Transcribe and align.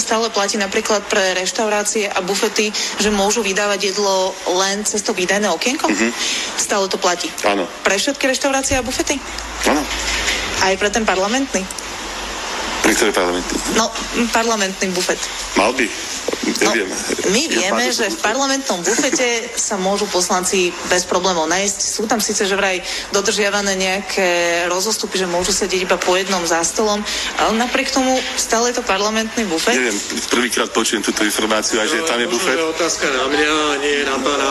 stále 0.00 0.26
platí 0.32 0.56
napríklad 0.56 1.06
pre 1.06 1.36
reštaurácie 1.36 2.08
a 2.08 2.18
bufety, 2.24 2.72
že 2.98 3.12
môžu 3.12 3.44
vydávať 3.44 3.94
jedlo 3.94 4.34
len 4.58 4.82
cez 4.82 5.04
to 5.04 5.12
výdajné 5.12 5.46
okienko? 5.52 5.86
Mm-hmm. 5.86 6.10
Stále 6.56 6.88
to 6.88 6.96
platí? 6.96 7.28
Áno. 7.46 7.68
Pre 7.84 7.94
všetky 7.94 8.26
reštaurácie 8.26 8.80
a 8.80 8.82
bufety? 8.82 9.20
Áno. 9.68 9.84
Aj 10.64 10.74
pre 10.76 10.88
ten 10.90 11.04
parlamentný? 11.04 11.62
Pri 12.80 12.92
ktorej 12.96 13.12
parlamentný? 13.12 13.56
No, 13.76 13.92
parlamentný 14.32 14.88
bufet. 14.90 15.20
Mal 15.54 15.70
by. 15.76 16.09
No, 16.70 16.74
Neviem. 16.78 16.90
my 17.34 17.42
vieme, 17.50 17.84
že 17.90 18.06
v 18.06 18.18
parlamentnom 18.22 18.78
bufete 18.86 19.50
sa 19.58 19.74
môžu 19.74 20.06
poslanci 20.06 20.70
bez 20.86 21.02
problémov 21.02 21.50
nájsť. 21.50 21.78
Sú 21.82 22.06
tam 22.06 22.22
síce 22.22 22.46
že 22.46 22.54
vraj 22.54 22.78
dodržiavané 23.10 23.74
nejaké 23.74 24.28
rozostupy, 24.70 25.18
že 25.18 25.26
môžu 25.26 25.50
sedieť 25.50 25.90
iba 25.90 25.98
po 25.98 26.14
jednom 26.14 26.42
za 26.46 26.62
stolom, 26.62 27.02
ale 27.38 27.52
napriek 27.58 27.90
tomu 27.90 28.14
stále 28.38 28.70
je 28.70 28.78
to 28.78 28.84
parlamentný 28.86 29.44
bufet. 29.50 29.74
Neviem, 29.74 29.98
prvýkrát 30.30 30.70
počujem 30.70 31.02
túto 31.02 31.26
informáciu 31.26 31.82
a 31.82 31.84
že 31.90 32.06
tam 32.06 32.22
je 32.22 32.28
bufet. 32.30 32.54
Možno, 32.54 32.70
že 32.70 32.74
otázka 32.78 33.06
na 33.10 33.24
mňa, 33.26 33.52
nie 33.82 33.96
na 34.06 34.16
pána 34.22 34.50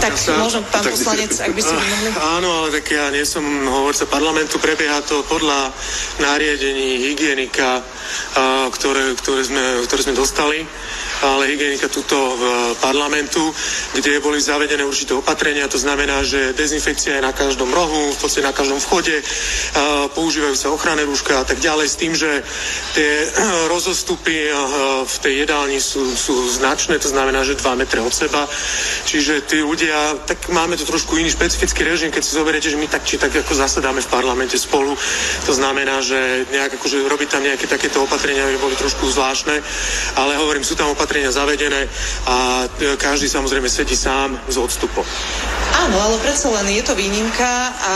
Tak 0.00 0.14
môžem, 0.40 0.62
pán 0.72 0.82
Tak- 0.82 0.94
poslanec, 0.96 1.32
ak 1.36 1.52
by 1.52 1.60
ste 1.60 1.74
mohli... 1.76 2.08
Áno, 2.40 2.48
ale 2.64 2.68
tak 2.80 2.86
ja 2.88 3.12
nie 3.12 3.24
som 3.28 3.44
hovorca 3.68 4.04
parlamentu, 4.08 4.56
prebieha 4.56 5.04
to 5.04 5.20
podľa 5.28 5.70
nariadení 6.20 7.10
hygienika, 7.10 7.84
ktoré, 8.70 9.14
ktoré, 9.18 9.42
sme, 9.44 9.64
ktoré 9.86 10.00
sme 10.04 10.14
dostali. 10.18 10.60
Ale 11.24 11.48
hygienika 11.48 11.88
tuto 11.88 12.16
v 12.36 12.44
parlamentu, 12.82 13.40
kde 13.96 14.20
boli 14.20 14.42
zavedené 14.42 14.84
určité 14.84 15.14
opatrenia, 15.16 15.70
to 15.70 15.80
znamená, 15.80 16.20
že 16.26 16.52
dezinfekcia 16.52 17.16
je 17.16 17.22
na 17.24 17.32
každom 17.32 17.70
rohu, 17.72 18.12
v 18.12 18.18
podstate 18.18 18.44
na 18.44 18.52
každom 18.52 18.76
vchode, 18.82 19.14
používajú 20.12 20.56
sa 20.58 20.68
ochranné 20.74 21.06
rúška 21.06 21.40
a 21.40 21.46
tak 21.46 21.62
ďalej, 21.62 21.86
s 21.88 21.96
tým, 21.96 22.12
že 22.12 22.44
tie 22.92 23.10
rozostupy 23.72 24.52
v 25.06 25.16
tej 25.22 25.34
jedálni 25.46 25.78
sú, 25.80 26.12
sú 26.12 26.50
značné, 26.50 26.98
to 27.00 27.08
znamená, 27.08 27.40
že 27.46 27.56
2 27.56 27.80
metre 27.80 28.04
od 28.04 28.12
seba, 28.12 28.44
čiže 29.08 29.48
tí 29.48 29.64
ľudia, 29.64 30.26
tak 30.28 30.52
máme 30.52 30.76
tu 30.76 30.84
trošku 30.84 31.16
iný 31.16 31.32
špecifický 31.32 31.86
režim, 31.88 32.12
keď 32.12 32.22
si 32.22 32.36
zoberiete, 32.36 32.68
že 32.68 32.80
my 32.80 32.90
tak 32.90 33.06
či 33.06 33.16
tak 33.16 33.32
ako 33.32 33.54
zasadáme 33.54 34.04
v 34.04 34.12
parlamente 34.12 34.58
spolu, 34.60 34.92
to 35.48 35.52
znamená, 35.56 36.04
že 36.04 36.44
nejak 36.52 36.76
akože 36.76 37.06
robiť 37.08 37.28
tam 37.30 37.42
nejaké 37.42 37.66
takéto 37.94 38.10
opatrenia 38.10 38.50
by 38.50 38.58
boli 38.58 38.74
trošku 38.74 39.06
zvláštne, 39.06 39.62
ale 40.18 40.34
hovorím, 40.34 40.66
sú 40.66 40.74
tam 40.74 40.90
opatrenia 40.90 41.30
zavedené 41.30 41.86
a 42.26 42.66
e, 42.66 42.98
každý 42.98 43.30
samozrejme 43.30 43.70
sedí 43.70 43.94
sám 43.94 44.34
s 44.50 44.58
odstupom. 44.58 45.06
Áno, 45.86 45.96
ale 46.02 46.18
predsa 46.18 46.50
len 46.50 46.74
je 46.74 46.82
to 46.82 46.98
výnimka 46.98 47.70
a 47.70 47.94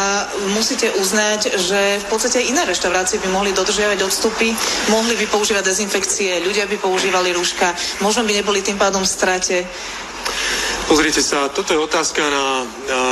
musíte 0.55 0.87
uznať, 1.03 1.59
že 1.59 1.99
v 1.99 2.07
podstate 2.07 2.47
iné 2.47 2.63
reštaurácie 2.63 3.19
by 3.19 3.27
mohli 3.35 3.51
dodržiavať 3.51 3.99
odstupy, 4.07 4.55
mohli 4.87 5.19
by 5.19 5.27
používať 5.27 5.67
dezinfekcie, 5.67 6.47
ľudia 6.47 6.71
by 6.71 6.79
používali 6.79 7.35
rúška, 7.35 7.75
možno 7.99 8.23
by 8.23 8.39
neboli 8.39 8.63
tým 8.63 8.79
pádom 8.79 9.03
v 9.03 9.11
strate. 9.11 9.67
Pozrite 10.87 11.27
sa, 11.27 11.51
toto 11.51 11.75
je 11.75 11.81
otázka 11.83 12.23
na, 12.23 12.47
na 12.87 13.03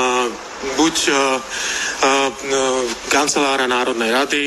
buď 0.76 0.94
uh, 1.08 1.16
uh, 1.16 2.80
kancelára 3.12 3.68
Národnej 3.68 4.10
rady 4.12 4.44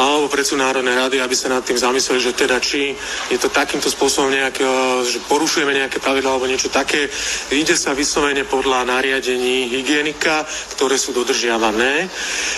alebo 0.00 0.32
predsu 0.32 0.56
Národnej 0.56 0.96
rady, 0.96 1.20
aby 1.20 1.36
sa 1.36 1.52
nad 1.52 1.60
tým 1.60 1.76
zamysleli, 1.76 2.20
že 2.20 2.32
teda 2.32 2.56
či 2.56 2.96
je 3.28 3.38
to 3.38 3.52
takýmto 3.52 3.92
spôsobom 3.92 4.32
nejak, 4.32 4.56
že 5.04 5.20
porušujeme 5.28 5.76
nejaké 5.76 6.00
pravidla 6.00 6.32
alebo 6.32 6.48
niečo 6.48 6.72
také. 6.72 7.04
Ide 7.52 7.76
sa 7.76 7.92
vyslovene 7.92 8.48
podľa 8.48 8.88
nariadení 8.88 9.68
hygienika, 9.68 10.48
ktoré 10.76 10.96
sú 10.96 11.12
dodržiavané. 11.12 12.08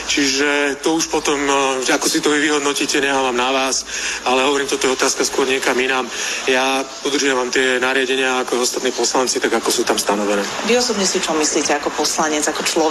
Čiže 0.06 0.78
to 0.86 0.94
už 0.94 1.10
potom, 1.10 1.38
ako 1.82 2.06
si 2.06 2.22
to 2.22 2.30
vy 2.30 2.38
vyhodnotíte, 2.46 3.02
nechávam 3.02 3.34
na 3.34 3.50
vás, 3.50 3.82
ale 4.22 4.46
hovorím, 4.46 4.70
toto 4.70 4.86
je 4.86 4.94
otázka 4.94 5.26
skôr 5.26 5.48
niekam 5.50 5.74
inám. 5.74 6.06
Ja 6.46 6.86
dodržiavam 7.02 7.50
tie 7.50 7.82
nariadenia 7.82 8.46
ako 8.46 8.62
ostatní 8.62 8.94
poslanci, 8.94 9.42
tak 9.42 9.50
ako 9.50 9.68
sú 9.70 9.82
tam 9.82 9.98
stanovené. 9.98 10.46
Vy 10.70 10.78
osobne 10.78 11.02
si 11.02 11.18
čo 11.18 11.34
myslíte 11.34 11.74
ako 11.74 11.90
poslanec, 11.90 12.46
ako 12.46 12.62
človek? 12.62 12.81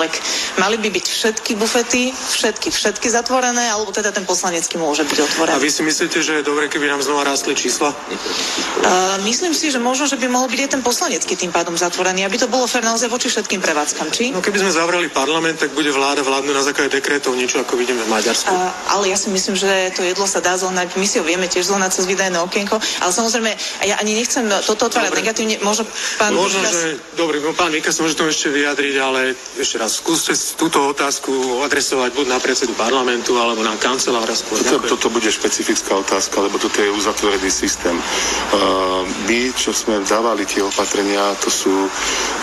Mali 0.57 0.77
by 0.77 0.89
byť 0.89 1.05
všetky 1.07 1.51
bufety, 1.55 2.11
všetky, 2.11 2.71
všetky 2.71 3.07
zatvorené, 3.09 3.71
alebo 3.71 3.91
teda 3.91 4.11
ten 4.11 4.23
poslanecký 4.23 4.77
môže 4.77 5.03
byť 5.03 5.19
A 5.19 5.23
otvorený? 5.25 5.59
vy 5.59 5.69
si 5.71 5.81
myslíte, 5.83 6.17
že 6.23 6.33
je 6.39 6.43
dobre, 6.43 6.67
keby 6.67 6.87
nám 6.87 7.01
znova 7.03 7.27
rástli 7.27 7.55
čísla? 7.55 7.91
Uh, 7.91 9.17
myslím 9.27 9.53
si, 9.53 9.71
že 9.71 9.79
možno, 9.79 10.07
že 10.07 10.15
by 10.17 10.27
mohol 10.27 10.47
byť 10.47 10.59
aj 10.65 10.69
ten 10.71 10.81
poslanecký 10.83 11.33
tým 11.35 11.51
pádom 11.51 11.75
zatvorený, 11.75 12.23
aby 12.25 12.37
to 12.37 12.47
bolo 12.47 12.67
fér 12.67 12.83
naozaj 12.85 13.09
voči 13.09 13.27
všetkým 13.29 13.59
prevádzkam, 13.61 14.07
či? 14.11 14.31
No 14.31 14.39
keby 14.41 14.61
sme 14.63 14.71
zavreli 14.71 15.07
parlament, 15.09 15.59
tak 15.59 15.75
bude 15.75 15.91
vláda 15.91 16.23
vládnuť 16.23 16.55
na 16.55 16.63
základe 16.63 16.89
dekrétov, 16.93 17.35
niečo 17.35 17.59
ako 17.61 17.75
vidíme 17.75 18.01
v 18.05 18.09
Maďarsku. 18.09 18.51
Uh, 18.51 18.71
ale 18.93 19.11
ja 19.11 19.17
si 19.17 19.27
myslím, 19.33 19.55
že 19.55 19.91
to 19.95 20.03
jedlo 20.05 20.25
sa 20.27 20.39
dá 20.39 20.55
zohnať, 20.55 20.95
my 20.95 21.05
si 21.07 21.19
ho 21.19 21.25
vieme 21.25 21.47
tiež 21.47 21.67
zohnať 21.67 21.91
cez 21.91 22.05
výdajné 22.07 22.37
okienko, 22.41 22.77
ale 22.77 23.11
samozrejme, 23.11 23.51
ja 23.85 23.97
ani 23.97 24.13
nechcem 24.15 24.45
toto 24.63 24.87
otvárať 24.87 25.11
Dobre. 25.11 25.21
negatívne, 25.25 25.55
možno 25.61 25.83
pán 26.17 26.31
Možno, 26.33 26.61
Mikas- 26.61 26.77
že... 26.77 26.89
Dobre, 27.17 27.37
no 27.41 27.51
pán 27.53 27.71
Mika 27.73 27.89
sa 27.89 28.01
môže 28.01 28.15
tomu 28.15 28.29
ešte 28.29 28.49
vyjadriť, 28.49 28.95
ale 29.01 29.33
ešte 29.57 29.77
raz, 29.81 29.97
skúste 29.97 30.37
túto 30.53 30.77
otázku 30.93 31.65
adresovať 31.65 32.13
buď 32.13 32.25
na 32.29 32.37
predsedu 32.37 32.77
parlamentu, 32.77 33.33
alebo 33.41 33.65
na 33.65 33.73
kancelára 33.81 34.37
skôr. 34.37 34.61
Toto, 34.61 34.85
toto 34.85 35.07
bude 35.09 35.33
špecifická 35.33 35.97
otázka, 35.97 36.37
lebo 36.37 36.61
toto 36.61 36.77
je 36.85 36.93
uzatvorený 36.93 37.49
systém. 37.49 37.97
Uh, 37.97 39.01
my, 39.25 39.49
čo 39.57 39.73
sme 39.73 40.05
dávali 40.05 40.45
tie 40.45 40.61
opatrenia, 40.61 41.33
to 41.41 41.49
sú 41.49 41.73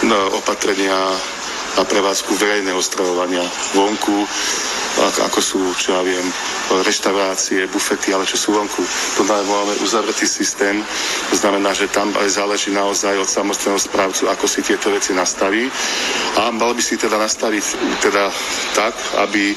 no, 0.02 0.18
opatrenia 0.34 0.98
na 1.78 1.86
prevádzku 1.86 2.34
verejného 2.34 2.82
stravovania 2.82 3.46
vonku, 3.78 4.26
ako, 4.98 5.38
sú, 5.38 5.60
čo 5.78 5.94
ja 5.94 6.02
viem, 6.02 6.26
reštaurácie, 6.82 7.70
bufety, 7.70 8.10
ale 8.10 8.26
čo 8.26 8.34
sú 8.34 8.50
vonku. 8.50 8.82
To 9.14 9.22
máme 9.22 9.78
uzavretý 9.78 10.26
systém, 10.26 10.82
znamená, 11.30 11.70
že 11.70 11.86
tam 11.86 12.10
ale 12.18 12.26
záleží 12.26 12.74
naozaj 12.74 13.14
od 13.14 13.30
samostného 13.30 13.78
správcu, 13.78 14.26
ako 14.26 14.44
si 14.50 14.60
tieto 14.66 14.90
veci 14.90 15.14
nastaví. 15.14 15.70
A 16.42 16.50
mal 16.50 16.74
by 16.74 16.82
si 16.82 16.98
teda 16.98 17.14
nastaviť 17.14 17.64
teda 18.02 18.26
tak, 18.74 18.94
aby, 19.22 19.54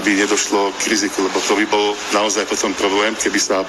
aby 0.00 0.10
nedošlo 0.16 0.72
k 0.80 0.96
riziku, 0.96 1.28
lebo 1.28 1.38
to 1.44 1.52
by 1.60 1.64
bol 1.68 1.92
naozaj 2.16 2.48
potom 2.48 2.72
problém, 2.72 3.12
keby 3.20 3.36
sa 3.36 3.60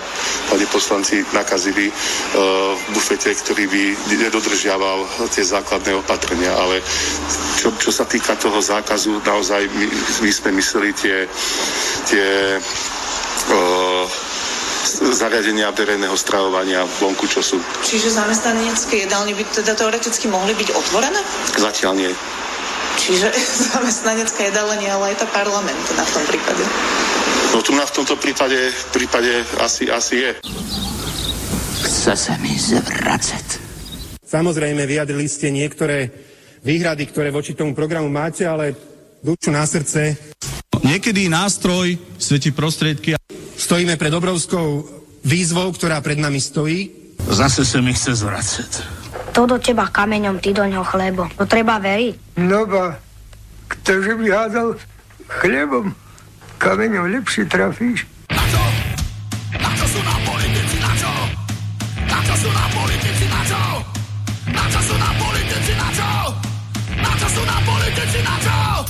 pani 0.48 0.64
poslanci 0.72 1.28
nakazili 1.36 1.92
uh, 1.92 2.72
v 2.72 2.84
bufete, 2.96 3.36
ktorý 3.36 3.68
by 3.68 3.84
nedodržiaval 4.16 5.28
tie 5.36 5.44
základné 5.44 5.92
opatrenia. 6.00 6.56
Ale 6.56 6.80
čo, 7.60 7.76
čo 7.82 7.90
sa 7.90 8.06
týka 8.06 8.38
toho 8.38 8.62
zákazu, 8.62 9.26
naozaj 9.26 9.66
my, 9.66 9.86
my 10.22 10.30
sme 10.30 10.50
mysleli 10.62 10.94
tie, 10.94 11.26
tie 12.06 12.30
uh, 13.50 14.06
zariadenia 15.10 15.74
verejného 15.74 16.14
stravovania 16.14 16.86
vonku, 17.02 17.26
čo 17.26 17.42
sú. 17.42 17.58
Čiže 17.82 18.14
zamestnanecké 18.14 19.10
jedálne 19.10 19.34
by 19.34 19.44
teda 19.50 19.74
teoreticky 19.74 20.30
mohli 20.30 20.54
byť 20.54 20.70
otvorené? 20.78 21.18
Zatiaľ 21.58 21.94
nie. 21.98 22.12
Čiže 23.02 23.34
zamestnanecké 23.74 24.54
jedálne 24.54 24.78
nie, 24.78 24.90
ale 24.94 25.18
aj 25.18 25.26
tá 25.26 25.28
parlamentná 25.34 26.06
v 26.06 26.12
tom 26.14 26.24
prípade. 26.30 26.64
No 27.52 27.66
tu 27.66 27.74
na 27.74 27.84
v 27.84 27.96
tomto 27.98 28.14
prípade, 28.16 28.70
prípade 28.94 29.42
asi, 29.58 29.90
asi 29.90 30.22
je. 30.22 30.32
Chce 31.82 32.14
sa 32.14 32.38
mi 32.38 32.54
zvracať. 32.54 33.74
Samozrejme, 34.22 34.88
vyjadrili 34.88 35.28
ste 35.28 35.52
niektoré 35.52 36.31
výhrady, 36.62 37.10
ktoré 37.10 37.34
voči 37.34 37.58
tomu 37.58 37.74
programu 37.74 38.08
máte, 38.10 38.46
ale 38.46 38.74
dušu 39.22 39.50
na 39.54 39.66
srdce 39.66 40.32
Niekedy 40.82 41.30
nástroj 41.30 41.94
svetí 42.18 42.50
prostriedky. 42.50 43.14
stojíme 43.54 44.02
pred 44.02 44.10
obrovskou 44.18 44.82
výzvou, 45.22 45.70
ktorá 45.78 46.02
pred 46.02 46.18
nami 46.18 46.42
stojí. 46.42 46.90
Zase 47.30 47.62
sa 47.62 47.86
mi 47.86 47.94
chce 47.94 48.18
zvracať. 48.18 48.72
To 49.38 49.46
do 49.46 49.62
teba 49.62 49.86
kameňom, 49.94 50.42
ty 50.42 50.50
do 50.50 50.66
ňoho 50.66 50.82
chlebo. 50.82 51.30
To 51.38 51.46
treba 51.46 51.78
veriť. 51.78 52.42
No 52.42 52.66
ba, 52.66 52.98
ktože 53.70 54.18
by 54.18 54.26
hádal 54.26 54.74
chlebom, 55.30 55.94
kameňom 56.58 57.14
lepšie 57.14 57.46
trafíš. 57.46 58.10
Na 59.54 59.72
čo 59.78 59.86
sú 59.86 60.00
nám 60.02 60.20
politici, 60.26 60.76
na 60.82 60.92
čo? 60.98 61.12
Na 62.10 62.20
čo 62.26 62.34
sú 62.42 62.50
nám 62.50 62.70
politici, 62.74 62.81
čo 67.22 67.28
sú 67.38 67.42
nám 67.46 67.62
politici, 67.62 68.18
na 68.26 68.36
čo? 68.42 68.81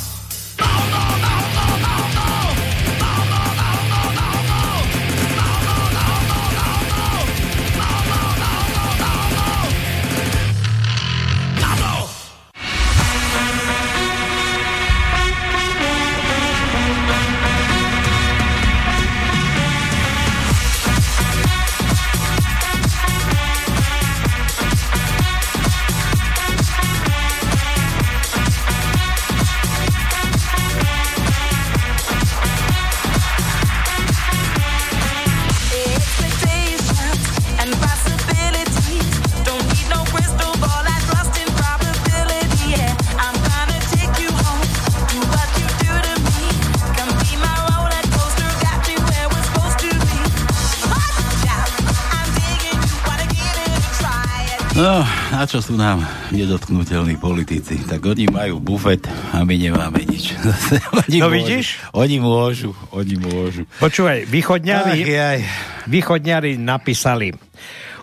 No, 54.81 55.05
a 55.37 55.45
čo 55.45 55.61
sú 55.61 55.77
nám 55.77 56.01
nedotknutelní 56.33 57.13
politici? 57.21 57.85
Tak 57.85 58.01
oni 58.01 58.25
majú 58.25 58.57
bufet 58.57 59.05
a 59.29 59.45
my 59.45 59.53
nemáme 59.53 60.01
nič. 60.09 60.33
oni 61.05 61.21
No 61.21 61.29
môžu, 61.29 61.37
vidíš? 61.37 61.67
Oni 61.93 62.17
môžu, 62.17 62.73
oni 62.89 63.13
môžu. 63.21 63.69
Počúvaj, 63.77 64.25
východňari, 64.25 65.05
Ach, 65.05 65.45
východňari 65.85 66.57
napísali, 66.57 67.29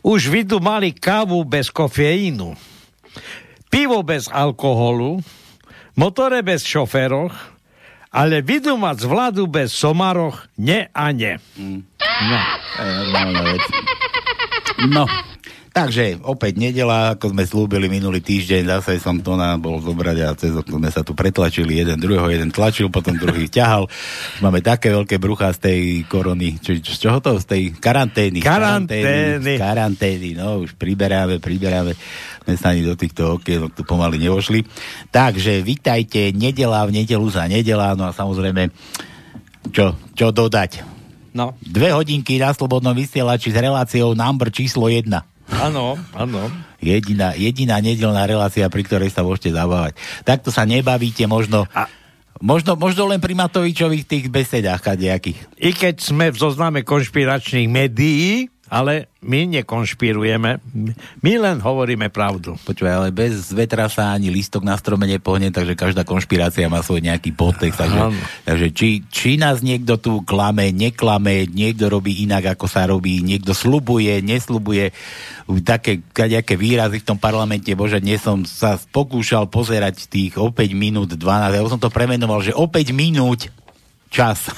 už 0.07 0.31
vidu 0.31 0.63
mali 0.63 0.95
kávu 0.95 1.43
bez 1.43 1.67
kofeínu, 1.75 2.55
pivo 3.67 3.99
bez 4.07 4.31
alkoholu, 4.31 5.19
motore 5.99 6.47
bez 6.47 6.63
šoféroch, 6.63 7.35
ale 8.15 8.39
vidu 8.39 8.79
mať 8.79 9.03
vládu 9.03 9.51
bez 9.51 9.75
somaroch, 9.75 10.47
ne 10.55 10.87
a 10.95 11.11
ne. 11.11 11.43
No. 11.59 12.39
To 12.79 12.81
je 12.87 12.93
normálna 13.03 13.41
vec. 13.51 13.63
No, 14.79 15.11
takže 15.79 16.19
opäť 16.27 16.59
nedela, 16.59 17.15
ako 17.15 17.31
sme 17.31 17.47
slúbili 17.47 17.87
minulý 17.87 18.19
týždeň, 18.19 18.67
zase 18.67 18.99
som 18.99 19.15
to 19.23 19.39
na 19.39 19.55
bol 19.55 19.79
zobrať 19.79 20.19
a 20.27 20.35
cez 20.35 20.51
okno 20.51 20.83
sme 20.83 20.91
sa 20.91 21.07
tu 21.07 21.15
pretlačili 21.15 21.79
jeden 21.79 22.03
druhého, 22.03 22.27
jeden 22.35 22.51
tlačil, 22.51 22.91
potom 22.91 23.15
druhý 23.15 23.47
ťahal. 23.57 23.87
Máme 24.43 24.59
také 24.59 24.91
veľké 24.91 25.23
brucha 25.23 25.55
z 25.55 25.59
tej 25.71 25.81
korony, 26.11 26.59
či, 26.59 26.83
z 26.83 26.99
čoho 26.99 27.23
to? 27.23 27.39
Z 27.39 27.47
tej 27.47 27.63
karantény. 27.79 28.43
Karantény. 28.43 29.39
Z 29.39 29.63
Karantény, 29.63 30.35
no 30.35 30.67
už 30.67 30.75
priberáme, 30.75 31.39
priberáme. 31.39 31.95
Sme 32.43 32.55
sa 32.59 32.75
ani 32.75 32.83
do 32.83 32.99
týchto 32.99 33.39
okienok 33.39 33.79
tu 33.79 33.87
pomaly 33.87 34.19
nevošli. 34.19 34.67
Takže 35.15 35.63
vitajte, 35.63 36.35
nedela 36.35 36.83
v 36.91 37.01
nedelu 37.01 37.27
za 37.31 37.47
nedela, 37.47 37.95
no 37.95 38.11
a 38.11 38.13
samozrejme, 38.13 38.75
čo, 39.71 39.95
čo 40.19 40.35
dodať? 40.35 40.99
No. 41.39 41.55
Dve 41.63 41.95
hodinky 41.95 42.41
na 42.43 42.51
slobodnom 42.51 42.97
vysielači 42.97 43.55
s 43.55 43.59
reláciou 43.61 44.17
number 44.19 44.51
číslo 44.51 44.91
1. 44.91 45.38
Áno, 45.49 45.97
áno. 46.13 46.53
Jediná, 46.79 47.33
jediná 47.33 47.81
nedelná 47.81 48.29
relácia, 48.29 48.69
pri 48.69 48.83
ktorej 48.85 49.11
sa 49.11 49.25
môžete 49.25 49.57
zabávať. 49.57 49.97
Takto 50.23 50.53
sa 50.53 50.69
nebavíte 50.69 51.25
možno... 51.25 51.65
A... 51.73 51.89
Možno, 52.39 52.79
možno 52.79 53.11
len 53.11 53.19
pri 53.19 53.35
Matovičových 53.35 54.07
tých 54.07 54.31
besedách 54.31 54.79
kadejakých. 54.79 55.43
I 55.59 55.75
keď 55.75 55.99
sme 55.99 56.31
v 56.31 56.39
zozname 56.39 56.87
konšpiračných 56.87 57.67
médií, 57.67 58.47
ale 58.69 59.09
my 59.25 59.49
nekonšpirujeme, 59.59 60.51
my 61.25 61.33
len 61.41 61.59
hovoríme 61.59 62.13
pravdu. 62.13 62.55
Počúvaj, 62.63 62.95
ale 62.95 63.09
bez 63.11 63.51
vetra 63.51 63.91
sa 63.91 64.15
ani 64.15 64.31
lístok 64.31 64.63
na 64.63 64.79
strome 64.79 65.09
nepohne, 65.09 65.51
takže 65.51 65.75
každá 65.75 66.07
konšpirácia 66.07 66.71
má 66.71 66.85
svoj 66.85 67.03
nejaký 67.03 67.35
podtext. 67.35 67.81
Takže, 67.81 68.01
takže 68.47 68.67
či, 68.77 68.89
či 69.09 69.41
nás 69.41 69.65
niekto 69.65 69.99
tu 69.99 70.23
klame, 70.23 70.71
neklame, 70.71 71.49
niekto 71.51 71.91
robí 71.91 72.23
inak, 72.23 72.55
ako 72.55 72.67
sa 72.71 72.87
robí, 72.87 73.25
niekto 73.25 73.57
slubuje, 73.57 74.21
neslubuje, 74.23 74.93
také 75.65 76.05
nejaké 76.15 76.55
výrazy 76.61 77.01
v 77.01 77.09
tom 77.09 77.19
parlamente, 77.19 77.73
bože, 77.73 78.05
dnes 78.05 78.21
som 78.21 78.45
sa 78.45 78.77
pokúšal 78.77 79.49
pozerať 79.49 80.07
tých 80.07 80.37
o 80.37 80.53
5 80.53 80.61
minút 80.77 81.17
12, 81.17 81.57
ja 81.57 81.61
som 81.65 81.81
to 81.81 81.89
premenoval, 81.89 82.45
že 82.45 82.53
o 82.53 82.69
5 82.69 82.93
minút 82.93 83.49
čas. 84.13 84.49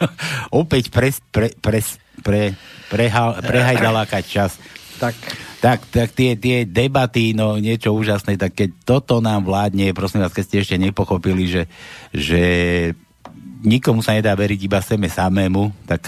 Opäť 0.52 0.92
pres, 0.92 1.20
pre, 1.32 1.52
pres, 1.52 2.00
pre, 2.22 2.54
prehal, 2.88 3.38
prehajdalákať 3.40 4.24
čas. 4.24 4.52
Tak. 4.98 5.14
Tak, 5.58 5.90
tak 5.90 6.14
tie, 6.14 6.38
tie 6.38 6.62
debaty, 6.62 7.34
no 7.34 7.58
niečo 7.58 7.90
úžasné, 7.90 8.38
tak 8.38 8.54
keď 8.54 8.70
toto 8.86 9.18
nám 9.18 9.42
vládne, 9.42 9.90
prosím 9.90 10.22
vás, 10.22 10.30
keď 10.30 10.44
ste 10.46 10.56
ešte 10.62 10.76
nepochopili, 10.78 11.50
že, 11.50 11.62
že 12.14 12.42
nikomu 13.66 13.98
sa 13.98 14.14
nedá 14.14 14.30
veriť 14.38 14.60
iba 14.62 14.78
seme 14.78 15.10
samému, 15.10 15.74
tak 15.82 16.06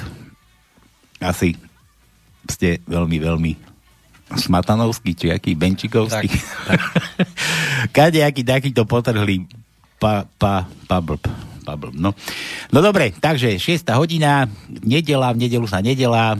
asi 1.18 1.58
ste 2.46 2.78
veľmi, 2.86 3.18
veľmi 3.18 3.52
smatanovský, 4.38 5.18
či 5.18 5.26
aký 5.34 5.58
benčikovský. 5.58 6.30
Tak, 6.30 6.40
tak. 6.70 6.80
Kadejaký 7.96 8.46
takýto 8.46 8.86
potrhli 8.86 9.50
pa, 9.98 10.30
pa, 10.38 10.70
pa 10.86 10.98
blb. 11.02 11.50
Blb, 11.76 11.94
no. 11.98 12.14
no 12.72 12.78
dobre, 12.80 13.12
takže 13.18 13.58
6. 13.58 13.86
hodina, 13.94 14.48
nedela, 14.82 15.34
v 15.34 15.46
nedelu 15.46 15.66
sa 15.66 15.82
nedela, 15.82 16.38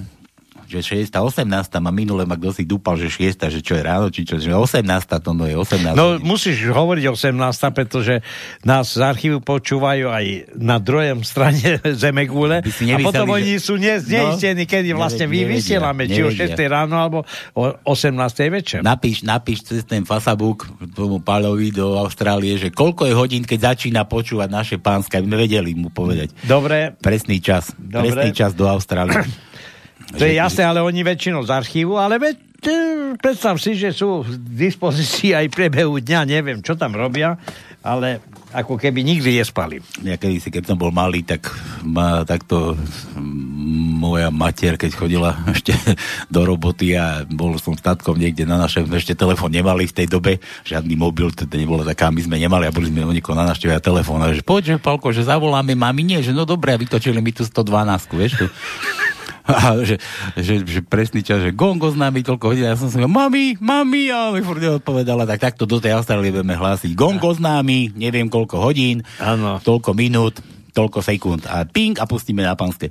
že 0.71 1.03
6. 1.03 1.11
18. 1.11 1.43
ma 1.83 1.91
minule 1.91 2.23
ma 2.23 2.39
kto 2.39 2.55
si 2.55 2.63
dúpal, 2.63 2.95
že 2.95 3.11
6. 3.11 3.51
že 3.51 3.59
čo 3.59 3.75
je 3.75 3.83
ráno, 3.83 4.07
či 4.15 4.23
čo, 4.23 4.39
že 4.39 4.55
18. 4.55 4.87
to 5.19 5.35
no 5.35 5.51
je 5.51 5.59
18. 5.59 5.99
No 5.99 6.23
musíš 6.23 6.71
hovoriť 6.71 7.11
18. 7.11 7.35
pretože 7.75 8.23
nás 8.63 8.95
z 8.95 9.03
archívu 9.03 9.43
počúvajú 9.43 10.07
aj 10.07 10.55
na 10.55 10.79
druhom 10.79 11.27
strane 11.27 11.83
Zemegule 12.03 12.63
a 12.63 12.99
potom 13.03 13.27
že... 13.27 13.35
oni 13.35 13.55
sú 13.59 13.75
ne, 13.75 13.99
neistení, 13.99 14.63
no, 14.63 14.71
kedy 14.71 14.89
vlastne 14.95 15.27
my 15.27 15.41
vysielame, 15.51 16.07
či 16.07 16.23
o 16.23 16.31
6. 16.31 16.55
ráno 16.71 17.03
alebo 17.03 17.27
o 17.59 17.75
18. 17.83 18.15
večer. 18.55 18.81
Napíš, 18.87 19.27
napíš 19.27 19.67
cez 19.67 19.83
ten 19.83 20.07
Facebook 20.07 20.71
tomu 20.95 21.19
Páľovi 21.19 21.75
do 21.75 21.99
Austrálie, 21.99 22.55
že 22.55 22.71
koľko 22.71 23.11
je 23.11 23.15
hodín, 23.19 23.43
keď 23.43 23.75
začína 23.75 24.07
počúvať 24.07 24.49
naše 24.49 24.77
pánske, 24.79 25.19
aby 25.19 25.27
sme 25.27 25.39
vedeli 25.43 25.75
mu 25.75 25.91
povedať. 25.91 26.31
Dobre. 26.47 26.95
Presný 27.03 27.43
čas. 27.43 27.75
Dobre. 27.75 28.15
Presný 28.15 28.31
čas 28.31 28.55
do 28.55 28.71
Austrálie. 28.71 29.19
To 30.17 30.23
je 30.27 30.35
jasné, 30.35 30.67
ale 30.67 30.83
oni 30.83 31.07
väčšinou 31.07 31.47
z 31.47 31.51
archívu, 31.55 31.95
ale 31.95 32.19
ve, 32.19 32.31
predstav 33.17 33.57
si, 33.57 33.79
že 33.79 33.95
sú 33.95 34.27
v 34.27 34.37
dispozícii 34.59 35.33
aj 35.33 35.55
priebehu 35.55 36.03
dňa, 36.03 36.21
neviem, 36.29 36.61
čo 36.61 36.77
tam 36.77 36.93
robia, 36.93 37.39
ale 37.81 38.21
ako 38.51 38.77
keby 38.77 39.01
nikdy 39.01 39.41
nespali. 39.41 39.81
Ja 40.05 40.19
kedy 40.21 40.37
si, 40.43 40.51
keď 40.53 40.75
som 40.75 40.77
bol 40.77 40.91
malý, 40.93 41.23
tak 41.23 41.49
ma 41.87 42.27
takto 42.27 42.77
moja 44.01 44.29
mater, 44.29 44.75
keď 44.77 44.91
chodila 44.93 45.31
ešte 45.55 45.73
do 46.29 46.43
roboty 46.45 46.99
a 46.99 47.25
bol 47.25 47.57
som 47.57 47.79
statkom 47.79 48.19
niekde 48.19 48.45
na 48.45 48.61
našem, 48.61 48.85
ešte 48.91 49.17
telefón 49.17 49.55
nemali 49.55 49.87
v 49.87 49.97
tej 49.97 50.07
dobe, 50.11 50.43
žiadny 50.67 50.99
mobil, 50.99 51.31
teda 51.33 51.57
nebolo 51.57 51.87
taká, 51.87 52.13
my 52.13 52.21
sme 52.21 52.37
nemali 52.37 52.69
a 52.69 52.75
boli 52.75 52.91
sme 52.91 53.07
oniko 53.07 53.33
na 53.33 53.49
návšteve 53.49 53.73
a 53.73 53.81
telefón, 53.81 54.21
že 54.35 54.45
poď, 54.45 54.77
že 54.77 54.83
Palko, 54.83 55.15
že 55.15 55.25
zavoláme 55.25 55.73
mami, 55.73 56.03
nie, 56.03 56.21
že 56.21 56.35
no 56.35 56.45
dobre, 56.45 56.75
a 56.75 56.81
vytočili 56.81 57.23
mi 57.23 57.33
tu 57.33 57.47
112, 57.47 58.19
vieš 58.19 58.33
tu. 58.37 58.47
A 59.51 59.83
že, 59.83 59.99
že, 60.39 60.63
že 60.63 60.81
presný 60.85 61.27
čas, 61.27 61.43
že 61.43 61.51
gongo 61.51 61.91
s 61.91 61.99
nami 61.99 62.23
toľko 62.23 62.55
hodín. 62.55 62.67
Ja 62.67 62.79
som 62.79 62.89
si 62.89 62.99
mami, 63.01 63.59
mami, 63.59 64.03
a 64.11 64.31
mi 64.31 64.41
furt 64.41 64.63
odpovedala, 64.63 65.27
tak 65.27 65.53
takto 65.53 65.67
do 65.67 65.83
tej 65.83 65.99
Austrálie 65.99 66.31
budeme 66.31 66.55
hlásiť. 66.55 66.95
S 66.95 67.39
nami, 67.39 67.95
neviem 67.95 68.27
koľko 68.27 68.59
hodín, 68.59 69.07
ano. 69.23 69.63
toľko 69.63 69.95
minút, 69.95 70.43
toľko 70.73 70.99
sekúnd. 71.03 71.47
A 71.47 71.67
ping 71.67 71.99
a 71.99 72.07
pustíme 72.07 72.43
na 72.43 72.55
pánske. 72.55 72.91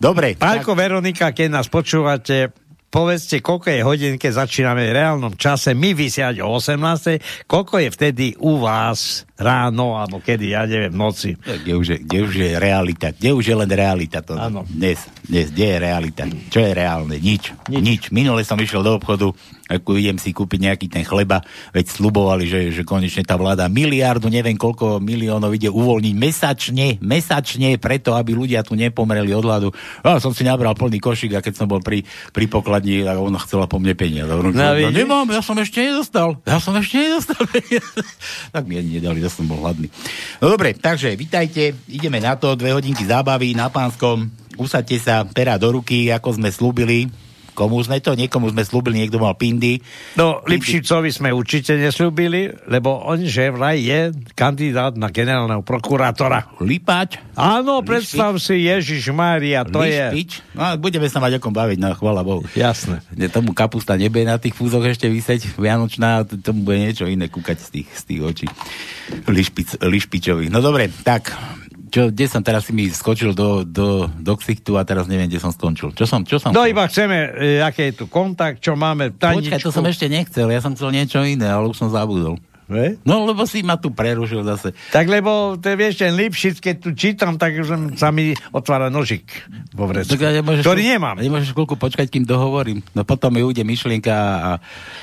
Dobre. 0.00 0.36
Pálko, 0.36 0.72
tak... 0.72 0.80
Veronika, 0.80 1.26
keď 1.32 1.48
nás 1.60 1.66
počúvate, 1.68 2.52
povedzte, 2.90 3.38
koľko 3.38 3.68
je 3.70 3.80
hodín, 3.86 4.14
keď 4.18 4.44
začíname 4.44 4.90
v 4.90 4.96
reálnom 4.96 5.34
čase, 5.38 5.72
my 5.72 5.94
vysiať 5.94 6.42
o 6.42 6.58
18. 6.58 7.46
Koľko 7.46 7.74
je 7.86 7.88
vtedy 7.94 8.26
u 8.42 8.58
vás 8.58 9.24
ráno, 9.40 9.96
alebo 9.96 10.20
kedy, 10.20 10.52
ja 10.52 10.68
neviem, 10.68 10.92
noci? 10.92 11.34
Kde 11.40 11.72
už 11.74 11.86
je, 11.96 11.98
kde 12.04 12.18
už 12.28 12.32
je 12.36 12.50
realita? 12.60 13.08
Kde 13.10 13.32
už 13.32 13.44
je 13.48 13.56
len 13.56 13.70
realita? 13.72 14.20
To 14.20 14.36
Áno. 14.36 14.68
Dnes, 14.68 15.00
dnes, 15.24 15.48
kde 15.48 15.66
je 15.66 15.76
realita? 15.80 16.22
Čo 16.52 16.60
je 16.60 16.72
reálne? 16.76 17.16
Nič. 17.16 17.56
Nič. 17.72 17.80
Nič. 17.80 18.02
Minule 18.12 18.44
som 18.44 18.60
išiel 18.60 18.84
do 18.84 19.00
obchodu, 19.00 19.32
ako 19.70 19.96
idem 19.96 20.18
si 20.18 20.34
kúpiť 20.34 20.58
nejaký 20.66 20.86
ten 20.90 21.06
chleba, 21.06 21.40
veď 21.70 21.86
slubovali, 21.88 22.44
že, 22.44 22.60
že 22.74 22.82
konečne 22.82 23.22
tá 23.22 23.38
vláda 23.38 23.70
miliardu, 23.70 24.26
neviem 24.26 24.58
koľko 24.58 24.98
miliónov 24.98 25.54
ide 25.54 25.70
uvoľniť 25.70 26.14
mesačne, 26.18 26.98
mesačne, 26.98 27.78
preto, 27.78 28.18
aby 28.18 28.34
ľudia 28.34 28.66
tu 28.66 28.74
nepomreli 28.74 29.30
od 29.30 29.46
hladu. 29.46 29.68
Ja 30.02 30.18
som 30.18 30.34
si 30.34 30.42
nabral 30.42 30.74
plný 30.74 30.98
košík 30.98 31.38
a 31.38 31.40
keď 31.40 31.54
som 31.54 31.66
bol 31.70 31.78
pri, 31.78 32.02
pri 32.34 32.50
pokladni, 32.50 33.06
tak 33.06 33.16
ona 33.16 33.38
chcela 33.40 33.70
po 33.70 33.78
mne 33.78 33.94
peniaze. 33.94 34.28
No, 34.28 34.50
no, 34.50 34.90
nemám, 34.90 35.30
ja 35.30 35.40
som 35.40 35.54
ešte 35.54 35.80
nedostal. 35.86 36.36
Ja 36.44 36.58
som 36.58 36.74
ešte 36.74 36.98
nedostal 36.98 37.46
tak 38.54 38.62
mi 38.66 38.82
nedali, 38.82 39.22
som 39.30 39.46
bol 39.46 39.62
hladný. 39.62 39.86
No 40.42 40.50
dobre, 40.50 40.74
takže 40.74 41.14
vitajte, 41.14 41.72
ideme 41.86 42.18
na 42.18 42.34
to, 42.34 42.58
dve 42.58 42.74
hodinky 42.74 43.06
zábavy 43.06 43.54
na 43.54 43.70
pánskom. 43.70 44.26
Usadte 44.58 44.98
sa 45.00 45.24
teraz 45.24 45.56
do 45.62 45.72
ruky, 45.72 46.10
ako 46.12 46.36
sme 46.36 46.50
slúbili 46.52 47.08
Komu 47.60 47.76
sme 47.84 48.00
to? 48.00 48.16
Niekomu 48.16 48.48
sme 48.48 48.64
slúbili, 48.64 49.04
niekto 49.04 49.20
mal 49.20 49.36
pindy. 49.36 49.84
No, 50.16 50.40
Lipšicovi 50.48 51.12
sme 51.12 51.28
určite 51.28 51.76
neslúbili, 51.76 52.48
lebo 52.72 53.04
on 53.04 53.20
že 53.20 53.52
vraj 53.52 53.76
je 53.76 54.16
kandidát 54.32 54.96
na 54.96 55.12
generálneho 55.12 55.60
prokurátora. 55.60 56.56
Lipač? 56.64 57.20
Áno, 57.36 57.84
Lišpič? 57.84 57.88
predstav 57.92 58.32
si, 58.40 58.64
Ježiš 58.64 59.12
Mária, 59.12 59.68
to 59.68 59.84
Lišpič? 59.84 60.40
je... 60.40 60.56
No, 60.56 60.72
budeme 60.80 61.04
sa 61.12 61.20
mať 61.20 61.36
o 61.36 61.40
kom 61.44 61.52
baviť, 61.52 61.76
no, 61.76 61.92
chvala 61.92 62.24
Bohu. 62.24 62.48
Jasné. 62.56 63.04
Tomu 63.28 63.52
kapusta 63.52 64.00
nebude 64.00 64.24
na 64.24 64.40
tých 64.40 64.56
fúzoch 64.56 64.88
ešte 64.88 65.12
vyseť 65.12 65.60
Vianočná, 65.60 66.24
tomu 66.40 66.64
bude 66.64 66.80
niečo 66.80 67.04
iné 67.04 67.28
kúkať 67.28 67.60
z 67.60 67.68
tých, 67.76 67.88
z 67.92 68.02
tých 68.08 68.20
očí. 68.24 68.46
Lišpic, 69.28 69.84
Lišpičových. 69.84 70.48
No 70.48 70.64
dobre, 70.64 70.88
tak 71.04 71.36
čo, 71.90 72.08
kde 72.08 72.26
som 72.30 72.40
teraz 72.40 72.64
si 72.64 72.72
mi 72.72 72.86
skočil 72.86 73.34
do, 73.34 73.66
do, 73.66 74.06
do 74.06 74.34
ksichtu 74.38 74.78
a 74.78 74.86
teraz 74.86 75.10
neviem, 75.10 75.26
kde 75.26 75.42
som 75.42 75.50
skončil. 75.50 75.90
Čo 75.92 76.06
som, 76.06 76.22
čo 76.22 76.38
som 76.38 76.54
No 76.54 76.62
iba 76.62 76.86
chceme, 76.86 77.34
e, 77.34 77.58
aký 77.58 77.90
je 77.90 77.94
tu 78.00 78.04
kontakt, 78.06 78.62
čo 78.62 78.78
máme, 78.78 79.10
tajničku. 79.10 79.50
Počkaj, 79.50 79.66
to 79.66 79.74
som 79.74 79.84
ešte 79.84 80.06
nechcel, 80.06 80.46
ja 80.48 80.62
som 80.62 80.78
chcel 80.78 80.94
niečo 80.94 81.20
iné, 81.26 81.50
ale 81.50 81.66
už 81.66 81.76
som 81.76 81.90
zabudol. 81.90 82.38
Ne? 82.70 83.02
No, 83.02 83.26
lebo 83.26 83.42
si 83.50 83.66
ma 83.66 83.74
tu 83.74 83.90
prerušil 83.90 84.46
zase. 84.46 84.70
Tak 84.94 85.10
lebo, 85.10 85.58
to 85.58 85.74
je, 85.74 85.74
vieš, 85.74 86.06
ten 86.06 86.14
Lipšic, 86.14 86.62
keď 86.62 86.74
tu 86.78 86.94
čítam, 86.94 87.34
tak 87.34 87.58
už 87.58 87.98
sa 87.98 88.14
mi 88.14 88.30
otvára 88.54 88.86
nožik 88.86 89.26
vo 89.74 89.90
vrecku, 89.90 90.14
Tak 90.14 90.38
nemôžeš, 90.38 90.62
ktorý 90.62 90.82
nemám. 90.86 91.18
Nemôžeš 91.18 91.50
chvíľku 91.50 91.74
počkať, 91.74 92.06
kým 92.06 92.22
dohovorím. 92.22 92.78
No 92.94 93.02
potom 93.02 93.34
mi 93.34 93.42
ujde 93.42 93.66
myšlienka 93.66 94.14
a, 94.14 94.52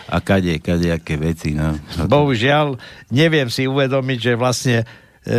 a 0.08 0.17
kade, 0.24 0.63
kade, 0.63 0.96
aké 0.96 1.20
veci. 1.20 1.60
No. 1.60 1.75
Bohužiaľ, 2.08 2.79
neviem 3.12 3.51
si 3.51 3.67
uvedomiť, 3.67 4.20
že 4.24 4.34
vlastne 4.39 4.88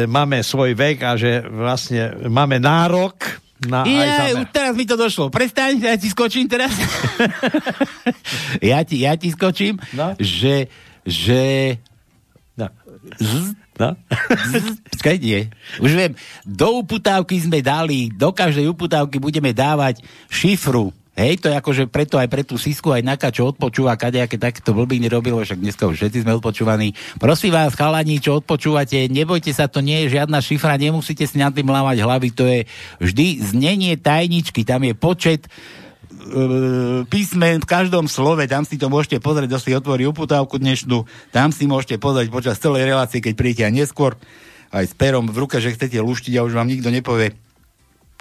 máme 0.04 0.44
svoj 0.44 0.76
vek 0.76 0.98
a 1.00 1.16
že 1.16 1.40
vlastne 1.44 2.28
máme 2.28 2.60
nárok 2.60 3.40
na 3.64 3.82
Ja, 3.82 4.38
už 4.38 4.54
teraz 4.54 4.78
mi 4.78 4.86
to 4.86 4.94
došlo. 4.94 5.32
Prestaň, 5.32 5.82
ja 5.82 5.98
ti 5.98 6.06
skočím 6.06 6.46
teraz. 6.46 6.70
ja, 8.70 8.84
ti, 8.86 9.02
ja 9.02 9.18
ti 9.18 9.34
skočím, 9.34 9.80
No. 9.94 10.14
že, 10.18 10.70
že... 11.02 11.74
No. 12.54 12.70
Z, 13.18 13.58
No? 13.78 13.94
počkaj, 14.90 15.16
nie. 15.22 15.46
Už 15.78 15.94
viem, 15.94 16.12
do 16.42 16.82
uputávky 16.82 17.38
sme 17.38 17.62
dali, 17.62 18.10
do 18.10 18.34
každej 18.34 18.66
uputávky 18.74 19.22
budeme 19.22 19.54
dávať 19.54 20.02
šifru. 20.26 20.90
Hej, 21.18 21.42
to 21.42 21.50
je 21.50 21.58
akože 21.58 21.90
preto 21.90 22.14
aj 22.14 22.30
pre 22.30 22.46
tú 22.46 22.54
Sisku, 22.54 22.94
aj 22.94 23.02
Naka, 23.02 23.34
čo 23.34 23.50
odpočúva, 23.50 23.98
kadejaké 23.98 24.38
takéto 24.38 24.70
blbiny 24.70 25.10
robilo, 25.10 25.42
však 25.42 25.58
dneska 25.58 25.90
už 25.90 25.98
všetci 25.98 26.22
sme 26.22 26.38
odpočúvaní. 26.38 26.94
Prosím 27.18 27.58
vás, 27.58 27.74
chalani, 27.74 28.22
čo 28.22 28.38
odpočúvate, 28.38 29.10
nebojte 29.10 29.50
sa, 29.50 29.66
to 29.66 29.82
nie 29.82 30.06
je 30.06 30.14
žiadna 30.14 30.38
šifra, 30.38 30.78
nemusíte 30.78 31.26
si 31.26 31.42
nad 31.42 31.50
tým 31.50 31.66
lávať 31.66 32.06
hlavy, 32.06 32.28
to 32.30 32.46
je 32.46 32.60
vždy 33.02 33.42
znenie 33.42 33.98
tajničky, 33.98 34.62
tam 34.62 34.86
je 34.86 34.94
počet 34.94 35.50
e, 35.50 37.02
písmen 37.10 37.58
v 37.58 37.66
každom 37.66 38.06
slove, 38.06 38.46
tam 38.46 38.62
si 38.62 38.78
to 38.78 38.86
môžete 38.86 39.18
pozrieť, 39.18 39.50
kto 39.50 39.58
si 39.58 39.70
otvorí 39.74 40.06
uputávku 40.06 40.54
dnešnú, 40.62 41.02
tam 41.34 41.50
si 41.50 41.66
môžete 41.66 41.98
pozrieť 41.98 42.30
počas 42.30 42.62
celej 42.62 42.86
relácie, 42.86 43.18
keď 43.18 43.34
príjete 43.34 43.66
aj 43.66 43.74
neskôr, 43.74 44.14
aj 44.70 44.86
s 44.86 44.94
perom 44.94 45.26
v 45.26 45.34
ruke, 45.34 45.58
že 45.58 45.74
chcete 45.74 45.98
luštiť 45.98 46.38
a 46.38 46.46
už 46.46 46.54
vám 46.54 46.70
nikto 46.70 46.94
nepovie, 46.94 47.34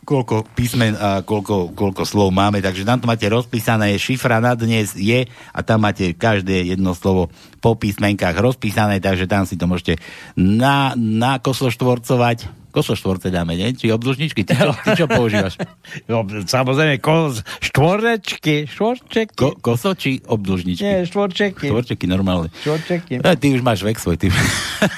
koľko 0.08 0.48
písmen 0.56 0.96
a 0.96 1.20
koľko, 1.20 1.76
koľko 1.76 2.08
slov 2.08 2.32
máme, 2.32 2.64
takže 2.64 2.88
tam 2.88 3.04
to 3.04 3.12
máte 3.12 3.28
rozpísané, 3.28 4.00
šifra 4.00 4.40
na 4.40 4.56
dnes 4.56 4.96
je 4.96 5.28
a 5.28 5.60
tam 5.68 5.84
máte 5.84 6.16
každé 6.16 6.72
jedno 6.72 6.96
slovo 6.96 7.28
po 7.60 7.76
písmenkách 7.76 8.40
rozpísané, 8.40 9.04
takže 9.04 9.28
tam 9.28 9.44
si 9.44 9.60
to 9.60 9.68
môžete 9.68 10.00
na, 10.40 10.96
na 10.96 11.44
kosoštvorcovať. 11.44 12.67
Kosoštvorce 12.78 13.34
dáme, 13.34 13.58
nie? 13.58 13.74
Či 13.74 13.90
obdĺžničky? 13.90 14.46
Ty 14.46 14.54
čo, 14.54 14.70
ty 14.86 14.90
čo 14.94 15.06
používaš? 15.18 15.58
No, 16.06 16.22
samozrejme, 16.30 17.02
ko, 17.02 17.34
štvorečky, 17.58 18.70
štvorčeky. 18.70 19.34
Ko, 19.34 19.58
koso 19.58 19.98
či 19.98 20.22
obdĺžničky? 20.22 20.86
Nie, 20.86 21.02
štvorčeky. 21.10 21.74
Štvorčeky 21.74 22.06
normálne. 22.06 22.54
Štvorčeky. 22.62 23.26
A 23.26 23.34
ty 23.34 23.58
už 23.58 23.66
máš 23.66 23.82
vek 23.82 23.98
svoj. 23.98 24.22
Ty... 24.22 24.30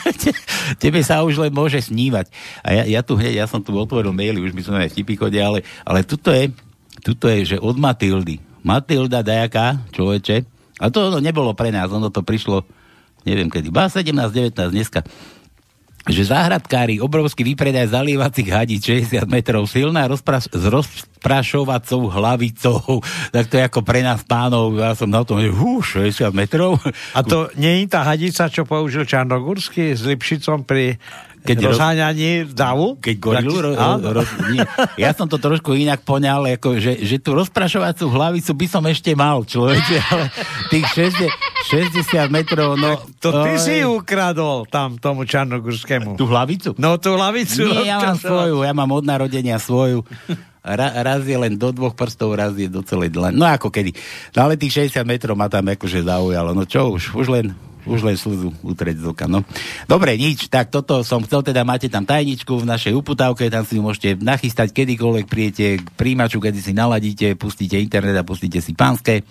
Tebe 0.83 0.99
sa 1.07 1.23
už 1.23 1.39
len 1.39 1.55
môže 1.55 1.79
snívať. 1.79 2.27
A 2.67 2.75
ja, 2.75 2.99
ja 2.99 2.99
tu 2.99 3.15
hneď, 3.15 3.39
ja 3.39 3.47
som 3.47 3.63
tu 3.63 3.71
otvoril 3.71 4.11
maily, 4.11 4.43
už 4.43 4.51
by 4.51 4.61
som 4.67 4.75
aj 4.75 4.91
vtipy 4.91 5.15
chodil, 5.15 5.39
ale, 5.39 5.59
ale 5.87 6.03
tuto 6.03 6.35
je, 6.35 6.51
tuto 6.99 7.31
je, 7.31 7.55
že 7.55 7.57
od 7.63 7.79
Matildy. 7.79 8.43
Matilda 8.59 9.23
dajaká, 9.23 9.87
človeče. 9.95 10.43
A 10.83 10.91
to 10.91 11.07
ono 11.07 11.23
nebolo 11.23 11.55
pre 11.55 11.71
nás, 11.71 11.87
ono 11.87 12.11
to 12.11 12.27
prišlo, 12.27 12.67
neviem 13.23 13.47
kedy, 13.47 13.71
bá 13.71 13.87
17, 13.87 14.11
19 14.11 14.51
dneska 14.67 14.99
že 16.07 16.31
záhradkári 16.31 17.03
obrovský 17.03 17.43
výpredaj 17.43 17.91
zalievacích 17.91 18.47
hadí 18.47 18.79
60 18.79 19.27
metrov, 19.27 19.67
silná 19.67 20.07
rozpras, 20.07 20.47
s 20.47 20.63
rozprašovacou 20.63 22.07
hlavicou, 22.07 23.03
tak 23.35 23.51
to 23.51 23.59
je 23.59 23.63
ako 23.67 23.83
pre 23.83 23.99
nás 23.99 24.23
pánov, 24.23 24.79
ja 24.79 24.95
som 24.95 25.11
na 25.11 25.27
tom, 25.27 25.43
že 25.43 25.51
hú, 25.51 25.83
60 25.83 26.31
metrov. 26.31 26.79
A 27.11 27.19
to 27.21 27.51
nie 27.59 27.83
je 27.83 27.91
tá 27.91 28.07
hadica, 28.07 28.47
čo 28.47 28.63
použil 28.63 29.03
Čarnogórsky 29.03 29.91
s 29.91 30.07
Lipšicom 30.07 30.63
pri 30.63 30.95
Keď 31.39 31.55
keď 31.55 31.65
rozháňaní 31.71 32.31
davu? 32.51 32.99
Keď 32.99 33.15
gorilu, 33.15 33.57
ro, 33.63 33.71
Áno. 33.75 34.11
ro, 34.11 34.23
nie. 34.51 34.61
Ja 34.99 35.15
som 35.15 35.31
to 35.31 35.39
trošku 35.39 35.71
inak 35.71 36.03
poňal, 36.03 36.59
ako, 36.59 36.77
že, 36.77 36.99
že 36.99 37.17
tú 37.17 37.31
rozprašovacú 37.33 38.11
hlavicu 38.11 38.51
by 38.53 38.67
som 38.67 38.83
ešte 38.85 39.15
mal, 39.15 39.47
človeče, 39.47 39.97
ale 40.11 40.25
tých 40.67 40.85
60, 40.91 41.31
60 41.95 42.27
metrov, 42.27 42.75
no... 42.75 42.99
To 43.23 43.43
ty 43.47 43.55
oj, 43.55 43.59
si 43.59 43.75
ukradol 43.87 44.67
tam 44.67 44.99
tomu 44.99 45.23
Čarnogórskému. 45.23 46.19
Tú 46.19 46.27
hlavicu? 46.27 46.75
No 46.75 46.99
tú 46.99 47.15
hlavicu. 47.15 47.71
Nie, 47.71 47.95
ja 47.95 47.97
mám 48.03 48.19
svoju, 48.19 48.63
ja 48.67 48.71
mám 48.75 48.91
od 48.91 49.05
narodenia 49.07 49.57
svoju. 49.59 50.03
Ra, 50.59 50.91
raz 50.91 51.23
je 51.23 51.39
len 51.39 51.55
do 51.55 51.71
dvoch 51.71 51.95
prstov, 51.95 52.35
raz 52.35 52.51
je 52.59 52.67
do 52.67 52.83
celej 52.83 53.15
dlane. 53.15 53.39
No 53.39 53.47
ako 53.47 53.71
kedy. 53.71 53.95
No 54.35 54.43
ale 54.43 54.59
tých 54.59 54.91
60 54.91 55.07
metrov 55.07 55.39
ma 55.39 55.47
tam 55.47 55.63
akože 55.71 56.03
zaujalo. 56.03 56.51
No 56.51 56.67
čo 56.67 56.99
už, 56.99 57.15
už 57.15 57.27
len 57.31 57.55
už 57.89 58.05
len 58.05 58.15
slzu 58.15 58.53
utreť 58.61 59.01
z 59.01 59.05
oka, 59.09 59.25
no. 59.25 59.41
Dobre, 59.89 60.13
nič, 60.15 60.47
tak 60.47 60.69
toto 60.69 61.01
som 61.01 61.25
chcel, 61.25 61.41
teda 61.41 61.65
máte 61.65 61.89
tam 61.89 62.05
tajničku 62.05 62.61
v 62.61 62.69
našej 62.69 62.93
uputávke, 62.93 63.49
tam 63.49 63.65
si 63.65 63.75
ju 63.75 63.81
môžete 63.81 64.21
nachystať 64.21 64.69
kedykoľvek 64.69 65.25
príjete 65.25 65.65
k 65.81 65.87
príjimaču, 65.97 66.37
kedy 66.37 66.59
si 66.61 66.71
naladíte, 66.77 67.33
pustíte 67.33 67.81
internet 67.81 68.21
a 68.21 68.27
pustíte 68.27 68.61
si 68.61 68.77
pánske. 68.77 69.25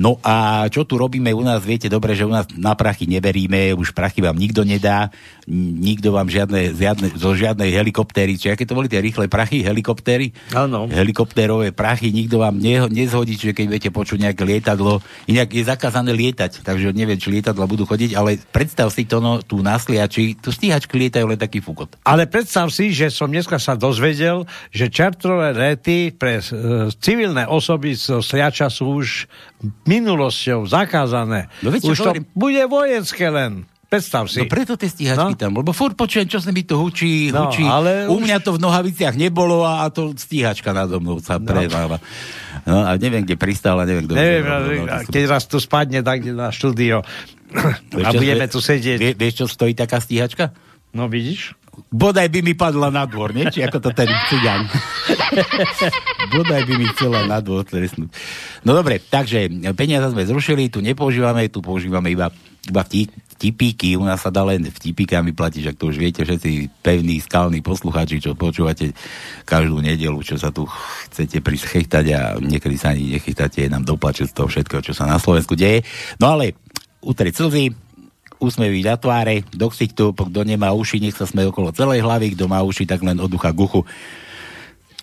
No 0.00 0.16
a 0.24 0.64
čo 0.72 0.88
tu 0.88 0.96
robíme 0.96 1.28
u 1.36 1.44
nás, 1.44 1.60
viete 1.60 1.92
dobre, 1.92 2.16
že 2.16 2.24
u 2.24 2.32
nás 2.32 2.48
na 2.54 2.72
prachy 2.78 3.04
neveríme, 3.04 3.76
už 3.76 3.92
prachy 3.92 4.24
vám 4.24 4.38
nikto 4.38 4.64
nedá, 4.64 5.10
nikto 5.50 6.14
vám 6.14 6.30
žiadne, 6.30 6.72
žiadne, 6.72 7.18
zo 7.18 7.34
žiadnej 7.34 7.74
helikoptéry, 7.74 8.38
či 8.38 8.54
aké 8.54 8.64
to 8.64 8.78
boli 8.78 8.86
tie 8.86 9.02
rýchle 9.02 9.26
prachy, 9.26 9.66
helikoptéry? 9.66 10.30
Áno. 10.54 10.86
Helikoptérové 10.86 11.74
prachy, 11.74 12.14
nikto 12.14 12.38
vám 12.38 12.62
ne, 12.62 12.86
nezhodí, 12.86 13.34
čiže 13.34 13.52
keď 13.58 13.64
budete 13.66 13.90
počuť 13.90 14.18
nejaké 14.30 14.42
lietadlo, 14.46 15.02
inak 15.26 15.50
je 15.50 15.66
zakázané 15.66 16.14
lietať, 16.14 16.62
takže 16.62 16.94
neviem, 16.94 17.18
či 17.18 17.34
lietadla 17.34 17.66
budú 17.66 17.82
chodiť, 17.82 17.97
ale 18.12 18.38
predstav 18.44 18.88
si 18.88 19.02
to, 19.02 19.18
no, 19.18 19.40
tu 19.40 19.58
na 19.58 19.74
sliači, 19.74 20.34
tu 20.34 20.48
stíhačky 20.48 20.94
lietajú 20.96 21.26
len 21.26 21.36
taký 21.36 21.58
fukot. 21.58 21.96
Ale 22.02 22.24
predstav 22.24 22.68
si, 22.68 22.88
že 22.88 23.08
som 23.08 23.26
dneska 23.26 23.56
sa 23.56 23.74
dozvedel, 23.74 24.42
že 24.68 24.86
čartrové 24.86 25.50
lety 25.50 26.10
pre 26.10 26.38
e, 26.38 26.42
civilné 26.94 27.44
osoby 27.44 27.92
zo 27.92 28.18
Sliača 28.18 28.68
sú 28.68 28.98
už 28.98 29.26
minulosťou 29.84 30.64
zakázané. 30.64 31.48
No 31.60 31.72
čo 31.72 31.90
už 31.90 31.98
to 31.98 32.04
hovorím. 32.12 32.24
bude 32.32 32.62
vojenské 32.64 33.26
len. 33.26 33.64
Predstav 33.88 34.28
si. 34.28 34.36
No 34.38 34.44
preto 34.46 34.76
tie 34.76 34.84
stíhačky 34.86 35.32
No. 35.32 35.40
tam, 35.40 35.52
lebo 35.56 35.72
furt 35.72 35.96
počujem, 35.96 36.28
čo 36.28 36.36
sa 36.36 36.52
mi 36.52 36.60
to 36.60 36.76
hučí, 36.76 37.32
No, 37.32 37.48
hučí. 37.48 37.64
ale 37.64 38.04
U 38.04 38.20
už- 38.20 38.22
mňa 38.22 38.36
to 38.38 38.52
v 38.52 38.60
nohaviciach 38.60 39.16
nebolo 39.16 39.64
a, 39.64 39.80
a 39.80 39.88
to 39.88 40.12
stíhačka 40.12 40.76
nado 40.76 41.00
mnou 41.00 41.16
sa 41.18 41.40
preváva. 41.40 41.96
No 42.68 42.84
a 42.84 43.00
neviem, 43.00 43.24
kde 43.24 43.34
pristála, 43.34 43.88
neviem, 43.88 44.04
kto... 44.04 44.12
Neviem, 44.12 44.44
ale 44.44 44.66
kto- 44.68 44.84
kto- 44.84 45.08
keď 45.08 45.22
raz 45.24 45.48
tu 45.48 45.56
spadne 45.56 46.04
tak 46.04 46.20
na 46.26 46.52
štúdio 46.52 47.00
Vieš, 47.48 48.04
a 48.04 48.10
čo- 48.12 48.20
budeme 48.20 48.46
tu 48.46 48.58
sedieť. 48.60 48.98
Vie, 49.00 49.12
vieš, 49.16 49.34
čo 49.40 49.46
stojí 49.48 49.72
taká 49.72 49.98
stíhačka? 49.98 50.52
No 50.92 51.08
vidíš? 51.08 51.56
Bodaj 51.94 52.26
by 52.26 52.40
mi 52.42 52.58
padla 52.58 52.90
na 52.90 53.06
dvor, 53.06 53.30
nie? 53.30 53.46
Či 53.46 53.62
ako 53.62 53.78
to 53.78 53.90
ten 53.94 54.10
cigan. 54.26 54.66
Bodaj 56.34 56.66
by 56.66 56.74
mi 56.74 56.86
chcela 56.90 57.22
na 57.22 57.38
dvor 57.38 57.62
trestnúť. 57.62 58.10
No 58.66 58.74
dobre, 58.74 58.98
takže 58.98 59.46
peniaze 59.78 60.10
sme 60.10 60.26
zrušili, 60.26 60.74
tu 60.74 60.82
nepoužívame, 60.82 61.46
tu 61.46 61.62
používame 61.62 62.10
iba, 62.10 62.34
iba 62.66 62.82
vtipíky, 62.82 63.94
u 63.94 64.02
nás 64.02 64.18
sa 64.18 64.34
dá 64.34 64.42
len 64.42 64.66
vtipíkami 64.66 65.30
platiť, 65.30 65.70
ak 65.70 65.76
to 65.78 65.94
už 65.94 66.02
viete 66.02 66.26
všetci 66.26 66.82
pevní, 66.82 67.22
skalní 67.22 67.62
poslucháči, 67.62 68.18
čo 68.18 68.34
počúvate 68.34 68.90
každú 69.46 69.78
nedelu, 69.78 70.18
čo 70.26 70.34
sa 70.34 70.50
tu 70.50 70.66
chcete 71.14 71.38
prischechtať 71.38 72.04
a 72.10 72.20
niekedy 72.42 72.74
sa 72.74 72.90
ani 72.90 73.14
nechytáte, 73.14 73.62
je 73.62 73.70
nám 73.70 73.86
doplačiť 73.86 74.26
z 74.26 74.34
toho 74.34 74.50
všetkého, 74.50 74.82
čo 74.82 74.92
sa 74.98 75.06
na 75.06 75.22
Slovensku 75.22 75.54
deje. 75.54 75.86
No 76.18 76.34
ale 76.34 76.58
utrieť 77.02 77.34
slzy, 77.44 77.74
úsmevy 78.38 78.86
na 78.86 78.94
tváre, 78.94 79.42
do 79.50 79.66
ksichtu, 79.66 80.14
kto 80.14 80.40
nemá 80.46 80.70
uši, 80.70 81.02
nech 81.02 81.18
sa 81.18 81.26
sme 81.26 81.46
okolo 81.50 81.74
celej 81.74 82.06
hlavy, 82.06 82.38
kto 82.38 82.46
má 82.46 82.62
uši, 82.62 82.86
tak 82.86 83.02
len 83.02 83.18
od 83.18 83.30
ucha 83.34 83.50
k. 83.50 83.82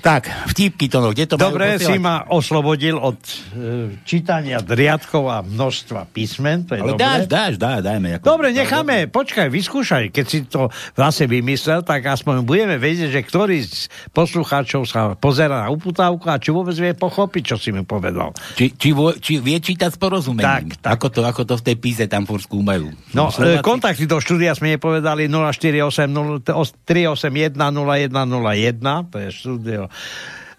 Tak, 0.05 0.29
vtipky 0.53 0.85
to, 0.85 1.01
no, 1.01 1.09
kde 1.09 1.25
to 1.25 1.33
Dobre, 1.33 1.81
si 1.81 1.97
ma 1.97 2.29
oslobodil 2.29 2.93
od 2.93 3.17
e, 3.17 3.97
čítania 4.05 4.61
driadkov 4.61 5.23
a 5.25 5.41
množstva 5.41 6.05
písmen, 6.13 6.61
to 6.69 6.77
je 6.77 6.85
Ale 6.85 6.93
dobre. 6.93 7.01
dáš, 7.01 7.21
dáš, 7.25 7.53
dá, 7.57 7.81
dajme. 7.81 8.21
Ako, 8.21 8.37
Dobre, 8.37 8.53
necháme, 8.53 9.09
počkaj, 9.09 9.49
vyskúšaj. 9.49 10.13
Keď 10.13 10.25
si 10.29 10.45
to 10.45 10.69
vlastne 10.93 11.25
vymyslel, 11.25 11.81
tak 11.81 12.05
aspoň 12.05 12.45
budeme 12.45 12.77
vedieť, 12.77 13.17
že 13.17 13.21
ktorý 13.25 13.57
z 13.65 13.89
poslucháčov 14.13 14.85
sa 14.85 15.17
pozera 15.17 15.65
na 15.65 15.73
uputávku 15.73 16.29
a 16.29 16.37
či 16.37 16.53
vôbec 16.53 16.77
vie 16.77 16.93
pochopiť, 16.93 17.41
čo 17.41 17.55
si 17.57 17.73
mi 17.73 17.81
povedal. 17.81 18.29
Či, 18.53 18.77
či, 18.77 18.93
vo, 18.93 19.09
či 19.17 19.41
vie 19.41 19.57
čítať 19.57 19.89
s 19.89 19.97
porozumením. 19.97 20.69
Tak, 20.69 20.85
tak. 20.85 21.01
Ako, 21.01 21.07
to, 21.09 21.25
ako 21.25 21.41
to 21.49 21.57
v 21.57 21.73
tej 21.73 21.77
píze 21.81 22.05
tam 22.05 22.29
furt 22.29 22.45
skúmajú. 22.45 22.93
No, 23.17 23.33
e, 23.33 23.57
Slováci- 23.57 23.65
kontakty 23.65 24.05
do 24.05 24.21
štúdia 24.21 24.53
sme 24.53 24.77
nepovedali 24.77 25.25
048 25.25 26.45
381 26.85 27.57
0101, 27.57 29.09
to 29.09 29.17
je 29.17 29.29
štúdio 29.33 29.89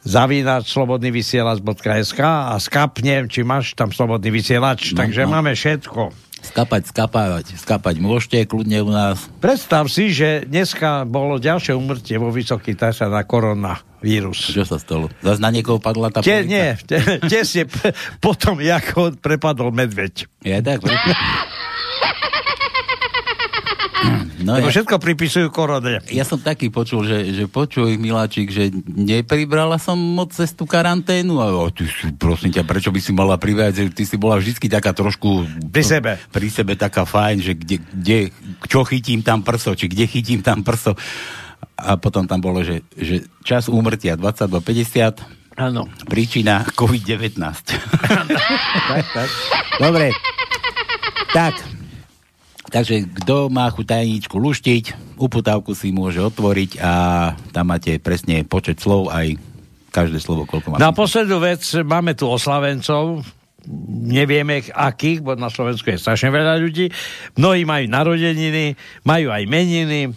zavínač 0.03 0.71
slobodný 0.71 1.11
vysielač.sk 1.11 2.21
a 2.23 2.55
skap, 2.57 2.99
neviem, 3.01 3.27
či 3.27 3.43
máš 3.43 3.75
tam 3.75 3.91
slobodný 3.91 4.31
vysielač, 4.31 4.95
No, 4.95 5.03
takže 5.03 5.27
no. 5.27 5.35
máme 5.35 5.53
všetko. 5.53 6.15
Skapať, 6.37 6.95
skapávať, 6.95 7.47
skapať 7.59 7.99
môžete, 7.99 8.47
kľudne 8.47 8.79
u 8.79 8.93
nás. 8.95 9.19
Predstav 9.43 9.91
si, 9.91 10.15
že 10.15 10.47
dneska 10.47 11.03
bolo 11.03 11.43
ďalšie 11.43 11.75
umrtie 11.75 12.15
vo 12.17 12.31
Vysokých 12.31 12.79
Tašách 12.79 13.11
na 13.11 13.27
koronavírus. 13.27 14.55
Čo 14.55 14.63
sa 14.63 14.79
stalo? 14.79 15.11
Zas 15.27 15.43
na 15.43 15.51
niekoho 15.51 15.83
padla 15.83 16.07
tá 16.07 16.23
Te, 16.23 16.47
nie, 16.47 16.79
te, 16.87 17.03
tesne 17.27 17.67
p- 17.67 17.91
potom, 18.23 18.63
ako 18.63 19.19
prepadol 19.19 19.75
medveď. 19.75 20.31
Je 20.39 20.55
tak. 20.63 20.87
No 24.45 24.61
Lebo 24.61 24.69
ja- 24.69 24.75
všetko 24.77 25.01
pripisujú 25.01 25.49
korone. 25.49 26.05
Ja 26.13 26.23
som 26.23 26.37
taký 26.37 26.69
počul, 26.69 27.09
že, 27.09 27.33
že 27.33 27.45
počuj, 27.49 27.97
Miláčik, 27.97 28.53
že 28.53 28.69
nepribrala 28.87 29.81
som 29.81 29.97
moc 29.97 30.37
cez 30.37 30.53
tú 30.53 30.69
karanténu. 30.69 31.41
A 31.41 31.49
o, 31.51 31.73
ty 31.73 31.89
si, 31.89 32.13
prosím 32.13 32.53
ťa, 32.53 32.63
prečo 32.69 32.93
by 32.93 33.01
si 33.01 33.11
mala 33.17 33.41
pribrať, 33.41 33.91
ty 33.97 34.05
si 34.05 34.21
bola 34.21 34.37
vždy 34.37 34.69
taká 34.69 34.93
trošku... 34.93 35.49
Pri 35.73 35.83
sebe. 35.83 36.21
Pri 36.29 36.49
sebe 36.53 36.77
taká 36.77 37.09
fajn, 37.09 37.37
že 37.41 37.53
kde, 37.57 37.77
kde, 37.81 38.19
čo 38.69 38.85
chytím 38.85 39.25
tam 39.25 39.41
prso, 39.41 39.73
či 39.73 39.89
kde 39.89 40.05
chytím 40.05 40.45
tam 40.45 40.61
prso. 40.61 40.93
A 41.81 41.97
potom 41.97 42.29
tam 42.29 42.41
bolo, 42.41 42.61
že, 42.61 42.85
že 42.97 43.25
čas 43.41 43.69
úmrtia 43.73 44.17
22.50, 44.21 45.57
Áno. 45.57 45.89
príčina 46.05 46.69
COVID-19. 46.77 47.41
tak, 48.93 49.05
tak. 49.17 49.29
Dobre. 49.81 50.13
Tak. 51.33 51.76
Takže 52.67 53.07
kto 53.23 53.47
má 53.47 53.71
chuť 53.71 53.87
tajničku 53.87 54.37
luštiť, 54.37 55.17
uputávku 55.23 55.73
si 55.73 55.95
môže 55.95 56.19
otvoriť 56.19 56.83
a 56.83 56.93
tam 57.55 57.71
máte 57.71 58.03
presne 58.03 58.43
počet 58.43 58.83
slov 58.83 59.09
aj 59.15 59.39
každé 59.95 60.19
slovo, 60.21 60.45
koľko 60.45 60.75
má. 60.75 60.83
Na 60.83 60.93
poslednú 60.93 61.41
vec 61.41 61.63
máme 61.87 62.13
tu 62.19 62.27
oslavencov, 62.29 63.23
nevieme 64.07 64.63
akých, 64.63 65.25
bo 65.25 65.35
na 65.35 65.51
Slovensku 65.51 65.89
je 65.91 65.99
strašne 65.99 66.31
veľa 66.31 66.61
ľudí. 66.61 66.91
Mnohí 67.39 67.63
majú 67.67 67.87
narodeniny, 67.91 68.77
majú 69.03 69.33
aj 69.33 69.43
meniny. 69.49 70.13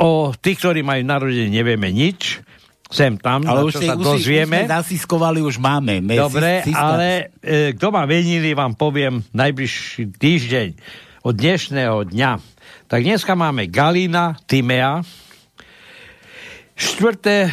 O 0.00 0.32
tých, 0.36 0.62
ktorí 0.62 0.80
majú 0.86 1.02
narodeniny, 1.04 1.50
nevieme 1.50 1.90
nič. 1.92 2.40
Sem 2.86 3.18
tam, 3.18 3.42
ale 3.50 3.66
na 3.66 3.66
už, 3.66 3.72
čo 3.74 3.80
si, 3.82 3.88
sa 3.90 3.98
už, 3.98 4.02
už 4.06 4.06
dozvieme. 4.14 4.62
sme 4.62 4.70
zasiskovali, 4.78 5.42
už 5.42 5.58
máme. 5.58 5.98
Me, 5.98 6.22
Dobre, 6.22 6.62
ale 6.70 7.34
e, 7.42 7.74
kto 7.74 7.90
má 7.90 8.06
meniny, 8.06 8.54
vám 8.54 8.78
poviem 8.78 9.26
najbližší 9.34 10.14
týždeň 10.14 10.68
od 11.26 11.34
dnešného 11.34 12.06
dňa. 12.06 12.38
Tak 12.86 13.02
dneska 13.02 13.34
máme 13.34 13.66
Galina, 13.66 14.38
Timea, 14.46 15.02
4. 16.78 17.50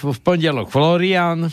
v 0.00 0.18
pondelok 0.24 0.72
Florian, 0.72 1.52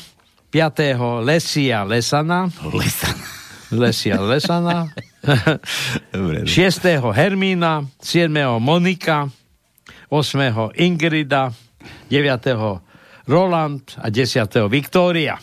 5. 0.55 1.25
Lesia 1.27 1.83
Lesana, 1.83 2.47
Lesana. 2.63 3.27
Lesia 3.75 4.17
Lesana, 4.23 4.87
Dobre, 6.15 6.47
6. 6.47 7.03
Hermína, 7.11 7.91
7. 7.99 8.31
Monika, 8.63 9.27
8. 10.07 10.79
Ingrida, 10.79 11.51
9. 12.07 12.47
Roland 13.27 13.83
a 13.99 14.07
10. 14.07 14.47
Viktória. 14.71 15.35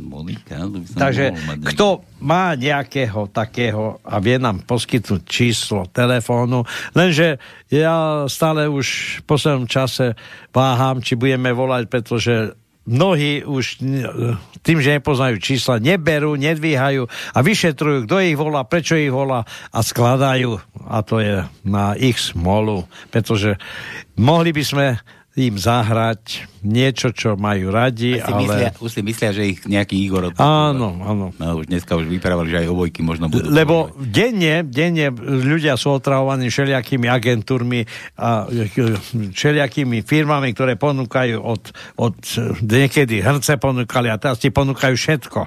Monika, 0.00 0.56
to 0.56 0.80
by 0.80 0.86
som 0.88 0.96
Takže 0.96 1.24
kto 1.68 1.86
má 2.24 2.56
nejakého 2.56 3.28
takého 3.28 4.00
a 4.00 4.16
vie 4.24 4.40
nám 4.40 4.64
poskytnúť 4.64 5.22
číslo 5.28 5.84
telefónu, 5.92 6.64
lenže 6.96 7.36
ja 7.68 8.24
stále 8.24 8.72
už 8.72 9.20
v 9.20 9.22
poslednom 9.28 9.68
čase 9.68 10.16
váham, 10.48 11.04
či 11.04 11.12
budeme 11.12 11.52
volať, 11.52 11.82
pretože 11.92 12.56
mnohí 12.88 13.46
už 13.46 13.84
tým, 14.62 14.78
že 14.82 14.98
nepoznajú 14.98 15.38
čísla, 15.38 15.82
neberú, 15.82 16.34
nedvíhajú 16.34 17.06
a 17.34 17.38
vyšetrujú, 17.44 18.06
kto 18.06 18.16
ich 18.22 18.38
volá, 18.38 18.66
prečo 18.66 18.98
ich 18.98 19.12
volá 19.12 19.46
a 19.70 19.78
skladajú. 19.82 20.58
A 20.88 21.04
to 21.06 21.22
je 21.22 21.46
na 21.62 21.94
ich 21.94 22.18
smolu, 22.18 22.86
pretože 23.14 23.54
mohli 24.18 24.50
by 24.50 24.62
sme 24.64 24.86
im 25.38 25.56
zahrať 25.56 26.51
niečo, 26.62 27.10
čo 27.10 27.34
majú 27.34 27.74
radi, 27.74 28.18
si 28.18 28.32
myslia, 28.32 28.70
ale... 28.72 28.82
už 28.82 28.90
si 28.90 29.00
myslia, 29.02 29.30
že 29.34 29.42
ich 29.46 29.58
nejaký 29.66 29.98
Igor. 29.98 30.30
Áno, 30.38 30.98
áno. 31.02 31.26
No, 31.36 31.44
už 31.58 31.66
dneska 31.68 31.98
už 31.98 32.06
vyprávali, 32.06 32.54
že 32.54 32.64
aj 32.64 32.68
obojky 32.70 33.02
možno 33.02 33.26
budú. 33.26 33.50
Lebo 33.50 33.90
denne, 33.98 34.62
denne 34.62 35.10
ľudia 35.18 35.74
sú 35.74 35.98
otravovaní 35.98 36.48
všelijakými 36.48 37.10
agentúrmi 37.10 37.84
a 38.16 38.46
všelijakými 39.34 40.06
firmami, 40.06 40.54
ktoré 40.54 40.78
ponúkajú 40.78 41.42
od, 41.42 41.62
od 41.98 42.16
niekedy 42.62 43.20
hrnce 43.20 43.58
ponúkali 43.58 44.08
a 44.08 44.16
teraz 44.16 44.38
ti 44.38 44.54
ponúkajú 44.54 44.94
všetko. 44.94 45.40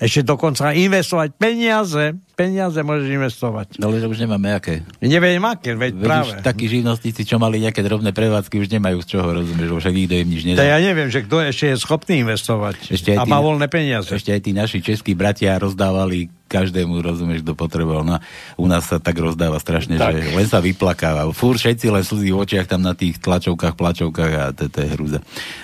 Ešte 0.00 0.24
dokonca 0.24 0.72
investovať 0.72 1.36
peniaze, 1.36 2.16
peniaze 2.32 2.80
môžeš 2.80 3.08
investovať. 3.12 3.66
No, 3.76 3.92
ale 3.92 4.00
že 4.00 4.08
už 4.08 4.24
nemáme 4.24 4.56
aké. 4.56 4.80
Neviem 5.04 5.44
aké, 5.44 5.76
veď 5.76 5.92
Veď 5.92 6.04
práve. 6.08 6.32
takí 6.40 6.72
živnostníci, 6.72 7.28
čo 7.28 7.36
mali 7.36 7.60
nejaké 7.60 7.84
drobné 7.84 8.16
prevádzky, 8.16 8.64
už 8.64 8.72
nemajú 8.72 9.04
z 9.04 9.06
čoho, 9.12 9.28
rozumieš, 9.28 9.68
lebo 9.68 9.80
však 9.80 9.92
nikto 9.92 10.14
im 10.16 10.28
nič 10.32 10.42
To 10.56 10.59
nedá. 10.62 10.76
ja 10.76 10.78
neviem, 10.80 11.08
že 11.08 11.24
kto 11.24 11.36
ešte 11.44 11.64
je 11.72 11.76
schopný 11.80 12.22
investovať 12.24 12.92
Ešte 12.92 13.16
a 13.16 13.24
tí- 13.24 13.30
má 13.30 13.38
voľné 13.40 13.66
peniaze. 13.66 14.12
Ešte 14.12 14.30
aj 14.32 14.40
tí 14.44 14.52
naši 14.52 14.78
českí 14.84 15.12
bratia 15.16 15.56
rozdávali 15.56 16.28
každému, 16.50 16.98
rozumieš, 16.98 17.46
kto 17.46 17.54
potreboval. 17.54 18.02
No, 18.02 18.18
u 18.58 18.66
nás 18.66 18.90
sa 18.90 18.98
tak 18.98 19.14
rozdáva 19.22 19.62
strašne, 19.62 19.94
Tak. 19.94 20.18
že 20.18 20.34
len 20.34 20.48
sa 20.50 20.58
vyplakáva. 20.58 21.30
Fúr 21.30 21.54
všetci 21.54 21.86
len 21.86 22.02
slzí 22.02 22.34
v 22.34 22.42
očiach 22.42 22.66
tam 22.66 22.82
na 22.82 22.98
tých 22.98 23.22
tlačovkách, 23.22 23.78
plačovkách 23.78 24.32
a 24.34 24.44
to, 24.50 24.66
to 24.66 24.82
je 24.82 24.88
hrúza. 24.90 25.18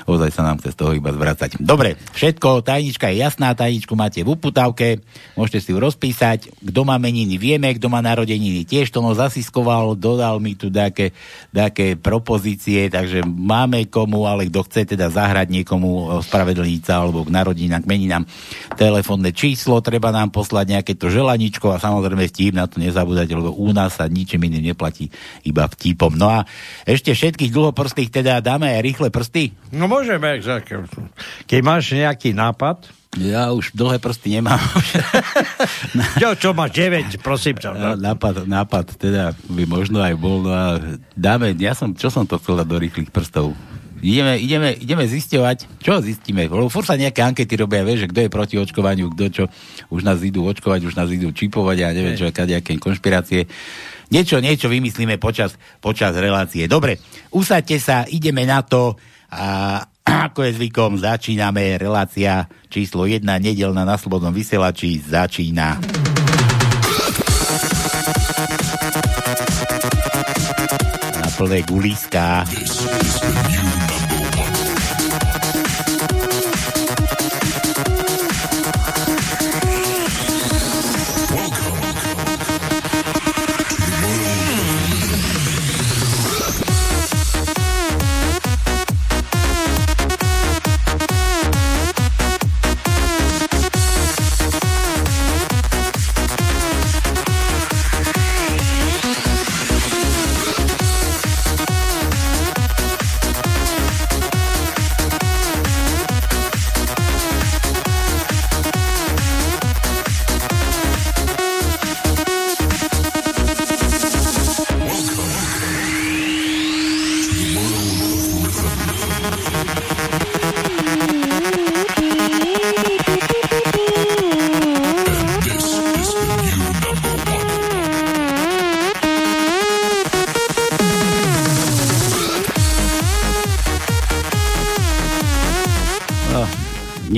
Ozaj 0.06 0.30
sa 0.30 0.46
nám 0.46 0.62
chce 0.62 0.70
z 0.70 0.78
toho 0.78 0.94
iba 0.94 1.10
zvracať. 1.10 1.58
Dobre, 1.58 1.98
všetko, 2.14 2.62
tajnička 2.62 3.10
je 3.10 3.26
jasná, 3.26 3.50
tajničku 3.58 3.98
máte 3.98 4.22
v 4.22 4.38
uputávke, 4.38 5.02
môžete 5.34 5.58
si 5.66 5.70
ju 5.74 5.82
rozpísať. 5.82 6.54
Kto 6.62 6.80
má 6.86 6.94
meniny, 7.02 7.34
vieme, 7.34 7.74
kto 7.74 7.90
má 7.90 7.98
narodeniny. 7.98 8.62
Tiež 8.62 8.94
to 8.94 9.02
no 9.02 9.10
zasiskoval, 9.18 9.98
dodal 9.98 10.38
mi 10.38 10.54
tu 10.54 10.70
také, 10.70 11.10
také 11.50 11.98
propozície, 11.98 12.86
takže 12.86 13.26
máme 13.26 13.90
komu, 13.90 14.30
ale 14.30 14.46
kto 14.46 14.62
chce 14.62 14.94
teda 14.94 15.10
zahrať 15.10 15.50
niekomu 15.50 16.22
spravedlniť 16.22 16.82
sa 16.86 17.02
alebo 17.02 17.26
k 17.26 17.34
narodinám, 17.34 17.82
k 17.82 17.90
meninám, 17.90 18.22
telefónne 18.78 19.32
číslo, 19.32 19.82
treba 19.82 20.12
nám 20.12 20.30
poslať 20.30 20.75
nejaké 20.76 20.92
to 20.94 21.08
želaničko 21.08 21.72
a 21.72 21.80
samozrejme 21.80 22.28
vtip 22.28 22.52
na 22.52 22.68
to 22.68 22.78
nezabúdať, 22.78 23.32
lebo 23.32 23.50
u 23.56 23.72
nás 23.72 23.96
sa 23.96 24.06
ničím 24.06 24.44
iným 24.46 24.72
neplatí, 24.72 25.08
iba 25.42 25.64
vtipom. 25.64 26.12
No 26.12 26.28
a 26.28 26.44
ešte 26.84 27.16
všetkých 27.16 27.50
dlhoprstých 27.50 28.12
teda 28.12 28.44
dáme 28.44 28.68
aj 28.68 28.80
rýchle 28.84 29.08
prsty. 29.08 29.56
No 29.72 29.88
môžeme, 29.88 30.38
že- 30.38 30.62
keď 31.48 31.60
máš 31.64 31.90
nejaký 31.90 32.36
nápad, 32.36 32.86
Ja 33.16 33.48
už 33.48 33.72
dlhé 33.72 33.96
prsty 33.96 34.36
nemám. 34.36 34.60
čo, 36.20 36.36
čo 36.36 36.52
máš 36.52 36.76
9, 36.76 37.24
prosím 37.24 37.56
ťa. 37.56 37.72
No, 37.72 37.90
nápad, 37.96 38.44
nápad 38.44 38.92
teda 39.00 39.32
by 39.48 39.64
možno 39.64 40.04
aj 40.04 40.12
bol. 40.20 40.44
No 40.44 40.52
a 40.52 40.76
dáme, 41.16 41.56
ja 41.56 41.72
som, 41.72 41.96
čo 41.96 42.12
som 42.12 42.28
to 42.28 42.36
chcel 42.36 42.60
do 42.60 42.76
rýchlych 42.76 43.08
prstov? 43.08 43.56
Ideme, 44.04 44.36
ideme, 44.36 44.70
ideme 44.76 45.04
zisťovať, 45.08 45.80
čo 45.80 46.04
zistíme, 46.04 46.44
lebo 46.44 46.68
furt 46.68 46.84
sa 46.84 47.00
nejaké 47.00 47.24
ankety 47.24 47.56
robia, 47.56 47.80
vieš, 47.80 48.04
že 48.04 48.10
kto 48.12 48.20
je 48.22 48.30
proti 48.30 48.54
očkovaniu, 48.60 49.08
kto 49.16 49.24
čo, 49.32 49.44
už 49.88 50.04
nás 50.04 50.20
idú 50.20 50.44
očkovať, 50.44 50.84
už 50.84 50.94
nás 51.00 51.08
idú 51.08 51.32
čipovať 51.32 51.76
a 51.80 51.96
neviem 51.96 52.12
čo, 52.12 52.28
nejaké 52.28 52.76
konšpirácie. 52.76 53.48
Niečo, 54.12 54.38
niečo 54.38 54.68
vymyslíme 54.68 55.16
počas, 55.16 55.56
počas 55.80 56.12
relácie. 56.14 56.68
Dobre, 56.68 57.00
usaďte 57.32 57.76
sa, 57.80 57.96
ideme 58.04 58.44
na 58.44 58.60
to 58.60 59.00
a 59.32 59.80
ako 60.30 60.44
je 60.46 60.52
zvykom, 60.60 61.00
začíname 61.00 61.80
relácia 61.80 62.46
číslo 62.70 63.08
1, 63.08 63.24
nedelná 63.26 63.82
na 63.82 63.96
Slobodnom 63.98 64.30
vysielači, 64.30 65.02
začína. 65.02 65.80
Na 71.16 71.28
plné 71.34 71.64
guliská. 71.66 72.46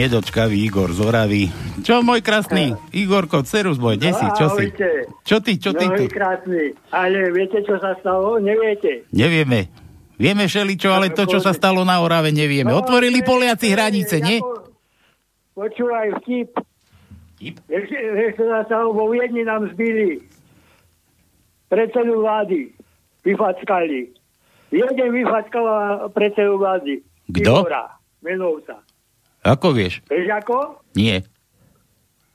Nedočkavý 0.09 0.65
Igor 0.65 0.89
z 0.97 1.05
Oravy. 1.05 1.53
Čo, 1.85 2.01
môj 2.01 2.25
krásny? 2.25 2.73
Igorko, 2.97 3.45
cerus 3.45 3.77
môj, 3.77 4.01
kde 4.01 4.17
si? 4.17 4.25
Čo 4.41 4.57
si? 4.57 4.73
Čo 5.21 5.37
ty, 5.45 5.61
čo 5.61 5.77
ty 5.77 5.85
no, 5.85 6.01
tu? 6.01 6.09
krásny. 6.09 6.73
Ale 6.89 7.29
viete, 7.29 7.61
čo 7.61 7.77
sa 7.77 7.93
stalo? 8.01 8.41
Neviete. 8.41 9.05
Nevieme. 9.13 9.69
Vieme 10.17 10.49
všeličo, 10.49 10.89
ale 10.97 11.13
to, 11.13 11.29
čo 11.29 11.45
sa 11.45 11.53
stalo 11.53 11.85
na 11.85 12.01
Orave, 12.01 12.33
nevieme. 12.33 12.73
Otvorili 12.73 13.21
Poliaci 13.21 13.69
hranice, 13.69 14.25
nie? 14.25 14.41
Počúvaj 15.53 16.25
vtip. 16.25 16.57
Vieš, 17.69 18.33
čo 18.33 18.49
sa 18.49 18.65
stalo? 18.65 18.97
Vo 18.97 19.13
Viedni 19.13 19.45
nám 19.45 19.69
zbili 19.77 20.25
predsedu 21.69 22.25
vlády. 22.25 22.73
Vyfackali. 23.29 24.09
Jeden 24.73 25.09
vyfackala 25.13 26.09
predsedu 26.17 26.57
vlády. 26.57 27.05
Kto? 27.29 27.61
Igora 27.61 27.93
Menovca. 28.25 28.88
Ako 29.49 29.73
vieš? 29.73 30.05
Vieš 30.13 30.29
ako? 30.45 30.85
Nie. 30.93 31.25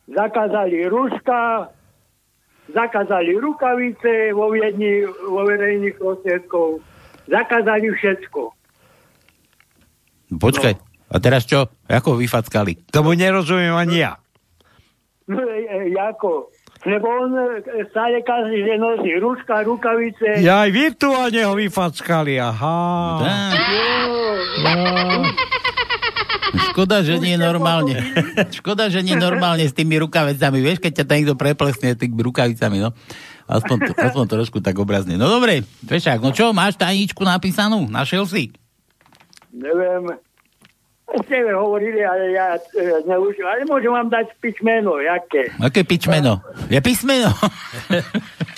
zakázali 0.09 0.89
rúška, 0.89 1.69
zakázali 2.73 3.37
rukavice 3.37 4.33
vo 4.33 4.49
Viedni, 4.49 5.05
vo 5.05 5.45
verejných 5.45 5.95
prostriedkov, 5.95 6.81
zakázali 7.29 7.87
všetko. 7.93 8.41
Počkaj. 10.33 10.73
A 11.13 11.15
teraz 11.21 11.45
čo? 11.45 11.69
Ako 11.85 12.17
vyfackali? 12.17 12.89
Tomu 12.89 13.13
nerozumiem 13.13 13.77
ani 13.77 14.01
ja. 14.01 14.17
No, 15.29 15.37
e, 15.39 15.93
e, 15.93 15.93
ako? 15.93 16.49
Lebo 16.83 17.05
on 17.05 17.31
e, 17.37 17.85
stále 17.93 18.25
každý, 18.25 18.65
že 18.65 18.75
nosí 18.81 19.13
rúška, 19.21 19.61
rukavice. 19.61 20.41
Ja 20.41 20.65
aj 20.65 20.73
virtuálne 20.73 21.45
ho 21.45 21.53
vyfackali, 21.53 22.41
aha. 22.41 23.21
Škoda, 26.53 27.01
že 27.01 27.17
nie 27.17 27.33
normálne. 27.35 27.97
Škoda, 28.57 28.87
že 28.87 29.01
nie 29.01 29.17
normálne 29.17 29.65
s 29.65 29.73
tými 29.73 29.97
rukavicami. 29.97 30.61
Vieš, 30.61 30.79
keď 30.79 31.01
ťa 31.01 31.05
tam 31.09 31.15
niekto 31.17 31.35
preplesne 31.35 31.97
tými 31.97 32.21
rukavicami, 32.21 32.77
no. 32.81 32.93
Aspoň, 33.43 33.77
to, 33.89 33.91
aspoň 33.99 34.25
trošku 34.39 34.63
tak 34.63 34.79
obrazne. 34.79 35.19
No 35.19 35.27
dobre, 35.27 35.67
Fešák, 35.83 36.23
no 36.23 36.31
čo, 36.31 36.55
máš 36.55 36.79
tajničku 36.79 37.27
napísanú? 37.27 37.91
Našiel 37.91 38.23
si? 38.23 38.55
Neviem. 39.51 40.15
Ste 41.13 41.45
hovorili, 41.51 42.01
ale 42.01 42.33
ja 42.33 42.55
e, 42.55 43.03
neužil. 43.05 43.43
Ale 43.45 43.67
môžem 43.67 43.91
vám 43.91 44.07
dať 44.09 44.33
písmeno, 44.39 44.97
jaké. 44.97 45.51
Aké 45.59 45.83
pičmeno? 45.83 46.41
Je 46.71 46.79
písmeno? 46.79 47.31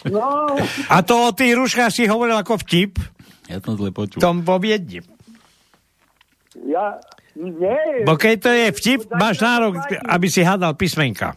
No, 0.06 0.46
A 0.86 1.02
to 1.02 1.18
o 1.18 1.34
tých 1.34 1.58
ruškách 1.58 1.90
si 1.90 2.06
hovoril 2.06 2.38
ako 2.38 2.62
vtip? 2.62 3.02
Ja 3.50 3.58
som 3.58 3.74
zle 3.74 3.90
počul. 3.90 4.22
Tom 4.22 4.46
vo 4.46 4.62
Viedni. 4.62 5.02
ja... 6.70 7.02
Nie. 7.36 8.08
Bo 8.08 8.16
keď 8.16 8.36
to 8.40 8.52
je 8.56 8.68
vtip, 8.72 9.02
máš 9.12 9.44
nárok, 9.44 9.76
aby 10.08 10.28
si 10.32 10.40
hádal 10.40 10.80
písmenka. 10.80 11.36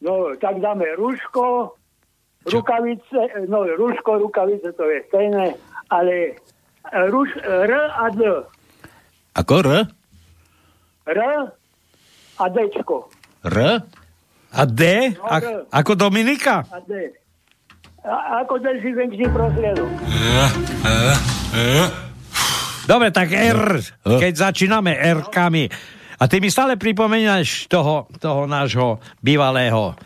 No, 0.00 0.32
tak 0.40 0.58
dáme 0.58 0.88
rúško, 0.98 1.76
rukavice, 2.48 3.20
no 3.46 3.62
rúško, 3.62 4.18
rukavice, 4.18 4.72
to 4.74 4.84
je 4.88 4.98
stejné, 5.12 5.54
ale 5.92 6.40
ruš, 7.12 7.28
R 7.44 7.72
a 7.76 8.08
D. 8.10 8.20
Ako 9.36 9.52
R? 9.62 9.68
R 11.06 11.20
a 12.40 12.44
Dčko. 12.48 13.12
R? 13.46 13.56
A 14.52 14.62
D? 14.66 14.82
A, 15.22 15.36
ako 15.70 15.92
Dominika? 15.94 16.66
A 16.68 16.80
D. 16.82 17.14
A, 18.02 18.42
ako 18.42 18.58
dezinfekčný 18.58 19.30
prostriedok. 19.30 19.88
Dobre, 22.82 23.14
tak 23.14 23.30
R, 23.30 23.78
keď 24.02 24.32
začíname 24.50 24.94
R-kami. 24.94 25.70
A 26.22 26.30
ty 26.30 26.38
mi 26.38 26.50
stále 26.50 26.78
pripomínaš 26.78 27.66
toho, 27.66 28.06
toho 28.22 28.46
nášho 28.46 29.02
bývalého 29.18 29.98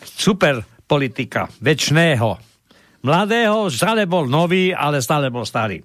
super 0.00 0.64
politika, 0.88 1.50
väčšného. 1.60 2.40
Mladého, 3.04 3.68
stále 3.68 4.08
bol 4.08 4.24
nový, 4.24 4.72
ale 4.72 5.04
stále 5.04 5.28
bol 5.28 5.44
starý. 5.44 5.84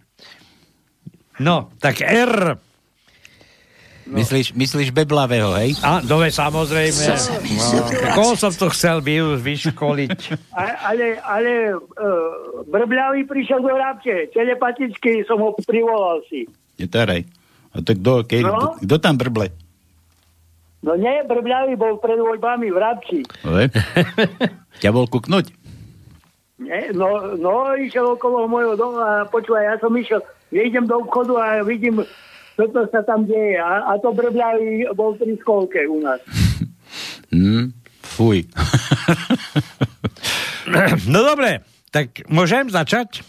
No, 1.44 1.76
tak 1.78 2.00
R. 2.02 2.56
No. 4.12 4.20
Myslíš, 4.20 4.52
myslíš 4.52 4.92
beblavého, 4.92 5.56
hej? 5.56 5.80
A, 5.80 6.04
dobre, 6.04 6.36
samozrejme. 6.36 7.16
No, 7.56 7.80
koho 8.12 8.36
som 8.36 8.52
to 8.52 8.68
chcel 8.76 9.00
vy, 9.00 9.24
vyškoliť? 9.40 10.36
A, 10.52 10.92
ale, 10.92 11.16
ale 11.24 11.52
uh, 11.80 12.68
Brbľavý 12.68 13.24
prišiel 13.24 13.64
do 13.64 13.72
Rabče. 13.72 14.36
Telepaticky 14.36 15.24
som 15.24 15.40
ho 15.40 15.56
privolal 15.64 16.20
si. 16.28 16.44
Netaraj. 16.76 17.24
A 17.72 17.80
to 17.80 17.96
kto, 17.96 18.28
keď, 18.28 18.44
No. 18.52 18.76
kto 18.84 18.96
tam 19.00 19.16
brble? 19.16 19.48
No 20.84 21.00
nie, 21.00 21.24
Brbľavý 21.24 21.80
bol 21.80 21.96
pred 21.96 22.20
voľbami 22.20 22.68
v 22.68 22.78
Rabči. 22.84 23.20
Ale? 23.48 23.72
Ťa 24.84 24.92
bol 24.92 25.08
kuknúť? 25.08 25.56
Nie, 26.60 26.92
no, 26.92 27.32
no, 27.40 27.72
išiel 27.80 28.20
okolo 28.20 28.44
môjho 28.46 28.76
domu 28.76 29.00
a 29.00 29.24
počúvaj, 29.24 29.66
ja 29.66 29.76
som 29.80 29.96
išiel, 29.96 30.20
idem 30.52 30.84
do 30.84 31.00
obchodu 31.00 31.34
a 31.40 31.48
vidím, 31.64 32.04
čo 32.62 32.70
to 32.70 32.86
sa 32.94 33.02
tam 33.02 33.26
deje. 33.26 33.58
A, 33.58 33.90
a 33.90 33.98
to 33.98 34.14
Brbľavý 34.14 34.94
bol 34.94 35.18
pri 35.18 35.34
školke 35.42 35.82
u 35.90 35.98
nás. 36.06 36.22
Hm, 37.32 37.72
fuj. 38.04 38.44
No 41.08 41.26
dobre, 41.26 41.66
tak 41.90 42.28
môžem 42.30 42.70
začať? 42.70 43.26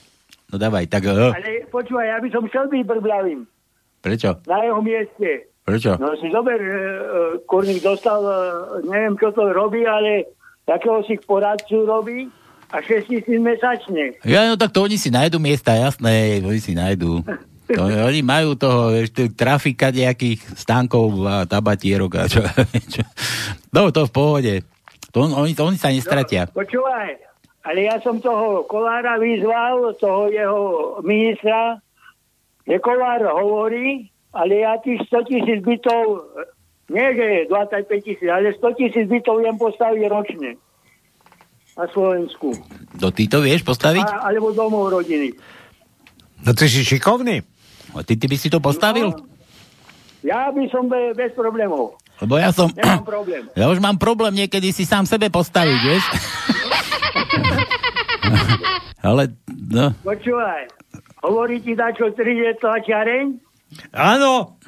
No 0.53 0.61
dávaj, 0.61 0.85
tak... 0.91 1.07
Uh, 1.09 1.33
Ale 1.33 1.65
počúvaj, 1.73 2.07
ja 2.13 2.19
by 2.21 2.29
som 2.29 2.45
chcel 2.51 2.67
byť 2.69 2.83
Brbľavým 2.85 3.41
prečo? 4.03 4.37
na 4.45 4.59
jeho 4.67 4.83
mieste. 4.85 5.49
Prečo? 5.63 5.95
No 5.97 6.13
si 6.19 6.29
zober, 6.35 6.59
e, 6.59 6.67
e, 6.67 6.77
kurník 7.47 7.79
dostal, 7.81 8.21
neviem 8.83 9.15
čo 9.15 9.31
to 9.31 9.55
robí, 9.55 9.87
ale 9.87 10.27
takého 10.67 11.07
si 11.07 11.17
poradcu 11.23 11.87
robí 11.87 12.27
a 12.75 12.83
6 12.83 13.07
tisíc 13.07 13.39
mesačne. 13.39 14.19
Ja, 14.27 14.51
no 14.51 14.59
tak 14.59 14.75
to 14.75 14.83
oni 14.83 14.99
si 14.99 15.15
nájdu 15.15 15.39
miesta, 15.39 15.79
jasné, 15.79 16.43
oni 16.43 16.59
si 16.59 16.75
nájdu. 16.75 17.23
To, 17.71 17.83
oni 17.87 18.21
majú 18.21 18.59
toho 18.59 18.91
ešte 18.93 19.31
trafika 19.33 19.95
nejakých 19.95 20.43
stánkov 20.59 21.15
a 21.25 21.47
tabatierok 21.47 22.13
a 22.19 22.23
čo, 22.27 22.43
čo. 22.95 23.03
No 23.71 23.89
to 23.89 24.05
v 24.09 24.13
pohode. 24.13 24.55
To, 25.15 25.25
on- 25.25 25.37
oni, 25.37 25.53
to, 25.55 25.63
oni 25.65 25.79
sa 25.79 25.95
nestratia. 25.95 26.51
Počúvaj, 26.51 27.21
ale 27.63 27.79
ja 27.87 27.97
som 28.03 28.19
toho 28.19 28.67
Kolára 28.67 29.17
vyzval, 29.17 29.95
toho 29.97 30.27
jeho 30.29 30.61
ministra, 31.01 31.79
že 32.67 32.83
Kolár 32.83 33.23
hovorí, 33.25 34.11
ale 34.33 34.65
ja 34.65 34.81
tých 34.81 35.05
100 35.07 35.31
tisíc 35.31 35.59
bytov, 35.61 36.27
nie 36.91 37.09
že 37.15 37.47
25 37.49 37.89
tisíc, 38.01 38.29
ale 38.29 38.53
100 38.53 38.79
tisíc 38.81 39.07
bytov 39.07 39.41
viem 39.41 39.57
postaviť 39.57 40.03
ročne 40.09 40.51
na 41.73 41.87
Slovensku. 41.89 42.53
Do 42.97 43.09
ty 43.09 43.29
to 43.29 43.41
vieš 43.41 43.65
postaviť? 43.65 44.05
A, 44.05 44.29
alebo 44.29 44.53
domov 44.53 44.93
rodiny. 44.93 45.33
No 46.43 46.53
ty 46.53 46.67
si 46.67 46.83
šikovný. 46.83 47.41
A 47.93 48.03
ty, 48.03 48.17
ty 48.17 48.27
by 48.27 48.37
si 48.37 48.49
to 48.49 48.59
postavil? 48.59 49.13
Ja 50.23 50.49
by 50.49 50.65
som 50.69 50.87
be, 50.87 51.13
bez 51.13 51.33
problémov. 51.33 51.99
Lebo 52.19 52.39
ja 52.39 52.55
som... 52.55 52.71
Nemám 52.71 53.03
problém. 53.03 53.43
Ja 53.59 53.67
už 53.69 53.79
mám 53.79 53.99
problém 53.99 54.33
niekedy 54.37 54.71
si 54.71 54.87
sám 54.87 55.05
sebe 55.05 55.29
postaviť, 55.29 55.79
vieš? 55.89 56.05
Ale, 59.03 59.35
no, 59.51 59.91
Počúvaj, 60.01 60.63
hovorí 61.21 61.59
ti 61.59 61.75
dačo 61.75 62.15
3D 62.15 62.63
tlačiareň? 62.63 63.25
Áno, 63.91 64.59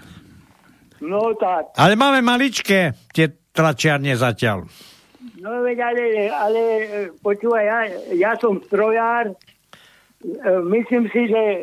No 1.04 1.37
tak. 1.37 1.76
ale 1.76 1.94
máme 1.94 2.24
maličké 2.24 2.96
tie 3.12 3.28
tlačiarne 3.52 4.16
zatiaľ. 4.16 4.64
No 5.37 5.60
veď 5.60 5.78
ale, 5.84 6.02
ale 6.32 6.60
e, 6.80 6.87
počúvaj, 7.20 7.60
ja, 7.60 7.78
ja 8.16 8.32
som 8.40 8.56
strojár, 8.64 9.37
myslím 10.64 11.08
si, 11.12 11.28
že 11.28 11.42
e, 11.42 11.60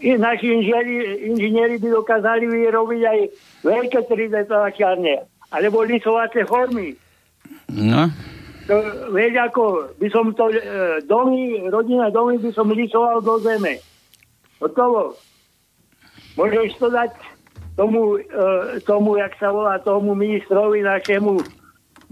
i 0.00 0.18
naši 0.18 0.50
inžinieri, 0.50 0.94
inžinieri 1.30 1.76
by 1.78 1.88
dokázali 1.94 2.46
vyrobiť 2.46 3.02
aj 3.06 3.18
veľké 3.62 4.00
3D 4.10 4.50
tlačiarne, 4.50 5.26
alebo 5.54 5.86
lisovacie 5.86 6.42
formy. 6.46 6.98
no. 7.70 8.10
To, 8.70 8.76
vieš, 9.10 9.34
ako 9.50 9.62
by 9.98 10.08
som 10.14 10.30
to, 10.38 10.46
e, 10.46 10.62
domy, 11.02 11.58
rodinné 11.70 12.06
domy 12.14 12.38
by 12.38 12.50
som 12.54 12.70
lisoval 12.70 13.18
do 13.18 13.42
zeme. 13.42 13.82
Hotovo. 14.62 15.18
Môžeš 16.38 16.78
to 16.78 16.86
dať 16.86 17.10
tomu, 17.74 18.14
e, 18.14 18.78
tomu, 18.86 19.18
jak 19.18 19.34
sa 19.42 19.50
volá, 19.50 19.82
tomu 19.82 20.14
ministrovi 20.14 20.86
našemu. 20.86 21.42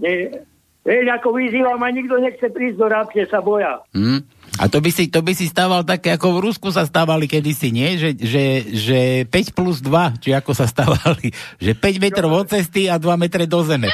Ne, 0.03 0.43
vieš, 0.83 1.07
ako 1.15 1.31
vyzývam 1.31 1.79
a 1.79 1.95
nikto 1.95 2.19
nechce 2.19 2.51
prísť 2.51 2.75
do 2.75 2.87
Rabče, 2.91 3.23
sa 3.31 3.39
boja. 3.39 3.79
Hm? 3.95 4.38
A 4.59 4.67
to 4.67 4.83
by, 4.83 4.91
si, 4.91 5.07
to 5.07 5.23
by 5.23 5.31
si 5.31 5.47
stával 5.47 5.87
také, 5.87 6.11
ako 6.19 6.35
v 6.35 6.51
Rusku 6.51 6.67
sa 6.75 6.83
stávali 6.83 7.31
kedysi, 7.31 7.71
nie? 7.71 7.95
Že, 7.95 8.09
že, 8.19 8.43
že 8.75 8.99
5 9.23 9.55
plus 9.55 9.79
2, 9.79 10.19
či 10.19 10.35
ako 10.35 10.51
sa 10.51 10.67
stávali, 10.67 11.31
že 11.63 11.71
5 11.71 12.03
metrov 12.03 12.31
od 12.35 12.51
cesty 12.51 12.91
a 12.91 12.99
2 12.99 13.07
metre 13.15 13.47
do 13.47 13.63
zeme. 13.63 13.87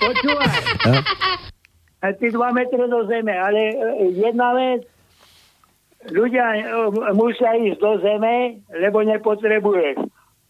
Počúvaj. 0.00 0.50
A 2.00 2.06
ty 2.16 2.32
2 2.32 2.40
metre 2.56 2.84
do 2.88 3.00
zeme, 3.04 3.36
ale 3.36 3.60
e, 3.76 3.76
jedna 4.24 4.56
vec, 4.56 4.88
ľudia 6.08 6.56
e, 6.56 6.62
musia 7.12 7.60
ísť 7.60 7.78
do 7.84 7.92
zeme, 8.00 8.64
lebo 8.72 9.04
nepotrebuješ 9.04 10.08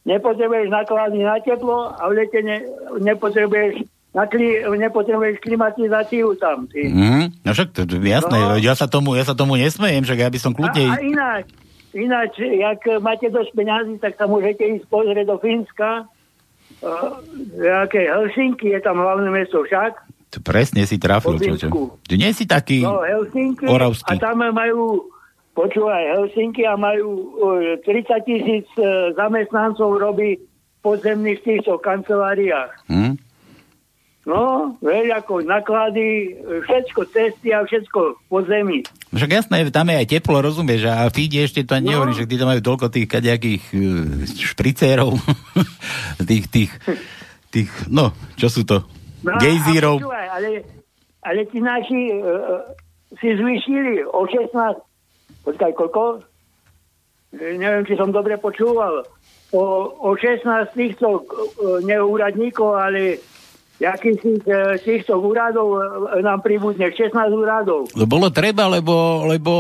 nepotrebuješ 0.08 0.72
naklady 0.72 1.20
na 1.20 1.36
teplo 1.44 1.92
a 1.92 2.08
v 2.08 2.24
lete 2.24 2.40
ne, 2.40 2.64
nepotrebuješ, 3.04 3.84
na 4.08 4.24
kli, 4.24 4.46
nepotrebuješ 4.64 5.38
klimatizáciu 5.38 6.32
tam. 6.36 6.64
Ty. 6.66 6.80
Mm, 6.82 7.24
no 7.44 7.50
však 7.50 7.68
to, 7.70 7.80
jasné, 8.00 8.38
No. 8.40 8.56
ja, 8.56 8.72
sa 8.72 8.88
tomu, 8.88 9.12
ja 9.14 9.22
sa 9.22 9.32
tomu 9.32 9.54
nesmejem, 9.54 10.00
však 10.00 10.18
ja 10.18 10.28
by 10.28 10.38
som 10.38 10.52
A, 10.52 10.56
kľudne... 10.56 10.84
a 10.86 10.96
ináč, 10.98 11.44
ináč, 11.92 12.32
jak 12.38 12.80
máte 12.98 13.28
dosť 13.28 13.50
peňazí, 13.52 13.94
tak 13.98 14.16
sa 14.16 14.24
môžete 14.24 14.64
ísť 14.64 14.86
pozrieť 14.86 15.26
do 15.26 15.36
Fínska. 15.36 16.08
Uh, 16.78 17.18
aké 17.82 18.06
Helsinky, 18.06 18.70
je 18.70 18.78
tam 18.78 18.96
hlavné 18.96 19.28
mesto 19.28 19.60
však. 19.60 19.98
To 20.30 20.38
presne 20.40 20.84
si 20.84 20.94
trafil, 20.94 21.34
čo, 21.36 21.56
čo. 21.56 21.68
Ty 22.04 22.14
nie 22.14 22.30
si 22.30 22.44
taký 22.44 22.84
No, 22.84 23.02
Helsinky 23.02 23.66
oravský. 23.66 24.14
a 24.14 24.20
tam 24.20 24.44
majú, 24.44 25.10
počúvaj, 25.52 26.14
Helsinky 26.14 26.62
a 26.62 26.78
majú 26.78 27.08
uh, 27.40 27.82
30 27.82 27.88
tisíc 28.22 28.68
uh, 28.78 29.10
zamestnancov 29.12 29.96
robí 29.96 30.38
v 30.38 30.44
podzemných 30.80 31.42
týchto 31.42 31.82
kanceláriách. 31.82 32.86
Hm? 32.86 33.18
No, 34.28 34.76
vieš, 34.84 35.08
ako 35.16 35.40
naklady, 35.40 36.36
všetko 36.68 37.00
cesty 37.08 37.48
a 37.48 37.64
všetko 37.64 38.28
po 38.28 38.38
zemi. 38.44 38.84
Však 39.08 39.30
jasné, 39.32 39.64
tam 39.72 39.88
je 39.88 39.96
aj 39.96 40.06
teplo, 40.06 40.44
rozumieš, 40.44 40.84
a 40.84 41.08
Fídi 41.08 41.40
ešte 41.40 41.64
to 41.64 41.72
ani 41.72 41.88
No. 41.88 41.90
nehovorí, 41.96 42.12
že 42.12 42.28
tí 42.28 42.36
tam 42.36 42.52
majú 42.52 42.60
toľko 42.60 42.92
tých 42.92 43.08
kadejakých 43.08 43.64
uh, 43.72 43.80
špricérov, 44.28 45.16
tých, 46.28 46.44
tých, 46.52 46.70
tých, 47.48 47.72
no, 47.88 48.12
čo 48.36 48.52
sú 48.52 48.68
to, 48.68 48.84
No, 49.24 49.32
gejzírov. 49.40 49.96
ale, 50.12 50.60
ale 51.24 51.40
ti 51.48 51.58
naši 51.58 52.12
uh, 52.12 52.68
si 53.16 53.32
zvýšili 53.32 54.04
o 54.04 54.28
16, 54.28 54.52
počkaj, 55.42 55.72
koľko? 55.72 56.20
E, 57.32 57.56
Neviem, 57.56 57.82
či 57.82 57.96
som 57.96 58.12
dobre 58.12 58.36
počúval. 58.36 59.08
O, 59.50 59.62
o 60.04 60.12
16 60.12 60.44
týchto 60.70 61.24
neúradníkov, 61.82 62.76
ale 62.76 63.16
jakých 63.78 64.18
uh, 64.44 64.74
týchto 64.82 65.18
úradov 65.22 65.78
uh, 65.78 65.82
nám 66.18 66.42
pribudne 66.42 66.90
16 66.90 67.14
úradov. 67.30 67.86
To 67.94 68.06
bolo 68.10 68.28
treba, 68.34 68.66
lebo, 68.66 69.26
lebo 69.26 69.52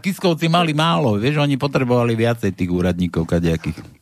Kiskovci 0.00 0.52
mali 0.52 0.76
málo, 0.76 1.16
vieš, 1.16 1.40
oni 1.40 1.56
potrebovali 1.56 2.12
viacej 2.12 2.52
tých 2.52 2.70
úradníkov 2.70 3.24
kadejakých. 3.24 3.98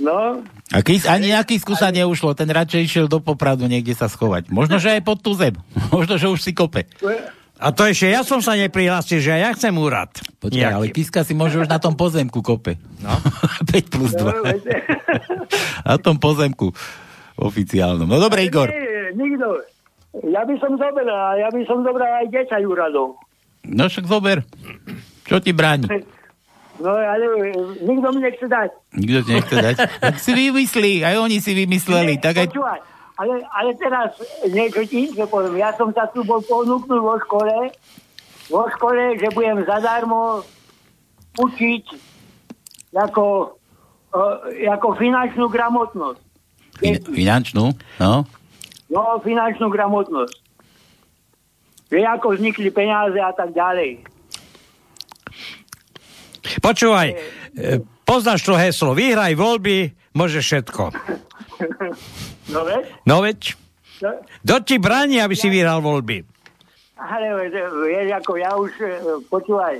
No, 0.00 0.40
A 0.72 0.80
kis, 0.80 1.04
ani 1.04 1.30
na 1.30 1.44
Kisku 1.44 1.76
sa 1.76 1.92
neušlo, 1.92 2.32
ten 2.32 2.48
radšej 2.48 2.80
išiel 2.80 3.06
do 3.06 3.20
Popradu 3.20 3.68
niekde 3.68 3.92
sa 3.92 4.08
schovať. 4.08 4.48
Možno, 4.48 4.80
že 4.80 4.98
aj 4.98 5.02
pod 5.04 5.20
tú 5.20 5.36
zem. 5.36 5.54
Možno, 5.94 6.16
že 6.16 6.32
už 6.32 6.40
si 6.40 6.56
kope. 6.56 6.88
A 7.62 7.70
to 7.70 7.86
ešte 7.86 8.10
ja 8.10 8.26
som 8.26 8.42
sa 8.42 8.58
neprihlásil, 8.58 9.22
že 9.22 9.38
ja 9.38 9.54
chcem 9.54 9.70
úrad. 9.78 10.10
Počkaj, 10.42 10.72
ale 10.74 10.90
Kiska 10.90 11.22
si 11.22 11.30
môže 11.36 11.62
už 11.62 11.70
na 11.70 11.78
tom 11.78 11.94
pozemku 11.94 12.42
kope. 12.42 12.74
No. 12.98 13.14
5 13.70 13.94
plus 13.94 14.10
2. 14.18 14.32
na 15.90 15.96
tom 16.02 16.18
pozemku 16.18 16.74
oficiálnom. 17.42 18.06
No 18.06 18.18
dobre, 18.22 18.46
Igor. 18.46 18.70
Nie, 18.70 19.12
nikto. 19.12 19.62
Ja 20.28 20.44
by 20.44 20.54
som 20.60 20.76
zobral, 20.76 21.08
ja 21.40 21.48
by 21.48 21.62
som 21.64 21.82
zobral 21.82 22.10
aj 22.22 22.28
10 22.30 22.62
úradov. 22.68 23.16
No 23.64 23.88
však 23.88 24.04
zober. 24.06 24.44
Čo 25.24 25.40
ti 25.40 25.56
bráni? 25.56 25.88
No 26.82 26.98
ale 26.98 27.24
e, 27.24 27.54
nikto 27.86 28.06
mi 28.12 28.20
nechce 28.20 28.46
dať. 28.50 28.70
Nikto 28.98 29.18
ti 29.22 29.30
nechce 29.38 29.56
dať. 29.56 29.76
Tak 30.02 30.14
si 30.18 30.30
vymyslí, 30.34 31.06
aj 31.06 31.16
oni 31.22 31.38
si 31.38 31.52
vymysleli. 31.54 32.18
Tak 32.18 32.34
aj... 32.42 32.46
Počúvaj, 32.50 32.80
ale, 33.22 33.34
ale 33.54 33.70
teraz 33.78 34.18
niečo 34.50 34.82
ti 34.88 35.06
inšie 35.08 35.28
poviem. 35.30 35.62
Ja 35.62 35.70
som 35.78 35.94
sa 35.94 36.10
tu 36.10 36.26
bol 36.26 36.42
ponúknúť 36.42 37.00
vo 37.00 37.16
škole, 37.22 37.70
vo 38.50 38.64
škole, 38.72 39.20
že 39.20 39.30
budem 39.30 39.62
zadarmo 39.62 40.42
učiť 41.38 41.84
ako, 42.92 43.56
uh, 44.12 44.36
ako 44.74 44.88
finančnú 44.98 45.48
gramotnosť. 45.48 46.31
Fin- 46.82 47.00
finančnú? 47.06 47.70
No. 48.02 48.26
No, 48.90 49.02
finančnú 49.22 49.70
gramotnosť. 49.70 50.36
Vie, 51.88 52.04
ako 52.04 52.34
vznikli 52.36 52.68
peniaze 52.68 53.16
a 53.16 53.32
tak 53.32 53.54
ďalej. 53.54 54.04
Počúvaj, 56.58 57.08
e, 57.08 57.16
poznáš 58.02 58.42
to 58.42 58.58
heslo, 58.58 58.92
vyhraj 58.92 59.38
voľby, 59.38 59.94
môže 60.12 60.42
všetko. 60.42 60.90
No 62.50 62.60
veď? 62.66 62.82
No 63.06 63.22
veď, 63.22 63.54
No, 64.02 64.10
kto 64.42 64.54
ti 64.66 64.76
bráni, 64.82 65.22
aby 65.22 65.38
si 65.38 65.46
vyhral 65.46 65.78
voľby? 65.78 66.26
Ale 66.98 67.46
vieš, 67.86 68.10
ako 68.18 68.32
ja 68.34 68.50
už, 68.58 68.72
e, 68.82 68.90
počúvaj, 69.30 69.78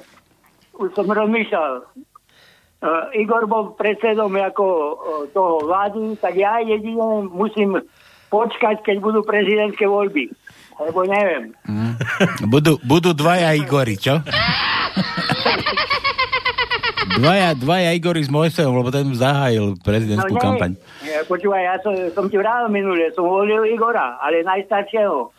už 0.79 0.89
som 0.95 1.11
rozmýšľal. 1.11 1.83
Uh, 2.83 3.07
Igor 3.15 3.47
bol 3.47 3.79
predsedom 3.79 4.35
ako 4.35 4.65
uh, 4.67 4.95
toho 5.31 5.63
vlády, 5.63 6.19
tak 6.19 6.35
ja 6.35 6.59
jedine 6.59 7.31
musím 7.31 7.79
počkať, 8.27 8.83
keď 8.83 8.99
budú 8.99 9.23
prezidentské 9.23 9.87
voľby. 9.87 10.27
Lebo 10.83 11.07
neviem. 11.07 11.55
Budú, 12.51 12.83
budú 12.83 13.15
dvaja 13.15 13.55
Igory, 13.55 13.95
čo? 13.95 14.19
dvaja, 17.19 17.55
dvaja 17.55 17.91
Igory 17.95 18.25
s 18.25 18.31
Mojsejom, 18.33 18.75
lebo 18.75 18.91
ten 18.91 19.13
zahájil 19.15 19.77
prezidentskú 19.79 20.35
nie. 20.35 20.43
kampaň. 20.43 20.71
Nie, 21.05 21.23
Počúvaj, 21.29 21.63
ja 21.63 21.77
som, 21.85 21.95
som 22.17 22.25
ti 22.27 22.41
vral 22.41 22.67
minule, 22.67 23.13
som 23.13 23.29
volil 23.29 23.63
Igora, 23.69 24.19
ale 24.19 24.43
najstaršieho, 24.43 25.31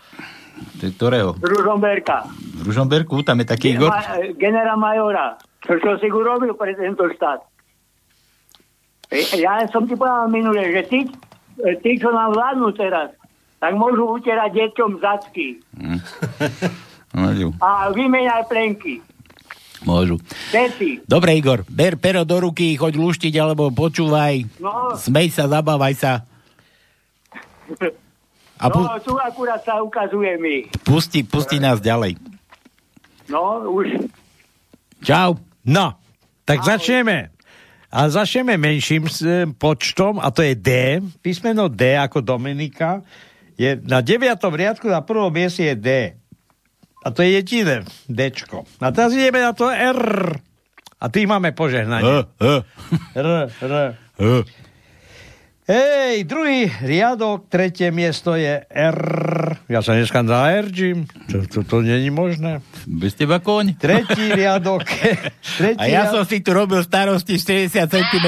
To 0.79 0.83
je 0.85 0.91
ktorého? 0.95 1.33
z 1.35 1.43
Ružomberka. 1.43 2.29
V 2.61 2.71
Ružomberku, 2.71 3.19
tam 3.25 3.41
je 3.41 3.45
taký 3.49 3.75
Igor? 3.75 3.89
Ma, 3.89 3.99
genera 4.37 4.77
majora. 4.77 5.35
To, 5.63 5.73
čo 5.73 5.95
si 5.95 6.07
urobil 6.07 6.51
pre 6.53 6.73
tento 6.73 7.07
štát. 7.09 7.39
Ja 9.33 9.63
som 9.69 9.85
ti 9.85 9.93
povedal 9.93 10.27
minule, 10.27 10.59
že 10.71 10.81
tí, 10.85 10.99
tí, 11.79 11.91
čo 11.95 12.09
nám 12.09 12.31
vládnu 12.31 12.73
teraz, 12.73 13.13
tak 13.57 13.71
môžu 13.73 14.09
utierať 14.11 14.49
deťom 14.51 14.99
zacky 14.99 15.61
Môžu. 17.13 17.53
a 17.57 17.87
vymeniať 17.89 18.43
plenky. 18.43 18.99
Môžu. 19.81 20.17
Všetci. 20.49 21.05
Dobre, 21.05 21.35
Igor, 21.35 21.63
ber 21.65 21.95
pero 21.95 22.23
do 22.23 22.41
ruky, 22.41 22.73
choď 22.73 22.95
luštiť, 22.95 23.33
alebo 23.37 23.69
počúvaj, 23.69 24.47
No. 24.57 24.95
smej 24.95 25.29
sa, 25.29 25.45
zabávaj 25.45 25.93
sa. 25.93 26.11
A 28.57 28.65
pu- 28.67 28.79
no, 28.81 28.95
tu 28.99 29.13
akurát 29.13 29.59
sa 29.59 29.77
ukazuje 29.77 30.35
mi. 30.37 30.55
pusti, 30.81 31.21
pusti 31.21 31.55
nás 31.57 31.79
ďalej. 31.79 32.15
No, 33.27 33.67
už. 33.69 34.07
Čau. 34.99 35.35
No, 35.63 35.95
tak 36.43 36.63
začneme. 36.63 37.31
A 37.93 38.09
začneme 38.09 38.57
menším 38.57 39.05
e, 39.05 39.45
počtom, 39.53 40.17
a 40.17 40.33
to 40.33 40.41
je 40.41 40.57
D. 40.57 40.69
Písmeno 41.21 41.69
D 41.69 41.93
ako 41.93 42.25
Dominika. 42.25 43.05
Je 43.53 43.77
na 43.85 44.01
9. 44.01 44.33
riadku 44.33 44.89
na 44.89 45.05
prvom 45.05 45.29
mieste 45.29 45.61
je 45.61 45.75
D. 45.77 45.89
A 47.05 47.07
to 47.13 47.21
je 47.21 47.37
jediné 47.37 47.85
Dčko. 48.09 48.65
A 48.81 48.89
teraz 48.89 49.13
ideme 49.13 49.43
na 49.45 49.53
to 49.53 49.69
R. 49.69 50.41
A 50.97 51.05
tých 51.11 51.27
máme 51.27 51.51
požehnanie. 51.53 52.25
R, 52.41 52.65
R. 53.13 53.93
Hej, 55.63 56.27
druhý 56.27 56.67
riadok, 56.67 57.47
tretie 57.47 57.87
miesto 57.87 58.35
je 58.35 58.67
R. 58.67 58.99
Ja 59.71 59.79
sa 59.79 59.95
dneska 59.95 60.19
za 60.27 60.51
R, 60.59 60.67
Jim. 60.67 61.07
To, 61.31 61.39
to, 61.47 61.63
to 61.63 61.75
není 61.79 62.11
možné. 62.11 62.59
Bez 62.83 63.15
teba 63.15 63.39
koň. 63.39 63.79
Tretí 63.79 64.27
riadok. 64.35 64.83
tretí 65.59 65.79
A 65.79 65.87
ja 65.87 66.03
riadok. 66.03 66.13
som 66.19 66.23
si 66.27 66.43
tu 66.43 66.51
robil 66.51 66.83
starosti 66.83 67.39
40 67.39 67.79
cm. 67.79 68.27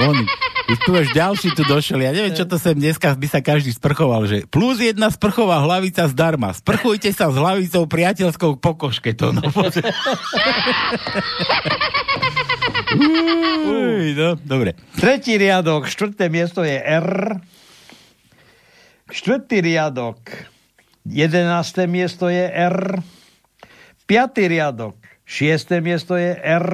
On, 0.00 0.16
už 0.64 0.78
tu 0.80 0.96
až 0.96 1.12
ďalší 1.12 1.52
tu 1.52 1.60
došiel. 1.68 2.00
Ja 2.00 2.16
neviem, 2.16 2.32
čo 2.32 2.48
to 2.48 2.56
sem 2.56 2.72
dneska 2.72 3.12
by 3.12 3.28
sa 3.28 3.44
každý 3.44 3.76
sprchoval, 3.76 4.24
že 4.24 4.48
plus 4.48 4.80
jedna 4.80 5.12
sprchová 5.12 5.60
hlavica 5.60 6.08
zdarma. 6.08 6.56
Sprchujte 6.56 7.12
sa 7.12 7.28
s 7.28 7.36
hlavicou 7.36 7.84
priateľskou 7.84 8.56
po 8.64 8.72
koške. 8.80 9.12
To, 9.12 9.36
no, 9.36 9.44
Uj, 12.94 14.14
no, 14.14 14.28
dobre. 14.38 14.78
Tretí 14.94 15.34
riadok, 15.34 15.90
štvrté 15.90 16.30
miesto 16.30 16.62
je 16.62 16.78
R. 16.78 17.38
Štvrtý 19.10 19.60
riadok, 19.60 20.18
jedenácté 21.04 21.86
miesto 21.90 22.30
je 22.30 22.46
R. 22.48 23.02
Piatý 24.06 24.48
riadok, 24.48 24.96
šiesté 25.26 25.80
miesto 25.80 26.16
je 26.16 26.36
R. 26.38 26.68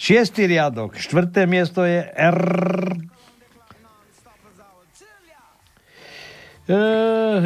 Šiestý 0.00 0.48
riadok, 0.48 0.96
štvrté 0.96 1.44
miesto 1.44 1.84
je 1.84 2.00
R. 2.08 2.40
E, 6.70 6.78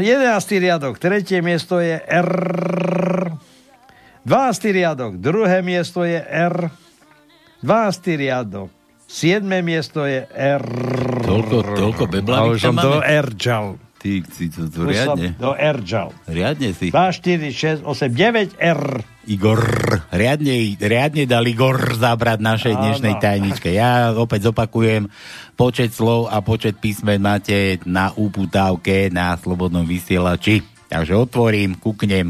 jedenáctý 0.05 0.61
riadok, 0.61 1.01
tretie 1.01 1.41
miesto 1.41 1.81
je 1.81 1.97
R. 1.99 2.31
Dvanáctý 4.25 4.73
riadok, 4.73 5.17
druhé 5.21 5.61
miesto 5.61 6.05
je 6.05 6.21
R. 6.21 6.73
12. 7.65 8.21
riadok. 8.21 8.69
7. 9.09 9.41
miesto 9.65 10.05
je 10.05 10.29
R. 10.29 10.65
Toľko, 11.25 11.57
toľko 11.73 12.05
A 12.05 12.11
beblavík 12.13 12.61
už 12.61 12.61
som 12.61 12.77
to 12.77 13.01
máme? 13.01 13.09
R 13.09 13.29
čal. 13.41 13.81
Ty 14.05 14.21
si 14.37 14.53
to, 14.53 14.69
to 14.69 14.85
riadne. 14.85 15.33
do 15.41 15.57
Erdžal. 15.57 16.13
Riadne 16.29 16.77
si. 16.77 16.93
2, 16.93 16.93
4, 16.93 17.89
6, 17.89 17.89
8, 17.89 18.13
9, 18.13 18.61
R. 18.61 19.01
Igor. 19.33 19.65
Riadne, 20.13 20.77
riadne 20.77 21.25
dal 21.25 21.49
Igor 21.49 21.97
zabrať 21.97 22.37
našej 22.45 22.75
dnešnej 22.77 23.17
tajničke. 23.17 23.73
Ja 23.73 24.13
opäť 24.13 24.53
zopakujem, 24.53 25.09
počet 25.57 25.97
slov 25.97 26.29
a 26.29 26.45
počet 26.45 26.77
písmen 26.85 27.25
máte 27.25 27.81
na 27.89 28.13
uputávke 28.13 29.09
na 29.09 29.41
slobodnom 29.41 29.89
vysielači. 29.89 30.61
Takže 30.93 31.17
otvorím, 31.17 31.81
kuknem, 31.81 32.29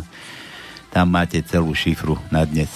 tam 0.95 1.11
máte 1.11 1.43
celú 1.43 1.75
šifru 1.75 2.15
na 2.31 2.47
dnes. 2.47 2.71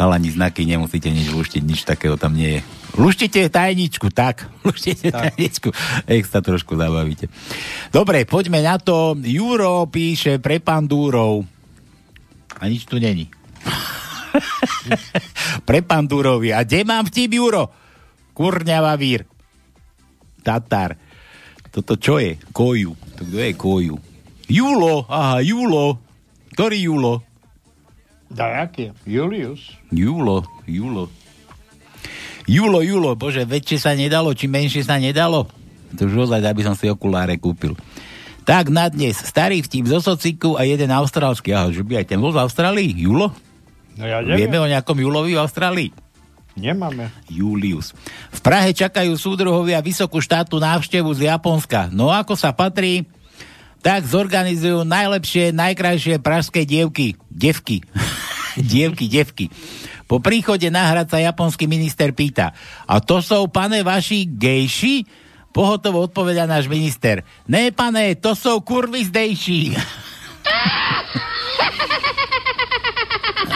Chalani 0.00 0.32
znaky, 0.32 0.64
nemusíte 0.64 1.12
nič 1.12 1.28
luštiť, 1.28 1.60
nič 1.60 1.84
takého 1.84 2.16
tam 2.16 2.32
nie 2.32 2.56
je. 2.56 2.60
Luštite 2.96 3.52
tajničku, 3.52 4.08
tak. 4.08 4.48
Luštite 4.64 5.12
tak. 5.12 5.36
tajničku. 5.36 5.68
Ech 6.08 6.24
sa 6.24 6.40
trošku 6.40 6.72
zabavíte. 6.72 7.28
Dobre, 7.92 8.24
poďme 8.24 8.64
na 8.64 8.80
to. 8.80 9.12
Juro 9.20 9.84
píše 9.92 10.40
pre 10.40 10.56
pandúrov. 10.56 11.44
A 12.56 12.64
nič 12.64 12.88
tu 12.88 12.96
není. 12.96 13.28
pre 15.68 15.84
pandúrovi. 15.84 16.56
A 16.56 16.64
kde 16.64 16.80
mám 16.88 17.04
vtip, 17.04 17.36
Juro? 17.36 17.68
Kurňava 18.32 18.96
vír. 18.96 19.28
Tatar. 20.40 20.96
Toto 21.68 22.00
čo 22.00 22.16
je? 22.16 22.40
Koju. 22.56 22.96
To 23.20 23.22
kto 23.28 23.36
je 23.36 23.52
koju? 23.52 23.96
Julo. 24.48 25.04
Aha, 25.12 25.44
Julo. 25.44 26.00
Ktorý 26.56 26.88
Julo? 26.88 27.29
Dajaký? 28.30 28.94
Julius. 29.02 29.74
Julo, 29.90 30.46
Julo. 30.64 31.10
Julo, 32.46 32.78
Julo, 32.82 33.18
bože, 33.18 33.42
väčšie 33.42 33.78
sa 33.82 33.92
nedalo, 33.94 34.30
či 34.34 34.46
menšie 34.46 34.86
sa 34.86 35.02
nedalo? 35.02 35.50
To 35.98 36.06
už 36.06 36.30
ozaj, 36.30 36.46
aby 36.46 36.62
som 36.62 36.78
si 36.78 36.86
okuláre 36.86 37.34
kúpil. 37.42 37.74
Tak 38.46 38.70
na 38.70 38.86
dnes, 38.90 39.18
starý 39.18 39.62
vtip 39.62 39.86
zo 39.90 39.98
sociku 40.02 40.54
a 40.54 40.62
jeden 40.62 40.90
austrálsky. 40.94 41.54
Aha, 41.54 41.74
že 41.74 41.82
by 41.82 42.02
aj 42.02 42.06
ten 42.10 42.18
bol 42.18 42.34
z 42.34 42.40
Austrálii? 42.42 42.90
Julo? 42.94 43.34
No 43.98 44.04
ja 44.06 44.22
neviem. 44.22 44.46
Vieme 44.46 44.58
o 44.62 44.70
nejakom 44.70 44.96
Julovi 44.96 45.36
v 45.36 45.42
Austrálii? 45.42 45.90
Nemáme. 46.58 47.10
Julius. 47.30 47.94
V 48.34 48.40
Prahe 48.42 48.74
čakajú 48.74 49.14
súdruhovia 49.14 49.78
vysokú 49.82 50.18
štátnu 50.18 50.58
návštevu 50.58 51.10
z 51.14 51.30
Japonska. 51.30 51.90
No 51.94 52.10
ako 52.10 52.34
sa 52.34 52.50
patrí, 52.50 53.06
tak 53.80 54.04
zorganizujú 54.04 54.84
najlepšie, 54.84 55.56
najkrajšie 55.56 56.20
pražské 56.20 56.68
dievky. 56.68 57.16
Devky. 57.32 57.80
dievky, 58.72 59.08
devky. 59.08 59.48
Po 60.04 60.18
príchode 60.18 60.68
na 60.68 60.90
hrad 60.90 61.08
sa 61.08 61.22
japonský 61.22 61.70
minister 61.70 62.10
pýta, 62.10 62.50
a 62.84 62.98
to 62.98 63.22
sú, 63.22 63.46
pane, 63.46 63.86
vaši 63.86 64.26
gejši? 64.26 65.06
Pohotovo 65.50 66.06
odpovedá 66.06 66.46
náš 66.46 66.70
minister. 66.70 67.26
Ne, 67.50 67.74
pane, 67.74 68.14
to 68.18 68.38
sú 68.38 68.62
kurvy 68.62 69.06
zdejší. 69.06 69.74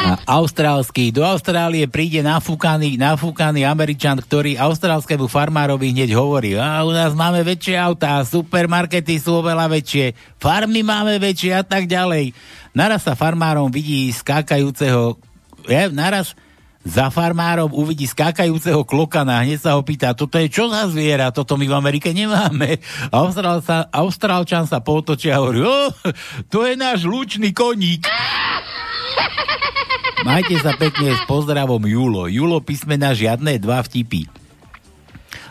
A 0.04 0.20
austrálsky. 0.36 1.08
Do 1.08 1.24
Austrálie 1.24 1.88
príde 1.88 2.20
nafúkaný, 2.20 3.00
nafúkaný 3.00 3.64
Američan, 3.64 4.20
ktorý 4.20 4.60
austrálskému 4.60 5.32
farmárovi 5.32 5.96
hneď 5.96 6.12
hovorí, 6.12 6.60
a 6.60 6.84
u 6.84 6.92
nás 6.92 7.16
máme 7.16 7.40
väčšie 7.40 7.80
autá, 7.80 8.20
supermarkety 8.20 9.16
sú 9.16 9.40
oveľa 9.40 9.64
väčšie, 9.72 10.12
farmy 10.36 10.84
máme 10.84 11.16
väčšie 11.16 11.56
a 11.56 11.64
tak 11.64 11.88
ďalej. 11.88 12.36
Naraz 12.76 13.08
sa 13.08 13.16
farmárom 13.16 13.72
vidí 13.72 14.12
skákajúceho, 14.12 15.16
je, 15.64 15.82
naraz 15.88 16.36
za 16.84 17.08
farmárom 17.08 17.72
uvidí 17.72 18.04
skákajúceho 18.04 18.84
klokana, 18.84 19.40
hneď 19.40 19.56
sa 19.56 19.72
ho 19.72 19.80
pýta, 19.80 20.12
toto 20.12 20.36
je 20.36 20.52
čo 20.52 20.68
za 20.68 20.84
zviera, 20.92 21.32
toto 21.32 21.56
my 21.56 21.64
v 21.64 21.78
Amerike 21.80 22.12
nemáme. 22.12 22.76
Sa, 23.64 23.88
Austrálčan 23.88 24.68
sa 24.68 24.84
potočia 24.84 25.40
a 25.40 25.40
hovorí, 25.40 25.64
o, 25.64 25.88
to 26.52 26.68
je 26.68 26.76
náš 26.76 27.08
lučný 27.08 27.56
koník. 27.56 28.04
Majte 30.24 30.56
sa 30.56 30.72
pekne 30.72 31.12
s 31.12 31.20
pozdravom 31.28 31.84
Julo. 31.84 32.24
Julo 32.32 32.56
písmena 32.64 33.12
žiadne, 33.12 33.60
dva 33.60 33.84
vtipy. 33.84 34.24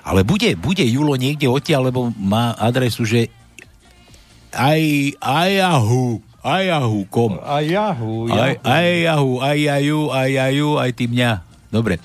Ale 0.01 0.25
bude, 0.25 0.57
bude 0.57 0.81
Julo 0.81 1.13
niekde 1.13 1.45
odtiaľ, 1.45 1.93
lebo 1.93 2.09
má 2.17 2.57
adresu, 2.57 3.05
že 3.05 3.29
aj, 4.49 4.81
aj 5.21 5.49
Yahoo, 5.61 6.19
aj 6.41 6.61
Yahoo, 6.65 7.05
kom. 7.07 7.37
A 7.39 7.61
Yahoo, 7.61 8.27
Aj, 8.33 8.57
aj 8.65 8.87
Yahoo, 8.97 9.37
aj 10.11 10.27
Yahoo, 10.27 10.81
aj 10.81 10.91
ty 10.97 11.05
mňa. 11.05 11.31
Dobre, 11.69 12.01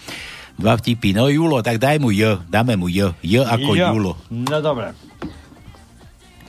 dva 0.60 0.76
vtipy. 0.76 1.16
No 1.16 1.32
Julo, 1.32 1.64
tak 1.64 1.80
daj 1.80 1.96
mu 1.96 2.12
J, 2.12 2.44
dáme 2.52 2.76
mu 2.76 2.92
J. 2.92 3.16
J 3.24 3.48
ako 3.48 3.70
Jo. 3.72 3.96
Julo. 3.96 4.12
No 4.28 4.60
dobre. 4.60 4.92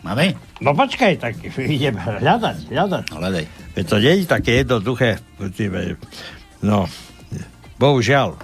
Máme? 0.04 0.36
No 0.60 0.76
počkaj, 0.76 1.14
tak 1.24 1.40
idem 1.76 1.96
hľadať, 1.96 2.68
hľadať. 2.68 3.04
Hľadaj. 3.16 3.46
Veď 3.76 3.86
to 3.88 3.98
nie 4.04 4.14
je 4.20 4.26
také 4.28 4.52
jednoduché. 4.64 5.24
No, 6.60 6.92
bohužiaľ. 7.80 8.36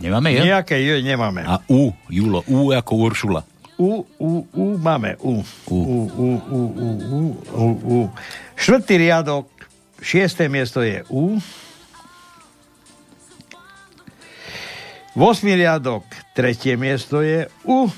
Nemáme 0.00 0.32
J? 0.32 0.48
Nejaké 0.48 0.80
J 0.80 1.04
nemáme. 1.04 1.44
A 1.44 1.60
U, 1.68 1.92
Julo, 2.08 2.40
U 2.48 2.72
ako 2.72 2.92
Uršula. 2.96 3.44
U, 3.76 4.04
U, 4.20 4.30
U 4.56 4.64
máme. 4.80 5.16
U. 5.20 5.44
U, 5.68 5.76
U, 5.76 5.98
U, 6.08 6.28
U, 6.48 6.60
U, 6.80 7.20
U, 7.52 7.66
U. 7.84 7.98
Štvrtý 8.56 8.96
riadok, 8.96 9.48
šiesté 10.00 10.48
miesto 10.48 10.80
je 10.80 11.04
U. 11.12 11.36
Vosmý 15.12 15.56
riadok, 15.56 16.04
tretie 16.32 16.80
miesto 16.80 17.20
je 17.20 17.48
U. 17.68 17.88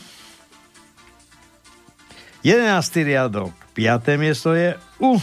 Jedenáctý 2.42 3.06
riadok, 3.06 3.54
piaté 3.70 4.18
miesto 4.18 4.50
je 4.50 4.74
U. 4.98 5.22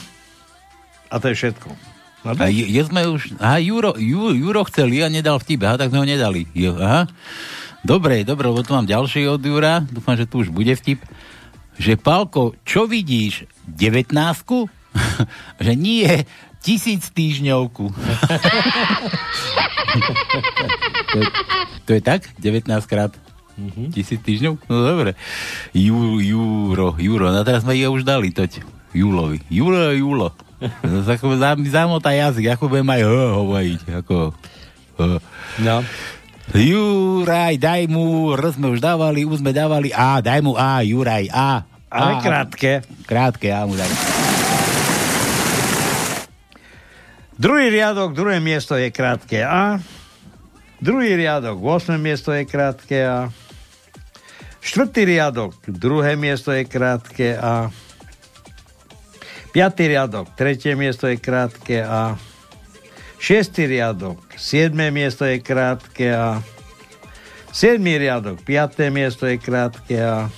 A 1.12 1.20
to 1.20 1.28
je 1.28 1.36
všetko. 1.36 1.68
No, 2.24 2.36
A 2.36 2.48
je, 2.48 2.64
je 2.68 2.82
sme 2.84 3.08
už... 3.08 3.36
Aha, 3.40 3.60
Juro, 3.60 3.96
Ju, 4.00 4.36
Juro 4.36 4.64
chcel, 4.68 4.92
ja 4.96 5.12
nedal 5.12 5.40
vtip. 5.40 5.64
Aha, 5.64 5.76
tak 5.80 5.92
sme 5.92 6.04
ho 6.04 6.08
nedali. 6.08 6.48
Jo, 6.56 6.80
aha. 6.80 7.08
Dobre, 7.84 8.28
dobre, 8.28 8.52
lebo 8.52 8.64
tu 8.64 8.76
mám 8.76 8.88
ďalší 8.88 9.28
od 9.28 9.40
Jura. 9.40 9.84
Dúfam, 9.88 10.20
že 10.20 10.28
tu 10.28 10.44
už 10.44 10.52
bude 10.52 10.72
vtip. 10.76 11.00
Že, 11.80 11.96
Palko, 11.96 12.56
čo 12.68 12.88
vidíš? 12.88 13.48
19 13.68 14.12
že 15.66 15.74
nie, 15.80 16.28
tisíc 16.60 17.08
týždňovku. 17.12 17.88
to, 21.12 21.18
je, 21.20 21.28
to 21.88 21.92
je 21.96 22.02
tak? 22.04 22.22
19 22.40 22.68
krát? 22.84 23.16
Mm-hmm. 23.60 23.88
Tisíc 23.92 24.24
týždňov? 24.24 24.54
No 24.72 24.76
dobre. 24.88 25.20
Ju, 25.76 26.24
Juro, 26.24 26.96
Juro. 26.96 27.36
No 27.36 27.44
teraz 27.44 27.68
sme 27.68 27.76
je 27.76 27.92
už 27.92 28.08
dali 28.08 28.32
toť. 28.32 28.64
Julovi. 28.96 29.44
Julo, 29.52 29.92
Julo. 29.92 30.32
Ako 30.84 31.36
za, 31.40 31.56
zamotá 31.68 32.16
jazyk, 32.16 32.56
ako 32.56 32.72
budem 32.72 32.90
aj 32.90 33.02
hovoriť. 33.06 33.80
Ako. 34.04 34.32
No. 35.64 35.76
Juraj, 36.50 37.62
daj 37.62 37.86
mu, 37.86 38.34
R 38.34 38.44
sme 38.50 38.74
už 38.74 38.82
dávali, 38.82 39.22
U 39.22 39.32
sme 39.38 39.54
dávali 39.54 39.94
A, 39.94 40.18
daj 40.18 40.42
mu 40.42 40.58
A, 40.58 40.82
Juraj, 40.82 41.30
A. 41.30 41.62
Ale 41.94 42.12
A, 42.18 42.22
krátke. 42.26 42.82
Krátke, 43.06 43.54
A 43.54 43.70
mu 43.70 43.78
daj. 43.78 43.88
Druhý 47.40 47.72
riadok, 47.72 48.12
druhé 48.12 48.44
miesto 48.44 48.76
je 48.76 48.92
krátke 48.92 49.46
A. 49.46 49.80
Druhý 50.84 51.16
riadok, 51.16 51.60
8 51.60 51.96
miesto 51.96 52.36
je 52.36 52.44
krátke 52.44 53.00
A. 53.08 53.32
Štvrtý 54.60 55.08
riadok, 55.08 55.56
druhé 55.68 56.20
miesto 56.20 56.52
je 56.52 56.68
krátke 56.68 57.40
A. 57.40 57.72
Piatý 59.50 59.90
riadok, 59.90 60.30
tretie 60.38 60.76
miesto 60.78 61.10
je 61.10 61.18
krátke 61.18 61.82
A. 61.82 62.20
Šiestý 63.20 63.68
riadok, 63.68 64.20
siedme 64.38 64.92
miesto 64.94 65.26
je 65.26 65.42
krátke 65.42 66.14
A. 66.14 66.44
Siedmý 67.50 67.98
riadok, 67.98 68.46
piaté 68.46 68.94
miesto 68.94 69.26
je 69.26 69.42
krátke 69.42 69.98
A. 69.98 70.30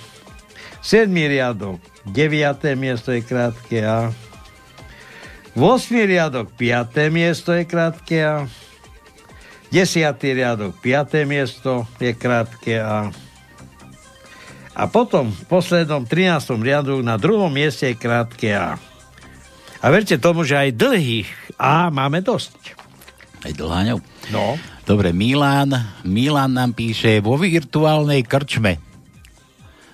Siedmý 0.80 1.28
riadok, 1.28 1.78
deviaté 2.08 2.74
miesto 2.74 3.12
je 3.12 3.20
krátke 3.20 3.84
A. 3.84 4.10
8. 5.52 6.08
riadok, 6.08 6.48
5. 6.56 7.12
miesto 7.12 7.52
je 7.52 7.68
krátke 7.68 8.24
A. 8.24 8.48
10. 9.68 10.16
riadok, 10.16 10.72
5. 10.80 11.28
miesto 11.28 11.84
je 12.00 12.16
krátke 12.16 12.80
A. 12.80 13.12
A 14.72 14.88
potom 14.88 15.28
v 15.28 15.44
poslednom 15.48 16.08
13. 16.08 16.56
riadku 16.56 17.04
na 17.04 17.20
druhom 17.20 17.52
mieste 17.52 17.92
je 17.92 18.00
krátke 18.00 18.56
A. 18.56 18.80
A 19.82 19.86
verte 19.92 20.16
tomu, 20.16 20.46
že 20.46 20.56
aj 20.56 20.78
dlhých 20.78 21.28
A 21.60 21.92
máme 21.92 22.24
dosť. 22.24 22.78
Aj 23.42 23.52
dlháňov. 23.52 23.98
No. 24.32 24.56
Dobre, 24.82 25.12
Milan, 25.12 25.74
Milan 26.06 26.56
nám 26.56 26.72
píše 26.72 27.20
vo 27.20 27.36
virtuálnej 27.36 28.24
krčme. 28.24 28.78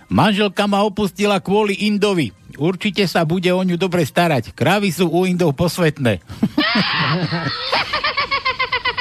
Manželka 0.09 0.64
ma 0.64 0.85
opustila 0.87 1.37
kvôli 1.41 1.85
Indovi. 1.85 2.33
Určite 2.57 3.05
sa 3.05 3.29
bude 3.29 3.53
o 3.53 3.61
ňu 3.61 3.76
dobre 3.76 4.09
starať. 4.09 4.57
Krávy 4.57 4.89
sú 4.89 5.12
u 5.12 5.29
Indov 5.29 5.53
posvetné. 5.53 6.24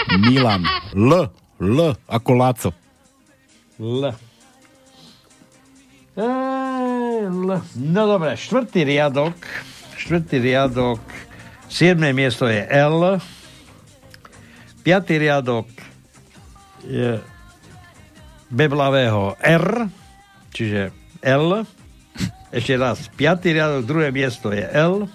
Milan. 0.28 0.68
L. 0.92 1.32
L. 1.64 1.80
Ako 2.12 2.32
Laco. 2.36 2.70
L. 3.80 4.27
L. 6.18 7.61
No 7.78 8.01
dobre, 8.09 8.34
štvrtý 8.34 8.89
riadok. 8.89 9.38
Štvrtý 10.01 10.41
riadok. 10.41 11.01
Siedme 11.70 12.09
miesto 12.09 12.49
je 12.49 12.65
L. 12.65 13.22
Piatý 14.82 15.22
riadok 15.22 15.70
je 16.88 17.20
beblavého 18.49 19.36
R, 19.43 19.91
čiže 20.55 20.89
L. 21.22 21.68
Ešte 22.49 22.74
raz, 22.80 23.11
piatý 23.13 23.53
riadok, 23.53 23.84
druhé 23.84 24.09
miesto 24.09 24.49
je 24.55 24.63
L. 24.63 25.05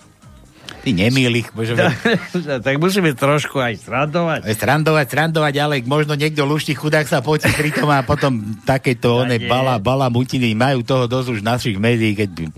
Ty 0.83 0.91
nemýlich, 0.91 1.55
bože. 1.55 1.79
tak 2.67 2.75
musíme 2.83 3.15
trošku 3.15 3.63
aj 3.63 3.87
strandovať. 3.87 4.51
Strandovať, 4.51 5.07
strandovať, 5.07 5.55
ale 5.63 5.75
možno 5.87 6.19
niekto 6.19 6.43
luští 6.43 6.75
chudák 6.75 7.07
sa 7.07 7.23
potí 7.23 7.47
pritom 7.55 7.87
a 7.87 8.03
potom 8.03 8.43
takéto 8.67 9.23
one 9.23 9.39
bala, 9.47 9.79
bala 9.79 10.11
mutiny 10.11 10.51
majú 10.59 10.83
toho 10.83 11.07
dosť 11.07 11.29
už 11.39 11.41
našich 11.47 11.79
médií, 11.79 12.19
keď 12.19 12.51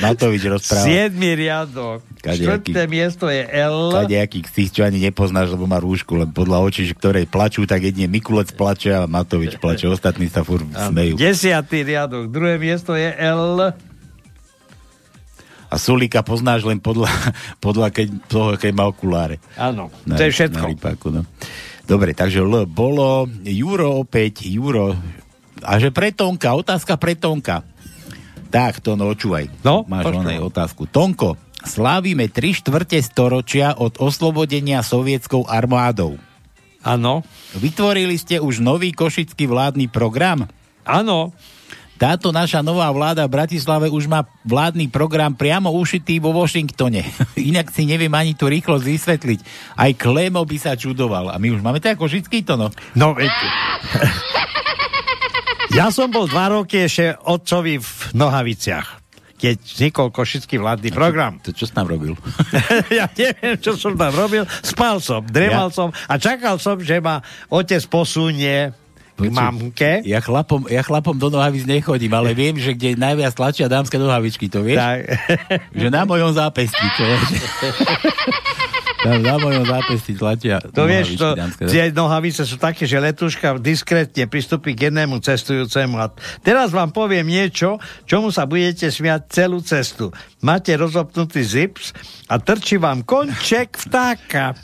Matovič 0.00 0.48
rozpráva. 0.56 0.88
Siedmy 0.88 1.36
riadok. 1.36 2.00
Štvrté 2.24 2.88
miesto 2.88 3.28
je 3.28 3.44
L. 3.44 3.92
Kadejaký 3.92 4.40
z 4.48 4.52
tých, 4.56 4.70
čo 4.72 4.80
ani 4.88 4.98
nepoznáš, 4.98 5.52
lebo 5.52 5.68
má 5.68 5.76
rúšku, 5.76 6.16
len 6.16 6.32
podľa 6.32 6.64
očí, 6.64 6.88
ktoré 6.96 7.28
plačú, 7.28 7.68
tak 7.68 7.84
jedne 7.84 8.08
Mikulec 8.08 8.56
plače 8.56 8.96
a 8.96 9.04
Matovič 9.04 9.60
plače, 9.60 9.92
ostatní 9.92 10.32
sa 10.32 10.40
furt 10.40 10.64
smejú. 10.64 11.20
Desiatý 11.20 11.84
riadok. 11.84 12.32
Druhé 12.32 12.56
miesto 12.56 12.96
je 12.96 13.12
L 13.12 13.76
a 15.66 15.74
Sulika 15.76 16.22
poznáš 16.22 16.62
len 16.66 16.78
podľa, 16.78 17.10
podľa 17.64 17.88
keď, 17.90 18.06
toho, 18.30 18.48
keď 18.54 18.72
má 18.72 18.84
okuláre. 18.88 19.42
Áno, 19.58 19.90
to 20.04 20.22
je 20.22 20.32
všetko. 20.32 20.64
Na 20.66 20.72
rypáku, 20.72 21.08
no. 21.10 21.22
Dobre, 21.86 22.18
takže 22.18 22.42
L 22.42 22.66
bolo, 22.66 23.30
Juro 23.46 24.02
opäť, 24.02 24.50
Juro, 24.50 24.98
a 25.62 25.78
že 25.80 25.94
pre 25.94 26.12
Tonka, 26.12 26.52
otázka 26.52 26.98
pre 27.00 27.16
Tonka. 27.16 27.62
Tak, 28.50 28.82
to 28.82 28.98
no, 28.98 29.10
očúvaj. 29.12 29.50
No, 29.62 29.86
Máš 29.86 30.10
onej 30.12 30.42
otázku. 30.42 30.86
Tonko, 30.90 31.38
slávime 31.62 32.30
tri 32.30 32.54
štvrte 32.54 32.98
storočia 33.02 33.74
od 33.78 33.98
oslobodenia 34.02 34.82
sovietskou 34.82 35.46
armádou. 35.46 36.18
Áno. 36.86 37.26
Vytvorili 37.58 38.14
ste 38.14 38.38
už 38.38 38.62
nový 38.62 38.94
košický 38.94 39.50
vládny 39.50 39.90
program? 39.90 40.46
Áno. 40.86 41.34
Táto 41.96 42.28
naša 42.28 42.60
nová 42.60 42.92
vláda 42.92 43.24
v 43.24 43.40
Bratislave 43.40 43.88
už 43.88 44.04
má 44.04 44.28
vládny 44.44 44.92
program 44.92 45.32
priamo 45.32 45.72
ušitý 45.72 46.20
vo 46.20 46.36
Washingtone. 46.36 47.00
Inak 47.50 47.72
si 47.72 47.88
neviem 47.88 48.12
ani 48.12 48.36
tu 48.36 48.52
rýchlo 48.52 48.76
vysvetliť. 48.76 49.40
Aj 49.80 49.90
Klemo 49.96 50.44
by 50.44 50.56
sa 50.60 50.76
čudoval. 50.76 51.32
A 51.32 51.40
my 51.40 51.56
už 51.56 51.64
máme 51.64 51.80
ako 51.80 52.04
vždycky 52.04 52.44
to, 52.44 52.60
no. 52.60 52.68
No, 52.92 53.16
viete. 53.16 53.46
ja 55.72 55.88
som 55.88 56.12
bol 56.12 56.28
dva 56.28 56.52
roky 56.52 56.84
ešte 56.84 57.16
otcovi 57.24 57.80
v 57.80 57.90
Nohaviciach 58.12 59.08
keď 59.36 59.60
vznikol 59.60 60.08
košický 60.16 60.56
vládny 60.56 60.96
program. 60.96 61.36
To 61.44 61.52
čo 61.52 61.68
som 61.68 61.84
tam 61.84 61.92
robil? 61.92 62.16
ja 62.98 63.04
neviem, 63.12 63.60
čo 63.60 63.76
som 63.76 63.92
tam 63.92 64.08
robil. 64.16 64.48
Spal 64.64 64.96
som, 64.96 65.20
dremal 65.28 65.68
ja. 65.68 65.76
som 65.76 65.88
a 65.92 66.16
čakal 66.16 66.56
som, 66.56 66.80
že 66.80 67.04
ma 67.04 67.20
otec 67.52 67.84
posunie 67.84 68.72
k 69.16 69.32
mamke. 69.32 69.90
Ja 70.04 70.20
chlapom, 70.20 70.68
ja 70.68 70.84
chlapom 70.84 71.16
do 71.16 71.32
nohavíc 71.32 71.64
nechodím, 71.64 72.12
ale 72.12 72.34
viem, 72.38 72.60
že 72.60 72.76
kde 72.76 73.00
najviac 73.00 73.32
tlačia 73.32 73.66
dámske 73.66 73.96
nohavičky, 73.96 74.52
to 74.52 74.60
vieš? 74.60 74.78
Tak. 74.78 75.00
že 75.72 75.88
na 75.88 76.04
mojom 76.04 76.36
zápestí, 76.36 76.86
to 77.00 77.02
vieš? 77.02 77.28
Tam 79.02 79.20
na 79.20 79.36
mojom 79.36 79.64
zápesti 79.68 80.16
tlačia 80.16 80.56
To 80.72 80.88
vieš, 80.88 81.20
to, 81.20 81.36
tie 81.68 81.92
nohavice 81.92 82.48
sú 82.48 82.56
také, 82.56 82.88
že 82.88 82.96
letuška 82.96 83.60
diskrétne 83.60 84.24
pristupí 84.24 84.72
k 84.72 84.88
jednému 84.88 85.20
cestujúcemu. 85.20 85.96
A 86.00 86.06
teraz 86.40 86.72
vám 86.72 86.90
poviem 86.96 87.28
niečo, 87.28 87.76
čomu 88.08 88.32
sa 88.32 88.48
budete 88.48 88.88
smiať 88.88 89.20
celú 89.28 89.60
cestu. 89.60 90.12
Máte 90.40 90.72
rozopnutý 90.76 91.44
zips 91.44 91.92
a 92.30 92.40
trčí 92.40 92.80
vám 92.80 93.04
konček 93.04 93.76
vtáka 93.76 94.56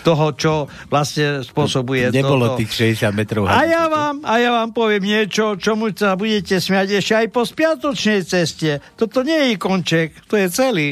toho, 0.00 0.32
čo 0.32 0.52
vlastne 0.88 1.44
spôsobuje 1.44 2.08
Nebolo 2.08 2.56
toto. 2.56 2.58
tých 2.64 2.96
60 2.96 3.12
metrov. 3.12 3.44
A 3.44 3.68
ja, 3.68 3.84
vám, 3.92 4.24
a 4.24 4.40
ja 4.40 4.50
vám 4.50 4.72
poviem 4.72 5.04
niečo, 5.04 5.60
čomu 5.60 5.92
sa 5.92 6.16
budete 6.16 6.56
smiať 6.56 7.04
ešte 7.04 7.14
aj 7.20 7.26
po 7.28 7.44
spiatočnej 7.44 8.20
ceste. 8.24 8.80
Toto 8.96 9.20
nie 9.20 9.52
je 9.52 9.60
konček, 9.60 10.24
to 10.24 10.40
je 10.40 10.48
celý. 10.48 10.88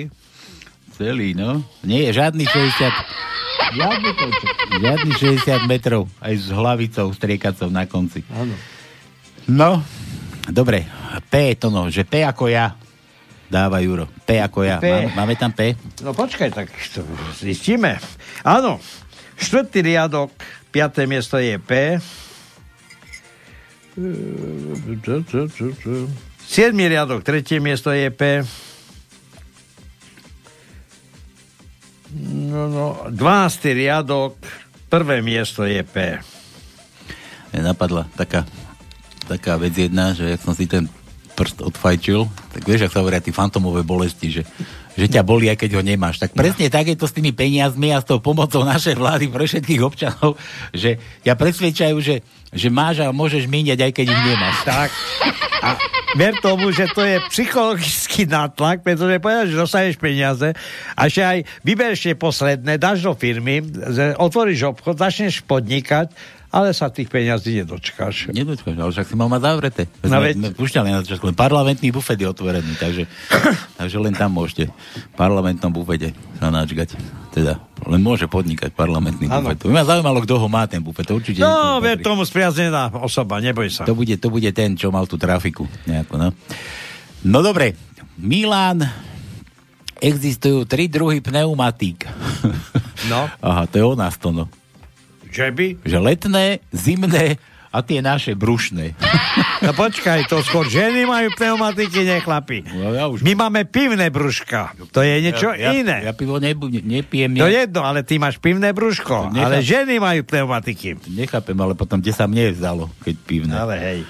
Celý, 1.01 1.33
no. 1.33 1.65
Nie 1.81 2.13
je 2.13 2.21
žiadny 2.21 2.45
60... 2.45 2.93
Žiadny. 3.73 4.11
Žiadny 4.85 5.13
60 5.17 5.65
metrov, 5.65 6.05
aj 6.21 6.35
s 6.37 6.53
hlavicou, 6.53 7.09
striekacou 7.17 7.73
na 7.73 7.89
konci. 7.89 8.21
Áno. 8.29 8.53
No, 9.49 9.81
dobre. 10.53 10.85
P 11.33 11.57
to 11.57 11.73
no, 11.73 11.89
že 11.89 12.05
P 12.05 12.21
ako 12.21 12.53
ja. 12.53 12.77
Dáva 13.49 13.81
Juro. 13.81 14.13
P 14.29 14.45
ako 14.45 14.61
ja. 14.61 14.77
P. 14.77 14.93
Máme, 14.93 15.17
máme 15.17 15.35
tam 15.41 15.57
P? 15.57 15.73
No 16.05 16.13
počkaj, 16.13 16.53
tak 16.53 16.69
to 16.69 17.01
zistíme. 17.33 17.97
Áno, 18.45 18.77
štvrtý 19.41 19.81
riadok, 19.81 20.29
piaté 20.69 21.09
miesto 21.09 21.41
je 21.41 21.57
P. 21.57 21.97
Siedmý 26.45 26.93
riadok, 26.93 27.25
tretie 27.25 27.57
miesto 27.57 27.89
je 27.89 28.13
P. 28.13 28.45
No, 32.19 32.67
no, 32.67 32.87
12. 33.07 33.71
riadok, 33.71 34.35
prvé 34.91 35.23
miesto 35.23 35.63
je 35.63 35.79
P. 35.87 36.19
Mne 37.55 37.71
napadla 37.71 38.11
taká, 38.19 38.43
taká 39.31 39.55
vec 39.55 39.79
jedna, 39.79 40.11
že 40.11 40.35
jak 40.35 40.43
som 40.43 40.55
si 40.55 40.67
ten 40.67 40.91
prst 41.39 41.63
odfajčil, 41.63 42.27
tak 42.53 42.63
vieš, 42.67 42.91
ak 42.91 42.93
sa 42.93 43.01
hovoria 43.01 43.23
tí 43.23 43.31
fantomové 43.31 43.87
bolesti, 43.87 44.29
že, 44.29 44.43
že 44.99 45.07
ťa 45.07 45.23
boli, 45.23 45.49
aj 45.49 45.57
keď 45.57 45.79
ho 45.79 45.83
nemáš. 45.87 46.19
Tak 46.19 46.35
presne 46.35 46.67
no. 46.69 46.75
tak 46.75 46.91
je 46.91 46.99
to 46.99 47.07
s 47.09 47.17
tými 47.17 47.33
peniazmi 47.33 47.95
a 47.95 48.03
s 48.03 48.07
tou 48.11 48.19
pomocou 48.19 48.61
našej 48.67 48.99
vlády 48.99 49.31
pre 49.31 49.47
všetkých 49.47 49.81
občanov, 49.81 50.37
že 50.75 51.01
ťa 51.25 51.35
presvedčajú, 51.39 51.97
že, 52.03 52.27
že 52.51 52.69
máš 52.69 53.03
a 53.03 53.15
môžeš 53.15 53.47
míňať, 53.47 53.79
aj 53.79 53.93
keď 53.95 54.07
ich 54.11 54.23
nemáš. 54.27 54.59
Tak. 54.67 54.91
A 55.61 55.69
ver 56.19 56.35
tomu, 56.43 56.75
že 56.75 56.91
to 56.91 57.05
je 57.05 57.23
psychologický 57.31 58.27
nátlak, 58.27 58.83
pretože 58.83 59.23
povedal, 59.23 59.47
že 59.47 59.61
dostaneš 59.61 59.97
peniaze 60.01 60.57
a 60.97 61.03
že 61.07 61.23
aj 61.23 61.39
vybereš 61.63 62.11
tie 62.11 62.15
posledné, 62.19 62.81
dáš 62.81 63.07
do 63.07 63.15
firmy, 63.15 63.63
otvoríš 64.19 64.75
obchod, 64.75 64.99
začneš 64.99 65.45
podnikať 65.47 66.11
ale 66.51 66.75
sa 66.75 66.91
tých 66.91 67.07
peňazí 67.07 67.63
nedočkáš. 67.63 68.35
Nedočkáš, 68.35 68.75
ale 68.75 68.91
však 68.91 69.07
si 69.07 69.15
mal 69.15 69.31
mať 69.31 69.43
zavreté. 69.47 69.83
No 70.03 70.19
veď... 70.19 70.51
Púšťali 70.59 70.91
na 70.91 70.99
začiatku, 71.07 71.31
len 71.31 71.39
parlamentný 71.39 71.95
bufet 71.95 72.19
je 72.19 72.27
otvorený, 72.27 72.75
takže, 72.75 73.07
takže 73.81 73.97
len 74.03 74.11
tam 74.19 74.35
môžete 74.35 74.67
v 74.71 75.15
parlamentnom 75.15 75.71
bufete 75.71 76.11
sa 76.43 76.51
načgať. 76.51 76.99
Teda, 77.31 77.63
len 77.87 78.03
môže 78.03 78.27
podnikať 78.27 78.75
parlamentný 78.75 79.31
ano. 79.31 79.47
bufet. 79.47 79.63
Mňa 79.63 79.85
zaujímalo, 79.87 80.19
kto 80.27 80.35
ho 80.43 80.49
má 80.51 80.67
ten 80.67 80.83
bufet. 80.83 81.07
To 81.07 81.23
určite 81.23 81.39
no, 81.39 81.79
vie 81.79 81.95
tomu 82.03 82.27
spriaznená 82.27 82.91
osoba, 82.99 83.39
neboj 83.39 83.71
sa. 83.71 83.87
To 83.87 83.95
bude, 83.95 84.19
to 84.19 84.27
bude 84.27 84.51
ten, 84.51 84.75
čo 84.75 84.91
mal 84.91 85.07
tú 85.07 85.15
trafiku. 85.15 85.71
Nejako, 85.87 86.19
no. 86.19 86.29
no 87.31 87.39
dobre, 87.47 87.79
Milan, 88.19 88.83
existujú 90.03 90.67
tri 90.67 90.91
druhy 90.91 91.23
pneumatík. 91.23 92.11
No. 93.07 93.31
Aha, 93.47 93.71
to 93.71 93.79
je 93.79 93.85
o 93.87 93.95
nás 93.95 94.19
to, 94.19 94.35
no. 94.35 94.51
Že 95.31 95.47
by? 95.55 95.67
Že 95.87 95.99
letné, 96.03 96.47
zimné 96.75 97.39
a 97.71 97.79
tie 97.87 98.03
naše 98.03 98.35
brušné. 98.35 98.93
No 99.61 99.77
počkaj, 99.77 100.25
to 100.25 100.41
skôr 100.41 100.65
ženy 100.73 101.05
majú 101.05 101.37
pneumatiky, 101.37 102.01
nie 102.09 102.17
chlapi. 102.25 102.65
No, 102.65 102.97
ja 102.97 103.13
už... 103.13 103.21
My 103.21 103.37
máme 103.37 103.69
pivné 103.69 104.09
brúška. 104.09 104.73
To 104.89 105.05
je 105.05 105.21
niečo 105.21 105.53
ja, 105.53 105.77
iné. 105.77 106.01
Ja, 106.01 106.11
ja 106.11 106.13
pivo 106.17 106.41
nebu, 106.41 106.73
nepijem. 106.73 107.37
To 107.37 107.45
je 107.45 107.69
jedno, 107.69 107.85
ale 107.85 108.01
ty 108.01 108.17
máš 108.17 108.41
pivné 108.41 108.73
brúško. 108.73 109.29
Nechápem. 109.29 109.45
Ale 109.45 109.57
ženy 109.61 110.01
majú 110.01 110.25
pneumatiky. 110.25 110.97
Nechápem, 111.13 111.53
ale 111.61 111.77
potom 111.77 112.01
kde 112.01 112.17
sa 112.17 112.25
mne 112.25 112.57
vzdalo, 112.57 112.89
keď 113.05 113.15
pivné. 113.21 113.53
Ale 113.53 113.77
hej. 113.77 114.01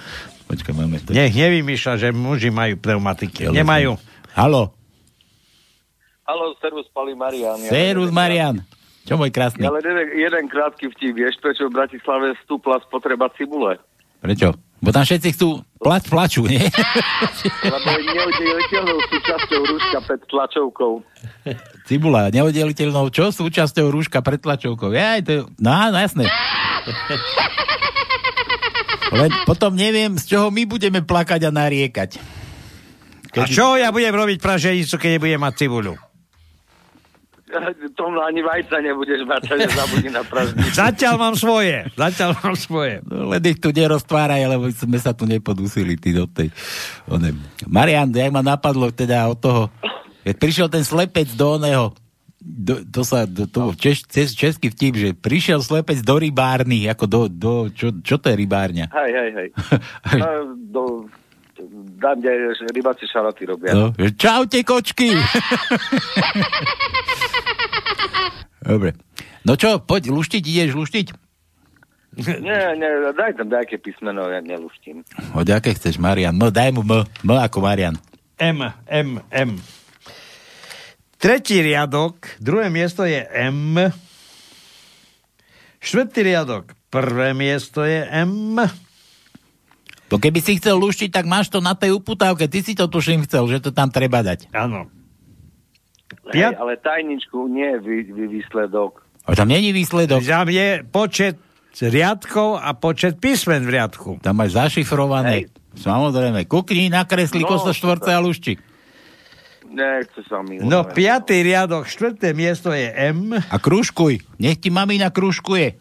Počkaj, 0.46 0.70
máme 0.70 1.02
to. 1.02 1.10
Nech 1.10 1.34
nevymýšľa, 1.34 1.92
že 1.98 2.08
muži 2.14 2.54
majú 2.54 2.78
pneumatiky. 2.78 3.50
Ja, 3.50 3.54
Nemajú. 3.54 3.98
Halo. 4.38 4.70
Halo, 6.30 6.54
servus, 6.62 6.86
Pali 6.94 7.18
Marian. 7.18 7.58
Servus, 7.66 8.14
Marian. 8.14 8.62
Čo 9.08 9.16
môj 9.16 9.32
krásny? 9.32 9.64
Ale 9.64 9.80
jeden, 9.80 10.08
jeden 10.16 10.44
krátky 10.48 10.92
vtip. 10.92 11.16
Vieš, 11.16 11.40
prečo 11.40 11.66
v 11.68 11.76
Bratislave 11.76 12.36
stúpla 12.44 12.78
spotreba 12.84 13.32
cibule? 13.34 13.80
Prečo? 14.20 14.52
Bo 14.80 14.96
tam 14.96 15.04
všetci 15.04 15.36
chcú 15.36 15.60
plať 15.76 16.08
plaču, 16.08 16.48
nie? 16.48 16.64
Lebo 17.74 17.88
je 17.92 18.00
neoddeliteľnou 18.00 18.98
súčasťou 19.12 19.60
rúška 19.68 19.98
pred 20.08 20.20
tlačovkou. 20.24 20.92
Cibula, 21.84 22.32
neoddeliteľnou 22.32 23.12
čo? 23.12 23.28
Súčasťou 23.28 23.92
rúška 23.92 24.24
pred 24.24 24.40
tlačovkou. 24.40 24.88
Ja, 24.96 25.20
to 25.20 25.30
je... 25.32 25.40
No, 25.60 25.92
no 25.92 25.98
jasné. 26.00 26.24
Len 29.12 29.30
potom 29.44 29.76
neviem, 29.76 30.16
z 30.16 30.32
čoho 30.32 30.48
my 30.48 30.64
budeme 30.64 31.04
plakať 31.04 31.44
a 31.44 31.50
nariekať. 31.52 32.10
Keď... 33.36 33.40
A 33.44 33.44
čo 33.46 33.76
ja 33.76 33.92
budem 33.92 34.16
robiť 34.16 34.40
praženicu, 34.40 34.96
keď 34.96 35.20
nebudem 35.20 35.40
mať 35.44 35.54
cibuľu? 35.60 35.94
tomu 37.98 38.18
ani 38.22 38.40
vajca 38.42 38.80
nebudeš 38.80 39.26
mať, 39.26 39.42
takže 39.48 39.68
zabudni 39.74 40.10
na 40.10 40.22
prázdnici. 40.24 40.72
Zatiaľ 40.82 41.14
mám 41.18 41.34
svoje. 41.36 41.86
Zatiaľ 41.94 42.30
mám 42.38 42.56
svoje. 42.56 42.94
No, 43.06 43.30
len 43.30 43.42
ich 43.44 43.58
tu 43.58 43.70
neroztváraj, 43.74 44.42
lebo 44.46 44.70
sme 44.70 44.98
sa 44.98 45.12
tu 45.12 45.26
nepodusili, 45.26 45.98
ty 45.98 46.14
do 46.14 46.26
tej... 46.30 46.50
One. 47.10 47.34
Marian, 47.66 48.10
jak 48.10 48.30
ma 48.30 48.42
napadlo 48.44 48.90
teda 48.94 49.26
od 49.28 49.38
toho, 49.38 49.62
keď 50.22 50.34
prišiel 50.36 50.68
ten 50.70 50.84
slepec 50.84 51.26
do 51.34 51.58
oného, 51.58 51.96
do, 52.40 52.80
to 52.88 53.04
sa, 53.04 53.28
do, 53.28 53.44
to, 53.44 53.76
češ, 53.76 54.08
čes, 54.08 54.32
český 54.32 54.72
vtip, 54.72 54.94
že 54.96 55.08
prišiel 55.12 55.60
slepec 55.60 56.00
do 56.00 56.16
rybárny, 56.16 56.88
ako 56.88 57.04
do, 57.04 57.20
do 57.28 57.52
čo, 57.68 57.92
čo 58.00 58.16
to 58.16 58.32
je 58.32 58.36
rybárňa? 58.40 58.88
Hej, 58.88 59.10
hej, 59.12 59.30
hej. 59.36 59.48
No, 60.24 60.28
do, 60.56 60.82
dám, 62.00 62.16
kde 62.20 62.56
rybáci 62.72 63.04
šalaty 63.04 63.44
robia. 63.44 63.76
No, 63.76 63.92
čaute, 64.16 64.64
kočky! 64.64 65.12
Dobre. 68.70 68.94
No 69.42 69.58
čo, 69.58 69.82
poď, 69.82 70.14
luštiť, 70.14 70.42
ideš 70.46 70.78
luštiť? 70.78 71.06
Nie, 72.22 72.74
nie, 72.78 72.90
daj 73.14 73.38
tam 73.38 73.50
nejaké 73.50 73.78
písmeno, 73.82 74.30
ja 74.30 74.38
neluštím. 74.42 75.02
Od 75.34 75.46
aké 75.46 75.74
chceš, 75.74 75.98
Marian? 75.98 76.34
No, 76.38 76.54
daj 76.54 76.70
mu 76.74 76.86
M, 76.86 77.02
M 77.02 77.30
ako 77.34 77.62
Marian. 77.66 77.98
M, 78.38 78.70
M, 78.86 79.18
M. 79.30 79.50
Tretí 81.18 81.58
riadok, 81.62 82.38
druhé 82.38 82.70
miesto 82.70 83.02
je 83.06 83.26
M. 83.30 83.90
Štvrtý 85.82 86.30
riadok, 86.30 86.74
prvé 86.90 87.34
miesto 87.34 87.82
je 87.82 88.06
M. 88.06 88.58
To 90.10 90.18
keby 90.18 90.42
si 90.42 90.58
chcel 90.58 90.78
luštiť, 90.82 91.14
tak 91.14 91.30
máš 91.30 91.50
to 91.50 91.62
na 91.62 91.78
tej 91.78 91.94
uputávke. 91.94 92.50
Ty 92.50 92.58
si 92.66 92.74
to 92.74 92.90
tuším 92.90 93.22
chcel, 93.26 93.46
že 93.46 93.62
to 93.62 93.70
tam 93.70 93.94
treba 93.94 94.26
dať. 94.26 94.50
Áno. 94.50 94.90
Hej, 96.34 96.58
ale 96.58 96.74
tajničku 96.78 97.46
nie 97.46 97.76
je 97.76 97.78
vy, 97.78 97.96
vy, 98.10 98.24
výsledok. 98.40 99.02
A 99.26 99.36
tam 99.38 99.48
není 99.48 99.70
výsledok. 99.70 100.26
Tam 100.26 100.50
je 100.50 100.82
počet 100.82 101.38
riadkov 101.78 102.58
a 102.58 102.74
počet 102.74 103.22
písmen 103.22 103.62
v 103.62 103.78
riadku. 103.78 104.18
Tam 104.18 104.34
máš 104.34 104.58
zašifrované. 104.58 105.30
Hej. 105.30 105.44
Samozrejme. 105.78 106.50
Kukni, 106.50 106.90
nakresli 106.90 107.46
no, 107.46 107.48
kosto 107.48 107.70
štvorce 107.70 108.10
a 108.10 108.18
lušči. 108.18 108.58
Nechce 109.70 110.26
sa 110.26 110.42
mi. 110.42 110.58
No, 110.58 110.82
piatý 110.82 111.46
riadok, 111.46 111.86
štvrté 111.86 112.34
miesto 112.34 112.74
je 112.74 112.90
M. 112.90 113.38
A 113.38 113.56
kružkuj. 113.62 114.18
Nech 114.42 114.58
ti 114.58 114.74
mamina 114.74 115.14
kružkuje. 115.14 115.78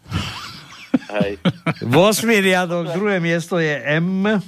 Hej. 1.10 1.42
8. 1.82 1.90
riadok, 2.38 2.94
druhé 2.94 3.18
miesto 3.18 3.58
je 3.58 3.74
M. 3.98 4.38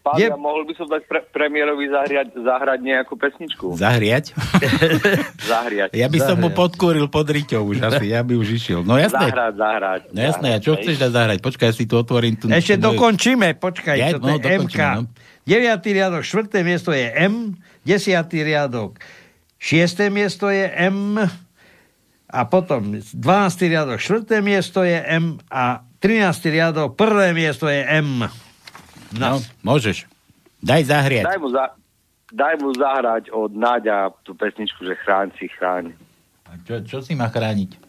Pán, 0.00 0.16
je... 0.16 0.32
ja 0.32 0.36
mohol 0.40 0.64
by 0.64 0.72
som 0.80 0.88
dať 0.88 1.04
pre, 1.04 1.20
premiérovi 1.28 1.92
zahriať, 1.92 2.32
zahrať 2.32 2.80
nejakú 2.80 3.20
pesničku. 3.20 3.76
Zahriať? 3.76 4.32
zahriať. 5.52 5.92
Ja 5.92 6.08
by 6.08 6.18
som 6.24 6.40
mu 6.40 6.48
podkúril 6.56 7.04
pod 7.12 7.28
riťou 7.28 7.68
už 7.68 7.84
asi, 7.84 8.08
ja 8.08 8.24
by 8.24 8.32
už 8.32 8.48
išiel. 8.56 8.80
No 8.80 8.96
jasné. 8.96 9.28
Zahrať, 9.28 9.52
zahrať. 9.60 10.00
No 10.16 10.20
jasné, 10.24 10.48
a 10.56 10.58
čo 10.58 10.80
chceš 10.80 10.96
dať 10.96 11.10
zahrať? 11.12 11.38
Počkaj, 11.44 11.66
ja 11.68 11.74
si 11.76 11.84
tu 11.84 12.00
otvorím. 12.00 12.40
Tu, 12.40 12.48
Ešte 12.48 12.80
tu, 12.80 12.88
dokončíme, 12.88 13.60
počkaj, 13.60 13.96
ja, 14.00 14.16
toto 14.16 14.32
no, 14.32 14.40
je 14.40 14.56
MK. 14.64 14.80
No. 14.80 15.02
9. 15.44 15.84
riadok, 15.84 16.22
4. 16.24 16.64
miesto 16.64 16.96
je 16.96 17.06
M, 17.12 17.60
10. 17.84 18.24
riadok, 18.32 18.96
6. 19.60 20.08
miesto 20.08 20.48
je 20.48 20.64
M, 20.64 21.20
a 22.30 22.40
potom 22.46 22.96
12. 22.96 23.20
riadok, 23.68 23.98
4. 24.00 24.40
miesto 24.40 24.80
je 24.80 24.96
M 24.96 25.36
a 25.50 25.84
13. 26.00 26.40
riadok, 26.48 26.96
1. 26.96 27.36
miesto 27.36 27.68
je 27.68 27.84
M. 27.84 28.30
No, 29.16 29.36
no 29.36 29.36
môžeš. 29.64 30.06
Daj 30.60 30.92
zahriať. 30.92 31.24
Daj 31.24 31.38
mu, 31.40 31.48
za, 31.50 31.64
daj 32.30 32.54
mu 32.60 32.70
zahrať 32.76 33.32
od 33.32 33.50
Náďa 33.56 34.12
tú 34.22 34.36
pesničku, 34.36 34.84
že 34.84 34.94
chráň 35.02 35.32
si, 35.40 35.48
chráň. 35.56 35.96
A 36.46 36.58
čo, 36.66 36.82
čo 36.84 36.98
si 37.00 37.16
má 37.16 37.30
chrániť? 37.32 37.80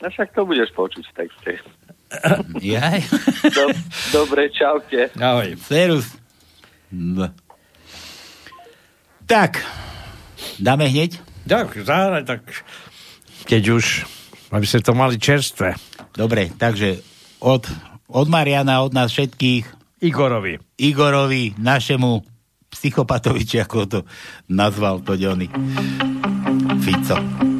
No 0.00 0.06
však 0.08 0.32
to 0.32 0.44
budeš 0.44 0.70
počuť 0.76 1.04
v 1.08 1.14
texte. 1.16 1.52
Jaj? 2.74 3.00
Do, 3.54 3.64
dobre, 4.12 4.50
čaute. 4.50 5.12
Ahoj. 5.16 5.56
Serus. 5.62 6.10
No. 6.90 7.30
Tak, 9.30 9.62
dáme 10.58 10.90
hneď? 10.90 11.22
Tak, 11.46 11.78
zahrať, 11.86 12.24
tak 12.26 12.42
keď 13.46 13.62
už, 13.78 14.02
aby 14.50 14.66
ste 14.66 14.82
to 14.82 14.90
mali 14.90 15.22
čerstvé. 15.22 15.78
Dobre, 16.10 16.50
takže 16.50 16.98
od, 17.38 17.70
od 18.10 18.26
Mariana, 18.26 18.82
od 18.82 18.90
nás 18.90 19.14
všetkých 19.14 19.79
Igorovi. 20.00 20.58
Igorovi, 20.78 21.54
našemu 21.58 22.24
psychopatovi, 22.70 23.44
či 23.44 23.60
ako 23.60 23.86
to 23.86 24.00
nazval 24.48 25.04
to 25.04 25.12
Johnny. 25.12 25.48
Fico. 26.80 27.59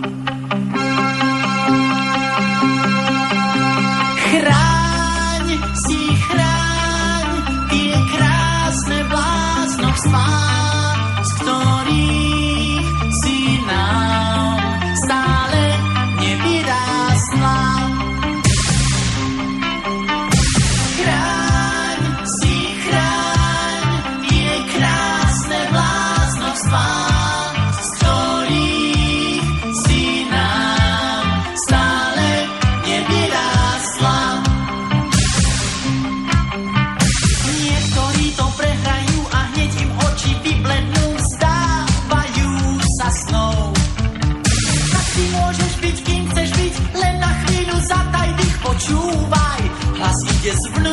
Hlas 50.51 50.90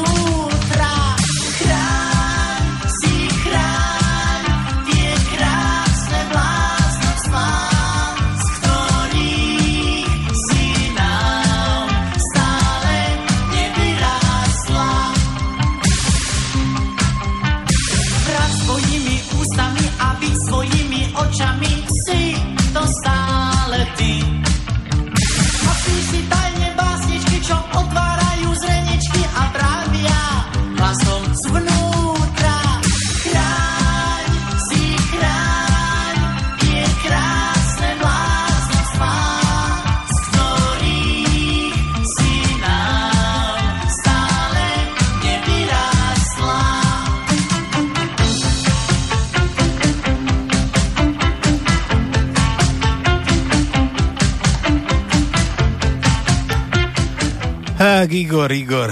Tak, 57.88 58.12
Igor, 58.12 58.52
Igor, 58.52 58.92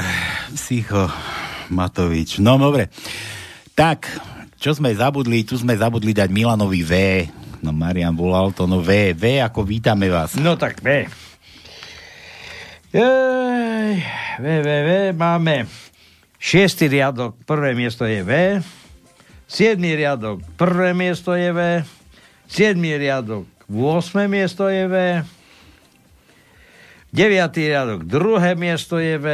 psycho 0.55 1.11
Matovič. 1.67 2.39
No, 2.39 2.55
dobre. 2.55 2.87
Tak, 3.75 4.07
čo 4.55 4.71
sme 4.71 4.95
zabudli? 4.95 5.43
Tu 5.43 5.59
sme 5.59 5.75
zabudli 5.75 6.15
dať 6.15 6.31
Milanovi 6.31 6.79
V. 6.79 6.93
No, 7.59 7.75
Marian 7.75 8.15
volal 8.15 8.55
to, 8.55 8.63
no 8.63 8.79
V. 8.79 9.11
V 9.11 9.43
ako 9.43 9.67
vítame 9.67 10.07
vás. 10.07 10.39
No 10.39 10.55
tak 10.55 10.79
V. 10.79 11.11
Ej, 12.95 13.99
V, 14.39 14.45
V, 14.63 14.69
V, 14.87 14.89
máme 15.11 15.67
šiestý 16.39 16.87
riadok, 16.87 17.35
prvé 17.43 17.75
miesto 17.75 18.07
je 18.07 18.23
V. 18.23 18.63
Siedmý 19.43 19.91
riadok, 19.91 20.39
prvé 20.55 20.95
miesto 20.95 21.35
je 21.35 21.51
V. 21.51 21.83
Siedmý 22.47 22.95
riadok, 22.95 23.43
8. 23.67 24.31
miesto 24.31 24.71
je 24.71 24.87
V. 24.87 24.95
9. 27.15 27.23
riadok, 27.55 28.03
druhé 28.03 28.53
miesto 28.53 28.99
je 28.99 29.15
V. 29.15 29.27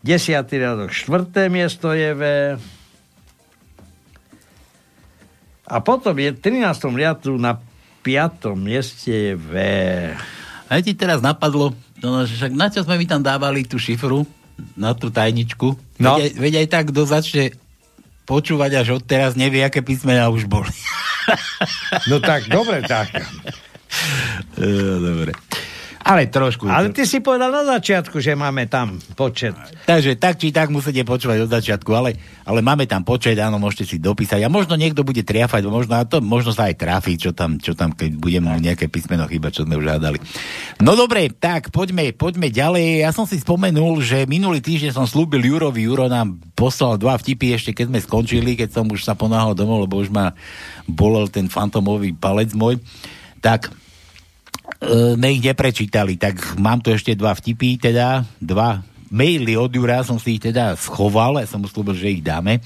10. 0.00 0.32
riadok, 0.48 0.88
štvrté 0.88 1.52
miesto 1.52 1.92
je 1.92 2.10
V. 2.12 2.22
A 5.64 5.76
potom 5.80 6.12
je 6.16 6.32
v 6.32 6.38
13. 6.40 6.64
riadku 6.92 7.36
na 7.36 7.56
piatom 8.04 8.56
mieste 8.56 9.12
je 9.12 9.32
V. 9.36 9.52
A 10.68 10.80
ti 10.80 10.92
teraz 10.92 11.20
napadlo, 11.20 11.72
no, 12.00 12.24
že 12.24 12.36
však 12.36 12.52
na 12.52 12.68
čo 12.68 12.84
sme 12.84 12.96
mi 12.96 13.04
tam 13.04 13.20
dávali 13.20 13.64
tú 13.64 13.76
šifru, 13.76 14.24
na 14.76 14.92
tú 14.92 15.08
tajničku? 15.12 15.76
No. 16.00 16.16
Veď, 16.16 16.20
aj- 16.20 16.34
veď 16.40 16.52
aj 16.64 16.68
tak, 16.68 16.84
kto 16.92 17.00
začne 17.04 17.44
počúvať 18.24 18.80
až 18.80 18.96
od 18.96 19.04
teraz, 19.04 19.36
nevie, 19.36 19.60
aké 19.60 19.84
písmená 19.84 20.32
už 20.32 20.48
boli. 20.48 20.72
No 22.08 22.20
tak, 22.20 22.48
dobre, 22.48 22.80
tak. 22.80 23.12
E, 24.58 24.66
dobre. 24.98 25.30
Ale 26.04 26.28
trošku. 26.28 26.68
Ale 26.68 26.92
ty 26.92 27.08
si 27.08 27.24
povedal 27.24 27.48
na 27.48 27.64
začiatku, 27.64 28.20
že 28.20 28.36
máme 28.36 28.68
tam 28.68 29.00
počet. 29.16 29.56
Takže 29.88 30.20
tak 30.20 30.36
či 30.36 30.52
tak 30.52 30.68
musíte 30.68 31.00
počúvať 31.00 31.48
od 31.48 31.50
začiatku, 31.50 31.90
ale, 31.96 32.20
ale 32.44 32.60
máme 32.60 32.84
tam 32.84 33.08
počet, 33.08 33.40
áno, 33.40 33.56
môžete 33.56 33.88
si 33.88 33.96
dopísať 33.96 34.44
a 34.44 34.52
možno 34.52 34.76
niekto 34.76 35.00
bude 35.00 35.24
triafať, 35.24 35.64
možno, 35.64 35.96
a 35.96 36.04
to, 36.04 36.20
možno 36.20 36.52
sa 36.52 36.68
aj 36.68 36.76
trafi, 36.76 37.16
čo 37.16 37.32
tam, 37.32 37.56
čo 37.56 37.72
tam, 37.72 37.96
keď 37.96 38.20
budeme 38.20 38.52
nejaké 38.60 38.92
písmeno 38.92 39.24
chyba, 39.24 39.48
čo 39.48 39.64
sme 39.64 39.80
už 39.80 39.96
hádali. 39.96 40.20
No 40.84 40.92
dobre, 40.92 41.32
tak 41.32 41.72
poďme, 41.72 42.12
poďme 42.12 42.52
ďalej. 42.52 43.00
Ja 43.00 43.10
som 43.16 43.24
si 43.24 43.40
spomenul, 43.40 44.04
že 44.04 44.28
minulý 44.28 44.60
týždeň 44.60 44.92
som 44.92 45.08
slúbil 45.08 45.40
Jurovi, 45.40 45.88
Juro 45.88 46.04
nám 46.12 46.36
poslal 46.52 47.00
dva 47.00 47.16
vtipy 47.16 47.56
ešte, 47.56 47.72
keď 47.72 47.88
sme 47.88 48.04
skončili, 48.04 48.60
keď 48.60 48.76
som 48.76 48.84
už 48.92 49.08
sa 49.08 49.16
ponáhal 49.16 49.56
domov, 49.56 49.88
lebo 49.88 50.04
už 50.04 50.12
ma 50.12 50.36
bolel 50.84 51.32
ten 51.32 51.48
fantomový 51.48 52.12
palec 52.12 52.52
môj. 52.52 52.76
Tak, 53.40 53.72
sme 54.80 55.28
ich 55.32 55.42
neprečítali, 55.44 56.16
tak 56.16 56.56
mám 56.56 56.80
tu 56.80 56.92
ešte 56.92 57.12
dva 57.16 57.36
vtipy, 57.36 57.76
teda 57.80 58.24
dva 58.40 58.80
maily 59.14 59.54
od 59.54 59.70
Jura, 59.70 60.02
som 60.02 60.18
si 60.18 60.36
ich 60.36 60.42
teda 60.42 60.74
schoval, 60.74 61.38
ja 61.38 61.46
som 61.46 61.62
slúbil, 61.62 61.94
že 61.94 62.10
ich 62.18 62.22
dáme. 62.24 62.58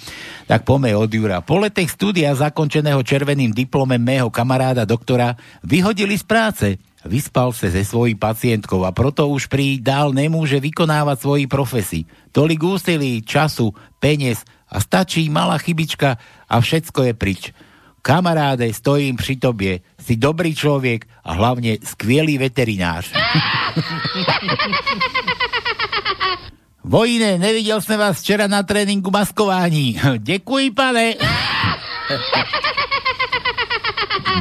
Tak 0.49 0.64
poďme 0.64 0.96
od 0.96 1.12
Jura. 1.12 1.44
Po 1.44 1.61
letech 1.61 1.92
studia 1.92 2.32
zakončeného 2.32 3.05
červeným 3.05 3.53
diplomem 3.53 4.01
mého 4.01 4.32
kamaráda 4.32 4.88
doktora 4.88 5.36
vyhodili 5.61 6.16
z 6.16 6.24
práce. 6.24 6.66
Vyspal 7.07 7.55
sa 7.55 7.70
se 7.70 7.86
svojím 7.86 8.18
pacientkou 8.18 8.82
a 8.82 8.90
proto 8.90 9.30
už 9.30 9.46
pri 9.46 9.78
dál 9.78 10.11
nemôže 10.11 10.59
vykonávať 10.59 11.16
svoji 11.22 11.44
profesi. 11.46 12.01
Tolik 12.34 12.59
úsilí, 12.59 13.22
času, 13.22 13.70
peniaz 14.03 14.42
a 14.66 14.82
stačí 14.82 15.30
malá 15.30 15.62
chybička 15.62 16.18
a 16.51 16.55
všetko 16.59 17.01
je 17.09 17.14
prič. 17.14 17.42
Kamaráde, 18.03 18.66
stojím 18.72 19.14
pri 19.14 19.34
tobie, 19.38 19.72
si 20.09 20.17
dobrý 20.17 20.57
človek 20.57 21.05
a 21.05 21.37
hlavne 21.37 21.85
skvělý 21.85 22.41
veterinár. 22.41 23.05
Vojne, 26.81 27.37
nevidel 27.37 27.85
som 27.85 28.01
vás 28.01 28.25
včera 28.25 28.49
na 28.49 28.65
tréninku 28.65 29.13
maskování. 29.13 30.01
Děkuji, 30.33 30.73
pane. 30.73 31.21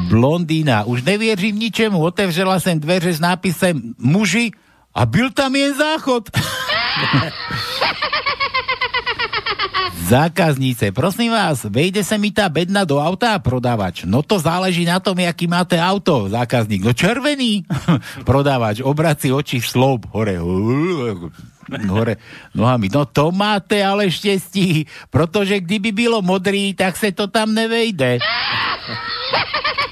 Blondína, 0.08 0.88
už 0.88 1.04
nevěřím 1.04 1.60
ničemu, 1.60 2.00
otevřela 2.00 2.64
jsem 2.64 2.80
dveře 2.80 3.14
s 3.14 3.20
nápisem 3.20 3.76
muži 4.00 4.56
a 4.96 5.04
byl 5.04 5.36
tam 5.36 5.52
jen 5.56 5.76
záchod. 5.76 6.32
Zákaznice, 10.08 10.96
prosím 10.96 11.36
vás, 11.36 11.68
vejde 11.68 12.00
sa 12.00 12.16
mi 12.16 12.32
tá 12.32 12.48
bedna 12.48 12.88
do 12.88 12.96
auta, 12.96 13.36
prodávač. 13.44 14.08
No 14.08 14.24
to 14.24 14.40
záleží 14.40 14.88
na 14.88 15.04
tom, 15.04 15.20
aký 15.20 15.52
máte 15.52 15.76
auto, 15.76 16.32
zákazník. 16.32 16.80
No 16.80 16.96
červený. 16.96 17.68
prodávač, 18.24 18.80
obrací 18.80 19.36
oči 19.36 19.60
slov 19.60 20.08
hore. 20.16 20.40
Hore 21.92 22.16
nohami. 22.56 22.88
No 22.88 23.04
to 23.04 23.36
máte 23.36 23.84
ale 23.84 24.08
štěstí, 24.08 24.88
protože 25.12 25.60
kdyby 25.60 25.92
bylo 25.92 26.24
modrý, 26.24 26.72
tak 26.72 26.96
se 26.96 27.12
to 27.12 27.28
tam 27.28 27.52
nevejde. 27.52 28.24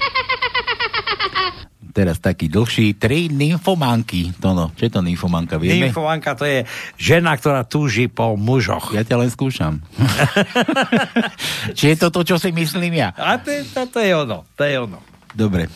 Teraz 1.96 2.20
taký 2.20 2.52
dlhší. 2.52 3.00
Tri 3.00 3.32
nymfomanky. 3.32 4.36
To 4.44 4.52
no, 4.52 4.68
čo 4.76 4.84
je 4.84 4.92
to 4.92 5.00
nymfomanka, 5.00 5.56
vieme? 5.56 5.88
Nymfovanka 5.88 6.36
to 6.36 6.44
je 6.44 6.68
žena, 7.00 7.32
ktorá 7.32 7.64
túži 7.64 8.12
po 8.12 8.36
mužoch. 8.36 8.92
Ja 8.92 9.00
ťa 9.00 9.16
len 9.24 9.32
skúšam. 9.32 9.80
Či 11.76 11.96
je 11.96 11.96
to 11.96 12.12
to, 12.12 12.20
čo 12.20 12.36
si 12.36 12.52
myslím 12.52 13.00
ja? 13.00 13.16
A 13.16 13.40
to, 13.40 13.48
je- 13.48 13.64
to, 13.72 13.88
to 13.88 14.04
je 14.04 14.12
ono, 14.12 14.44
to 14.52 14.68
je 14.68 14.76
ono. 14.76 15.00
Dobre. 15.32 15.72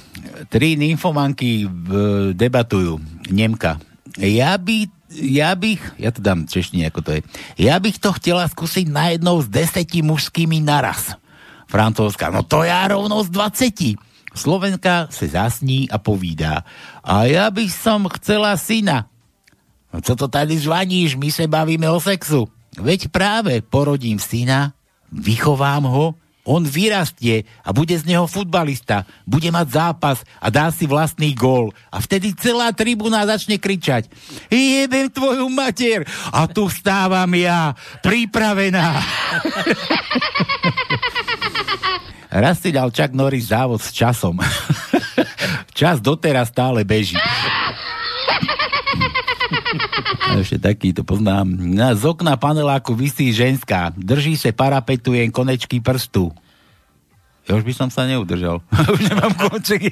Tri 0.52 0.76
nymfomanky 0.76 1.64
v, 1.64 1.88
debatujú. 2.36 3.00
Nemka. 3.32 3.80
Ja 4.20 4.60
by, 4.60 4.92
ja 5.16 5.56
bych, 5.56 5.96
ja 5.96 6.12
to 6.12 6.20
dám 6.20 6.44
češtine, 6.44 6.84
ako 6.92 7.00
to 7.00 7.10
je. 7.16 7.20
Ja 7.56 7.80
bych 7.80 7.96
to 7.96 8.12
chcela 8.20 8.44
skúsiť 8.44 8.92
najednou 8.92 9.40
s 9.40 9.48
deseti 9.48 10.04
mužskými 10.04 10.60
naraz. 10.60 11.16
Francúzska, 11.64 12.28
no 12.28 12.44
to 12.44 12.60
ja 12.60 12.84
rovno 12.92 13.24
z 13.24 13.32
20. 13.32 14.09
Slovenka 14.34 15.06
se 15.10 15.28
zasní 15.28 15.90
a 15.90 15.98
povídá. 15.98 16.62
A 17.04 17.24
ja 17.26 17.50
by 17.50 17.66
som 17.66 18.06
chcela 18.18 18.54
syna. 18.56 19.10
No 19.90 19.98
co 20.00 20.16
to 20.16 20.28
tady 20.28 20.58
žvaníš, 20.58 21.18
my 21.18 21.32
se 21.32 21.46
bavíme 21.50 21.90
o 21.90 22.00
sexu. 22.00 22.46
Veď 22.78 23.10
práve 23.10 23.58
porodím 23.66 24.22
syna, 24.22 24.72
vychovám 25.10 25.82
ho, 25.82 26.14
on 26.46 26.64
vyrastie 26.64 27.44
a 27.66 27.74
bude 27.74 27.98
z 27.98 28.06
neho 28.06 28.26
futbalista, 28.26 29.04
bude 29.26 29.50
mať 29.50 29.66
zápas 29.70 30.22
a 30.40 30.48
dá 30.50 30.70
si 30.70 30.86
vlastný 30.86 31.34
gól. 31.34 31.74
A 31.92 32.00
vtedy 32.00 32.32
celá 32.38 32.72
tribúna 32.72 33.26
začne 33.26 33.58
kričať 33.58 34.08
jebem 34.48 35.10
tvoju 35.12 35.46
mater 35.52 36.06
a 36.32 36.46
tu 36.48 36.66
stávam 36.70 37.28
ja, 37.36 37.74
pripravená. 38.02 38.98
Raz 42.30 42.62
si 42.62 42.70
dal 42.70 42.94
Chuck 42.94 43.10
Norris 43.10 43.50
závod 43.50 43.82
s 43.82 43.90
časom. 43.90 44.38
Čas 45.78 45.98
doteraz 45.98 46.54
stále 46.54 46.86
beží. 46.86 47.18
A 50.30 50.38
ešte 50.38 50.62
taký 50.62 50.94
to 50.94 51.02
poznám. 51.02 51.50
Z 51.98 52.06
okna 52.06 52.38
paneláku 52.38 52.94
vysí 52.94 53.34
ženská. 53.34 53.90
Drží 53.98 54.38
sa 54.38 54.54
parapetu 54.54 55.10
jen 55.18 55.34
konečky 55.34 55.82
prstu. 55.82 56.30
Ja 57.48 57.56
už 57.56 57.64
by 57.64 57.72
som 57.72 57.88
sa 57.88 58.04
neudržal. 58.04 58.60
už 58.94 59.00
nemám 59.10 59.32
konček. 59.34 59.90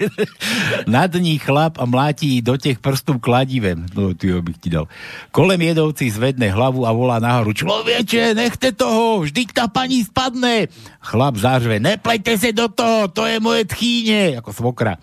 Nad 0.84 1.10
ní 1.16 1.40
chlap 1.40 1.80
a 1.80 1.88
mláti 1.88 2.44
do 2.44 2.54
tých 2.60 2.78
prstov 2.78 3.18
kladivem. 3.24 3.88
No, 3.96 4.12
ty 4.12 4.30
ho 4.30 4.44
bych 4.44 4.58
ti 4.60 4.68
dal. 4.68 4.86
Kolem 5.32 5.58
jedovci 5.62 6.12
zvedne 6.12 6.52
hlavu 6.52 6.84
a 6.84 6.92
volá 6.92 7.18
nahoru. 7.18 7.56
Človeče, 7.56 8.36
nechte 8.36 8.70
toho, 8.76 9.24
vždy 9.24 9.48
tá 9.50 9.66
pani 9.66 10.04
spadne. 10.04 10.68
Chlap 11.00 11.34
zařve, 11.40 11.80
neplejte 11.80 12.36
sa 12.36 12.50
do 12.52 12.68
toho, 12.68 13.08
to 13.08 13.24
je 13.24 13.40
moje 13.40 13.64
tchýne. 13.66 14.38
Ako 14.38 14.52
svokra. 14.52 15.00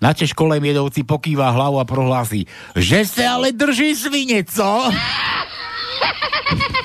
Načež 0.00 0.32
kolem 0.32 0.64
jedovci 0.64 1.04
pokýva 1.04 1.52
hlavu 1.52 1.76
a 1.76 1.84
prohlási, 1.84 2.48
že 2.72 3.04
sa 3.04 3.36
ale 3.36 3.52
drží 3.52 3.92
svine, 3.92 4.40
co? 4.48 4.88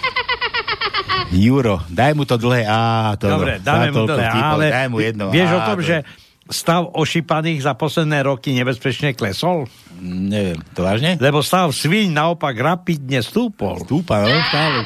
Juro, 1.35 1.83
daj 1.91 2.15
mu 2.15 2.23
to 2.23 2.39
dlhé 2.39 2.63
á. 2.63 3.11
To 3.19 3.27
Dobre, 3.27 3.59
dáme 3.59 3.91
mu 3.91 4.07
to, 4.07 4.15
ale 4.15 4.71
daj 4.71 4.87
mu 4.87 5.03
jedno 5.03 5.27
vieš 5.29 5.51
á, 5.51 5.55
o 5.55 5.59
tom, 5.67 5.77
to- 5.77 5.87
že 5.87 5.97
stav 6.45 6.87
ošípaných 6.93 7.59
za 7.61 7.73
posledné 7.73 8.23
roky 8.23 8.55
nebezpečne 8.55 9.11
klesol? 9.11 9.67
Neviem, 9.99 10.61
to 10.71 10.85
vážne? 10.85 11.19
Lebo 11.19 11.43
stav 11.43 11.73
svíň 11.73 12.13
naopak 12.13 12.55
rapidne 12.55 13.19
stúpol. 13.19 13.81
Stúpa, 13.83 14.23
no, 14.23 14.31
stále. 14.47 14.85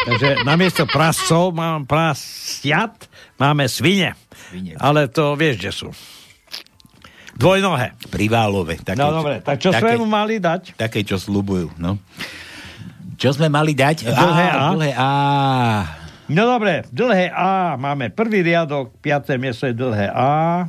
Takže 0.00 0.48
namiesto 0.48 0.88
prascov 0.88 1.52
mám 1.52 1.84
prasiat, 1.84 2.96
máme 3.36 3.68
svine. 3.68 4.16
Svine. 4.48 4.72
Ale 4.80 5.12
to 5.12 5.36
vieš, 5.36 5.54
kde 5.60 5.72
sú. 5.76 5.88
Dvojnohé. 7.36 7.96
Priválové. 8.08 8.80
Také, 8.80 9.00
No 9.00 9.16
dobre, 9.16 9.40
tak 9.40 9.60
čo 9.60 9.72
sme 9.72 9.96
mu 9.96 10.04
mali 10.04 10.40
dať? 10.40 10.76
Také, 10.76 11.04
čo 11.04 11.16
slúbujú, 11.16 11.72
no. 11.76 11.96
Čo 13.20 13.36
sme 13.36 13.52
mali 13.52 13.76
dať? 13.76 14.08
Dlhé 14.08 14.48
A. 14.48 14.72
Dlhé 14.72 14.92
A. 14.96 15.12
No 16.32 16.48
dobre, 16.48 16.88
dlhé 16.88 17.28
A 17.28 17.76
máme 17.76 18.08
prvý 18.08 18.40
riadok, 18.40 18.96
piaté 19.04 19.36
miesto 19.36 19.68
je 19.68 19.76
dlhé 19.76 20.08
A. 20.08 20.64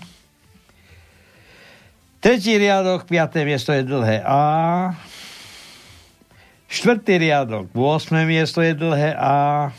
Tretí 2.20 2.60
riadok, 2.60 3.08
piaté 3.08 3.48
miesto 3.48 3.72
je 3.72 3.88
dlhé 3.88 4.20
A. 4.28 4.44
Štvrtý 6.68 7.24
riadok, 7.24 7.72
8. 7.72 8.20
miesto 8.28 8.60
je 8.60 8.76
dlhé 8.76 9.16
A. 9.16 9.72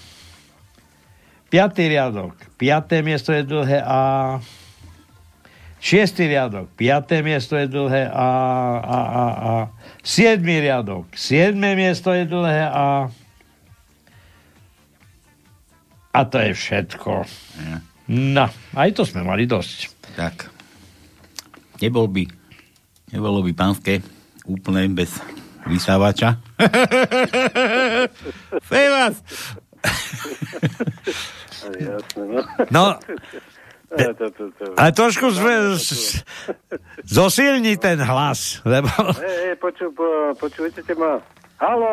Piatý 1.53 1.93
riadok, 1.93 2.33
piaté 2.57 3.05
miesto 3.05 3.37
je 3.37 3.45
dlhé 3.45 3.85
A. 3.85 4.41
Šiestý 5.83 6.31
riadok, 6.31 6.71
piaté 6.79 7.27
miesto 7.27 7.59
je 7.59 7.67
dlhé 7.67 8.07
A, 8.07 8.31
A, 8.79 9.01
A, 9.03 9.27
A. 9.35 9.55
Siedmý 10.07 10.63
riadok, 10.63 11.11
siedme 11.11 11.75
miesto 11.75 12.15
je 12.15 12.23
dlhé 12.23 12.71
A. 12.71 13.11
A 16.15 16.21
to 16.31 16.39
je 16.39 16.55
všetko. 16.55 17.27
No, 18.15 18.47
aj 18.79 18.91
to 18.95 19.03
sme 19.03 19.27
mali 19.27 19.51
dosť. 19.51 19.91
Tak. 20.15 20.55
Nebol 21.83 22.07
by, 22.07 22.31
nebolo 23.11 23.43
by 23.43 23.51
pánske 23.51 24.07
úplne 24.47 24.87
bez 24.95 25.19
vysávača. 25.67 26.39
Fej 28.71 28.87
vás! 28.87 29.19
Jasné, 31.63 32.43
no. 32.71 32.99
No, 33.93 34.09
to, 34.15 34.27
to, 34.31 34.45
to. 34.57 34.65
Ale 34.73 34.91
trošku 34.91 35.29
zve, 35.31 35.77
s- 35.77 36.25
zosilni 37.05 37.77
ten 37.77 38.01
hlas, 38.01 38.65
lebo... 38.65 38.89
E, 39.21 39.53
e, 39.53 39.57
poču, 39.57 39.93
po, 39.93 40.05
počujete 40.35 40.97
ma? 40.97 41.21
Halo! 41.61 41.93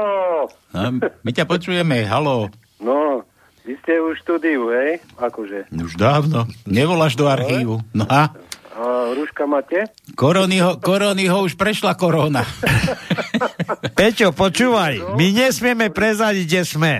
No, 0.72 0.82
my 0.98 1.30
ťa 1.30 1.44
počujeme, 1.44 2.02
halo. 2.04 2.48
No, 2.80 3.28
vy 3.62 3.76
ste 3.84 4.00
už 4.00 4.16
v 4.16 4.24
štúdiu, 4.24 4.72
hej? 4.72 5.04
Akože. 5.20 5.68
Už 5.70 5.94
dávno. 5.94 6.48
Nevoláš 6.64 7.14
do 7.14 7.28
archívu. 7.28 7.84
No 7.92 8.08
a? 8.08 8.32
A 8.74 9.12
rúška 9.12 9.44
máte? 9.44 9.92
Koronyho, 10.16 10.80
koronyho 10.80 11.44
už 11.44 11.60
prešla 11.60 12.00
korona. 12.00 12.48
Peťo, 14.00 14.32
počúvaj, 14.32 15.20
my 15.20 15.26
nesmieme 15.30 15.92
prezadiť, 15.92 16.46
kde 16.48 16.62
sme. 16.64 16.94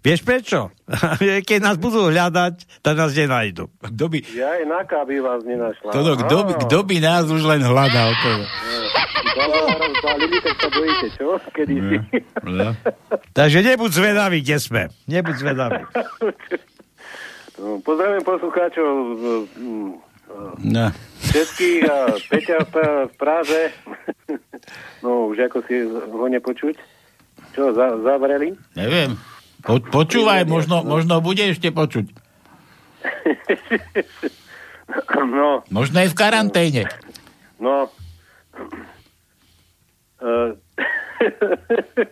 Vieš 0.00 0.20
prečo? 0.22 0.70
Keď 1.48 1.58
nás 1.58 1.76
budú 1.76 2.06
hľadať, 2.06 2.80
tak 2.80 2.94
nás 2.94 3.10
nenajdu. 3.10 3.66
Kto 3.76 4.04
by, 4.06 4.18
Ja 4.32 4.54
aj 4.54 4.62
na 4.64 4.80
káby 4.82 5.18
vás 5.18 5.42
nenašla. 5.42 5.90
to, 5.90 6.00
kto, 6.16 6.36
by, 6.42 6.52
kto 6.62 6.78
by 6.82 6.96
nás 6.98 7.24
už 7.26 7.42
len 7.42 7.60
hľadal? 7.60 8.10
To... 8.14 8.30
Takže 13.32 13.58
nebuď 13.62 13.90
zvedavý, 13.92 14.38
kde 14.40 14.56
sme. 14.58 14.82
Nebuď 15.06 15.34
zvedavý. 15.36 15.80
No, 17.56 17.80
Pozdravujem 17.80 18.24
poslucháčov 18.24 18.92
No. 20.58 20.90
všetkých 21.22 21.80
a 21.86 21.96
Peťa 22.18 22.58
v 23.06 23.14
Praze. 23.14 23.70
No, 25.00 25.30
už 25.30 25.46
ako 25.46 25.62
si 25.64 25.86
ho 25.86 26.26
nepočuť. 26.26 26.74
Čo, 27.54 27.70
za, 27.72 27.94
zavreli? 28.02 28.52
Neviem. 28.74 29.14
Po, 29.62 29.80
počúvaj, 29.80 30.44
možno, 30.44 30.82
možno 30.82 31.20
bude 31.20 31.46
ešte 31.46 31.70
počuť. 31.70 32.06
No, 35.18 35.66
Možno 35.66 35.98
je 35.98 36.06
v 36.06 36.14
karanténe. 36.14 36.86
no. 37.58 37.90
Eh, 40.22 40.54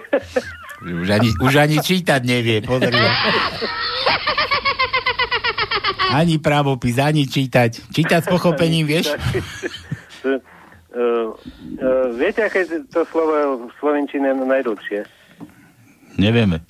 Už 0.88 1.08
ani, 1.12 1.36
už 1.36 1.52
ani 1.60 1.84
čítať 1.84 2.20
nevie, 2.24 2.64
pozri. 2.64 2.96
Ani 6.16 6.40
právopis, 6.40 6.96
ani 6.96 7.28
čítať. 7.28 7.92
Čítať 7.92 8.24
s 8.24 8.28
pochopením, 8.32 8.88
vieš? 8.88 9.12
Uh, 10.96 11.36
uh, 11.76 12.08
viete, 12.16 12.40
aké 12.40 12.64
to 12.88 13.04
slovo 13.12 13.68
v 13.68 13.70
Slovenčine 13.76 14.32
najdlhšie? 14.32 15.04
Nevieme. 16.16 16.64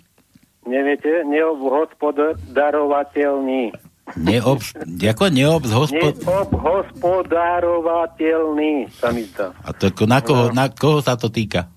Neviete? 0.67 1.23
Neobhospodarovateľný. 1.31 3.71
Neob, 4.19 4.59
ako 4.99 5.31
neob, 5.31 5.63
hospod... 5.67 6.15
Neobhospodarovateľný, 6.19 8.87
sa 8.95 9.11
mi 9.15 9.23
zdá. 9.31 9.55
A 9.63 9.71
to 9.71 9.91
na 10.07 10.21
koho, 10.23 10.51
na 10.51 10.69
koho 10.75 11.01
sa 11.03 11.15
to 11.15 11.31
týka? 11.31 11.69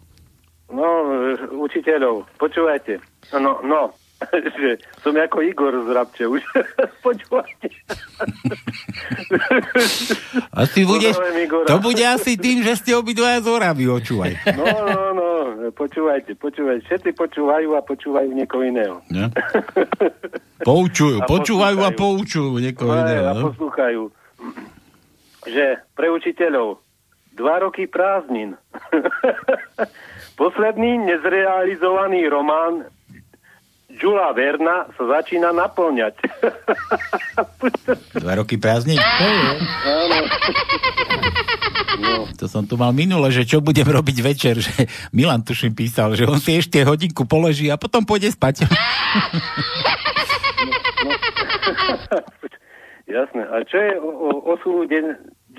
No, 0.70 0.86
eh, 1.10 1.38
učiteľov, 1.54 2.26
počúvajte. 2.38 3.00
No, 3.38 3.62
no, 3.62 3.93
že 4.59 4.70
som 4.99 5.15
ako 5.15 5.39
Igor 5.41 5.74
z 5.88 5.89
Rabče 5.95 6.26
už. 6.28 6.43
počúvajte. 7.07 7.67
Asi 10.51 10.84
budeš, 10.84 11.15
to 11.67 11.76
bude 11.80 12.03
asi 12.03 12.36
tým, 12.36 12.59
že 12.59 12.76
ste 12.76 12.91
obidvaja 12.99 13.39
z 13.39 13.47
Oravy, 13.47 13.86
očúvaj. 13.88 14.34
No, 14.59 14.67
no, 14.67 15.15
no, 15.15 15.28
počúvajte, 15.72 16.36
počúvajte. 16.36 16.84
Všetci 16.91 17.09
počúvajú 17.15 17.80
a 17.80 17.82
počúvajú 17.82 18.30
niekoho 18.36 18.63
iného. 18.67 18.99
Ne? 19.07 19.32
Poučujú, 20.67 21.24
A 21.24 21.28
počúvajú 21.28 21.80
a 21.80 21.91
poučujú 21.95 22.59
niekoho 22.59 22.91
Aj, 22.91 23.07
iného. 23.07 23.24
a 23.24 23.34
no? 23.39 23.43
poslúchajú, 23.51 24.01
že 25.47 25.80
pre 25.95 26.11
učiteľov 26.11 26.84
dva 27.39 27.63
roky 27.63 27.88
prázdnin. 27.88 28.59
Posledný 30.36 31.07
nezrealizovaný 31.07 32.28
román 32.28 32.84
Jula 34.00 34.32
Verna 34.32 34.88
sa 34.95 35.04
začína 35.20 35.52
naplňať. 35.52 36.16
Dva 38.16 38.34
roky 38.39 38.56
prázdnin? 38.56 38.95
Áno. 38.95 40.20
To 42.39 42.47
som 42.47 42.64
tu 42.64 42.80
mal 42.80 42.95
minule, 42.95 43.28
že 43.28 43.43
čo 43.43 43.60
budem 43.60 43.84
robiť 43.84 44.18
večer, 44.24 44.56
že 44.64 44.88
Milan 45.12 45.43
tuším 45.43 45.76
písal, 45.76 46.16
že 46.16 46.24
on 46.24 46.39
si 46.39 46.56
ešte 46.56 46.80
hodinku 46.88 47.28
položí 47.28 47.68
a 47.68 47.76
potom 47.76 48.08
pôjde 48.08 48.32
spať. 48.32 48.64
Jasné. 53.10 53.43
A 53.52 53.66
čo 53.68 53.78
je 53.78 53.93
o, 54.00 54.56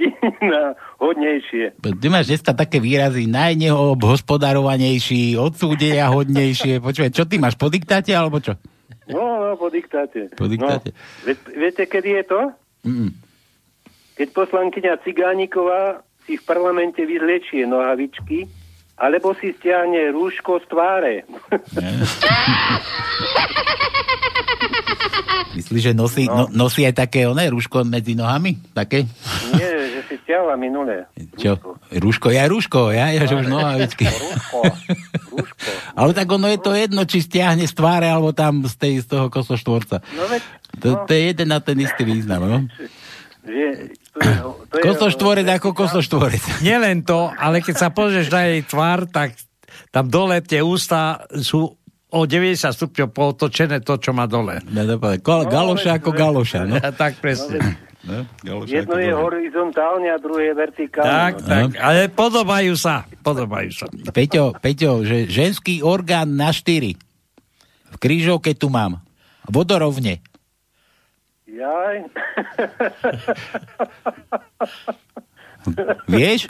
na 0.53 0.75
hodnejšie? 0.99 1.71
Ty 1.81 2.09
máš 2.09 2.27
dneska 2.33 2.55
také 2.57 2.81
výrazy 2.81 3.27
najneobhospodarovanejší, 3.29 5.37
odsúdenia 5.37 6.09
hodnejšie. 6.11 6.81
Počúvaj, 6.81 7.13
čo 7.13 7.29
ty 7.29 7.39
máš, 7.39 7.55
po 7.61 7.69
diktáte 7.69 8.17
alebo 8.17 8.41
čo? 8.41 8.57
No, 9.11 9.43
no, 9.43 9.59
po 9.59 9.69
diktáte. 9.69 10.29
Po 10.39 10.47
diktáte. 10.47 10.95
No, 10.95 10.99
vie, 11.27 11.35
viete, 11.59 11.87
kedy 11.87 12.11
je 12.23 12.25
to? 12.25 12.53
Mm. 12.87 13.11
Keď 14.15 14.33
poslankyňa 14.37 15.03
Cigániková 15.03 16.03
si 16.29 16.37
v 16.39 16.47
parlamente 16.47 17.03
vyzlečie 17.03 17.67
nohavičky, 17.67 18.47
alebo 19.01 19.33
si 19.33 19.57
stiahne 19.57 20.13
rúško 20.13 20.61
z 20.61 20.67
tváre. 20.69 21.25
Myslíš, 25.57 25.83
že 25.91 25.97
nosí, 25.97 26.29
no. 26.29 26.47
No, 26.47 26.69
nosí 26.69 26.85
aj 26.85 27.09
také 27.09 27.25
oné 27.27 27.51
rúško 27.51 27.83
medzi 27.83 28.15
nohami? 28.15 28.55
Také? 28.77 29.09
Nie, 29.57 29.90
si 30.11 30.19
stiahla 30.27 30.59
minulé. 30.59 31.07
Čo? 31.39 31.55
Rúško, 31.95 32.35
ja 32.35 32.51
rúško, 32.51 32.91
ja, 32.91 33.15
ja 33.15 33.23
že 33.31 33.39
už 33.39 33.47
nohavičky. 33.47 34.11
Rúško. 35.31 35.71
Ale 36.01 36.11
tak 36.11 36.27
ono 36.27 36.51
je 36.51 36.59
to 36.59 36.75
jedno, 36.75 37.07
či 37.07 37.23
stiahne 37.23 37.63
z 37.63 37.75
tváre, 37.79 38.11
alebo 38.11 38.35
tam 38.35 38.67
z, 38.67 38.75
tej, 38.75 38.95
z 39.07 39.07
toho 39.07 39.31
kosoštvorca. 39.31 40.03
No 40.19 40.27
veď, 40.27 40.43
To, 40.83 40.89
to 41.07 41.11
je 41.15 41.23
jeden 41.31 41.49
na 41.55 41.63
ten 41.63 41.79
istý 41.79 42.03
význam, 42.03 42.43
no? 42.43 42.59
že, 43.47 43.95
to 44.11 44.21
je, 44.21 44.37
to 44.69 44.75
je, 44.79 44.83
Kosoštvorec 44.83 45.47
ako 45.47 45.71
kosoštvorec. 45.71 46.43
Nielen 46.67 47.07
to, 47.07 47.31
ale 47.31 47.63
keď 47.63 47.75
sa 47.79 47.89
pozrieš 47.95 48.35
na 48.35 48.51
jej 48.51 48.67
tvár, 48.67 49.07
tak 49.07 49.39
tam 49.95 50.11
dole 50.11 50.43
tie 50.43 50.59
ústa 50.59 51.23
sú 51.39 51.79
o 52.11 52.21
90 52.27 52.75
stupňov 52.75 53.09
pootočené 53.15 53.87
to, 53.87 53.95
čo 54.03 54.11
má 54.11 54.27
dole. 54.27 54.59
No, 54.75 54.83
dobre, 54.83 55.23
Ko- 55.23 55.47
galoša 55.47 56.03
ako 56.03 56.11
galoša, 56.11 56.67
no. 56.67 56.75
tak 56.99 57.23
presne. 57.23 57.63
no 57.63 57.90
galoša 58.45 58.73
Jedno 58.73 58.97
je 58.97 59.13
horizontálne 59.13 60.09
a 60.09 60.17
druhé 60.17 60.51
je 60.51 60.55
vertikálne. 60.57 61.11
Tak, 61.11 61.35
tak, 61.45 61.69
ale 61.77 62.09
podobajú 62.09 62.75
sa, 62.77 63.05
podobajú 63.21 63.71
sa. 63.73 63.87
Peťo, 64.13 64.57
Peťo, 64.57 65.05
že 65.05 65.29
ženský 65.29 65.85
orgán 65.85 66.33
na 66.33 66.51
štyri. 66.51 66.97
V 67.91 67.97
krížovke 68.01 68.57
tu 68.57 68.73
mám. 68.73 69.05
Vodorovne. 69.51 70.25
Jaj. 71.51 71.97
Vieš? 76.15 76.49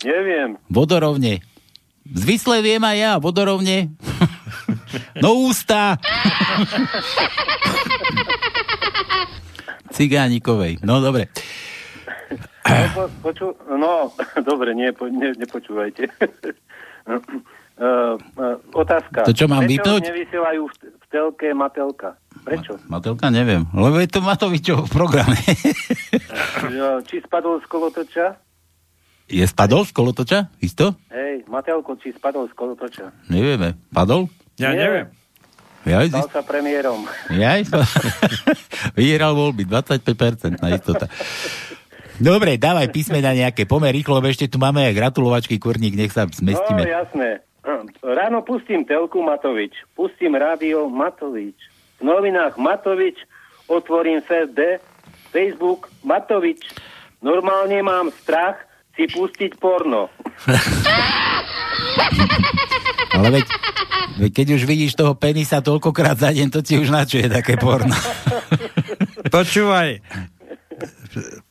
Neviem. 0.00 0.56
Vodorovne. 0.72 1.44
Zvisle 2.08 2.64
viem 2.64 2.82
aj 2.82 2.98
ja, 2.98 3.12
vodorovne. 3.20 3.76
No 5.24 5.48
ústa. 5.48 5.96
Cigánikovej. 9.92 10.80
No 10.80 10.98
dobre. 10.98 11.28
No, 12.62 12.84
po, 12.94 13.02
poču, 13.22 13.46
no, 13.68 14.08
dobre, 14.48 14.72
nie, 14.72 14.88
po, 14.90 15.04
ne, 15.06 15.36
nepočúvajte. 15.36 16.08
uh, 16.08 17.12
uh, 17.76 18.56
otázka. 18.72 19.28
To 19.28 19.34
čo 19.34 19.44
mám 19.46 19.64
Prečo 19.64 19.72
vypnúť? 19.76 20.02
nevysielajú 20.08 20.62
v, 20.64 20.74
v 20.88 21.04
telke 21.06 21.48
Matelka? 21.52 22.16
Prečo? 22.42 22.80
Matelka 22.88 23.28
neviem, 23.28 23.68
lebo 23.70 24.00
je 24.00 24.08
to 24.08 24.20
Matovičov 24.20 24.84
v 24.86 24.90
programe. 24.90 25.36
Či 27.04 27.20
spadol 27.22 27.60
z 27.60 27.66
kolotoča? 27.68 28.26
Je 29.28 29.44
spadol 29.44 29.84
z 29.84 29.92
kolotoča? 29.92 30.38
Isto? 30.58 30.96
Hej, 31.08 31.44
Matelko, 31.46 31.96
či 31.96 32.12
spadol 32.12 32.48
z 32.48 32.54
kolotoča? 32.54 33.12
Nevieme. 33.28 33.76
Padol? 33.88 34.28
Ja 34.56 34.72
Nie. 34.72 34.80
neviem. 34.80 35.06
Ja, 35.82 35.98
Stal 36.04 36.28
sa 36.30 36.40
premiérom. 36.40 37.04
ja 37.28 37.58
Vyhral 38.98 39.32
voľby, 39.32 39.64
25% 39.64 40.56
na 40.56 40.72
istota. 40.72 41.04
Dobre, 42.14 42.54
dávaj 42.54 42.86
písmena 42.88 43.32
nejaké, 43.32 43.64
pomer 43.64 43.90
rýchlo, 43.90 44.16
lebo 44.16 44.26
ešte 44.26 44.46
tu 44.46 44.56
máme 44.56 44.80
aj 44.80 44.94
gratulovačky, 44.94 45.58
kurník, 45.58 45.92
nech 45.92 46.08
sa 46.08 46.22
No, 46.22 46.30
zmestíme. 46.30 46.86
jasné. 46.86 47.42
Ráno 47.98 48.40
pustím 48.40 48.82
telku 48.82 49.20
Matovič, 49.20 49.72
pustím 49.92 50.34
rádio 50.34 50.86
Matovič. 50.86 51.54
V 51.98 52.04
novinách 52.04 52.56
Matovič, 52.56 53.16
otvorím 53.66 54.20
FD, 54.20 54.78
Facebook 55.30 55.88
Matovič. 56.00 56.62
Normálne 57.18 57.80
mám 57.80 58.10
strach 58.12 58.60
si 58.92 59.06
pustiť 59.06 59.56
porno. 59.56 60.08
Ale 63.12 63.28
veď, 63.40 63.46
Veď 64.12 64.30
Keď 64.32 64.48
už 64.60 64.62
vidíš 64.68 64.92
toho 64.92 65.16
penisa 65.16 65.64
toľkokrát 65.64 66.20
za 66.20 66.30
deň, 66.36 66.52
to 66.52 66.60
ti 66.60 66.76
už 66.76 66.92
na 66.92 67.08
čo 67.08 67.16
je 67.16 67.32
také 67.32 67.56
porno. 67.56 67.96
Počúvaj, 69.32 70.04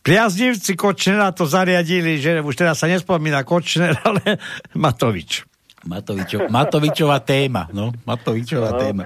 priaznivci 0.06 0.78
Kočnera 0.78 1.34
to 1.34 1.50
zariadili, 1.50 2.22
že 2.22 2.42
už 2.42 2.54
teraz 2.54 2.78
sa 2.78 2.86
nespomína 2.86 3.42
Kočner, 3.42 3.98
ale 4.06 4.38
Matovič. 4.78 5.46
Matovičo, 5.82 6.46
Matovičová 6.46 7.26
téma, 7.26 7.66
no, 7.74 7.90
Matovičová 8.06 8.78
No. 8.78 8.78
téma. 8.78 9.04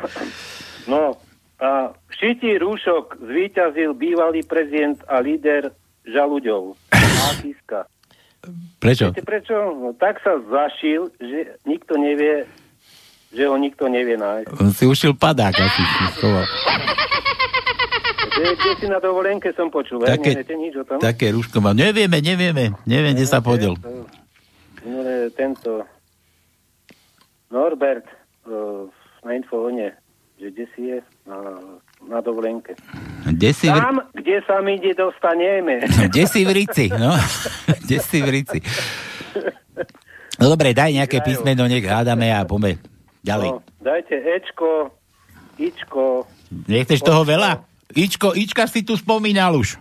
No, 0.92 1.04
a 1.56 1.96
v 1.96 2.12
šití 2.20 2.60
rúšok 2.60 3.16
zvíťazil 3.24 3.96
bývalý 3.96 4.44
prezident 4.44 5.00
a 5.08 5.24
líder 5.24 5.72
Žaluďov. 6.04 6.76
A 6.92 7.32
Kiska. 7.40 7.88
Prečo? 8.80 9.12
Viete 9.12 9.26
prečo? 9.26 9.56
No, 9.56 9.94
tak 9.98 10.22
sa 10.22 10.38
zašil, 10.46 11.10
že 11.18 11.58
nikto 11.66 11.98
nevie, 11.98 12.46
že 13.34 13.44
ho 13.50 13.56
nikto 13.58 13.90
nevie 13.90 14.16
nájsť. 14.20 14.52
On 14.62 14.70
si 14.72 14.86
ušil 14.86 15.18
padák, 15.18 15.56
asi. 15.56 15.84
Kde, 18.36 18.52
kde 18.60 18.72
si 18.84 18.86
na 18.92 19.00
dovolenke 19.00 19.56
som 19.56 19.72
počul, 19.72 20.04
Také, 20.04 20.36
neviete 20.36 20.56
nič 20.60 20.74
o 20.76 20.84
tom? 20.84 21.00
Také 21.00 21.32
rúško 21.32 21.64
má. 21.64 21.72
Nevieme, 21.72 22.20
nevieme. 22.20 22.76
Neviem, 22.84 23.16
kde 23.16 23.26
sa 23.26 23.40
podiel. 23.40 23.80
Tento 25.40 25.88
Norbert 27.50 28.06
uh, 28.46 28.86
na 29.24 29.32
infovone, 29.40 29.96
že 30.38 30.52
kde 30.52 30.66
si 30.76 30.82
je 30.94 30.98
na, 31.26 31.40
na 32.06 32.22
dovolenke. 32.22 32.78
Kde 33.26 33.50
si, 33.52 33.66
v, 33.66 33.74
Tam, 33.74 34.02
kde 34.14 34.38
sa 34.46 34.62
my 34.62 34.78
ide 34.78 34.94
dostaneme. 34.94 35.82
kde 36.10 36.24
si 36.26 36.46
v 36.46 36.52
Rici, 36.54 36.86
no? 36.90 37.18
Kde 37.86 37.98
si 38.00 38.18
v 38.22 38.30
Rici? 38.32 38.60
No 40.36 40.52
dobre, 40.52 40.76
daj 40.76 40.92
nejaké 40.92 41.24
písmeno, 41.24 41.64
nech 41.64 41.88
hádame 41.88 42.28
a 42.28 42.44
poďme 42.44 42.76
ďalej. 43.24 43.56
No, 43.56 43.64
dajte 43.80 44.20
Ečko, 44.20 44.92
Ičko, 45.56 46.28
Nechceš 46.68 47.00
toho 47.00 47.24
veľa? 47.24 47.64
Ičko, 47.96 48.36
Ička 48.36 48.68
si 48.68 48.84
tu 48.84 49.00
spomínal 49.00 49.56
už. 49.56 49.80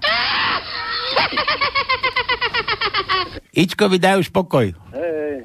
Ičko 3.50 3.86
mi 3.86 3.98
daj 3.98 4.22
už 4.22 4.28
pokoj. 4.30 4.70
hej, 4.70 5.36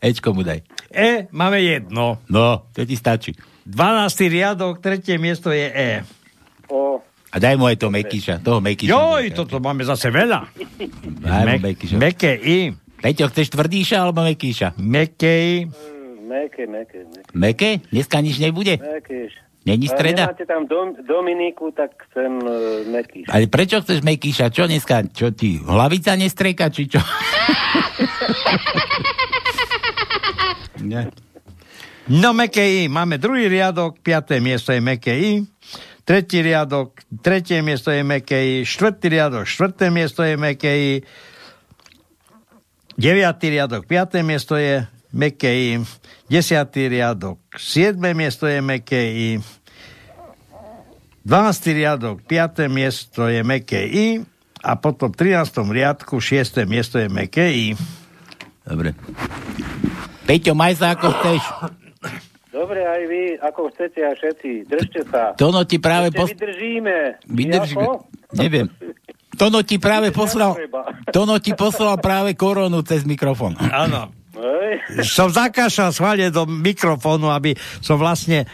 Ečko 0.08 0.32
mu 0.32 0.40
daj. 0.40 0.64
E, 0.88 1.28
máme 1.28 1.60
jedno. 1.60 2.16
No, 2.28 2.64
to 2.72 2.84
ti 2.84 2.96
stačí. 2.96 3.36
12. 3.62 3.76
riadok, 4.26 4.78
tretie 4.78 5.16
miesto 5.16 5.48
je 5.48 5.66
E. 5.66 5.90
o, 6.66 7.00
A 7.30 7.36
daj 7.36 7.54
mu 7.54 7.64
aj 7.64 7.76
to 7.76 7.88
Mekyša. 7.88 8.40
Toho 8.40 8.58
Mekyša. 8.58 8.90
Joj, 8.90 9.24
toto 9.32 9.58
máme 9.58 9.82
zase 9.82 10.08
veľa. 10.08 10.50
Daj 11.20 11.40
mu 11.40 11.46
Mek- 11.46 11.62
Mekyša. 11.64 11.96
Meké 11.96 12.32
I. 12.34 12.58
Peťo, 12.96 13.28
chceš 13.28 13.48
tvrdíša 13.50 13.96
alebo 13.98 14.20
Mekýša? 14.22 14.74
Meké 14.76 15.32
I. 15.54 15.56
meké, 16.22 16.62
meké, 16.64 16.98
meké, 17.02 17.30
Meké? 17.32 17.70
Dneska 17.88 18.18
nič 18.18 18.36
nebude? 18.36 18.76
meké. 18.76 19.30
Není 19.60 19.86
A 19.86 19.92
streda? 19.92 20.24
nemáte 20.24 20.44
tam 20.44 20.64
Dom, 20.64 20.96
Dominiku, 20.98 21.68
tak 21.70 21.92
chcem 22.08 22.32
uh, 22.38 22.48
meký. 22.88 23.28
Ale 23.28 23.44
prečo 23.44 23.76
chceš 23.78 24.00
Mekýša? 24.00 24.48
Čo 24.48 24.64
dneska? 24.64 25.04
Čo 25.06 25.30
ti, 25.30 25.60
hlavica 25.60 26.16
nestreka, 26.16 26.66
či 26.66 26.88
čo? 26.88 26.96
Nie. 30.82 31.12
No 32.10 32.34
meké 32.34 32.82
I. 32.82 32.90
Máme 32.90 33.22
druhý 33.22 33.46
riadok, 33.46 34.02
piaté 34.02 34.42
miesto 34.42 34.74
je 34.74 34.82
meké 34.82 35.14
I. 35.14 35.46
Tretí 36.02 36.42
riadok, 36.42 36.98
tretie 37.22 37.62
miesto 37.62 37.94
je 37.94 38.02
meké 38.02 38.34
I. 38.34 38.66
Štvrtý 38.66 39.14
riadok, 39.14 39.46
štvrté 39.46 39.94
miesto 39.94 40.26
je 40.26 40.34
meké 40.34 40.72
I. 40.74 40.94
Deviatý 42.98 43.54
riadok, 43.54 43.86
piaté 43.86 44.26
miesto 44.26 44.58
je 44.58 44.82
meké 45.14 45.54
I. 45.54 45.86
Desiatý 46.26 46.90
riadok, 46.90 47.38
siedme 47.54 48.10
miesto 48.10 48.50
je 48.50 48.58
meké 48.58 49.02
I. 49.14 49.38
12. 51.22 51.78
riadok, 51.78 52.26
5. 52.26 52.66
miesto 52.66 53.30
je 53.30 53.46
meké 53.46 53.86
I 53.86 54.06
a 54.66 54.74
potom 54.74 55.14
v 55.14 55.30
13. 55.30 55.62
riadku 55.62 56.18
6. 56.18 56.66
miesto 56.66 56.98
je 56.98 57.06
meké 57.06 57.54
I. 57.54 57.78
Dobre. 58.66 58.98
Peťo, 60.26 60.58
maj 60.58 60.74
sa 60.74 60.98
ako 60.98 61.06
chceš. 61.22 61.42
Dobre, 62.60 62.84
aj 62.84 63.02
vy, 63.08 63.22
ako 63.40 63.72
chcete 63.72 64.04
a 64.04 64.12
všetci, 64.12 64.68
držte 64.68 65.00
sa. 65.08 65.32
Tono 65.32 65.64
ti 65.64 65.80
práve 65.80 66.12
Ešte 66.12 66.18
pos... 66.20 66.28
vydržíme. 66.36 66.96
Vydrž... 67.24 67.72
Ako? 67.72 68.04
Neviem. 68.36 68.68
Tono 69.32 69.64
ti 69.64 69.80
práve 69.80 70.12
poslal... 70.12 70.68
Tono 71.08 71.40
ti 71.40 71.56
poslal 71.56 71.96
práve 72.04 72.36
koronu 72.36 72.84
cez 72.84 73.08
mikrofón. 73.08 73.56
Áno. 73.56 74.12
Som 75.00 75.32
zakášal 75.32 75.96
schválne 75.96 76.28
do 76.28 76.44
mikrofónu, 76.44 77.32
aby 77.32 77.56
som 77.80 77.96
vlastne 77.96 78.44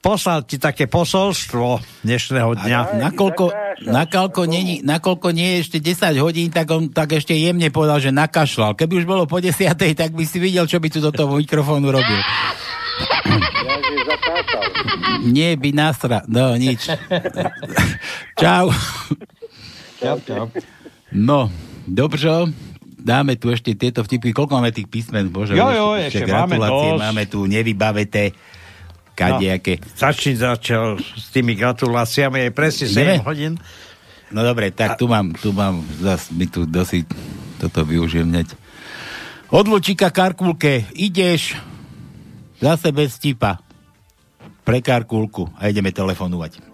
poslal 0.00 0.48
ti 0.48 0.56
také 0.56 0.88
posolstvo 0.88 1.84
dnešného 2.00 2.64
dňa. 2.64 2.80
Nakoľko, 2.96 3.44
nakoľko, 3.84 4.40
nie, 4.48 4.80
nakoľko 4.80 5.28
nie 5.36 5.60
je 5.60 5.68
ešte 5.68 5.78
10 5.80 6.16
hodín, 6.24 6.48
tak 6.48 6.68
on 6.72 6.88
tak 6.92 7.16
ešte 7.16 7.36
jemne 7.36 7.68
povedal, 7.68 8.00
že 8.00 8.08
nakašľal. 8.08 8.72
Keby 8.72 9.04
už 9.04 9.06
bolo 9.08 9.28
po 9.28 9.36
10, 9.36 9.52
tak 9.76 10.10
by 10.16 10.24
si 10.24 10.40
videl, 10.40 10.64
čo 10.64 10.80
by 10.80 10.88
tu 10.88 11.04
do 11.04 11.12
toho 11.12 11.36
mikrofónu 11.36 11.92
robil. 11.92 12.20
Nie 15.24 15.56
by 15.56 15.70
nasra... 15.72 16.22
No, 16.26 16.54
nič. 16.54 16.88
Čau. 18.36 18.70
Čau, 19.98 20.16
čau. 20.22 20.44
No, 21.10 21.48
dobře. 21.86 22.52
Dáme 23.04 23.36
tu 23.36 23.52
ešte 23.52 23.76
tieto 23.76 24.00
vtipy. 24.00 24.32
Koľko 24.32 24.52
máme 24.56 24.72
tých 24.72 24.88
písmen? 24.88 25.28
Bože, 25.28 25.52
Jo, 25.52 25.68
jo, 25.68 25.86
ešte 25.94 26.24
máme 26.24 26.56
gratulácie. 26.56 26.88
dosť. 26.88 27.02
Máme 27.02 27.22
tu 27.28 27.38
nevybaveté 27.44 28.22
kadejaké. 29.12 29.76
No, 29.76 29.84
začni 29.92 30.32
začal 30.34 30.96
s 30.96 31.28
tými 31.28 31.52
gratuláciami, 31.52 32.48
je 32.48 32.50
presne 32.50 32.86
7 32.88 32.96
Ideme? 32.96 33.14
hodín. 33.22 33.52
No 34.32 34.40
dobre, 34.40 34.72
tak 34.72 34.96
tu 34.96 35.04
mám, 35.04 35.36
tu 35.36 35.52
mám, 35.52 35.84
zas 36.00 36.32
mi 36.32 36.48
tu 36.48 36.64
dosť 36.64 37.04
toto 37.60 37.84
využijem 37.84 38.24
hneď. 38.26 38.48
Od 39.52 39.68
Lučíka 39.68 40.08
Karkulke 40.08 40.88
ideš 40.90 41.54
zase 42.64 42.88
bez 42.96 43.20
vtipa 43.20 43.60
pre 44.64 44.80
Karkulku 44.80 45.52
a 45.60 45.68
ideme 45.68 45.92
telefonovať. 45.92 46.64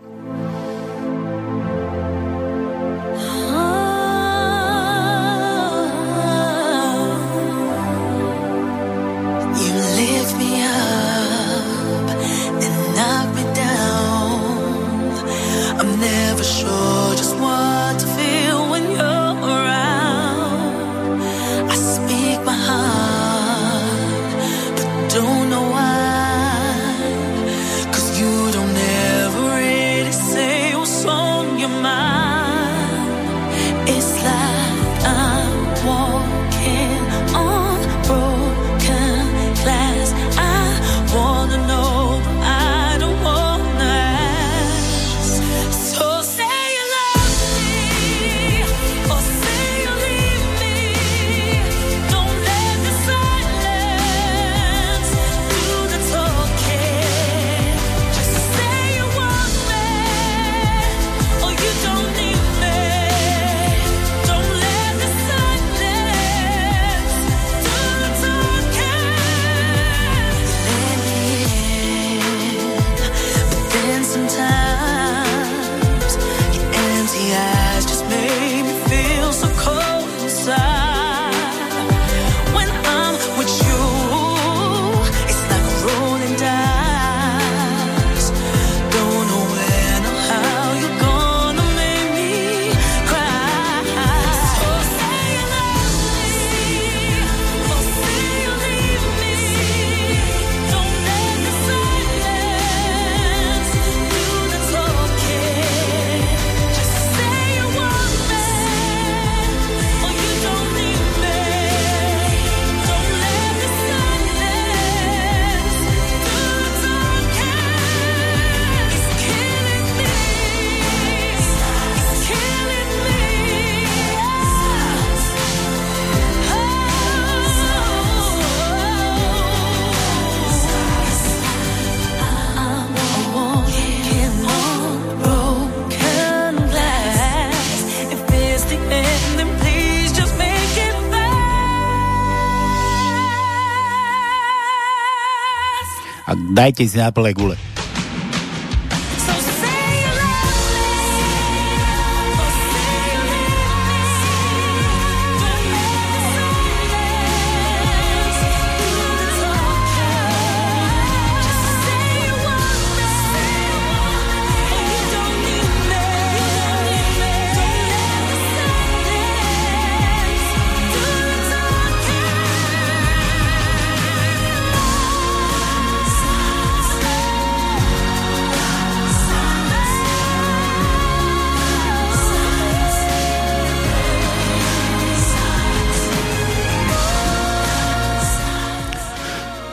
Dajte 146.61 146.85
si 146.85 147.01
na 147.01 147.09
plné 147.09 147.33
gule. 147.33 147.70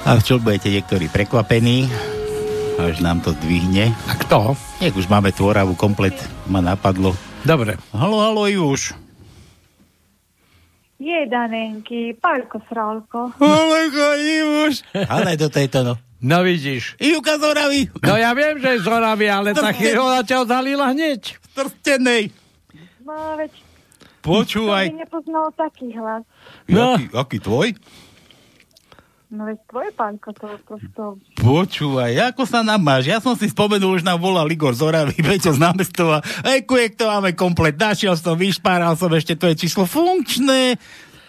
A 0.07 0.23
čo 0.23 0.39
budete 0.39 0.71
niektorí 0.71 1.11
prekvapení, 1.11 1.91
až 2.79 3.03
nám 3.03 3.19
to 3.19 3.35
zdvihne. 3.35 3.91
A 4.07 4.15
kto? 4.15 4.55
Nech 4.79 4.95
už 4.95 5.11
máme 5.11 5.35
tvoravu 5.35 5.75
komplet, 5.75 6.15
ma 6.47 6.63
napadlo. 6.63 7.11
Dobre. 7.43 7.75
Halo, 7.91 8.23
halo, 8.23 8.47
Ivuš. 8.47 8.95
Je, 10.95 11.27
Danenky, 11.27 12.15
Pálko, 12.15 12.63
Sralko. 12.71 13.35
Haleko, 13.35 14.07
Ivuš. 14.15 14.87
Ale 15.11 15.35
do 15.35 15.51
tejto, 15.51 15.83
no. 15.83 15.99
No 16.23 16.39
vidíš. 16.39 16.95
Ivka 17.03 17.35
z 17.35 17.43
Oravy. 17.43 17.81
No 17.99 18.15
ja 18.15 18.31
viem, 18.31 18.63
že 18.63 18.79
je 18.79 18.83
z 18.83 18.87
Oravy, 18.87 19.27
ale 19.27 19.51
tá 19.51 19.75
chvíľa 19.75 20.23
ťa 20.23 20.47
odhalila 20.47 20.95
hneď. 20.95 21.35
Trstenej. 21.51 22.31
No, 23.03 23.35
veď... 23.35 23.51
Počúvaj. 24.23 24.87
By 24.87 25.03
nepoznal 25.03 25.51
taký 25.51 25.91
hlas. 25.99 26.23
No. 26.71 26.95
Aký, 26.95 27.11
aký 27.11 27.37
tvoj? 27.43 27.75
No 29.27 29.43
veď 29.43 29.59
tvoje, 29.67 29.91
pánko, 29.91 30.31
to 30.31 30.47
prosto... 30.63 31.19
Počúvaj, 31.35 32.31
ako 32.31 32.47
sa 32.47 32.63
nám 32.63 32.79
máš? 32.79 33.11
Ja 33.11 33.19
som 33.19 33.35
si 33.35 33.51
spomenul, 33.51 33.99
už 33.99 34.07
nám 34.07 34.23
volal 34.23 34.47
Igor 34.47 34.71
z 34.79 34.87
Oravy, 34.87 35.19
Peťo 35.19 35.51
z 35.51 35.59
námestova. 35.59 36.23
Ej, 36.47 36.63
kujek, 36.63 36.95
to 36.95 37.11
máme 37.11 37.35
komplet. 37.35 37.75
Našiel 37.75 38.15
som, 38.15 38.39
vyšpáral 38.39 38.95
som 38.95 39.11
ešte 39.11 39.35
tvoje 39.35 39.59
číslo 39.59 39.83
funkčné. 39.83 40.79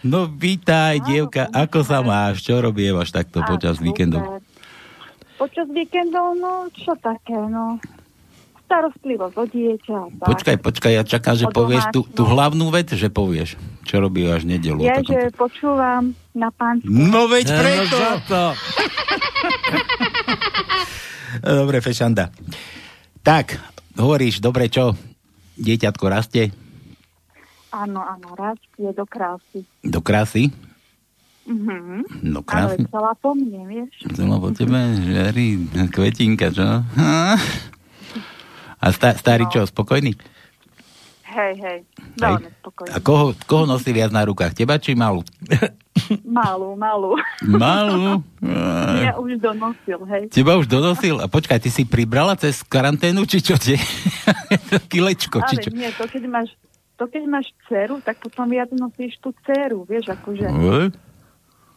No 0.06 0.30
vítaj, 0.30 1.02
dievka, 1.02 1.50
ako 1.50 1.82
sa 1.82 1.98
máš? 2.06 2.46
Čo 2.46 2.62
robievaš 2.62 3.10
takto 3.10 3.42
počas 3.42 3.82
víkendov? 3.82 4.38
Počas 5.34 5.66
víkendov, 5.66 6.38
no, 6.38 6.70
čo 6.70 6.94
také, 7.02 7.34
no. 7.34 7.82
Starostlivosť 8.68 9.34
o 9.34 9.44
dieťa. 9.46 9.98
tak. 10.14 10.28
Počkaj, 10.28 10.56
počkaj, 10.60 10.92
ja 10.92 11.02
čakám, 11.02 11.34
že 11.34 11.48
povieš 11.48 11.88
tú, 11.88 12.04
tú 12.06 12.22
hlavnú 12.22 12.68
vec, 12.68 12.88
že 12.90 13.08
povieš. 13.08 13.56
Čo 13.82 13.98
robíš 13.98 14.44
nedelu? 14.44 14.76
Je, 14.78 14.86
o 14.86 14.94
takom- 14.94 15.14
že 15.14 15.20
počúvam 15.32 16.04
na 16.30 16.48
pánske. 16.50 16.84
No 16.84 17.24
veď 17.26 17.46
No, 17.46 17.56
preto. 17.56 17.96
to. 18.26 18.44
Dobre, 21.58 21.78
Fešanda. 21.78 22.28
Tak, 23.20 23.56
hovoríš, 23.94 24.38
dobre, 24.38 24.68
čo? 24.68 24.92
Dieťatko 25.54 26.04
rastie 26.06 26.52
Áno, 27.68 28.00
áno, 28.00 28.32
rastie 28.32 28.88
do 28.90 29.04
krásy. 29.04 29.60
do 29.80 30.00
krásy? 30.00 30.48
Mhm. 31.44 32.04
No 32.22 32.40
Ale 32.42 32.76
krásne. 32.76 32.84
celá 32.86 33.12
po 33.14 33.32
mne, 33.32 33.60
vieš. 33.66 33.92
Chcela 34.06 34.36
po 34.36 34.48
tebe 34.50 34.76
žiari 34.98 35.56
kvetinka, 35.86 36.48
čo? 36.48 36.64
A 38.78 38.90
sta, 38.90 39.12
starý 39.12 39.44
No. 39.44 39.50
čo, 39.50 39.60
spokojný? 39.64 40.14
Hej, 41.28 41.54
hej, 41.60 41.78
veľmi 42.16 42.48
spokojný. 42.58 42.90
A 42.90 42.98
koho, 42.98 43.36
koho 43.44 43.64
nosí 43.64 43.92
viac 43.92 44.08
na 44.08 44.24
rukách? 44.24 44.54
Teba 44.54 44.80
či 44.80 44.94
malú? 44.94 45.20
Malú, 46.24 46.72
malú. 46.72 47.18
Malú? 47.42 48.22
Ja 49.04 49.14
už 49.14 49.36
donosil, 49.36 49.98
hej. 50.06 50.30
Teba 50.30 50.56
už 50.56 50.66
donosil? 50.66 51.18
A 51.18 51.26
počkaj, 51.26 51.58
ty 51.58 51.68
si 51.68 51.82
pribrala 51.84 52.32
cez 52.34 52.62
karanténu, 52.62 53.22
či 53.24 53.42
čo? 53.42 53.54
Tie? 53.54 53.76
Kilečko, 54.90 55.42
či 55.44 55.54
Ale 55.54 55.62
čo? 55.62 55.70
nie, 55.70 55.90
to 55.92 56.04
keď 56.04 56.24
máš 56.26 56.48
to 56.98 57.06
keď 57.06 57.30
máš 57.30 57.46
dceru, 57.62 58.02
tak 58.02 58.18
potom 58.18 58.50
viac 58.50 58.74
nosíš 58.74 59.22
tú 59.22 59.30
dceru, 59.42 59.86
vieš, 59.86 60.10
akože. 60.10 60.50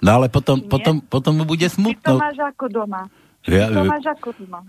No 0.02 0.10
ale 0.10 0.34
potom, 0.34 0.58
Nie. 0.58 0.66
potom, 0.66 0.96
potom 0.98 1.34
mu 1.38 1.46
bude 1.46 1.70
smutno. 1.70 2.18
Ty 2.18 2.18
to 2.18 2.18
máš 2.18 2.40
ako 2.42 2.66
doma. 2.74 3.06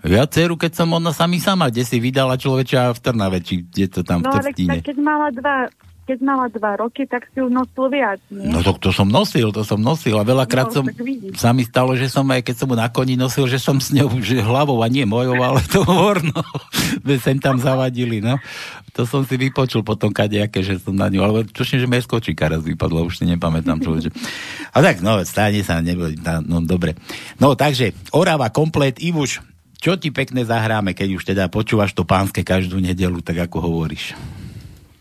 Ja 0.09 0.25
dceru, 0.25 0.57
keď 0.57 0.73
som 0.73 0.89
ona 0.97 1.13
sami 1.13 1.37
sama, 1.37 1.69
kde 1.69 1.85
si 1.85 2.01
vydala 2.01 2.41
človeča 2.41 2.97
v 2.97 2.99
Trnave, 3.05 3.45
či 3.45 3.69
kde 3.69 3.85
to 3.93 4.01
tam 4.01 4.25
No 4.25 4.33
v 4.33 4.41
ale 4.41 4.49
Trstíne. 4.49 4.81
tak, 4.81 4.89
keď 4.89 4.97
mala 5.05 5.29
dva 5.29 5.69
keď 6.03 6.19
mala 6.19 6.51
dva 6.51 6.75
roky, 6.83 7.07
tak 7.07 7.31
si 7.31 7.39
ju 7.39 7.47
nosil 7.47 7.87
viac, 7.87 8.19
nie? 8.27 8.51
No 8.51 8.59
to, 8.59 8.75
to 8.79 8.91
som 8.91 9.07
nosil, 9.07 9.55
to 9.55 9.63
som 9.63 9.79
nosil 9.79 10.19
a 10.19 10.27
veľakrát 10.27 10.75
No, 10.75 10.83
som, 10.83 10.85
sa 11.39 11.55
mi 11.55 11.63
stalo, 11.63 11.95
že 11.95 12.11
som 12.11 12.27
aj 12.27 12.43
keď 12.43 12.55
som 12.59 12.67
mu 12.67 12.75
na 12.75 12.91
koni 12.91 13.15
nosil, 13.15 13.47
že 13.47 13.63
som 13.63 13.79
s 13.79 13.95
ňou 13.95 14.19
že 14.19 14.43
hlavou 14.43 14.83
a 14.83 14.89
nie 14.91 15.07
mojou, 15.07 15.39
ale 15.39 15.63
to 15.71 15.87
horno. 15.87 16.43
sem 17.25 17.39
tam 17.39 17.63
zavadili, 17.63 18.19
no. 18.19 18.39
To 18.99 19.07
som 19.07 19.23
si 19.25 19.39
vypočul 19.39 19.87
potom 19.87 20.11
kadejaké, 20.11 20.61
že 20.61 20.83
som 20.83 20.93
na 20.93 21.07
ňu, 21.07 21.23
ale 21.23 21.39
tuším, 21.47 21.81
že 21.81 21.89
mi 21.89 21.97
aj 21.97 22.05
skočíka 22.05 22.51
raz 22.51 22.61
vypadla, 22.67 23.07
už 23.07 23.23
si 23.23 23.25
nepamätám 23.25 23.79
človeče. 23.79 24.11
A 24.75 24.79
tak, 24.83 25.01
no, 25.01 25.23
stáne 25.23 25.63
sa, 25.63 25.81
neboj, 25.81 26.19
tá, 26.21 26.43
no 26.43 26.61
dobre. 26.61 26.99
No, 27.39 27.55
takže, 27.55 27.95
Orava 28.13 28.51
komplet, 28.51 28.99
Ivuš, 28.99 29.41
čo 29.83 29.99
ti 29.99 30.15
pekne 30.15 30.47
zahráme, 30.47 30.95
keď 30.95 31.09
už 31.19 31.23
teda 31.27 31.51
počúvaš 31.51 31.91
to 31.91 32.07
pánske 32.07 32.47
každú 32.47 32.79
nedelu, 32.79 33.19
tak 33.19 33.51
ako 33.51 33.59
hovoríš? 33.65 34.15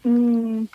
Mm, 0.01 0.65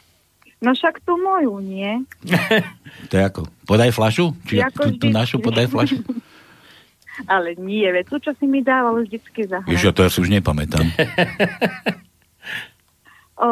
no 0.62 0.70
však 0.72 1.04
tú 1.04 1.16
moju, 1.20 1.60
nie? 1.60 2.04
To 3.10 3.12
je 3.12 3.22
ako? 3.22 3.42
Podaj 3.68 3.92
flašu? 3.92 4.32
Či 4.48 4.64
Ako 4.64 4.88
tú, 4.96 5.06
tú 5.06 5.08
našu 5.12 5.36
podaj 5.38 5.68
flašu? 5.68 6.00
Ale 7.32 7.56
nie, 7.56 7.84
veď 7.88 8.04
tu, 8.12 8.16
čo 8.20 8.32
si 8.36 8.44
mi 8.44 8.60
dával 8.60 9.00
vždycky 9.00 9.48
zahrať. 9.48 9.68
Víš, 9.72 9.88
to 9.96 10.04
ja 10.04 10.10
si 10.12 10.18
už 10.20 10.28
nepamätám. 10.32 10.84
O, 13.36 13.48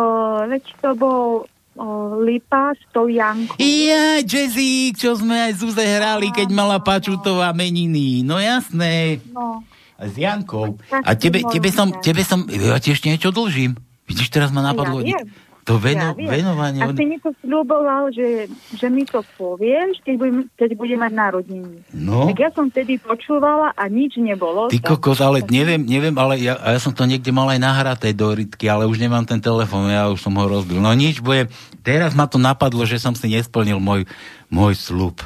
veď 0.48 0.64
to 0.80 0.96
bol 0.96 1.44
o, 1.76 1.86
Lipa 2.24 2.72
s 2.72 2.80
tou 2.88 3.04
Jankou. 3.04 3.60
Ja, 3.60 4.24
Jazzík, 4.24 4.96
čo 4.96 5.12
sme 5.12 5.52
aj 5.52 5.60
Zuze 5.60 5.84
hrali, 5.84 6.32
keď 6.32 6.48
mala 6.48 6.80
Pačutová 6.80 7.52
meniny. 7.52 8.24
No 8.24 8.40
jasné. 8.40 9.20
No, 9.28 9.60
A 10.00 10.08
s 10.08 10.16
Jankou. 10.16 10.80
A 10.88 11.12
tebe, 11.20 11.44
tebe 11.52 11.68
som, 11.68 11.92
tebe 12.00 12.24
som, 12.24 12.48
ja 12.48 12.80
ti 12.80 12.96
ešte 12.96 13.12
niečo 13.12 13.28
dlžím. 13.28 13.76
Vidíš, 14.08 14.32
teraz 14.32 14.56
ma 14.56 14.64
napadlo. 14.64 15.04
Ja 15.04 15.20
viem. 15.20 15.28
To 15.64 15.80
veno, 15.80 16.12
ja 16.20 16.28
venovanie. 16.28 16.84
A 16.84 16.92
ty 16.92 17.08
mi 17.08 17.16
to 17.16 17.32
sľuboval, 17.40 18.12
že, 18.12 18.52
že 18.76 18.92
mi 18.92 19.08
to 19.08 19.24
povieš, 19.40 20.04
keď 20.04 20.14
budem, 20.20 20.38
keď 20.60 20.70
budem 20.76 21.00
mať 21.00 21.12
narodeniny. 21.16 21.78
No. 21.96 22.28
Tak 22.28 22.36
ja 22.36 22.50
som 22.52 22.68
vtedy 22.68 23.00
počúvala 23.00 23.72
a 23.72 23.88
nič 23.88 24.20
nebolo. 24.20 24.68
Ty 24.68 24.76
kokos, 24.84 25.24
ale 25.24 25.40
neviem, 25.48 25.80
neviem, 25.80 26.12
ale 26.20 26.36
ja, 26.36 26.60
ja 26.60 26.76
som 26.76 26.92
to 26.92 27.08
niekde 27.08 27.32
mal 27.32 27.48
aj 27.48 27.64
nahraté 27.64 28.12
do 28.12 28.36
rytky, 28.36 28.68
ale 28.68 28.84
už 28.84 29.00
nemám 29.00 29.24
ten 29.24 29.40
telefón, 29.40 29.88
ja 29.88 30.12
už 30.12 30.20
som 30.20 30.36
ho 30.36 30.44
rozbil. 30.44 30.84
No 30.84 30.92
nič, 30.92 31.24
bude. 31.24 31.48
Teraz 31.80 32.12
ma 32.12 32.28
to 32.28 32.36
napadlo, 32.36 32.84
že 32.84 33.00
som 33.00 33.16
si 33.16 33.32
nesplnil 33.32 33.80
môj, 33.80 34.04
môj 34.52 34.76
slub. 34.76 35.16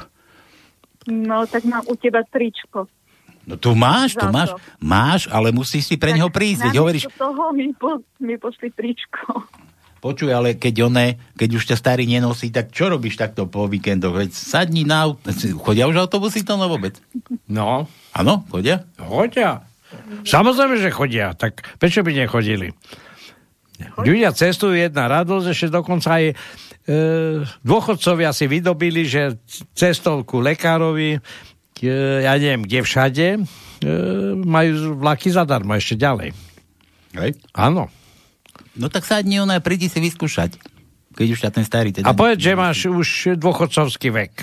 No, 1.10 1.50
tak 1.50 1.66
mám 1.66 1.82
u 1.90 1.98
teba 1.98 2.22
tričko. 2.22 2.86
No 3.48 3.56
tu 3.56 3.72
máš, 3.72 4.12
tu 4.12 4.28
máš, 4.28 4.52
máš, 4.76 5.24
ale 5.32 5.48
musíš 5.56 5.88
si 5.88 5.96
pre 5.96 6.12
neho 6.12 6.28
prísť. 6.28 6.68
Hovoríš, 6.68 7.08
toho 7.16 7.48
mi, 7.56 7.72
po, 7.72 8.04
mi 8.20 8.36
pošli 8.36 8.68
tričko. 8.70 9.40
Počuj, 9.98 10.30
ale 10.30 10.54
keď 10.54 10.86
oné, 10.86 11.06
keď 11.34 11.50
už 11.58 11.64
ťa 11.74 11.76
starý 11.76 12.06
nenosí, 12.06 12.54
tak 12.54 12.70
čo 12.70 12.86
robíš 12.86 13.18
takto 13.18 13.50
po 13.50 13.66
víkendoch? 13.66 14.14
Veď 14.14 14.30
sadni 14.30 14.86
na 14.86 15.10
aut... 15.10 15.18
Chodia 15.62 15.90
už 15.90 16.06
autobusy 16.06 16.46
to 16.46 16.54
no 16.54 16.70
vôbec? 16.70 17.02
No. 17.50 17.90
Áno, 18.14 18.46
chodia? 18.50 18.86
Chodia. 18.94 19.66
Samozrejme, 20.22 20.78
že 20.78 20.94
chodia. 20.94 21.34
Tak 21.34 21.78
prečo 21.82 22.06
by 22.06 22.14
nechodili? 22.14 22.70
Ľudia 23.78 24.34
cestujú 24.34 24.74
jedna 24.74 25.06
radosť, 25.06 25.46
ešte 25.54 25.68
dokonca 25.70 26.18
aj 26.18 26.24
e, 26.30 26.34
dôchodcovia 27.62 28.34
si 28.34 28.50
vydobili, 28.50 29.06
že 29.06 29.38
cestou 29.70 30.26
ku 30.26 30.42
lekárovi, 30.42 31.18
e, 31.18 31.20
ja 32.26 32.34
neviem, 32.34 32.66
kde 32.66 32.82
všade, 32.82 33.26
e, 33.38 33.40
majú 34.34 34.98
vlaky 34.98 35.30
zadarmo 35.30 35.78
ešte 35.78 35.94
ďalej. 35.94 36.34
Hej. 37.14 37.38
Áno. 37.54 37.86
No 38.78 38.86
tak 38.86 39.04
sadni 39.04 39.42
ona, 39.42 39.58
prídi 39.58 39.90
si 39.90 39.98
vyskúšať. 39.98 40.56
Keď 41.18 41.28
už 41.34 41.40
ťa 41.42 41.50
ten 41.50 41.64
starý 41.66 41.90
teda... 41.90 42.06
A 42.06 42.14
povedz, 42.14 42.38
že 42.38 42.54
máš 42.54 42.86
už 42.86 43.34
dôchodcovský 43.34 44.14
vek. 44.14 44.34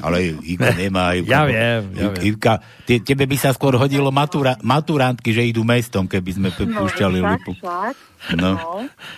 Ale 0.00 0.32
Ivka 0.40 0.72
nemá. 0.72 1.12
Ivka, 1.12 1.28
Ja 1.28 1.42
viem, 1.44 1.82
ja 1.92 2.08
viem. 2.08 2.22
Ivka, 2.24 2.52
te, 2.82 2.96
tebe 2.96 3.28
by 3.28 3.36
sa 3.36 3.52
skôr 3.52 3.76
hodilo 3.76 4.08
matura, 4.08 4.56
maturantky, 4.58 5.30
že 5.30 5.44
idú 5.44 5.60
mestom, 5.62 6.08
keby 6.08 6.30
sme 6.32 6.48
p- 6.48 6.64
púšťali 6.64 7.20
lupu. 7.20 7.52
však. 7.52 7.94
No. 8.32 8.54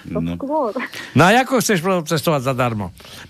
No, 0.09 0.19
No. 0.19 0.35
No 1.13 1.23
a 1.23 1.37
ako 1.37 1.61
chceš 1.61 1.79
cestovať 2.09 2.41
zadarmo? 2.43 2.89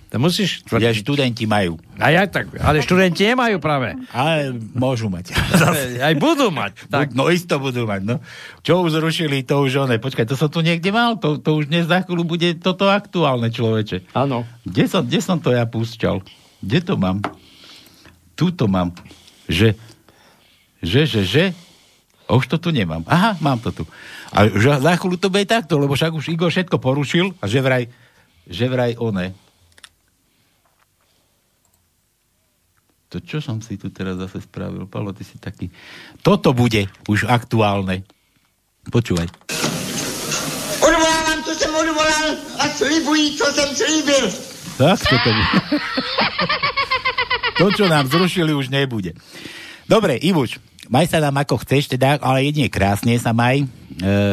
To 0.08 0.22
musíš... 0.22 0.62
Ja 0.70 0.94
študenti 0.94 1.44
majú. 1.44 1.82
A 1.98 2.14
ja 2.14 2.22
tak, 2.24 2.46
ale 2.56 2.78
študenti 2.78 3.26
nemajú 3.26 3.58
práve. 3.58 3.98
Ale 4.08 4.54
môžu 4.72 5.10
mať. 5.10 5.34
Aj 5.98 6.14
budú 6.14 6.48
mať. 6.48 6.78
Tak. 6.94 7.10
No 7.10 7.26
isto 7.26 7.58
budú 7.58 7.84
mať, 7.84 8.06
no. 8.06 8.16
Čo 8.62 8.86
už 8.86 8.94
zrušili, 8.94 9.42
to 9.42 9.58
už 9.60 9.82
one. 9.82 9.98
Počkaj, 9.98 10.24
to 10.24 10.38
som 10.38 10.46
tu 10.46 10.62
niekde 10.62 10.88
mal, 10.88 11.18
to, 11.18 11.36
to 11.36 11.58
už 11.58 11.66
dnes 11.66 11.84
za 11.84 12.00
chvíľu 12.00 12.22
bude 12.24 12.54
toto 12.56 12.86
aktuálne, 12.86 13.50
človeče. 13.50 14.14
Áno. 14.14 14.46
Kde 14.62 14.84
som, 14.86 15.02
kde 15.02 15.18
som 15.18 15.36
to 15.36 15.50
ja 15.50 15.66
púšťal? 15.66 16.22
Kde 16.64 16.80
to 16.80 16.94
mám? 16.96 17.20
Tu 18.34 18.48
to 18.50 18.64
mám. 18.64 18.96
Že, 19.44 19.76
že, 20.80 21.02
že, 21.04 21.22
že, 21.28 21.44
a 22.24 22.40
už 22.40 22.48
to 22.48 22.56
tu 22.56 22.72
nemám. 22.72 23.04
Aha, 23.04 23.36
mám 23.44 23.60
to 23.60 23.68
tu. 23.68 23.84
A 24.32 24.48
že 24.48 24.80
za 24.80 24.96
chvíľu 24.96 25.20
to 25.20 25.28
bude 25.28 25.44
takto, 25.44 25.76
lebo 25.76 25.92
však 25.92 26.16
už 26.16 26.32
Igor 26.32 26.48
všetko 26.48 26.80
porušil 26.80 27.36
a 27.38 27.44
že 27.44 27.60
vraj, 27.60 27.84
že 28.48 28.64
vraj 28.64 28.96
one. 28.96 29.36
To 33.12 33.20
čo 33.20 33.38
som 33.44 33.60
si 33.60 33.78
tu 33.78 33.92
teraz 33.92 34.18
zase 34.18 34.42
spravil? 34.42 34.88
Palo, 34.90 35.14
ty 35.14 35.22
si 35.22 35.38
taký... 35.38 35.70
Toto 36.24 36.50
bude 36.50 36.88
už 37.06 37.28
aktuálne. 37.30 38.02
Počúvaj. 38.88 39.28
Odvolám, 40.82 41.38
co 41.44 41.52
jsem 41.54 41.72
odvolal 41.74 42.28
a 42.58 42.64
slibuji, 42.68 43.36
co 43.38 43.46
jsem 43.52 43.68
slíbil. 43.76 44.53
Tak 44.74 44.98
to 44.98 45.30
to 47.54 47.66
čo 47.78 47.86
nám 47.86 48.10
zrušili, 48.10 48.50
už 48.50 48.66
nebude. 48.68 49.14
Dobre, 49.86 50.18
Ivuč, 50.18 50.58
maj 50.90 51.06
sa 51.06 51.22
nám 51.22 51.38
ako 51.38 51.62
chceš, 51.62 51.94
teda, 51.94 52.18
ale 52.18 52.50
jedine 52.50 52.66
krásne 52.66 53.14
sa 53.22 53.30
maj. 53.30 53.62
E, 53.62 53.66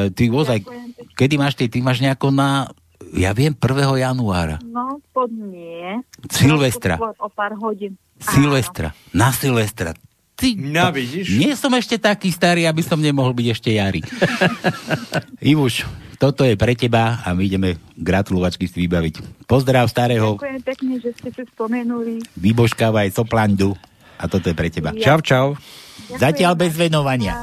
ty 0.09 0.33
ozaj, 0.33 0.65
kedy 1.13 1.37
máš 1.37 1.53
ty? 1.53 1.69
Ty 1.69 1.85
máš 1.85 2.01
nejako 2.01 2.33
na, 2.33 2.73
ja 3.13 3.29
viem, 3.37 3.53
1. 3.53 3.61
januára. 4.01 4.57
No, 4.65 4.97
pod 5.13 5.29
nie. 5.29 6.01
Silvestra. 6.33 6.97
Skôr 6.97 7.13
O 7.21 7.29
pár 7.29 7.53
hodín. 7.61 7.99
Silvestra. 8.17 8.97
Na 9.13 9.29
Silvestra. 9.29 9.93
Ty, 10.33 10.57
no, 10.57 10.89
vidíš? 10.89 11.37
Nie 11.37 11.53
som 11.53 11.69
ešte 11.77 12.01
taký 12.01 12.33
starý, 12.33 12.65
aby 12.65 12.81
som 12.81 12.97
nemohol 12.97 13.37
byť 13.37 13.47
ešte 13.53 13.69
jari. 13.77 14.01
Ivuš, 15.53 15.85
toto 16.21 16.45
je 16.45 16.53
pre 16.53 16.77
teba 16.77 17.17
a 17.25 17.33
my 17.33 17.49
ideme 17.49 17.81
gratulovačky 17.97 18.69
si 18.69 18.85
vybaviť. 18.85 19.41
Pozdrav 19.49 19.89
starého, 19.89 20.37
Ďakujem 20.37 20.61
pekne, 20.61 20.93
že 21.01 21.17
ste 21.17 21.33
si 21.33 21.43
spomenuli. 21.49 22.21
vybožkávaj 22.37 23.09
soplandu 23.09 23.73
a 24.21 24.29
toto 24.29 24.53
je 24.53 24.53
pre 24.53 24.69
teba. 24.69 24.93
Ja. 24.93 25.17
Čau, 25.17 25.25
čau. 25.25 25.47
Zatiaľ 26.13 26.53
bez 26.53 26.77
venovania. 26.77 27.41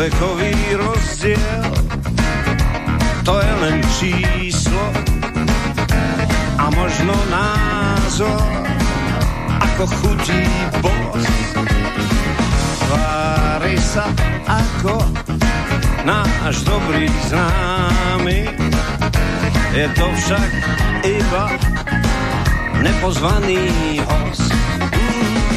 Vekový 0.00 0.56
rozdiel, 0.80 1.64
to 3.20 3.34
je 3.36 3.52
len 3.60 3.76
číslo 4.00 4.39
a 6.60 6.68
možno 6.76 7.16
názor, 7.32 8.44
ako 9.48 9.84
chutí 9.88 10.44
bos. 10.84 11.24
Tvári 12.84 13.76
sa 13.80 14.04
ako 14.44 15.00
náš 16.04 16.60
dobrý 16.68 17.08
známy, 17.32 18.44
je 19.72 19.86
to 19.96 20.06
však 20.20 20.50
iba 21.08 21.44
nepozvaný 22.84 24.04
host. 24.04 24.52
Vekový 24.80 25.49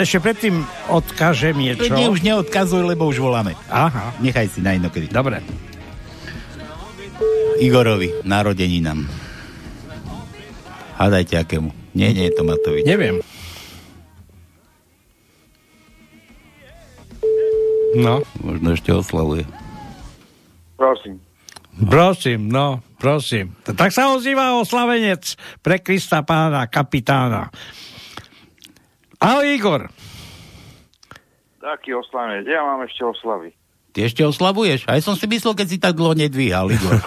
ale 0.00 0.08
ešte 0.08 0.24
predtým 0.24 0.64
odkážem 0.88 1.52
niečo. 1.60 1.92
Nie, 1.92 2.08
už 2.08 2.24
neodkazuj, 2.24 2.88
lebo 2.88 3.04
už 3.04 3.20
voláme. 3.20 3.52
Aha. 3.68 4.16
Nechaj 4.24 4.48
si 4.48 4.64
na 4.64 4.72
inokedy. 4.72 5.12
Dobre. 5.12 5.44
Igorovi, 7.60 8.08
narodeninám. 8.24 9.04
Hádajte 10.96 11.36
akému. 11.36 11.68
Nie, 11.92 12.16
nie 12.16 12.32
je 12.32 12.32
to 12.32 12.48
Matovič. 12.48 12.88
Neviem. 12.88 13.20
No. 17.92 18.24
Možno 18.40 18.72
ešte 18.72 18.96
oslavuje. 18.96 19.44
Prosím. 20.80 21.20
Prosím, 21.76 22.48
no, 22.48 22.80
prosím. 22.96 23.52
Tak 23.68 23.92
sa 23.92 24.16
ozýva 24.16 24.56
oslavenec 24.56 25.36
pre 25.60 25.84
Krista 25.84 26.24
pána, 26.24 26.64
kapitána. 26.72 27.52
Ahoj, 29.20 29.46
Igor. 29.52 29.92
Taký 31.60 31.92
oslavec. 31.92 32.48
Ja 32.48 32.64
mám 32.64 32.80
ešte 32.88 33.04
oslavy. 33.04 33.52
Ty 33.92 34.08
ešte 34.08 34.24
oslavuješ? 34.24 34.88
Aj 34.88 34.96
som 35.04 35.12
si 35.12 35.28
myslel, 35.28 35.52
keď 35.52 35.66
si 35.68 35.76
tak 35.76 35.92
dlho 35.92 36.16
nedvíhal, 36.16 36.72
Igor. 36.72 36.96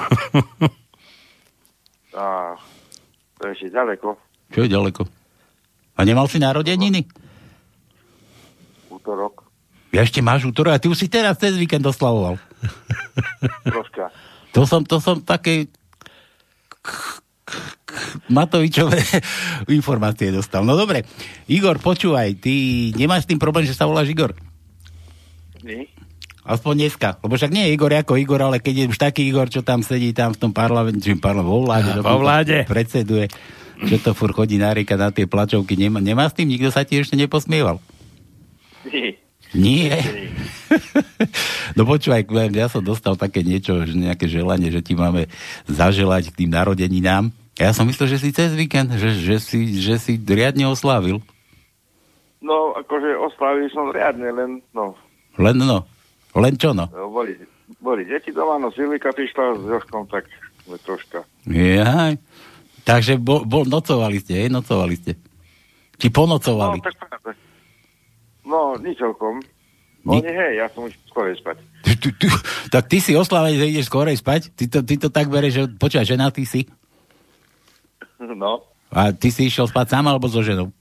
A 2.14 2.54
to 3.42 3.50
je 3.50 3.52
ešte 3.58 3.74
ďaleko. 3.74 4.14
Čo 4.54 4.60
je 4.62 4.70
ďaleko? 4.70 5.02
A 5.98 6.06
nemal 6.06 6.30
si 6.30 6.38
narodeniny? 6.38 7.10
Útorok. 8.94 9.50
Ja 9.90 10.06
ešte 10.06 10.22
máš 10.22 10.46
útorok 10.46 10.78
a 10.78 10.82
ty 10.82 10.90
už 10.90 10.98
si 10.98 11.08
teraz 11.10 11.38
cez 11.38 11.58
víkend 11.58 11.86
oslavoval. 11.86 12.38
Troška. 13.66 14.14
To 14.54 14.66
som, 14.70 14.86
to 14.86 15.02
som 15.02 15.22
také 15.22 15.70
Matovičové 18.30 19.00
informácie 19.80 20.34
dostal. 20.34 20.66
No 20.66 20.74
dobre, 20.74 21.06
Igor, 21.46 21.78
počúvaj, 21.78 22.40
ty 22.42 22.90
nemáš 22.98 23.26
s 23.26 23.30
tým 23.30 23.40
problém, 23.42 23.68
že 23.68 23.78
sa 23.78 23.86
voláš 23.86 24.10
Igor? 24.10 24.34
Nie. 25.64 25.88
Aspoň 26.44 26.88
dneska. 26.88 27.24
Lebo 27.24 27.40
však 27.40 27.56
nie 27.56 27.72
je 27.72 27.74
Igor 27.80 27.92
ako 27.96 28.20
Igor, 28.20 28.42
ale 28.44 28.60
keď 28.60 28.84
je 28.84 28.86
už 28.92 29.00
taký 29.00 29.32
Igor, 29.32 29.48
čo 29.48 29.64
tam 29.64 29.80
sedí 29.80 30.12
tam 30.12 30.36
v 30.36 30.42
tom 30.44 30.52
parlamente, 30.52 31.00
či 31.00 31.16
parlamente, 31.16 31.56
vo 31.56 31.64
vláde, 31.64 31.92
Á, 31.96 32.04
vo 32.04 32.20
vláde. 32.20 32.58
predseduje, 32.68 33.32
čo 33.88 33.96
to 34.04 34.12
fur 34.12 34.36
chodí 34.36 34.60
nariekať 34.60 34.98
na 35.00 35.10
tie 35.16 35.24
plačovky. 35.24 35.80
Nemá, 35.80 36.04
nemá 36.04 36.28
s 36.28 36.36
tým? 36.36 36.52
Nikto 36.52 36.68
sa 36.68 36.84
ti 36.84 37.00
ešte 37.00 37.16
neposmieval? 37.16 37.80
Nie. 38.92 39.24
Nie. 39.54 40.02
no 41.78 41.86
počúvaj, 41.86 42.26
ja 42.52 42.68
som 42.68 42.82
dostal 42.84 43.16
také 43.16 43.46
niečo, 43.46 43.86
že 43.86 43.94
nejaké 43.96 44.26
želanie, 44.28 44.74
že 44.74 44.82
ti 44.82 44.98
máme 44.98 45.30
zaželať 45.70 46.34
k 46.34 46.44
tým 46.44 46.52
narodeninám. 46.52 47.32
Ja 47.58 47.70
som 47.70 47.86
myslel, 47.86 48.18
že 48.18 48.18
si 48.18 48.30
cez 48.34 48.58
víkend, 48.58 48.90
že, 48.98 49.14
že, 49.14 49.38
si, 49.38 49.78
že 49.78 50.02
si 50.02 50.18
riadne 50.18 50.66
oslávil. 50.66 51.22
No, 52.42 52.74
akože 52.76 53.14
oslavil 53.22 53.70
som 53.70 53.94
riadne, 53.94 54.34
len, 54.34 54.52
no, 54.76 54.98
Len 55.38 55.56
no. 55.58 55.86
Len 56.34 56.54
čo 56.58 56.74
no? 56.74 56.90
no, 56.90 57.14
boli, 57.14 57.38
boli 57.78 58.10
deti 58.10 58.34
doma, 58.34 58.58
no 58.58 58.74
Silvika 58.74 59.14
prišla 59.14 59.54
s 59.54 59.64
Jožkom, 59.70 60.10
tak 60.10 60.26
troška. 60.82 61.22
Jaj. 61.46 62.18
Takže 62.84 63.22
bol, 63.22 63.46
bol, 63.46 63.64
nocovali 63.64 64.18
ste, 64.20 64.44
hej? 64.44 64.50
Nocovali 64.52 64.98
ste. 64.98 65.16
Či 66.02 66.10
ponocovali. 66.10 66.82
No, 66.82 66.84
tak 66.84 66.96
práve. 67.00 67.32
No, 68.44 68.76
celkom. 68.98 69.40
Ni- 70.04 70.20
Oni, 70.20 70.32
hej, 70.36 70.60
ja 70.60 70.68
som 70.74 70.84
už 70.84 70.94
skôr 71.08 71.32
spať. 71.32 71.64
Tu, 72.02 72.12
tu, 72.20 72.28
tak 72.68 72.92
ty 72.92 73.00
si 73.00 73.16
oslavený, 73.16 73.56
že 73.56 73.72
ideš 73.72 73.88
skorej 73.88 74.20
spať? 74.20 74.52
Ty 74.52 74.66
to, 74.68 74.80
ty 74.84 74.96
to 75.00 75.08
tak 75.08 75.32
bereš, 75.32 75.54
že 75.56 75.64
počúvaj, 75.80 76.04
žena 76.04 76.28
ty 76.28 76.44
si? 76.44 76.68
No, 78.44 78.64
A 78.94 79.12
ty 79.12 79.34
si 79.34 79.50
išiel 79.50 79.68
spať 79.68 79.98
sám 79.98 80.06
alebo 80.08 80.30
so 80.30 80.40
ženou? 80.46 80.72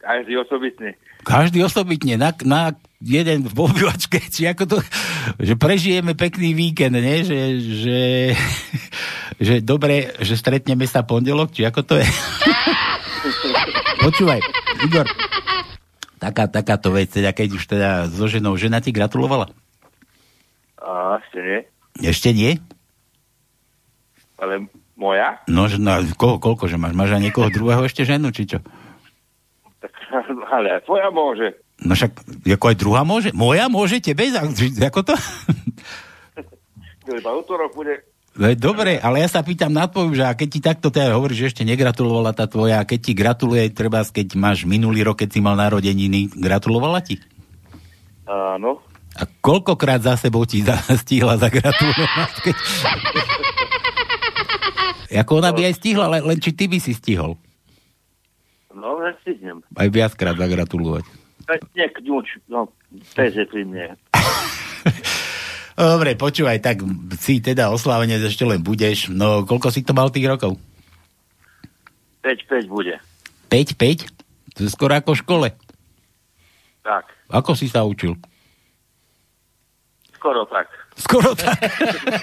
si 0.00 0.32
osobitne. 0.34 0.96
Každý 1.20 1.60
osobitne, 1.60 2.16
na, 2.16 2.32
na 2.48 2.72
jeden 3.00 3.44
v 3.44 3.56
obývačke, 3.56 4.20
či 4.34 4.48
ako 4.48 4.64
to, 4.66 4.76
že 5.40 5.54
prežijeme 5.56 6.16
pekný 6.16 6.56
víkend, 6.56 6.96
nie? 6.96 7.24
Že, 7.24 7.40
že, 7.60 8.00
že 9.46 9.54
dobre, 9.60 10.16
že 10.20 10.34
stretneme 10.36 10.88
sa 10.88 11.04
pondelok, 11.04 11.52
či 11.52 11.68
ako 11.68 11.80
to 11.84 11.94
je? 12.00 12.08
Počúvaj, 14.00 14.40
Igor, 14.88 15.06
taká, 16.16 16.48
takáto 16.48 16.88
vec, 16.88 17.12
teda 17.12 17.36
keď 17.36 17.48
už 17.52 17.64
teda 17.68 17.90
so 18.08 18.24
ženou, 18.24 18.56
žena 18.56 18.80
ti 18.80 18.96
gratulovala? 18.96 19.52
A 20.80 21.20
ešte 21.20 21.38
nie. 21.44 21.58
Ešte 22.00 22.30
nie? 22.32 22.56
Ale 24.40 24.72
moja? 25.00 25.40
No, 25.48 25.64
že- 25.64 25.80
no 25.80 26.04
ko, 26.20 26.36
koľko, 26.36 26.68
že 26.68 26.76
máš? 26.76 26.92
Máš 26.92 27.16
aj 27.16 27.22
niekoho 27.24 27.48
druhého 27.48 27.80
ešte 27.88 28.04
ženu, 28.04 28.28
či 28.30 28.44
čo? 28.44 28.60
Tak, 29.80 29.92
ale 30.54 30.76
aj 30.76 30.84
tvoja 30.84 31.08
môže. 31.08 31.56
No 31.80 31.96
však, 31.96 32.12
ako 32.44 32.66
aj 32.68 32.76
druhá 32.76 33.02
môže? 33.08 33.32
Moja 33.32 33.72
môže 33.72 34.04
tebe? 34.04 34.28
Ako 34.84 35.00
to? 35.00 35.16
Iba 37.08 37.32
útorok 37.32 37.72
bude 37.72 38.04
No 38.30 38.46
dobre, 38.54 38.94
ale 39.02 39.26
ja 39.26 39.28
sa 39.28 39.42
pýtam 39.42 39.74
na 39.74 39.90
tvoju, 39.90 40.14
že 40.14 40.22
a 40.22 40.38
keď 40.38 40.48
ti 40.48 40.60
takto 40.62 40.88
teda 40.94 41.18
hovoríš, 41.18 41.38
že 41.44 41.48
ešte 41.50 41.62
negratulovala 41.66 42.30
tá 42.30 42.46
tvoja, 42.46 42.78
a 42.78 42.86
keď 42.86 43.00
ti 43.02 43.12
gratuluje, 43.12 43.74
treba, 43.74 44.06
keď 44.06 44.38
máš 44.38 44.62
minulý 44.70 45.02
rok, 45.02 45.26
keď 45.26 45.28
si 45.34 45.40
mal 45.42 45.58
narodeniny, 45.58 46.30
gratulovala 46.38 47.02
ti? 47.02 47.18
Áno. 48.30 48.78
A 49.18 49.26
koľkokrát 49.26 49.98
za 49.98 50.14
sebou 50.14 50.46
ti 50.46 50.62
stihla 51.02 51.34
zagratulovať? 51.42 52.34
Keď... 52.46 52.56
Ako 55.12 55.38
ona 55.38 55.50
by 55.50 55.66
aj 55.66 55.74
stihla, 55.76 56.06
len, 56.08 56.22
len 56.22 56.38
či 56.38 56.50
ty 56.50 56.64
by 56.64 56.78
si 56.78 56.92
stihol 56.92 57.34
No, 58.70 58.96
nestihnem. 58.96 59.60
aj 59.72 59.88
viackrát 59.88 60.34
zagratulovať. 60.34 61.02
Nie, 61.74 61.90
kňuč. 61.90 62.46
No, 62.46 62.70
teže 63.12 63.42
pri 63.44 63.66
mne. 63.66 63.98
No, 65.74 65.90
Dobre, 65.98 66.14
počúvaj, 66.14 66.60
tak 66.60 66.78
si 67.16 67.42
teda 67.42 67.68
oslavene 67.68 68.14
ešte 68.16 68.44
len 68.44 68.60
budeš. 68.60 69.10
No, 69.10 69.42
koľko 69.42 69.68
si 69.68 69.82
to 69.82 69.90
mal 69.90 70.06
tých 70.08 70.28
rokov? 70.28 70.54
5-5 72.22 72.68
bude. 72.68 72.94
5-5? 73.48 74.06
To 74.54 74.60
je 74.60 74.70
skoro 74.70 74.92
ako 74.92 75.10
v 75.10 75.20
škole. 75.20 75.48
Tak, 76.80 77.04
Ako 77.28 77.52
si 77.52 77.66
sa 77.66 77.82
učil? 77.82 78.14
skoro 80.12 80.44
tak. 80.46 80.68
Skoro 81.00 81.32
tak. 81.32 81.56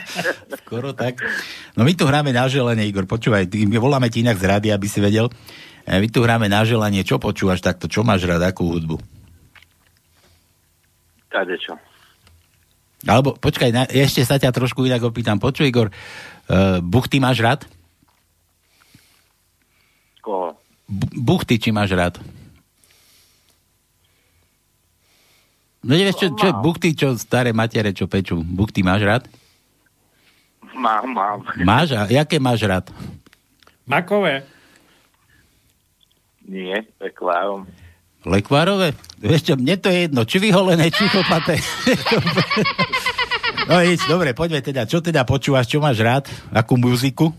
Skoro 0.62 0.94
tak. 0.94 1.18
No 1.74 1.82
my 1.82 1.98
tu 1.98 2.06
hráme 2.06 2.30
na 2.30 2.46
želanie, 2.46 2.86
Igor, 2.86 3.10
počúvaj, 3.10 3.50
voláme 3.82 4.08
ti 4.14 4.22
inak 4.22 4.38
z 4.38 4.46
rady, 4.46 4.68
aby 4.70 4.86
si 4.86 5.02
vedel. 5.02 5.34
E, 5.84 5.98
My 5.98 6.08
tu 6.08 6.22
hráme 6.22 6.46
na 6.46 6.62
želanie, 6.62 7.02
čo 7.02 7.18
počúvaš 7.18 7.66
takto, 7.66 7.90
čo 7.90 8.06
máš 8.06 8.30
rád, 8.30 8.46
akú 8.46 8.70
hudbu? 8.70 9.02
Kadečo. 11.28 11.76
Alebo, 13.06 13.38
počkaj, 13.38 13.70
na, 13.74 13.84
ešte 13.88 14.22
sa 14.26 14.38
ťa 14.38 14.50
trošku 14.52 14.84
inak 14.86 15.02
opýtam. 15.06 15.38
Počuj, 15.38 15.70
Igor, 15.70 15.88
uh, 15.90 16.82
buchty 16.82 17.22
máš 17.22 17.40
rád? 17.40 17.62
Koho? 20.22 20.58
B- 20.90 21.14
buchty, 21.16 21.62
či 21.62 21.70
máš 21.72 21.94
rád? 21.94 22.18
No 25.88 25.96
nevieš, 25.96 26.20
čo, 26.20 26.28
čo 26.36 26.46
je 26.52 26.60
buchty, 26.60 26.92
čo 26.92 27.16
staré 27.16 27.56
matere, 27.56 27.96
čo 27.96 28.12
pečú? 28.12 28.44
Buchty 28.44 28.84
máš 28.84 29.08
rád? 29.08 29.24
Mám, 30.76 31.16
mám. 31.16 31.40
Máš? 31.64 31.96
A 31.96 32.12
jaké 32.12 32.44
máš 32.44 32.68
rád? 32.68 32.92
Makové. 33.88 34.44
Nie, 36.44 36.84
peklárom. 37.00 37.64
Lekvárové? 38.28 38.92
Vieš 39.24 39.42
čo, 39.48 39.54
mne 39.56 39.80
to 39.80 39.88
je 39.88 40.12
jedno, 40.12 40.28
či 40.28 40.44
vyholené, 40.44 40.92
či 40.92 41.08
chopaté. 41.08 41.56
no 43.72 43.80
nič, 43.80 44.04
dobre, 44.12 44.36
poďme 44.36 44.60
teda. 44.60 44.84
Čo 44.84 45.00
teda 45.00 45.24
počúvaš, 45.24 45.72
čo 45.72 45.80
máš 45.80 46.04
rád? 46.04 46.28
Akú 46.52 46.76
muziku? 46.76 47.32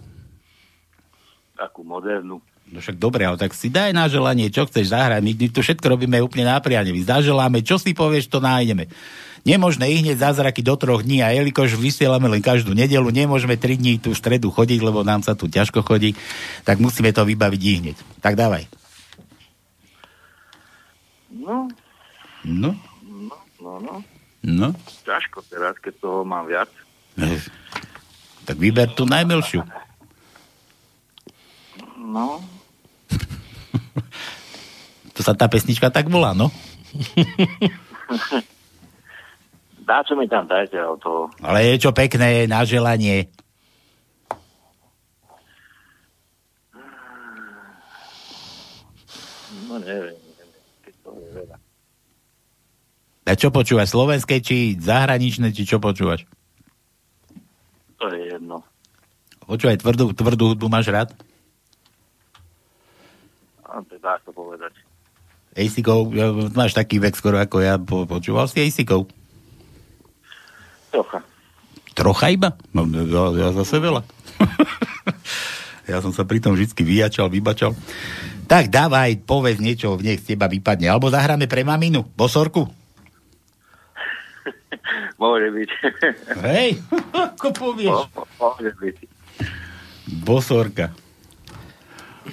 Takú 1.53 1.85
modernú. 1.85 2.41
No 2.69 2.85
však 2.85 3.01
dobre, 3.01 3.25
ale 3.25 3.41
tak 3.41 3.57
si 3.57 3.73
daj 3.73 3.97
na 3.97 4.13
želanie, 4.13 4.53
čo 4.53 4.69
chceš 4.69 4.93
zahrať. 4.93 5.25
My, 5.25 5.33
tu 5.49 5.65
všetko 5.65 5.89
robíme 5.89 6.21
úplne 6.21 6.45
nápriane. 6.45 6.93
My 6.93 7.01
zaželáme, 7.01 7.65
čo 7.65 7.81
si 7.81 7.97
povieš, 7.97 8.29
to 8.29 8.45
nájdeme. 8.45 8.93
Nemožné 9.49 9.89
ich 9.89 10.05
hneď 10.05 10.21
zázraky 10.21 10.61
do 10.61 10.77
troch 10.77 11.01
dní 11.01 11.25
a 11.25 11.33
jelikož 11.33 11.81
vysielame 11.81 12.29
len 12.29 12.45
každú 12.45 12.77
nedelu, 12.77 13.09
nemôžeme 13.09 13.57
tri 13.57 13.81
dní 13.81 13.97
tú 13.97 14.13
stredu 14.13 14.53
chodiť, 14.53 14.85
lebo 14.85 15.01
nám 15.01 15.25
sa 15.25 15.33
tu 15.33 15.49
ťažko 15.49 15.81
chodí, 15.81 16.13
tak 16.69 16.77
musíme 16.77 17.09
to 17.17 17.25
vybaviť 17.25 17.61
ich 17.65 17.79
hneď. 17.81 17.97
Tak 18.21 18.37
dávaj. 18.37 18.69
No, 21.33 21.73
No, 22.45 22.73
no, 23.05 23.37
no, 23.61 23.73
no. 23.81 23.95
no. 24.45 24.69
Ťažko 25.05 25.43
teraz, 25.49 25.77
keď 25.81 25.95
toho 26.01 26.21
mám 26.25 26.45
viac. 26.45 26.69
Eh, 27.19 27.41
Tak 28.45 28.57
vyber 28.57 28.89
tú 28.93 29.05
najmilšiu. 29.05 29.61
No, 31.99 32.41
To 35.19 35.27
sa 35.27 35.35
tá 35.35 35.51
pesnička 35.51 35.91
tak 35.91 36.07
volá, 36.07 36.31
no? 36.31 36.47
dá 39.89 40.05
čo 40.05 40.13
mi 40.13 40.29
tam 40.29 40.45
dajte 40.45 40.77
o 40.85 40.95
toho. 41.01 41.23
Ale 41.41 41.65
je 41.75 41.89
čo 41.89 41.97
pekné 41.97 42.45
na 42.45 42.63
želanie. 42.69 43.33
No 49.67 49.81
neviem, 49.81 50.17
to. 51.01 51.11
A 53.29 53.37
čo 53.37 53.53
počúvaš? 53.53 53.93
Slovenské 53.93 54.41
či 54.41 54.77
zahraničné, 54.81 55.53
či 55.53 55.69
čo 55.69 55.81
počúvaš? 55.81 56.25
To 58.01 58.09
je 58.13 58.33
jedno. 58.33 58.65
Počúvaj, 59.45 59.81
tvrdú, 59.81 60.13
tvrdú 60.17 60.45
hudbu 60.53 60.69
máš 60.69 60.89
rád? 60.89 61.13
Dá 64.09 64.17
to 64.25 64.33
povedať. 64.33 64.73
Ejsikov, 65.53 66.09
máš 66.57 66.73
taký 66.73 66.97
vek 66.97 67.13
skoro 67.13 67.37
ako 67.37 67.61
ja, 67.61 67.77
po, 67.77 68.09
počúval 68.09 68.49
si 68.49 68.65
Ejsikov? 68.65 69.05
Trocha. 70.89 71.21
Trocha 71.93 72.33
iba? 72.33 72.57
No, 72.73 72.89
ja, 72.89 73.37
ja 73.37 73.49
zase 73.53 73.77
veľa. 73.77 74.01
ja 75.93 76.01
som 76.01 76.17
sa 76.17 76.25
pri 76.25 76.41
tom 76.41 76.57
vždy 76.57 76.73
vyjačal, 76.73 77.29
vybačal. 77.29 77.77
Tak 78.49 78.73
dávaj, 78.73 79.29
povedz 79.29 79.61
niečo, 79.61 80.01
nech 80.01 80.25
z 80.25 80.33
teba 80.33 80.49
vypadne. 80.49 80.89
Alebo 80.89 81.13
zahráme 81.13 81.45
pre 81.45 81.69
maminu, 81.69 82.09
bosorku. 82.17 82.65
Môže 85.21 85.53
byť. 85.53 85.69
Hej, 86.49 86.81
ako 87.29 87.49
povieš. 87.53 88.09
Môže 88.41 88.73
byť. 88.73 88.97
Bosorka. 90.25 90.97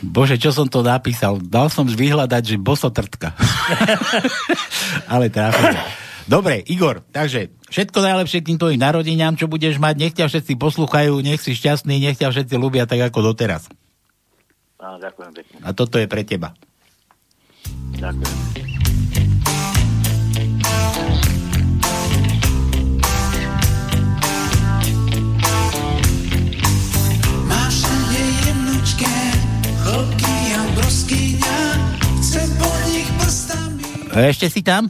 Bože, 0.04 0.36
čo 0.36 0.52
som 0.52 0.68
to 0.68 0.84
napísal? 0.84 1.40
Dal 1.40 1.72
som 1.72 1.88
vyhľadať, 1.88 2.44
že 2.44 2.58
bosotrtka. 2.60 3.32
Ale 5.14 5.32
tráfil. 5.32 5.78
Dobre, 6.26 6.66
Igor, 6.66 7.06
takže 7.14 7.54
všetko 7.70 8.02
najlepšie 8.02 8.42
k 8.42 8.48
tým 8.50 8.58
tvojim 8.58 8.82
narodeniam, 8.82 9.38
čo 9.38 9.46
budeš 9.46 9.78
mať, 9.78 9.96
nech 10.02 10.14
ťa 10.18 10.26
všetci 10.26 10.58
poslúchajú, 10.58 11.22
nech 11.22 11.38
si 11.38 11.54
šťastný, 11.54 12.02
nech 12.02 12.18
ťa 12.18 12.34
všetci 12.34 12.56
ľúbia 12.58 12.90
tak 12.90 13.14
ako 13.14 13.34
doteraz. 13.34 13.70
Áno, 14.82 14.98
ďakujem 14.98 15.32
pekne. 15.38 15.56
A 15.62 15.70
toto 15.78 16.02
je 16.02 16.10
pre 16.10 16.26
teba. 16.26 16.58
Ďakujem. 18.02 18.75
A 34.16 34.32
ešte 34.32 34.48
si 34.48 34.64
tam? 34.64 34.88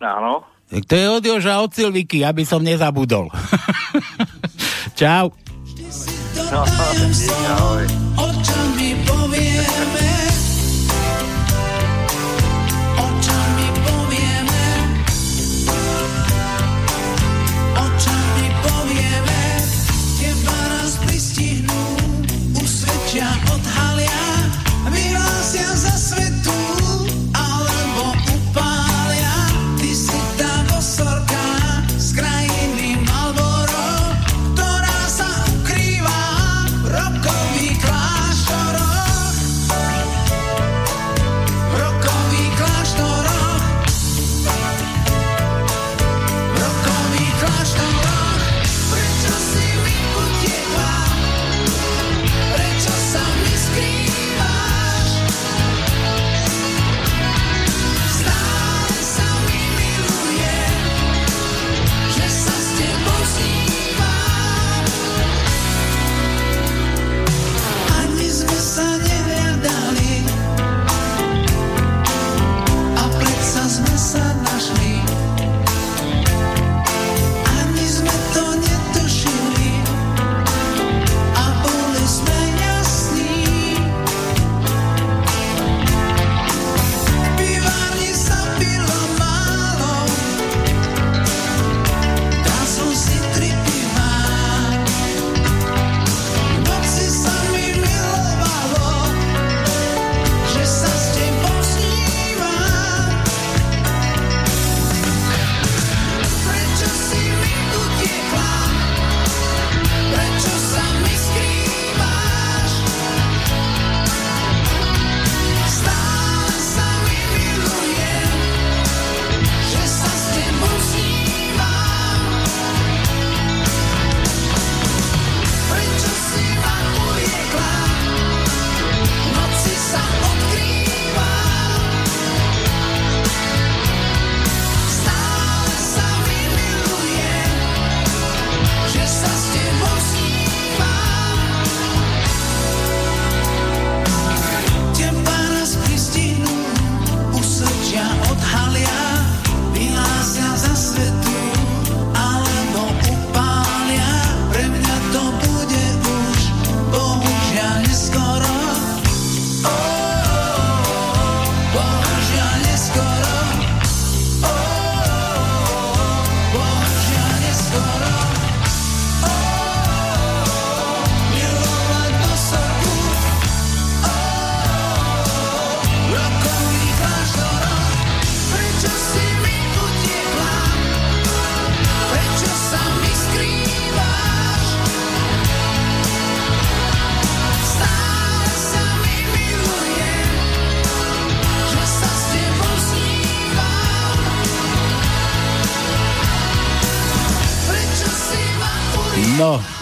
Áno. 0.00 0.40
Tak 0.72 0.88
to 0.88 0.94
je 0.96 1.06
od 1.12 1.20
Joža 1.20 1.60
od 1.60 1.68
Silviky, 1.76 2.24
aby 2.24 2.48
som 2.48 2.64
nezabudol. 2.64 3.28
Čau. 4.98 5.36
No, 6.50 6.60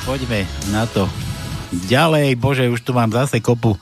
poďme 0.08 0.48
na 0.72 0.88
to. 0.88 1.04
Ďalej, 1.84 2.40
bože, 2.40 2.64
už 2.64 2.80
tu 2.80 2.96
mám 2.96 3.12
zase 3.12 3.44
kopu 3.44 3.76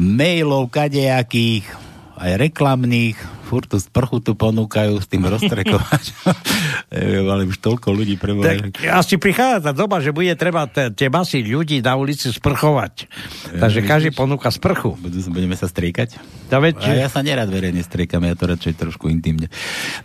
mailov 0.00 0.72
kadejakých, 0.72 1.68
aj 2.16 2.40
reklamných, 2.40 3.20
furt 3.44 3.68
tú 3.68 3.76
sprchu 3.76 4.24
tu 4.24 4.32
ponúkajú 4.32 4.96
s 4.96 5.04
tým 5.04 5.28
roztrekovačom. 5.28 6.24
Neviem, 6.96 7.26
ale 7.28 7.44
už 7.44 7.60
toľko 7.60 7.92
ľudí 7.92 8.16
preboha. 8.16 8.48
Tak 8.48 8.80
asi 8.80 9.20
prichádza 9.20 9.68
tá 9.68 9.72
doba, 9.76 10.00
že 10.00 10.08
bude 10.08 10.32
treba 10.40 10.64
te, 10.72 10.88
tie 10.88 11.12
masy 11.12 11.44
ľudí 11.44 11.84
na 11.84 12.00
ulici 12.00 12.32
sprchovať. 12.32 13.04
Takže 13.60 13.84
každý 13.84 14.16
ponúka 14.16 14.48
sprchu. 14.48 14.96
Budú, 14.96 15.20
budeme 15.28 15.52
sa 15.52 15.68
striekať? 15.68 16.16
Ja, 16.48 16.64
veď, 16.64 16.80
A 16.80 16.96
ja 16.96 17.08
sa 17.12 17.20
nerad 17.20 17.52
verejne 17.52 17.84
striekam, 17.84 18.24
ja 18.24 18.32
to 18.32 18.48
radšej 18.48 18.72
trošku 18.88 19.12
intimne. 19.12 19.52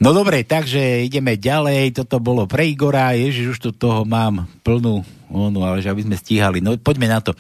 No 0.04 0.12
dobre, 0.12 0.44
takže 0.44 1.08
ideme 1.08 1.40
ďalej. 1.40 2.04
Toto 2.04 2.20
bolo 2.20 2.52
pre 2.52 2.68
Igora. 2.68 3.16
Ježiš, 3.16 3.56
už 3.56 3.60
tu 3.64 3.70
toho 3.72 4.04
mám 4.04 4.44
plnú 4.68 5.08
onu, 5.32 5.64
ale 5.64 5.80
že 5.80 5.92
aby 5.92 6.04
sme 6.04 6.16
stíhali. 6.18 6.60
No 6.60 6.76
poďme 6.76 7.08
na 7.08 7.20
to. 7.24 7.32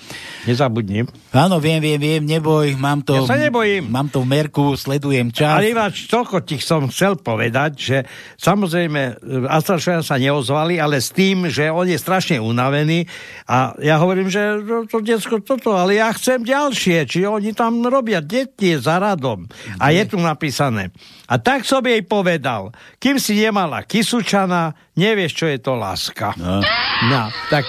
Nezabudnem. 0.48 1.10
Áno, 1.34 1.58
viem, 1.58 1.82
viem, 1.82 2.00
viem, 2.00 2.24
neboj, 2.24 2.76
mám 2.80 3.02
to... 3.02 3.18
Ja 3.18 3.36
sa 3.36 3.40
nebojím. 3.40 3.90
Mám 3.90 4.14
to 4.14 4.22
v 4.24 4.28
merku, 4.30 4.78
sledujem 4.78 5.34
čas. 5.34 5.60
Ale 5.60 5.74
ináč, 5.74 6.08
toľko 6.08 6.46
ti 6.46 6.62
som 6.62 6.88
chcel 6.90 7.20
povedať, 7.20 7.72
že 7.76 7.98
samozrejme 8.38 9.24
Astrašovia 9.50 10.06
sa 10.06 10.18
neozvali, 10.22 10.78
ale 10.78 11.02
s 11.02 11.12
tým, 11.12 11.50
že 11.50 11.68
on 11.74 11.90
je 11.90 11.98
strašne 12.00 12.38
unavený 12.40 13.06
a 13.50 13.74
ja 13.82 13.98
hovorím, 13.98 14.30
že 14.30 14.62
to, 14.64 14.78
to 14.88 14.98
detsko 15.02 15.42
toto, 15.42 15.74
ale 15.74 15.98
ja 15.98 16.14
chcem 16.14 16.44
ďalšie, 16.46 17.10
či 17.10 17.26
oni 17.26 17.52
tam 17.54 17.82
robia 17.86 18.22
deti 18.22 18.76
za 18.78 19.02
radom. 19.02 19.46
A 19.82 19.94
je 19.96 20.04
tu 20.06 20.22
napísané. 20.22 20.94
A 21.30 21.40
tak 21.42 21.66
som 21.66 21.82
jej 21.82 22.04
povedal, 22.06 22.76
kým 23.00 23.18
si 23.18 23.40
nemala 23.40 23.82
Kisučana, 23.88 24.76
nevieš, 24.94 25.32
čo 25.34 25.46
je 25.50 25.58
to 25.58 25.74
láska. 25.74 26.34
No. 26.38 26.62
no 27.08 27.22
tak 27.50 27.66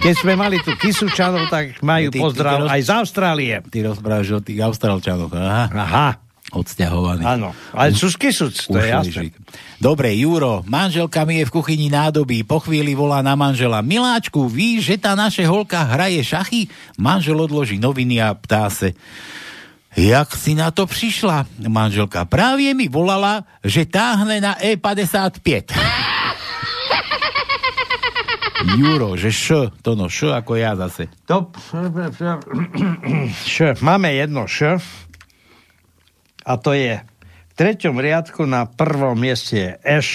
keď 0.00 0.14
sme 0.16 0.32
mali 0.32 0.56
tu 0.64 0.72
Kisučanov, 0.80 1.52
tak 1.52 1.76
majú 1.84 2.08
Ty- 2.08 2.14
ty- 2.16 2.20
pozdrav 2.24 2.56
ty 2.56 2.62
roz- 2.64 2.72
aj 2.72 2.80
z 2.80 2.90
Austrálie. 2.96 3.54
Ty 3.68 3.78
rozprávaš 3.92 4.28
o 4.32 4.40
tých 4.40 4.60
Austrálčanoch. 4.64 5.32
Aha. 5.32 5.64
Aha. 5.68 6.08
Odsťahovaný. 6.50 7.22
Áno, 7.22 7.54
ale 7.70 7.94
sú 7.94 8.10
z 8.10 8.18
Kisuc, 8.18 8.66
to 8.66 8.74
je 8.74 8.90
jasné. 8.90 9.30
Dobre, 9.78 10.10
Juro, 10.18 10.66
manželka 10.66 11.22
mi 11.22 11.38
je 11.38 11.46
v 11.46 11.54
kuchyni 11.54 11.86
nádobí, 11.86 12.42
po 12.42 12.58
chvíli 12.58 12.90
volá 12.90 13.22
na 13.22 13.38
manžela. 13.38 13.78
Miláčku, 13.86 14.50
víš, 14.50 14.90
že 14.90 14.96
tá 14.98 15.14
naše 15.14 15.46
holka 15.46 15.78
hraje 15.86 16.18
šachy? 16.26 16.66
Manžel 16.98 17.38
odloží 17.38 17.78
noviny 17.78 18.18
a 18.18 18.34
ptá 18.34 18.66
se. 18.66 18.98
Jak 19.94 20.34
si 20.34 20.58
na 20.58 20.74
to 20.74 20.90
prišla? 20.90 21.46
Manželka 21.70 22.26
práve 22.26 22.66
mi 22.74 22.90
volala, 22.90 23.46
že 23.62 23.86
táhne 23.86 24.42
na 24.42 24.58
E 24.58 24.74
E55. 24.74 25.70
Juro, 28.60 29.16
že 29.16 29.32
š, 29.32 29.72
to 29.80 29.96
no, 29.96 30.12
š 30.12 30.36
ako 30.36 30.52
ja 30.60 30.76
zase. 30.76 31.08
To... 31.24 31.48
Š. 33.46 33.80
Máme 33.80 34.12
jedno 34.12 34.44
š. 34.44 34.80
A 36.44 36.52
to 36.60 36.76
je 36.76 37.00
v 37.00 37.52
treťom 37.56 37.96
riadku 38.00 38.44
na 38.44 38.68
prvom 38.68 39.16
mieste 39.16 39.56
je 39.56 39.70
eš. 40.00 40.10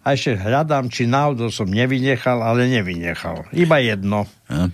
A 0.00 0.16
ešte 0.16 0.38
hľadám, 0.38 0.88
či 0.88 1.04
náhodou 1.04 1.52
som 1.52 1.68
nevynechal, 1.68 2.40
ale 2.40 2.70
nevynechal. 2.72 3.44
Iba 3.52 3.84
jedno. 3.84 4.24
Ja. 4.48 4.72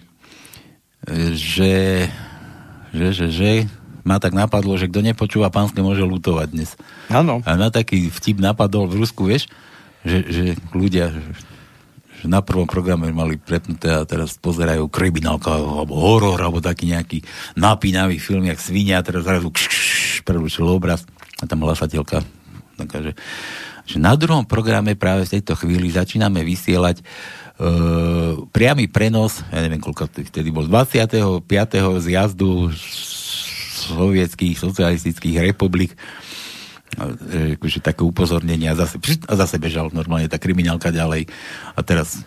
Že, 1.35 1.75
že, 2.95 3.07
že, 3.11 3.27
že, 3.31 3.51
ma 4.07 4.23
tak 4.23 4.39
napadlo, 4.39 4.79
že 4.79 4.87
kto 4.87 5.03
nepočúva 5.03 5.51
pánske, 5.51 5.83
môže 5.83 6.07
lutovať 6.07 6.49
dnes. 6.55 6.71
Áno. 7.11 7.43
A 7.43 7.59
na 7.59 7.75
taký 7.75 8.07
vtip 8.07 8.39
napadol 8.39 8.87
v 8.87 9.03
Rusku, 9.03 9.27
vieš, 9.27 9.51
že, 10.07 10.23
že 10.31 10.45
ľudia, 10.71 11.11
že, 11.11 11.21
že 12.17 12.27
na 12.27 12.41
prvom 12.41 12.65
programe 12.65 13.13
mali 13.13 13.37
prepnuté 13.37 13.93
a 13.93 14.09
teraz 14.09 14.41
pozerajú 14.41 14.89
kriminálka 14.89 15.53
alebo 15.53 15.97
horor, 15.97 16.41
alebo 16.41 16.65
taký 16.65 16.93
nejaký 16.93 17.21
napínavý 17.57 18.17
film, 18.17 18.49
jak 18.49 18.61
svinia, 18.61 19.01
a 19.01 19.07
teraz 19.07 19.25
zrazu 19.25 19.53
prerušil 20.25 20.67
obraz 20.67 21.05
a 21.41 21.45
tam 21.45 21.63
hlasateľka 21.65 22.25
taká, 22.77 22.99
že, 23.01 23.13
na 23.97 24.13
druhom 24.19 24.45
programe 24.45 24.99
práve 24.99 25.25
v 25.25 25.41
tejto 25.41 25.57
chvíli 25.57 25.89
začíname 25.89 26.45
vysielať 26.45 27.01
uh, 27.01 28.45
priamy 28.53 28.91
prenos, 28.91 29.41
ja 29.49 29.65
neviem, 29.65 29.81
koľko 29.81 30.13
vtedy 30.13 30.53
bol, 30.53 30.69
25. 30.69 31.41
zjazdu 32.03 32.75
sovietských 33.87 34.59
socialistických 34.59 35.41
republik 35.53 35.95
akože 36.97 37.85
také 37.85 38.07
upozornenie 38.07 38.71
a 38.73 38.79
zase, 38.79 38.97
a 39.29 39.35
zase 39.37 39.61
bežal 39.61 39.93
normálne 39.93 40.31
tá 40.31 40.39
kriminálka 40.41 40.95
ďalej 40.95 41.29
a 41.77 41.81
teraz 41.85 42.25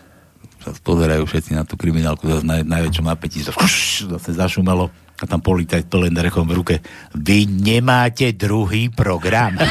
sa 0.60 0.76
pozerajú 0.84 1.24
všetci 1.24 1.56
na 1.56 1.64
tú 1.64 1.80
kriminálku 1.80 2.28
zase 2.28 2.44
na 2.44 2.62
najväčšom 2.62 3.08
napätí 3.08 3.42
zase, 3.42 3.58
zase 4.06 4.30
zašumelo 4.36 4.92
a 5.20 5.24
tam 5.28 5.40
policajt 5.40 5.88
to 5.88 6.04
len 6.04 6.14
rechom 6.16 6.46
v 6.46 6.54
ruke 6.60 6.76
vy 7.16 7.48
nemáte 7.48 8.36
druhý 8.36 8.92
program 8.92 9.56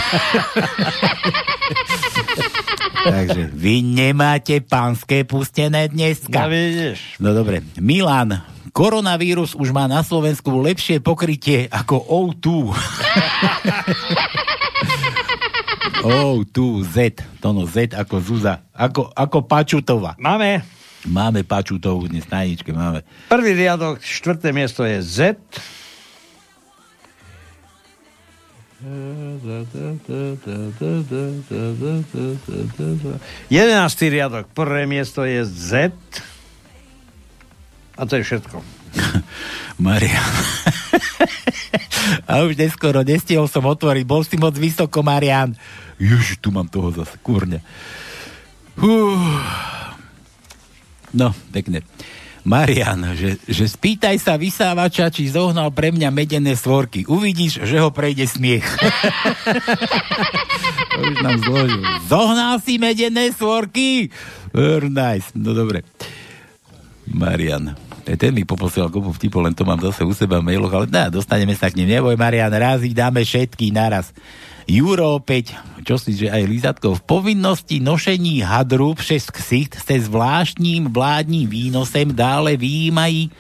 takže 3.09 3.52
vy 3.52 3.85
nemáte 3.85 4.60
pánske 4.65 5.24
pustené 5.24 5.89
dneska 5.89 6.48
No 6.48 6.52
vidíš. 6.52 6.98
No 7.20 7.31
dobre. 7.36 7.62
Milan, 7.81 8.43
koronavírus 8.73 9.55
už 9.56 9.73
má 9.73 9.89
na 9.89 10.05
Slovensku 10.05 10.52
lepšie 10.60 11.01
pokrytie 11.01 11.69
ako 11.69 11.97
O2. 12.05 12.47
O2, 16.02 16.84
Z. 16.94 16.96
To 17.42 17.50
no, 17.50 17.66
Z 17.66 17.94
ako 17.94 18.22
Zuza. 18.22 18.62
Ako, 18.74 19.10
ako 19.14 19.42
Pačutova. 19.46 20.14
Máme. 20.18 20.62
Máme 21.06 21.46
Pačutovú 21.46 22.10
dnes 22.10 22.26
na 22.26 22.42
jedničke, 22.42 22.74
máme. 22.74 23.06
Prvý 23.30 23.54
riadok, 23.54 24.02
štvrté 24.02 24.50
miesto 24.50 24.82
je 24.82 24.98
Z. 25.02 25.38
Jedenáctý 33.50 34.04
riadok, 34.06 34.44
prvé 34.54 34.86
miesto 34.86 35.26
je 35.26 35.42
Z. 35.42 35.90
A 37.98 38.06
to 38.06 38.18
je 38.18 38.22
všetko. 38.22 38.62
Maria. 39.78 40.22
A 42.28 42.44
už 42.44 42.56
neskoro, 42.56 43.00
nestihol 43.06 43.48
som 43.48 43.64
otvoriť, 43.64 44.05
bol 44.05 44.20
si 44.24 44.36
moc 44.36 44.52
vysoko, 44.56 45.00
Marian. 45.00 45.56
Ježi, 45.96 46.36
tu 46.38 46.52
mám 46.52 46.68
toho 46.68 46.92
zase, 46.92 47.16
kurňa. 47.20 47.60
Hú. 48.78 49.16
No, 51.12 51.32
pekne. 51.50 51.82
Marian, 52.48 53.12
že, 53.12 53.36
že 53.44 53.68
spýtaj 53.68 54.16
sa 54.16 54.40
vysávača, 54.40 55.12
či 55.12 55.28
zohnal 55.28 55.68
pre 55.68 55.92
mňa 55.92 56.09
medené 56.09 56.56
svorky. 56.56 57.05
Uvidíš, 57.05 57.60
že 57.66 57.76
ho 57.76 57.92
prejde 57.92 58.24
smiech. 58.24 58.64
už 61.02 61.16
nám 61.20 61.38
zložil. 61.44 61.82
Zohnal 62.09 62.56
si 62.62 62.80
medené 62.80 63.36
svorky? 63.36 64.09
Very 64.56 64.88
nice. 64.88 65.28
No 65.36 65.52
dobre. 65.52 65.84
Marian. 67.05 67.88
Ten 68.16 68.32
mi 68.32 68.48
poposielal 68.48 68.89
kopu 68.89 69.12
vtipov, 69.12 69.44
len 69.44 69.52
to 69.52 69.68
mám 69.68 69.76
zase 69.85 70.01
u 70.01 70.16
seba 70.16 70.40
v 70.40 70.48
mailoch, 70.48 70.72
ale 70.72 70.86
dá, 70.89 71.12
dostaneme 71.12 71.52
sa 71.52 71.68
k 71.68 71.76
nim. 71.76 71.93
Neboj, 71.93 72.16
Marian, 72.16 72.48
raz 72.48 72.80
ich 72.80 72.97
dáme 72.97 73.20
všetky 73.20 73.68
naraz. 73.68 74.16
Juro 74.68 75.16
opäť, 75.16 75.56
čo 75.85 75.97
si, 75.97 76.12
že 76.12 76.28
aj 76.28 76.44
Lizatko, 76.44 76.97
v 76.97 77.05
povinnosti 77.05 77.80
nošení 77.80 78.44
hadru 78.44 78.93
přes 78.93 79.32
ksicht 79.32 79.80
se 79.80 79.97
zvláštním 80.01 80.93
vládním 80.93 81.48
výnosem 81.48 82.12
dále 82.12 82.56
výjímají, 82.56 83.32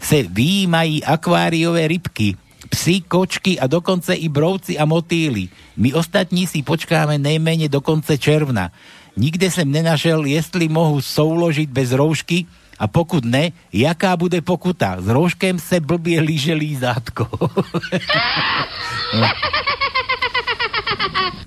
se 0.00 0.28
výjímají 0.28 1.04
akváriové 1.04 1.88
rybky, 1.88 2.36
psy, 2.68 3.00
kočky 3.00 3.56
a 3.56 3.66
dokonce 3.66 4.14
i 4.14 4.28
brouci 4.28 4.76
a 4.76 4.84
motýly. 4.84 5.48
My 5.76 5.96
ostatní 5.96 6.46
si 6.46 6.60
počkáme 6.60 7.18
nejméně 7.18 7.68
do 7.68 7.80
konce 7.80 8.20
června. 8.20 8.68
Nikde 9.16 9.50
jsem 9.50 9.64
nenašel, 9.72 10.24
jestli 10.24 10.68
mohu 10.68 11.00
souložit 11.00 11.72
bez 11.72 11.92
roušky 11.92 12.44
a 12.78 12.84
pokud 12.86 13.24
ne, 13.24 13.52
jaká 13.72 14.16
bude 14.16 14.40
pokuta? 14.40 14.96
S 15.00 15.08
rouškem 15.08 15.58
se 15.58 15.80
blbě 15.80 16.20
líže 16.20 16.54
lízátko. 16.54 17.28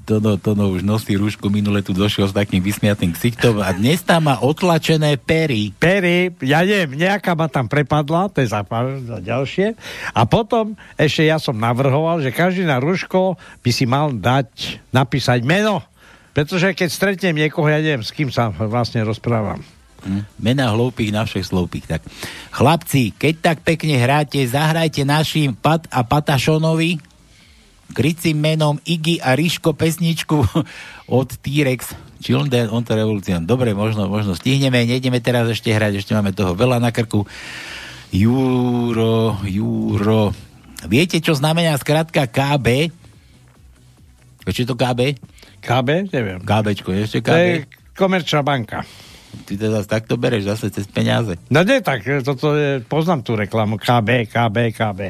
Tono, 0.09 0.41
Tono 0.41 0.73
už 0.73 0.81
nosí 0.81 1.13
rúšku, 1.13 1.53
minule 1.53 1.85
tu 1.85 1.93
došiel 1.93 2.25
s 2.25 2.33
takým 2.33 2.65
vysmiatým 2.65 3.13
ksichtom 3.13 3.61
a 3.61 3.69
dnes 3.69 4.01
tam 4.01 4.25
má 4.25 4.41
otlačené 4.41 5.21
pery. 5.21 5.69
Pery, 5.77 6.33
ja 6.41 6.65
neviem, 6.65 6.97
nejaká 6.97 7.37
ma 7.37 7.45
tam 7.45 7.69
prepadla, 7.69 8.25
to 8.33 8.41
je 8.41 8.49
za, 8.49 8.65
za 9.05 9.17
ďalšie. 9.21 9.77
A 10.17 10.25
potom 10.25 10.73
ešte 10.97 11.29
ja 11.29 11.37
som 11.37 11.53
navrhoval, 11.53 12.25
že 12.25 12.33
každý 12.33 12.65
na 12.65 12.81
rúško 12.81 13.37
by 13.61 13.69
si 13.69 13.85
mal 13.85 14.09
dať, 14.09 14.81
napísať 14.89 15.45
meno. 15.45 15.85
Pretože 16.33 16.73
keď 16.73 16.89
stretnem 16.89 17.37
niekoho, 17.37 17.69
ja 17.69 17.77
neviem, 17.77 18.01
s 18.01 18.09
kým 18.09 18.33
sa 18.33 18.49
vlastne 18.49 19.05
rozprávam. 19.05 19.61
Hm? 20.03 20.23
Mena 20.39 20.71
hlúpých 20.71 21.11
na 21.11 21.27
všech 21.27 21.49
slúpých. 21.49 21.85
Tak. 21.87 22.01
Chlapci, 22.55 23.11
keď 23.15 23.33
tak 23.39 23.57
pekne 23.67 23.99
hráte, 23.99 24.39
zahrajte 24.43 25.03
našim 25.03 25.55
Pat 25.55 25.87
a 25.91 26.05
Patašonovi 26.07 26.99
krycím 27.89 28.37
menom 28.37 28.77
Iggy 28.85 29.17
a 29.17 29.33
Ríško 29.33 29.73
pesničku 29.73 30.45
od 31.19 31.29
T-Rex 31.41 31.97
Children 32.19 32.67
on 32.75 32.83
the 32.83 32.93
Revolution. 32.99 33.47
Dobre, 33.47 33.71
možno, 33.71 34.11
možno 34.11 34.35
stihneme, 34.35 34.83
nejdeme 34.83 35.23
teraz 35.23 35.47
ešte 35.47 35.71
hrať, 35.71 36.03
ešte 36.03 36.11
máme 36.11 36.35
toho 36.35 36.51
veľa 36.51 36.83
na 36.83 36.91
krku. 36.91 37.23
Juro, 38.11 39.39
Juro. 39.47 40.35
Viete, 40.83 41.23
čo 41.23 41.31
znamená 41.31 41.79
skratka 41.79 42.27
KB? 42.27 42.91
Viete, 44.43 44.67
to 44.67 44.75
KB? 44.75 45.15
KB? 45.63 45.89
Neviem. 46.11 46.43
KBčko, 46.43 46.91
ešte 46.91 47.23
To 47.23 47.35
je 47.35 47.63
KB? 47.63 47.95
komerčná 47.95 48.43
banka. 48.43 48.83
Ty 49.29 49.53
to 49.57 49.65
zase 49.69 49.87
takto 49.89 50.17
bereš, 50.17 50.49
zase 50.49 50.73
cez 50.73 50.89
peniaze. 50.89 51.37
No 51.53 51.61
nie, 51.61 51.81
tak 51.85 52.01
toto 52.25 52.57
je, 52.57 52.81
poznám 52.81 53.21
tú 53.21 53.37
reklamu. 53.37 53.77
KB, 53.77 54.25
KB, 54.25 54.73
KB. 54.73 55.01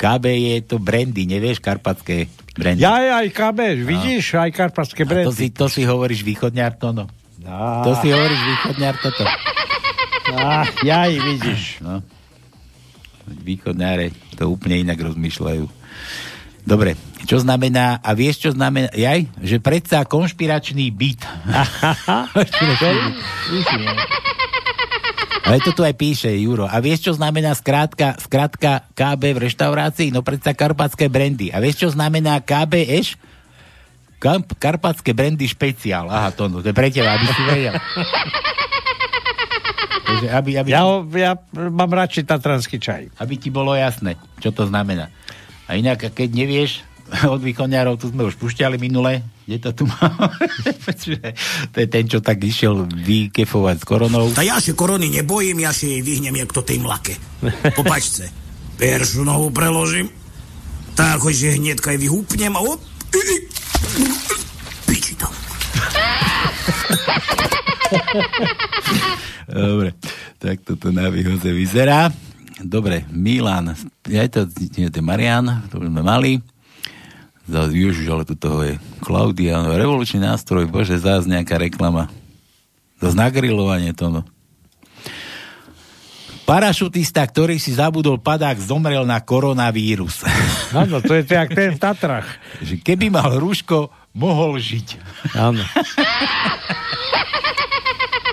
KB 0.00 0.24
je 0.24 0.56
to 0.64 0.80
brandy, 0.80 1.28
nevieš, 1.28 1.60
karpatské 1.60 2.28
brandy. 2.56 2.80
Ja 2.80 2.96
aj, 2.96 3.08
aj 3.20 3.26
KB, 3.36 3.58
vidíš, 3.84 4.40
aj 4.40 4.50
karpatské 4.52 5.04
A 5.04 5.08
brandy. 5.08 5.26
to 5.28 5.32
si, 5.36 5.46
to 5.52 5.66
si 5.68 5.82
hovoríš 5.84 6.24
východňar, 6.24 6.76
to 6.80 6.92
no. 6.92 7.04
Á. 7.44 7.84
To 7.84 7.92
si 8.00 8.08
hovoríš 8.12 8.40
východňar, 8.40 8.94
toto. 9.00 9.24
Ach, 10.34 10.72
jaj, 10.82 11.12
vidíš. 11.20 11.84
No. 11.84 12.02
Východnáre 13.26 14.10
to 14.34 14.50
úplne 14.50 14.82
inak 14.82 14.98
rozmýšľajú. 14.98 15.64
Dobre, 16.66 16.98
čo 17.26 17.36
znamená, 17.36 17.98
a 17.98 18.10
vieš, 18.12 18.40
čo 18.40 18.50
znamená, 18.50 18.88
jaj, 18.88 19.26
že 19.36 19.58
predsa 19.58 20.02
konšpiračný 20.02 20.88
byt. 20.88 21.20
Ale 25.42 25.62
to 25.62 25.70
tu 25.70 25.82
aj 25.82 25.94
píše, 25.94 26.26
Juro. 26.32 26.66
A 26.66 26.78
vieš, 26.78 27.06
čo 27.06 27.12
znamená 27.12 27.54
skrátka, 27.54 28.14
skrátka 28.16 28.82
KB 28.92 29.22
v 29.30 29.42
reštaurácii? 29.46 30.10
No 30.10 30.18
predsa 30.20 30.50
karpatské 30.50 31.06
brandy. 31.06 31.50
A 31.50 31.58
vieš, 31.58 31.86
čo 31.86 31.88
znamená 31.88 32.38
KBŠ? 32.40 33.14
Kamp, 34.18 34.56
karpatské 34.56 35.12
brandy 35.12 35.46
špeciál. 35.46 36.08
Aha, 36.08 36.30
to, 36.30 36.48
no, 36.48 36.58
to 36.58 36.66
je 36.66 36.74
pre 36.74 36.90
teba, 36.90 37.14
aby 37.14 37.26
si 37.26 37.42
vedel. 37.44 37.74
Takže 40.04 40.26
aby, 40.32 40.50
aby, 40.56 40.68
Ja, 40.68 40.82
ho- 40.82 41.06
ja 41.08 41.38
mám 41.52 41.90
radšej 41.90 42.24
tatranský 42.24 42.78
čaj. 42.78 43.14
aby 43.14 43.34
ti 43.36 43.46
bolo 43.48 43.70
jasné, 43.70 44.18
čo 44.38 44.50
to 44.50 44.64
znamená. 44.64 45.14
A 45.66 45.74
inak, 45.74 46.10
keď 46.10 46.28
nevieš, 46.28 46.82
od 47.34 47.40
východňárov, 47.42 47.98
tu 47.98 48.10
sme 48.10 48.26
už 48.26 48.34
pušťali 48.38 48.76
minule, 48.82 49.22
kde 49.46 49.58
to 49.62 49.70
tu 49.72 49.84
mám? 49.92 50.30
to 51.72 51.76
je 51.78 51.88
ten, 51.88 52.04
čo 52.10 52.18
tak 52.18 52.42
išiel 52.42 52.86
vykefovať 52.90 53.76
s 53.82 53.84
koronou. 53.86 54.30
Ta 54.34 54.42
ja 54.42 54.58
się 54.58 54.74
korony 54.74 55.10
nebojím, 55.10 55.62
ja 55.62 55.70
si 55.70 55.94
jej 55.94 56.02
vyhnem 56.02 56.34
jak 56.34 56.50
to 56.50 56.62
tej 56.66 56.82
mlake. 56.82 57.14
Popačte. 57.74 58.28
Peršu 58.76 59.24
nohu 59.24 59.48
preložím. 59.54 60.12
Tak 60.96 61.20
akože 61.20 61.60
hneďka 61.60 61.96
jej 61.96 62.00
vyhúpnem 62.00 62.52
a 62.56 62.60
op. 62.60 62.80
Piči 64.84 65.14
to. 65.16 65.28
Dobre, 69.46 69.94
tak 70.42 70.60
toto 70.66 70.92
na 70.92 71.08
výhoze 71.08 71.48
vyzerá. 71.54 72.10
Dobre, 72.56 73.04
Milan, 73.12 73.76
ja 74.08 74.24
to, 74.32 74.48
nie, 74.80 74.88
to 74.88 74.98
je 74.98 75.04
Marian, 75.04 75.68
to 75.68 75.76
už 75.76 75.92
sme 75.92 76.00
mali. 76.00 76.40
Za, 77.46 77.70
ježiš, 77.70 78.06
ale 78.10 78.26
tu 78.26 78.34
toho 78.34 78.58
je 78.66 78.74
Klaudia, 78.98 79.62
no, 79.62 79.70
revolučný 79.70 80.18
nástroj, 80.18 80.66
bože, 80.66 80.98
zás 80.98 81.30
nejaká 81.30 81.62
reklama. 81.62 82.10
Za 82.98 83.14
nagrilovanie 83.14 83.94
to, 83.94 84.10
no. 84.10 84.22
Parašutista, 86.46 87.26
ktorý 87.26 87.58
si 87.58 87.74
zabudol 87.74 88.22
padák, 88.22 88.54
zomrel 88.62 89.02
na 89.02 89.18
koronavírus. 89.18 90.22
Áno, 90.74 91.02
to 91.02 91.18
je 91.18 91.26
to 91.26 91.34
jak 91.34 91.50
ten 91.50 91.74
v 91.74 91.82
Tatrach. 91.82 92.26
Že 92.62 92.86
keby 92.86 93.10
mal 93.10 93.34
rúško, 93.34 93.90
mohol 94.14 94.58
žiť. 94.62 94.88
Áno. 95.34 95.62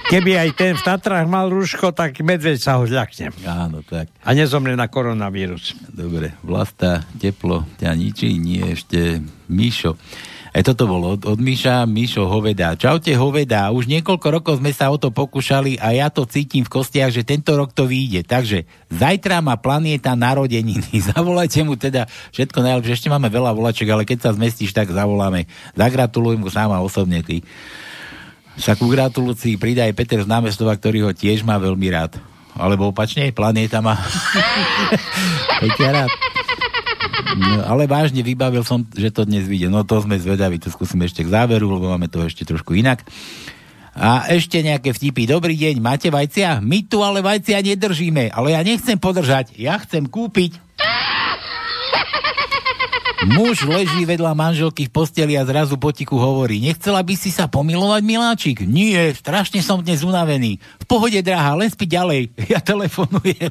Keby 0.04 0.32
aj 0.36 0.50
ten 0.60 0.74
v 0.76 0.84
Tatrach 0.84 1.26
mal 1.26 1.48
rúško, 1.48 1.96
tak 1.96 2.20
medveď 2.20 2.60
sa 2.60 2.76
ho 2.78 2.84
zľakne. 2.84 3.32
Áno, 3.48 3.80
tak. 3.88 4.12
A 4.22 4.36
nezomrie 4.36 4.76
na 4.76 4.92
koronavírus. 4.92 5.74
Dobre, 5.88 6.36
vlasta, 6.44 7.08
teplo, 7.16 7.64
ťa 7.80 7.92
ničí, 7.96 8.36
nie 8.36 8.76
ešte 8.76 9.24
Míšo. 9.48 9.96
Aj 10.54 10.62
toto 10.62 10.86
bolo 10.86 11.18
od, 11.18 11.26
od 11.26 11.40
Míša, 11.42 11.90
Míšo 11.90 12.30
Hoveda. 12.30 12.78
Čaute 12.78 13.10
Hoveda, 13.18 13.74
už 13.74 13.90
niekoľko 13.90 14.28
rokov 14.30 14.54
sme 14.62 14.70
sa 14.70 14.94
o 14.94 15.02
to 15.02 15.10
pokúšali 15.10 15.82
a 15.82 15.98
ja 15.98 16.14
to 16.14 16.30
cítim 16.30 16.62
v 16.62 16.70
kostiach, 16.70 17.10
že 17.10 17.26
tento 17.26 17.58
rok 17.58 17.74
to 17.74 17.90
vyjde. 17.90 18.22
Takže 18.22 18.70
zajtra 18.94 19.42
má 19.42 19.58
planéta 19.58 20.14
narodeniny. 20.14 20.94
Zavolajte 21.10 21.66
mu 21.66 21.74
teda 21.74 22.06
všetko 22.38 22.62
najlepšie. 22.62 23.02
Ešte 23.02 23.10
máme 23.10 23.34
veľa 23.34 23.50
volaček, 23.50 23.90
ale 23.90 24.06
keď 24.06 24.30
sa 24.30 24.36
zmestíš, 24.38 24.78
tak 24.78 24.94
zavoláme. 24.94 25.50
Zagratulujem 25.74 26.46
mu 26.46 26.54
sama 26.54 26.86
osobne 26.86 27.26
ty. 27.26 27.42
Sa 28.58 28.78
ku 28.78 28.86
gratulúcii 28.86 29.58
pridá 29.58 29.90
aj 29.90 29.98
Peter 29.98 30.20
z 30.22 30.30
námestova, 30.30 30.78
ktorý 30.78 31.10
ho 31.10 31.12
tiež 31.12 31.42
má 31.42 31.58
veľmi 31.58 31.88
rád. 31.90 32.22
Alebo 32.54 32.94
opačne, 32.94 33.34
planéta 33.34 33.82
má 33.82 33.98
Peťa 35.62 35.90
rád. 35.90 36.12
No, 37.34 37.66
ale 37.66 37.90
vážne 37.90 38.22
vybavil 38.22 38.62
som, 38.62 38.86
že 38.94 39.10
to 39.10 39.26
dnes 39.26 39.50
vyjde. 39.50 39.74
No 39.74 39.82
to 39.82 39.98
sme 40.06 40.22
zvedaví, 40.22 40.62
to 40.62 40.70
skúsim 40.70 41.02
ešte 41.02 41.26
k 41.26 41.34
záveru, 41.34 41.66
lebo 41.66 41.90
máme 41.90 42.06
to 42.06 42.22
ešte 42.22 42.46
trošku 42.46 42.78
inak. 42.78 43.02
A 43.94 44.30
ešte 44.34 44.62
nejaké 44.62 44.94
vtipy. 44.94 45.30
Dobrý 45.30 45.54
deň, 45.54 45.78
máte 45.82 46.10
vajcia? 46.10 46.62
My 46.62 46.86
tu 46.86 47.06
ale 47.06 47.22
vajcia 47.22 47.62
nedržíme, 47.62 48.34
ale 48.34 48.58
ja 48.58 48.62
nechcem 48.66 48.98
podržať, 48.98 49.54
ja 49.58 49.78
chcem 49.82 50.06
kúpiť. 50.10 50.58
Muž 53.24 53.64
leží 53.64 54.04
vedľa 54.04 54.36
manželky 54.36 54.88
v 54.88 54.94
posteli 54.94 55.40
a 55.40 55.48
zrazu 55.48 55.80
potiku 55.80 56.20
hovorí, 56.20 56.60
nechcela 56.60 57.00
by 57.00 57.16
si 57.16 57.32
sa 57.32 57.48
pomilovať, 57.48 58.02
miláčik? 58.04 58.58
Nie, 58.68 59.16
strašne 59.16 59.64
som 59.64 59.80
dnes 59.80 60.04
unavený. 60.04 60.60
V 60.84 60.86
pohode, 60.86 61.20
drahá, 61.24 61.56
len 61.56 61.72
spí 61.72 61.88
ďalej. 61.88 62.32
Ja 62.54 62.62
telefonujem. 62.62 63.50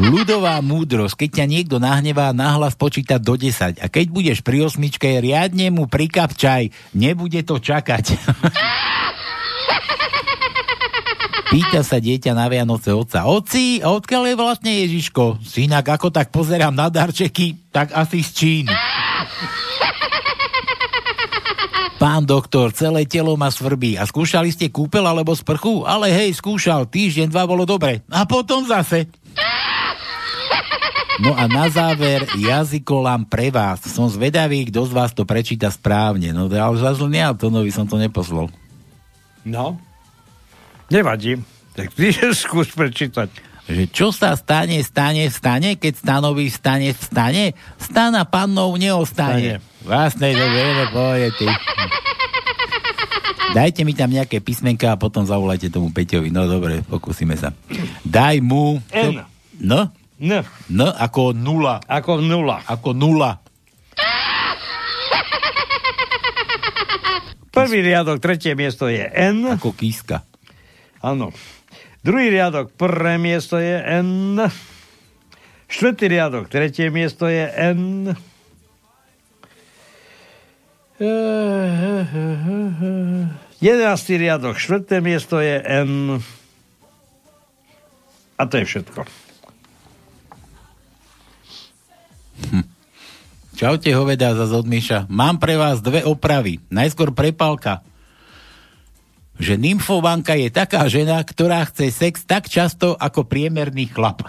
Ľudová 0.00 0.56
múdrosť, 0.64 1.26
keď 1.26 1.30
ťa 1.42 1.46
niekto 1.50 1.76
nahnevá, 1.76 2.32
nahlas 2.32 2.72
počítať 2.72 3.20
do 3.20 3.36
10. 3.36 3.82
A 3.82 3.86
keď 3.92 4.06
budeš 4.08 4.38
pri 4.40 4.64
osmičke, 4.64 5.20
riadne 5.20 5.68
mu 5.68 5.84
prikapčaj. 5.90 6.72
Nebude 6.96 7.44
to 7.44 7.60
čakať. 7.60 8.16
Pýta 11.52 11.84
sa 11.84 12.00
dieťa 12.00 12.32
na 12.32 12.48
Vianoce 12.48 12.96
otca. 12.96 13.28
Oci, 13.28 13.84
a 13.84 13.92
odkiaľ 13.92 14.24
je 14.24 14.36
vlastne 14.40 14.72
Ježiško? 14.72 15.44
Synak, 15.44 15.84
ako 15.84 16.08
tak 16.08 16.32
pozerám 16.32 16.72
na 16.72 16.88
darčeky, 16.88 17.68
tak 17.68 17.92
asi 17.92 18.24
z 18.24 18.30
Číny. 18.32 18.72
Pán 22.00 22.24
doktor, 22.24 22.72
celé 22.72 23.04
telo 23.04 23.36
ma 23.36 23.52
svrbí. 23.52 24.00
A 24.00 24.08
skúšali 24.08 24.48
ste 24.48 24.72
kúpel 24.72 25.04
alebo 25.04 25.36
sprchu? 25.36 25.84
Ale 25.84 26.08
hej, 26.08 26.40
skúšal. 26.40 26.88
Týždeň, 26.88 27.28
dva 27.28 27.44
bolo 27.44 27.68
dobre. 27.68 28.00
A 28.08 28.24
potom 28.24 28.64
zase. 28.64 29.12
No 31.20 31.36
a 31.36 31.44
na 31.52 31.68
záver 31.68 32.32
jazykolám 32.32 33.28
pre 33.28 33.52
vás. 33.52 33.84
Som 33.92 34.08
zvedavý, 34.08 34.72
kto 34.72 34.88
z 34.88 34.92
vás 34.96 35.12
to 35.12 35.28
prečíta 35.28 35.68
správne. 35.68 36.32
No 36.32 36.48
ale 36.48 36.80
zase 36.80 37.04
ja, 37.12 37.36
Tonovi 37.36 37.68
som 37.68 37.84
to 37.84 38.00
neposlal. 38.00 38.48
No. 39.44 39.91
Nevadí. 40.92 41.40
Tak 41.72 41.96
ty 41.96 42.12
skús 42.36 42.68
prečítať. 42.76 43.32
Že 43.62 43.84
čo 43.88 44.12
sa 44.12 44.36
stane, 44.36 44.76
stane, 44.84 45.24
stane, 45.32 45.80
keď 45.80 45.92
stanoví 45.96 46.52
stane, 46.52 46.92
stane? 46.92 47.56
Stana 47.80 48.28
pannou 48.28 48.76
neostane. 48.76 49.62
Vlastne, 49.86 50.34
vieme, 50.36 50.84
pôjde 50.92 51.30
ty. 51.40 51.46
Dajte 53.56 53.86
mi 53.86 53.96
tam 53.96 54.10
nejaké 54.12 54.42
písmenka 54.42 54.92
a 54.92 55.00
potom 55.00 55.24
zavolajte 55.24 55.72
tomu 55.72 55.94
Peťovi. 55.94 56.28
No 56.34 56.44
dobre, 56.50 56.82
pokúsime 56.84 57.38
sa. 57.38 57.54
Daj 58.02 58.42
mu... 58.42 58.82
N. 58.90 59.22
No? 59.62 59.88
N. 60.18 60.42
No, 60.68 60.88
ako 60.90 61.32
nula. 61.32 61.80
Ako 61.86 62.18
nula. 62.18 62.66
Ako 62.66 62.92
nula. 62.92 63.40
Prvý 67.52 67.84
riadok, 67.84 68.18
tretie 68.18 68.56
miesto 68.56 68.88
je 68.88 69.04
N. 69.04 69.44
Ako 69.54 69.76
kíska. 69.76 70.24
Áno. 71.02 71.34
Druhý 72.06 72.30
riadok, 72.30 72.70
prvé 72.78 73.18
miesto 73.18 73.58
je 73.58 73.74
N. 73.78 74.38
Štvrtý 75.66 76.06
riadok, 76.06 76.46
tretie 76.46 76.90
miesto 76.94 77.26
je 77.26 77.46
N. 77.50 78.14
Jedenáctý 83.58 84.14
riadok, 84.18 84.54
štvrté 84.58 85.02
miesto 85.02 85.42
je 85.42 85.58
N. 85.58 86.22
A 88.38 88.42
to 88.46 88.54
je 88.58 88.64
všetko. 88.66 89.02
Čaute, 93.58 93.94
hoveda 93.94 94.34
za 94.34 94.50
od 94.50 94.66
Miša. 94.66 95.06
Mám 95.06 95.38
pre 95.38 95.54
vás 95.54 95.78
dve 95.78 96.02
opravy. 96.02 96.58
Najskôr 96.66 97.14
prepálka. 97.14 97.86
Že 99.42 99.58
nymfovanka 99.58 100.38
je 100.38 100.54
taká 100.54 100.86
žena, 100.86 101.18
ktorá 101.18 101.66
chce 101.66 101.90
sex 101.90 102.22
tak 102.22 102.46
často 102.46 102.94
ako 102.94 103.26
priemerný 103.26 103.90
chlap. 103.90 104.22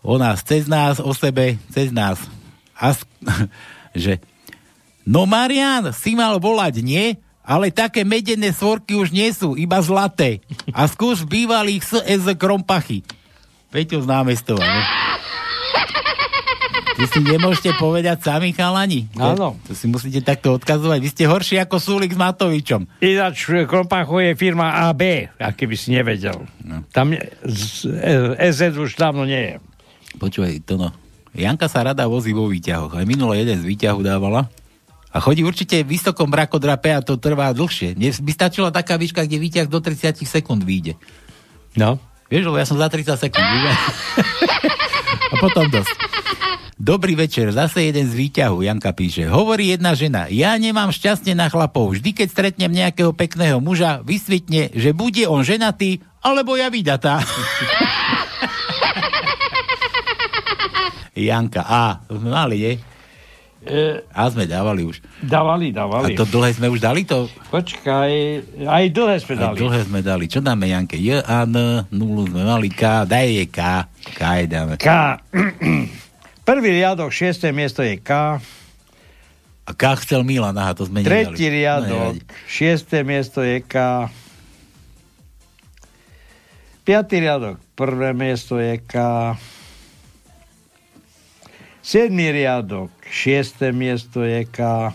o 0.02 0.18
nás, 0.18 0.42
cez 0.42 0.66
nás, 0.66 0.98
o 0.98 1.14
sebe, 1.14 1.54
cez 1.70 1.94
nás. 1.94 2.18
A 2.74 2.90
že 3.94 4.18
no 5.06 5.22
Marian, 5.26 5.94
si 5.94 6.18
mal 6.18 6.42
volať, 6.42 6.82
nie? 6.82 7.14
Ale 7.42 7.74
také 7.74 8.02
medené 8.06 8.54
svorky 8.54 8.94
už 8.94 9.10
nie 9.10 9.30
sú, 9.34 9.58
iba 9.58 9.78
zlaté. 9.82 10.42
A 10.70 10.86
skús 10.86 11.26
bývalých 11.26 11.82
SS 11.82 12.38
Krompachy. 12.38 13.02
Peťo 13.70 14.02
z 14.02 14.06
námestova, 14.06 14.62
ne? 14.62 14.82
Vy 17.00 17.06
si 17.08 17.20
nemôžete 17.24 17.72
povedať 17.76 18.22
sami 18.22 18.52
chalani. 18.52 19.08
Áno. 19.16 19.58
To 19.66 19.72
si 19.72 19.88
musíte 19.88 20.22
takto 20.22 20.54
odkazovať. 20.54 20.98
Vy 21.00 21.08
ste 21.10 21.24
horší 21.26 21.56
ako 21.58 21.80
Súlik 21.80 22.12
s 22.12 22.20
Matovičom. 22.20 22.86
Ináč 23.00 23.48
Krompacho 23.66 24.20
je 24.20 24.36
firma 24.36 24.86
AB, 24.86 25.32
aký 25.34 25.66
by 25.66 25.76
si 25.76 25.90
nevedel. 25.90 26.46
No. 26.62 26.84
Tam 26.92 27.10
je- 27.10 27.26
z- 27.48 27.90
e- 27.90 28.36
EZ 28.38 28.76
už 28.76 28.94
dávno 28.94 29.24
nie 29.24 29.40
je. 29.40 29.54
Počúvaj, 30.20 30.62
to 30.62 30.76
no. 30.76 30.92
Janka 31.32 31.66
sa 31.66 31.80
rada 31.82 32.04
vozí 32.04 32.36
vo 32.36 32.44
výťahoch. 32.44 32.92
Aj 32.92 33.08
minule 33.08 33.40
jeden 33.40 33.56
z 33.56 33.64
výťahu 33.64 34.04
dávala. 34.04 34.52
A 35.12 35.20
chodí 35.20 35.44
určite 35.44 35.80
v 35.84 35.96
vysokom 35.96 36.28
mrakodrape 36.28 36.92
a 36.92 37.00
to 37.00 37.16
trvá 37.16 37.52
dlhšie. 37.52 37.96
Mne 37.96 38.12
by 38.12 38.32
stačila 38.32 38.68
taká 38.68 38.96
výška, 38.96 39.24
kde 39.24 39.40
výťah 39.40 39.66
do 39.68 39.80
30 39.80 40.24
sekúnd 40.24 40.60
vyjde. 40.64 40.96
No. 41.76 41.96
Vieš, 42.32 42.48
lebo 42.48 42.56
ja 42.60 42.68
som 42.68 42.80
za 42.80 42.88
30 42.88 43.16
sekúnd. 43.16 43.44
a 45.32 45.34
potom 45.40 45.64
dosť. 45.72 45.96
Dobrý 46.82 47.14
večer, 47.14 47.54
zase 47.54 47.88
jeden 47.88 48.10
z 48.10 48.14
výťahu, 48.18 48.66
Janka 48.66 48.90
píše. 48.90 49.30
Hovorí 49.30 49.70
jedna 49.70 49.94
žena, 49.94 50.26
ja 50.26 50.58
nemám 50.58 50.90
šťastie 50.90 51.30
na 51.30 51.46
chlapov. 51.46 51.94
Vždy, 51.94 52.10
keď 52.10 52.28
stretnem 52.28 52.74
nejakého 52.74 53.14
pekného 53.14 53.62
muža, 53.62 54.02
vysvetne, 54.02 54.74
že 54.74 54.90
bude 54.90 55.22
on 55.30 55.46
ženatý, 55.46 56.02
alebo 56.18 56.58
ja 56.58 56.74
vydatá. 56.74 57.22
Janka, 61.14 61.62
a, 61.62 62.02
mali, 62.10 62.56
nie? 62.58 62.91
E, 63.62 64.02
A 64.10 64.26
sme 64.26 64.42
dávali 64.42 64.82
už. 64.82 64.98
dávali, 65.20 65.70
A 65.70 65.86
dávali. 65.86 66.14
to 66.14 66.24
dlhé 66.24 66.50
sme 66.52 66.66
už 66.66 66.78
dali? 66.78 67.06
To? 67.06 67.30
Počkaj, 67.48 68.10
aj 68.60 68.84
dlhé 68.90 69.16
sme 69.18 69.34
Aj 69.34 69.42
dali. 69.44 69.56
dlhé 69.56 69.80
sme 69.86 70.00
dali. 70.00 70.24
Čo 70.26 70.40
dáme, 70.40 70.66
Janke? 70.66 70.96
J, 70.96 71.22
A, 71.22 71.46
N, 71.46 71.54
nulu 71.88 72.26
sme 72.26 72.42
mali, 72.42 72.66
K, 72.68 73.06
daj 73.06 73.22
je 73.24 73.46
K. 73.46 73.58
K 74.12 74.20
je 74.36 74.46
dáme. 74.46 74.74
K. 74.76 74.90
Prvý 76.42 76.74
riadok, 76.74 77.08
šiesté 77.08 77.50
miesto 77.50 77.80
je 77.80 77.96
K. 77.96 78.42
A 79.62 79.70
K 79.70 79.82
chcel 79.96 80.26
Milan, 80.26 80.58
aha, 80.58 80.74
to 80.74 80.82
sme 80.82 81.00
nedali. 81.00 81.30
Tretí 81.30 81.46
riadok, 81.46 82.18
šiesté 82.44 83.06
miesto 83.06 83.40
je 83.40 83.62
K. 83.62 84.10
Piatý 86.82 87.22
riadok, 87.22 87.62
prvé 87.72 88.10
miesto 88.10 88.58
je 88.58 88.74
K. 88.80 88.94
Siedmý 91.82 92.30
riadok, 92.30 92.94
šiesté 93.10 93.74
miesto 93.74 94.22
je 94.22 94.46
K. 94.46 94.94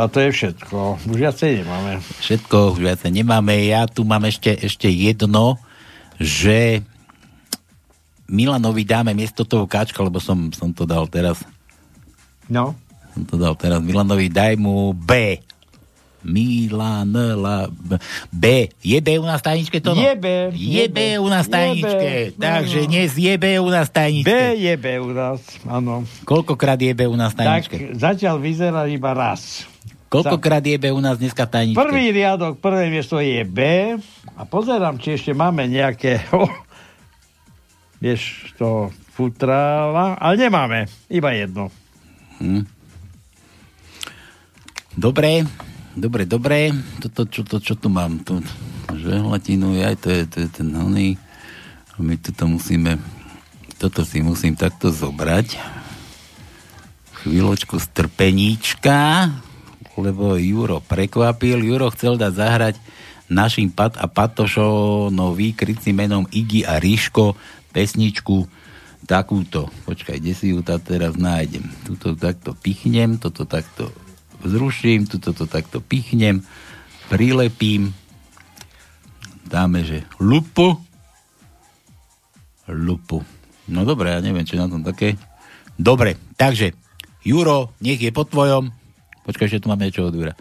A 0.00 0.02
to 0.08 0.18
je 0.22 0.30
všetko. 0.32 1.02
Už 1.04 1.18
viacej 1.18 1.60
nemáme. 1.60 2.00
Všetko 2.24 2.72
už 2.72 2.80
viacej 2.80 3.10
nemáme. 3.12 3.52
Ja 3.68 3.84
tu 3.84 4.08
mám 4.08 4.24
ešte, 4.24 4.56
ešte 4.56 4.88
jedno, 4.88 5.60
že 6.16 6.80
Milanovi 8.30 8.86
dáme 8.86 9.12
miesto 9.12 9.42
toho 9.42 9.66
káčka, 9.66 10.00
lebo 10.00 10.22
som, 10.22 10.48
som 10.54 10.70
to 10.70 10.86
dal 10.86 11.04
teraz. 11.10 11.42
No. 12.46 12.78
Som 13.12 13.26
to 13.26 13.34
dal 13.34 13.58
teraz. 13.58 13.82
Milanovi 13.82 14.32
daj 14.32 14.54
mu 14.54 14.94
B. 14.94 15.42
Milan, 16.20 17.12
la, 17.14 17.68
B. 18.28 18.68
Je 18.84 19.00
B 19.00 19.16
u 19.16 19.24
nás 19.24 19.40
tajničke 19.40 19.80
to? 19.80 19.96
Je 19.96 20.12
B. 20.16 20.52
Je 20.52 20.84
B 20.88 21.16
u 21.16 21.28
nás 21.32 21.48
tajničke. 21.48 22.36
No, 22.36 22.40
Takže 22.44 22.78
no. 22.84 22.88
dnes 22.92 23.10
je 23.16 23.34
B 23.40 23.44
u 23.56 23.68
nás 23.72 23.88
tajničke. 23.88 24.28
B 24.28 24.60
je 24.60 24.74
B 24.76 24.86
u 25.00 25.10
nás, 25.16 25.40
áno. 25.64 26.04
Koľkokrát 26.28 26.76
je 26.76 26.92
B 26.92 27.08
u 27.08 27.16
nás 27.16 27.32
v 27.32 27.40
Tak 27.40 27.46
tajničke? 27.46 27.76
zatiaľ 27.96 28.36
vyzerá 28.36 28.84
iba 28.84 29.16
raz. 29.16 29.64
Koľkokrát 30.10 30.60
je 30.60 30.76
B 30.76 30.90
u 30.92 31.00
nás 31.00 31.16
dneska 31.16 31.46
v 31.46 31.50
tajničke? 31.50 31.78
Prvý 31.80 32.12
riadok, 32.12 32.58
prvé 32.60 32.92
miesto 32.92 33.16
je 33.22 33.40
B 33.46 33.60
a 34.36 34.42
pozerám, 34.44 35.00
či 35.00 35.16
ešte 35.16 35.32
máme 35.32 35.64
nejaké 35.70 36.20
vieš, 38.04 38.52
to 38.60 38.92
futrála, 39.12 40.16
ale 40.16 40.34
nemáme, 40.36 40.88
iba 41.12 41.30
jedno. 41.36 41.68
Hm. 42.40 42.64
Dobre, 44.96 45.46
dobre, 45.96 46.26
dobre. 46.26 46.74
Toto, 47.02 47.26
čo, 47.26 47.42
to, 47.46 47.62
čo 47.62 47.74
tu 47.78 47.90
mám? 47.90 48.22
Tu, 48.22 48.38
žehlatinu, 48.94 49.78
aj 49.80 49.96
to 50.02 50.08
je, 50.10 50.22
to 50.26 50.36
je 50.44 50.48
ten 50.50 50.68
oný. 50.74 51.16
My 52.00 52.16
toto 52.16 52.48
musíme, 52.48 52.96
toto 53.76 54.02
si 54.06 54.24
musím 54.24 54.56
takto 54.56 54.88
zobrať. 54.88 55.60
Chvíľočku 57.20 57.76
strpeníčka, 57.76 59.28
lebo 60.00 60.40
Juro 60.40 60.80
prekvapil. 60.80 61.60
Juro 61.60 61.92
chcel 61.92 62.16
dať 62.16 62.32
zahrať 62.32 62.74
našim 63.28 63.68
Pat 63.68 64.00
a 64.00 64.08
Patošonovi 64.08 65.52
krycím 65.52 66.00
menom 66.00 66.24
Iggy 66.32 66.64
a 66.64 66.80
Ríško 66.80 67.36
pesničku 67.70 68.48
takúto. 69.06 69.70
Počkaj, 69.86 70.18
kde 70.18 70.32
si 70.34 70.50
ju 70.50 70.64
tá 70.64 70.80
teraz 70.80 71.14
nájdem? 71.14 71.66
Tuto 71.86 72.16
takto 72.18 72.56
pichnem, 72.58 73.20
toto 73.20 73.46
takto 73.46 73.90
zruším, 74.44 75.06
tuto 75.06 75.32
to 75.36 75.44
takto 75.44 75.80
pichnem, 75.80 76.44
prilepím, 77.12 77.92
dáme, 79.50 79.82
že 79.84 80.06
lupu, 80.22 80.78
lupu. 82.70 83.24
No 83.70 83.82
dobre, 83.82 84.14
ja 84.14 84.20
neviem, 84.22 84.46
čo 84.46 84.54
je 84.58 84.62
na 84.62 84.70
tom 84.70 84.82
také. 84.86 85.18
Dobre, 85.74 86.18
takže, 86.38 86.74
Juro, 87.26 87.74
nech 87.82 88.00
je 88.00 88.14
pod 88.14 88.30
tvojom. 88.30 88.70
Počkaj, 89.26 89.46
ešte 89.46 89.62
tu 89.62 89.68
máme 89.68 89.86
niečo 89.86 90.06
od 90.08 90.14
Jura. 90.14 90.34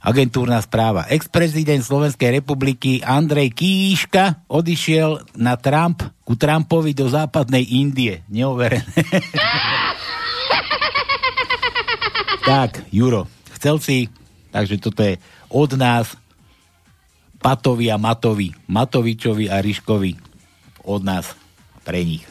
Agentúrna 0.00 0.56
správa. 0.64 1.04
Ex-prezident 1.12 1.84
Slovenskej 1.84 2.40
republiky 2.40 3.04
Andrej 3.04 3.52
Kíška 3.52 4.48
odišiel 4.48 5.36
na 5.36 5.60
Trump, 5.60 6.00
ku 6.24 6.40
Trumpovi 6.40 6.96
do 6.96 7.04
západnej 7.04 7.68
Indie. 7.68 8.24
Neoverené. 8.32 8.88
tak, 12.50 12.82
Juro, 12.90 13.30
chcel 13.54 13.78
si, 13.78 14.10
takže 14.50 14.82
toto 14.82 15.06
je 15.06 15.22
od 15.54 15.70
nás 15.78 16.18
Patovi 17.38 17.86
a 17.86 17.96
Matovi, 17.96 18.50
Matovičovi 18.66 19.46
a 19.46 19.62
Ryškovi 19.62 20.18
od 20.82 21.00
nás 21.06 21.30
pre 21.86 22.02
nich. 22.02 22.26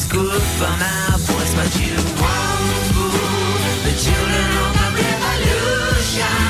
It's 0.00 0.10
good 0.10 0.42
for 0.58 0.70
my 0.78 1.16
voice, 1.18 1.54
but 1.54 1.70
you 1.78 1.94
won't 1.94 2.86
fool 2.92 3.10
the 3.84 3.92
children 4.02 4.48
of 4.64 4.72
the 4.78 4.88
revolution. 5.02 6.49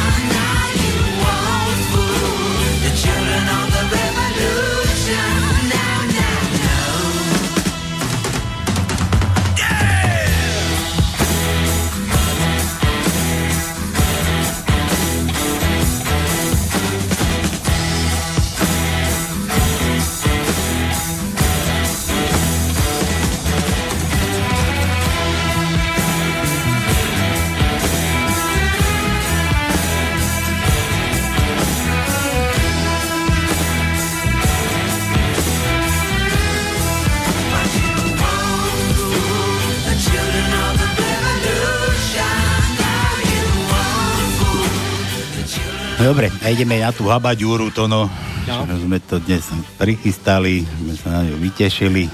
Dobre, 46.01 46.33
a 46.41 46.49
ideme 46.49 46.81
na 46.81 46.97
tú 46.97 47.13
habaďúru, 47.13 47.69
to 47.77 47.85
no. 47.85 48.09
No. 48.49 48.65
Sme 48.65 49.05
to 49.05 49.21
dnes 49.21 49.45
prichystali, 49.77 50.65
sme 50.65 50.97
sa 50.97 51.21
na 51.21 51.29
ňu 51.29 51.37
vytešili. 51.37 52.09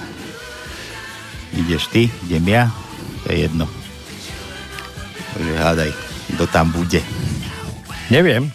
Ideš 1.55 1.87
ty, 1.95 2.11
idem 2.27 2.51
ja, 2.51 2.67
to 3.23 3.31
je 3.31 3.47
jedno. 3.47 3.71
Takže 5.39 5.55
hádaj, 5.55 5.91
kto 6.35 6.45
tam 6.51 6.75
bude. 6.75 6.99
Neviem. 8.11 8.51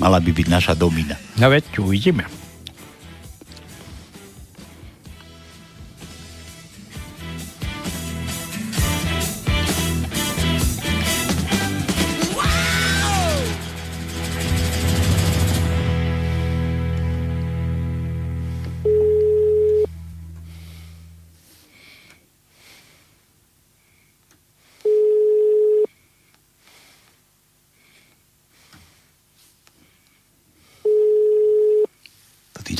Mala 0.00 0.24
by 0.24 0.30
byť 0.32 0.46
naša 0.48 0.72
domina. 0.72 1.20
No 1.36 1.52
veď, 1.52 1.84
uvidíme. 1.84 2.39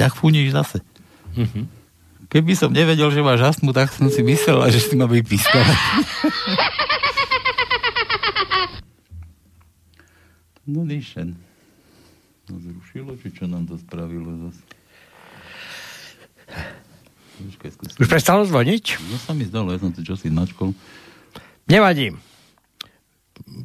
Tak 0.01 0.17
fúniš 0.17 0.57
zase. 0.57 0.81
Mhm. 1.37 1.69
Keby 2.31 2.55
som 2.57 2.73
nevedel, 2.73 3.11
že 3.11 3.27
máš 3.27 3.43
astmu, 3.43 3.75
tak 3.75 3.91
som 3.93 4.07
si 4.07 4.23
myslel, 4.23 4.63
že 4.71 4.79
si 4.79 4.95
ma 4.95 5.05
vypískal. 5.05 5.61
no 10.71 10.87
nišen. 10.87 11.35
No 12.47 12.55
zrušilo, 12.63 13.19
či 13.19 13.35
čo 13.35 13.51
nám 13.51 13.67
to 13.67 13.75
spravilo 13.77 14.31
zase? 14.47 14.63
Už 17.99 18.07
prestalo 18.07 18.47
zvoniť? 18.47 18.85
No 19.11 19.19
sa 19.19 19.35
mi 19.35 19.43
zdalo, 19.45 19.75
ja 19.75 19.83
som 19.83 19.91
to 19.91 20.07
čosi 20.07 20.31
načkol. 20.31 20.71
Nevadí. 21.67 22.15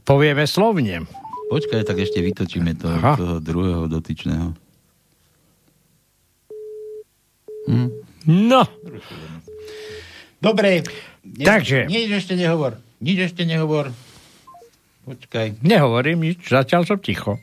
Povieme 0.03 0.49
slovne. 0.49 1.05
Počkaj, 1.53 1.85
tak 1.85 2.01
ešte 2.01 2.17
vytočíme 2.17 2.73
to, 2.73 2.89
toho 2.89 3.37
druhého 3.37 3.85
dotyčného. 3.85 4.64
Hm. 7.65 7.89
No. 8.25 8.65
Dobre. 10.41 10.85
Ne, 11.25 11.45
Takže. 11.45 11.89
Nič 11.89 12.09
ešte 12.21 12.37
nehovor. 12.37 12.77
Nič 13.01 13.33
ešte 13.33 13.43
nehovor. 13.45 13.89
Počkaj. 15.05 15.61
Nehovorím 15.61 16.33
nič, 16.33 16.49
zatiaľ 16.49 16.85
som 16.89 16.97
ticho. 16.97 17.37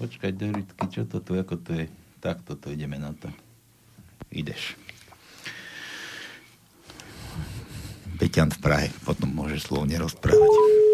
Počkaj, 0.00 0.30
Doritky, 0.32 0.84
čo 0.88 1.04
to 1.04 1.20
tu, 1.20 1.36
ako 1.36 1.60
to 1.60 1.74
je? 1.74 1.84
Tak, 2.24 2.40
toto 2.46 2.72
ideme 2.72 2.96
na 2.96 3.12
to. 3.12 3.28
Ideš. 4.32 4.78
Peťan 8.18 8.50
v 8.50 8.58
Prahe, 8.58 8.88
potom 9.06 9.30
môžeš 9.30 9.70
slovne 9.70 10.00
rozprávať. 10.00 10.87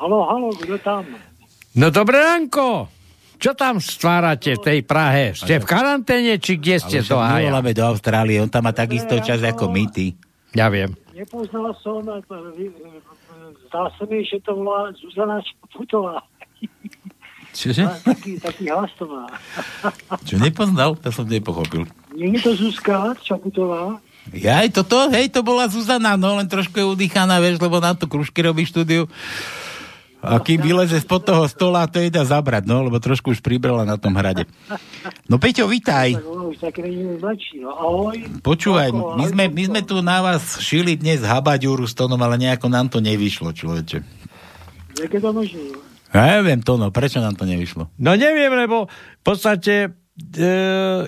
Halo, 0.00 0.24
halo, 0.24 0.48
kto 0.56 0.80
tam? 0.80 1.04
No 1.76 1.92
dobré 1.92 2.24
ránko. 2.24 2.88
Čo 3.36 3.52
tam 3.52 3.84
stvárate 3.84 4.56
v 4.56 4.60
tej 4.64 4.78
Prahe? 4.80 5.36
Ste 5.36 5.60
v 5.60 5.68
karanténe, 5.68 6.40
či 6.40 6.56
kde 6.56 6.80
ste 6.80 7.04
Ale 7.04 7.08
to 7.08 7.16
hája? 7.20 7.52
voláme 7.52 7.72
do 7.76 7.84
Austrálie, 7.84 8.40
on 8.40 8.48
tam 8.48 8.64
má 8.64 8.72
takisto 8.72 9.20
čas 9.20 9.44
ako 9.44 9.68
my, 9.68 9.84
ty. 9.92 10.16
Ja 10.56 10.72
viem. 10.72 10.96
Nepoznal 11.12 11.76
som, 11.84 12.00
e, 12.08 12.16
e, 12.16 12.68
zdá 13.68 13.92
sa 13.92 14.02
mi, 14.08 14.24
že 14.24 14.40
to 14.40 14.56
volá 14.56 14.88
Zuzana 14.96 15.44
Čaputová. 15.44 16.24
Čože? 17.52 17.84
Taký, 18.00 18.40
taký 18.40 18.72
hlas 18.72 18.92
to 18.96 19.04
má. 19.04 19.28
Čo 20.28 20.40
nepoznal? 20.40 20.96
To 20.96 21.12
som 21.12 21.28
nepochopil. 21.28 21.84
Nie 22.16 22.40
je 22.40 22.40
to 22.40 22.52
Zuzka 22.56 23.12
Čaputová? 23.20 24.00
Ja 24.32 24.64
aj 24.64 24.80
toto, 24.80 25.12
hej, 25.12 25.28
to 25.28 25.44
bola 25.44 25.68
Zuzana, 25.68 26.16
no 26.16 26.40
len 26.40 26.48
trošku 26.48 26.76
je 26.76 26.88
udýchaná, 26.88 27.36
vieš, 27.40 27.60
lebo 27.60 27.80
na 27.84 27.92
to 27.92 28.08
kružky 28.08 28.40
robí 28.40 28.64
štúdiu. 28.64 29.08
A 30.20 30.36
kým 30.36 30.60
vyleze 30.60 31.00
spod 31.00 31.24
toho 31.24 31.48
stola, 31.48 31.88
to 31.88 31.96
jej 31.96 32.12
dá 32.12 32.20
zabrať, 32.28 32.68
no, 32.68 32.84
lebo 32.84 33.00
trošku 33.00 33.32
už 33.32 33.40
pribrala 33.40 33.88
na 33.88 33.96
tom 33.96 34.12
hrade. 34.12 34.44
No 35.24 35.40
Peťo, 35.40 35.64
vitaj. 35.64 36.20
No 36.20 37.72
ahoj. 37.72 38.16
Počúvaj, 38.44 38.92
my 38.92 39.24
sme, 39.32 39.44
my 39.48 39.62
sme 39.72 39.80
tu 39.80 40.04
na 40.04 40.20
vás 40.20 40.60
šili 40.60 41.00
dnes 41.00 41.24
habaďúru 41.24 41.88
s 41.88 41.96
tónom, 41.96 42.20
ale 42.20 42.36
nejako 42.36 42.68
nám 42.68 42.92
to 42.92 43.00
nevyšlo, 43.00 43.56
človeče. 43.56 44.04
Jak 45.00 45.10
je 45.10 45.20
to 45.24 45.30
možné? 45.32 45.64
Ja 46.10 46.36
neviem 46.36 46.60
to, 46.60 46.76
no, 46.76 46.92
prečo 46.92 47.22
nám 47.22 47.38
to 47.40 47.48
nevyšlo? 47.48 47.88
No 47.96 48.12
neviem, 48.12 48.52
lebo 48.52 48.90
v 48.92 49.22
podstate, 49.24 49.94
e, 50.36 50.48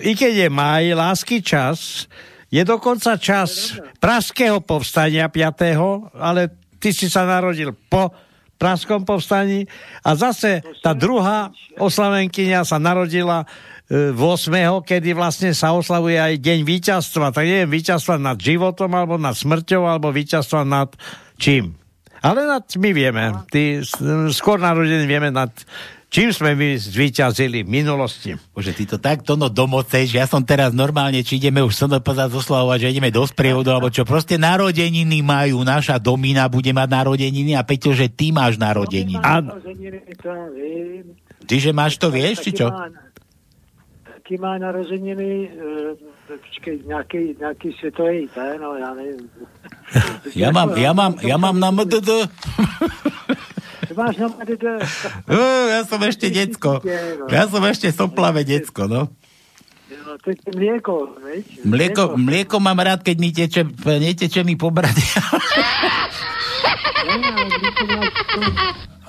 i 0.01 0.11
keď 0.17 0.47
je 0.47 0.49
maj, 0.49 0.83
lásky 0.89 1.43
čas, 1.45 2.09
je 2.49 2.63
dokonca 2.65 3.19
čas 3.21 3.77
praského 3.99 4.63
povstania 4.63 5.29
5., 5.29 6.17
ale 6.17 6.49
ty 6.81 6.95
si 6.95 7.11
sa 7.11 7.27
narodil 7.27 7.75
po 7.75 8.09
praskom 8.63 9.03
povstaní 9.03 9.67
a 9.99 10.15
zase 10.15 10.63
tá 10.79 10.95
druhá 10.95 11.51
oslavenkyňa 11.75 12.63
sa 12.63 12.79
narodila 12.79 13.43
e, 13.91 14.15
8., 14.15 14.87
kedy 14.87 15.11
vlastne 15.11 15.51
sa 15.51 15.75
oslavuje 15.75 16.15
aj 16.15 16.39
deň 16.39 16.59
víťazstva. 16.63 17.35
Tak 17.35 17.43
neviem, 17.43 17.67
víťazstva 17.67 18.15
nad 18.15 18.39
životom, 18.39 18.87
alebo 18.95 19.19
nad 19.19 19.35
smrťou, 19.35 19.83
alebo 19.83 20.15
víťazstva 20.15 20.63
nad 20.63 20.95
čím. 21.35 21.75
Ale 22.23 22.47
nad, 22.47 22.63
my 22.63 22.89
vieme, 22.95 23.35
s- 23.83 23.99
skôr 24.31 24.55
narodení 24.55 25.03
vieme 25.03 25.27
nad 25.27 25.51
čím 26.13 26.29
sme 26.29 26.53
my 26.53 26.77
zvíťazili 26.77 27.65
v 27.65 27.69
minulosti. 27.81 28.37
Bože, 28.53 28.77
ty 28.77 28.85
to 28.85 29.01
takto 29.01 29.33
no 29.33 29.49
domoceš, 29.49 30.13
ja 30.13 30.29
som 30.29 30.45
teraz 30.45 30.69
normálne, 30.69 31.25
či 31.25 31.41
ideme 31.41 31.65
už 31.65 31.73
som 31.73 31.89
pozad 31.97 32.29
zoslavovať, 32.29 32.85
že 32.85 32.91
ideme 32.93 33.09
do 33.09 33.25
sprievodu, 33.25 33.73
alebo 33.73 33.89
čo, 33.89 34.05
proste 34.05 34.37
narodeniny 34.37 35.25
majú, 35.25 35.65
naša 35.65 35.97
domina 35.97 36.45
bude 36.45 36.69
mať 36.69 36.85
narodeniny 36.85 37.57
a 37.57 37.65
Peťo, 37.65 37.97
že 37.97 38.13
ty 38.13 38.29
máš 38.29 38.61
narodeniny. 38.61 39.17
Áno. 39.25 39.57
Ty, 41.43 41.55
že 41.57 41.71
máš 41.73 41.97
to 41.97 42.13
vieš, 42.13 42.45
či 42.45 42.53
čo? 42.53 42.69
Taký 44.21 44.39
má- 44.39 44.61
narozeniny, 44.61 45.49
e, 45.49 45.97
počkej, 46.29 46.87
nejaký, 46.87 47.35
nejaký 47.41 47.75
svetový, 47.81 48.29
ten, 48.31 48.61
no 48.61 48.77
ja 48.79 48.95
neviem. 48.95 49.27
Ja 50.31 50.49
mám, 50.55 50.71
ja 50.79 50.95
mám, 50.95 51.19
ja 51.19 51.35
mám 51.35 51.57
na 51.59 51.73
MDD. 51.73 52.07
Máš 53.93 54.15
na 54.17 54.27
MDD. 54.29 54.65
Uh, 55.29 55.65
ja 55.69 55.81
som 55.85 56.01
ešte 56.01 56.27
decko. 56.33 56.81
Ja 57.29 57.45
som 57.47 57.61
ešte 57.65 57.93
soplavé 57.93 58.43
decko, 58.43 58.89
no. 58.89 59.13
No, 60.13 60.17
to 60.19 60.33
je 60.33 60.37
mlieko, 60.53 61.15
veď? 61.21 61.43
Mlieko, 61.65 62.03
mlieko 62.17 62.55
mám 62.61 62.81
rád, 62.81 63.05
keď 63.05 63.15
mi 63.17 63.29
teče, 63.29 63.61
neteče 63.81 64.41
mi 64.41 64.57
po 64.57 64.73
brade. 64.73 65.01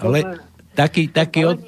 Ale 0.05 0.19
taký, 0.77 1.09
taký 1.09 1.45
od, 1.49 1.59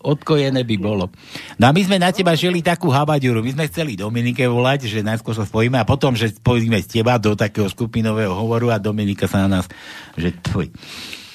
odkojené 0.00 0.64
by 0.64 0.76
bolo. 0.80 1.12
No 1.56 1.64
a 1.68 1.70
my 1.72 1.80
sme 1.84 1.96
na 2.00 2.12
teba 2.12 2.32
žili 2.36 2.64
takú 2.64 2.88
habaďuru. 2.88 3.44
My 3.44 3.52
sme 3.52 3.68
chceli 3.68 3.96
Dominike 3.96 4.48
volať, 4.48 4.88
že 4.88 5.04
najskôr 5.04 5.36
sa 5.36 5.44
spojíme 5.44 5.76
a 5.76 5.88
potom, 5.88 6.16
že 6.16 6.32
spojíme 6.32 6.76
s 6.80 6.88
teba 6.88 7.20
do 7.20 7.36
takého 7.36 7.68
skupinového 7.68 8.32
hovoru 8.32 8.72
a 8.72 8.80
Dominika 8.80 9.28
sa 9.28 9.44
na 9.44 9.60
nás, 9.60 9.66
že 10.16 10.32
tvoj. 10.32 10.72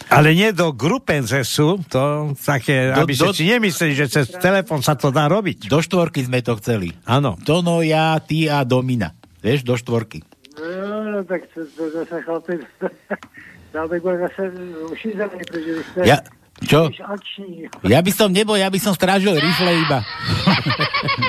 Ale 0.07 0.31
nie 0.31 0.55
do 0.55 0.71
grupenzesu, 0.71 1.83
to 1.91 2.31
také, 2.39 2.95
Do- 2.95 3.03
aby 3.03 3.13
do- 3.15 3.35
si 3.35 3.43
nemysleli, 3.47 3.93
že 3.93 4.07
cez 4.07 4.31
telefon 4.39 4.79
sa 4.79 4.95
to 4.95 5.11
dá 5.11 5.27
robiť. 5.27 5.67
Do 5.67 5.83
štvorky 5.83 6.23
sme 6.23 6.39
to 6.39 6.55
chceli. 6.63 6.95
Áno. 7.03 7.35
Tono, 7.43 7.83
ja, 7.83 8.15
ty 8.23 8.47
a 8.47 8.63
Domina. 8.63 9.11
Vieš, 9.43 9.67
do 9.67 9.75
štvorky. 9.75 10.23
No, 10.57 11.21
tak 11.27 11.51
to, 11.51 11.67
to, 11.75 12.03
sa 12.07 12.17
chlapi... 12.23 12.63
Dal 13.75 13.85
bych 13.91 13.99
zase 14.01 14.43
ušízený, 14.89 15.37
pretože 15.43 15.83
ste... 15.91 15.99
Ja, 16.07 16.17
čo? 16.65 16.89
Ja 17.85 18.01
by 18.01 18.09
som 18.09 18.33
nebol, 18.33 18.57
ja 18.57 18.65
by 18.73 18.79
som 18.81 18.97
strážil 18.97 19.37
rifle 19.37 19.71
iba. 19.77 20.01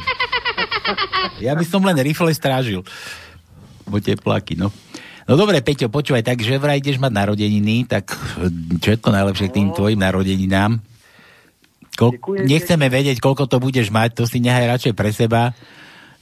ja 1.45 1.53
by 1.53 1.65
som 1.69 1.85
len 1.85 2.01
rifle 2.01 2.33
strážil. 2.33 2.81
Bo 3.85 4.01
tepláky, 4.01 4.57
no. 4.57 4.73
No 5.29 5.37
dobre, 5.37 5.61
Peťo, 5.61 5.93
počúvaj, 5.93 6.25
takže 6.25 6.57
vraj 6.57 6.81
ideš 6.81 6.97
mať 6.97 7.13
narodeniny, 7.13 7.85
tak 7.85 8.17
všetko 8.81 9.13
najlepšie 9.13 9.53
k 9.53 9.57
tým 9.61 9.69
tvojim 9.77 10.01
narodeninám. 10.01 10.81
Ďakujem, 12.01 12.49
nechceme 12.49 12.87
vedieť, 12.89 13.21
koľko 13.21 13.45
to 13.45 13.61
budeš 13.61 13.93
mať, 13.93 14.17
to 14.17 14.25
si 14.25 14.41
nehaj 14.41 14.65
radšej 14.79 14.95
pre 14.97 15.13
seba. 15.13 15.53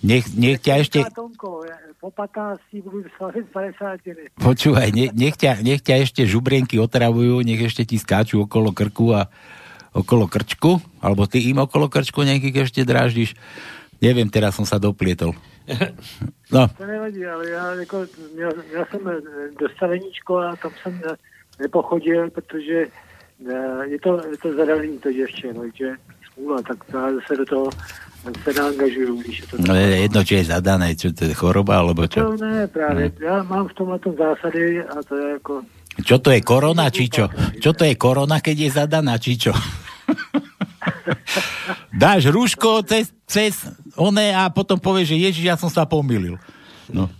Nech, 0.02 0.26
nech 0.34 0.58
ťa 0.58 0.82
ešte... 0.82 0.98
Tomko, 1.14 1.62
ja 1.70 1.78
po 2.02 2.10
15 2.10 2.82
budú 2.82 3.08
slaviť 3.14 3.44
50 3.54 4.42
Počúvaj, 4.42 4.88
ne, 4.90 5.06
nech, 5.14 5.38
ťa, 5.38 5.62
nech 5.62 5.80
ťa 5.86 6.02
ešte 6.02 6.22
žubrienky 6.26 6.76
otravujú, 6.82 7.46
nech 7.46 7.62
ešte 7.62 7.86
ti 7.86 8.02
skáču 8.02 8.42
okolo 8.42 8.74
krku 8.74 9.14
a 9.14 9.30
okolo 9.96 10.28
krčku, 10.28 10.82
alebo 10.98 11.24
ty 11.24 11.46
im 11.46 11.62
okolo 11.62 11.88
krčku 11.88 12.26
ich 12.26 12.58
ešte 12.58 12.84
dráždiš. 12.84 13.32
Neviem, 14.02 14.28
teraz 14.28 14.58
som 14.58 14.68
sa 14.68 14.76
doplietol. 14.76 15.32
No, 16.52 16.68
To 16.78 16.86
nevadí, 16.86 17.26
ale 17.26 17.50
já 17.50 17.74
jako, 17.74 18.06
měl, 18.34 18.50
měl 18.70 18.84
jsem 18.90 19.08
eh, 19.08 19.20
dostaveníčko 19.60 20.38
a 20.38 20.56
tam 20.56 20.70
jsem 20.82 21.00
eh, 21.10 21.16
nepochodil, 21.58 22.30
protože 22.30 22.86
eh, 23.50 23.86
je 23.86 23.98
to, 23.98 24.22
je 24.30 24.36
to 24.42 24.56
zadaný 24.56 24.98
to 24.98 25.12
děvče, 25.12 25.52
no, 25.52 25.62
že 25.74 25.88
smůla, 26.34 26.62
tak 26.62 26.78
já 26.92 27.08
se 27.26 27.36
do 27.36 27.44
toho 27.44 27.70
se 28.44 28.52
neangažuju, 28.52 29.16
když 29.22 29.40
je 29.40 29.46
to 29.46 29.56
no 29.68 29.74
je 29.74 29.86
jedno, 29.86 30.24
či 30.24 30.34
je 30.34 30.44
zadané, 30.44 30.94
čo 30.98 31.14
to 31.14 31.24
je 31.30 31.34
choroba, 31.34 31.78
alebo 31.78 32.02
To 32.06 32.10
čo. 32.10 32.20
ne, 32.42 32.66
právě. 32.66 33.12
Já 33.20 33.42
mám 33.42 33.68
v 33.68 33.74
tomhle 33.74 33.98
tom 33.98 34.14
zásady 34.18 34.82
a 34.82 35.02
to 35.08 35.16
je 35.16 35.32
jako... 35.32 35.62
Čo 36.04 36.18
to 36.18 36.30
je 36.30 36.40
korona, 36.44 36.90
či 36.90 37.08
čo? 37.08 37.30
Čo 37.62 37.72
to 37.72 37.84
je 37.88 37.94
korona, 37.94 38.40
keď 38.44 38.56
je 38.58 38.70
zadaná, 38.70 39.16
či 39.16 39.38
čo? 39.38 39.52
Dáš 41.96 42.28
rúško 42.28 42.82
cez, 42.84 43.08
cez 43.26 43.56
oné 43.96 44.36
a 44.36 44.48
potom 44.52 44.78
povieš, 44.78 45.12
že 45.12 45.16
ježiš, 45.16 45.44
ja 45.44 45.56
som 45.56 45.68
sa 45.72 45.88
pomýlil. 45.88 46.36
No. 46.92 47.10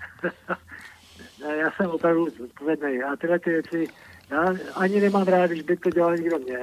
Já 1.46 1.70
jsem 1.76 1.86
opravdu 1.90 2.26
zodpovědný. 2.38 3.02
A 3.02 3.16
tyhle 3.16 3.38
ty 3.38 3.50
věci, 3.50 3.86
já 4.30 4.44
ani 4.74 5.00
nemám 5.00 5.22
rád, 5.26 5.50
když 5.50 5.62
by 5.62 5.76
to 5.76 5.90
dělal 5.90 6.16
někdo 6.16 6.38
mě. 6.38 6.58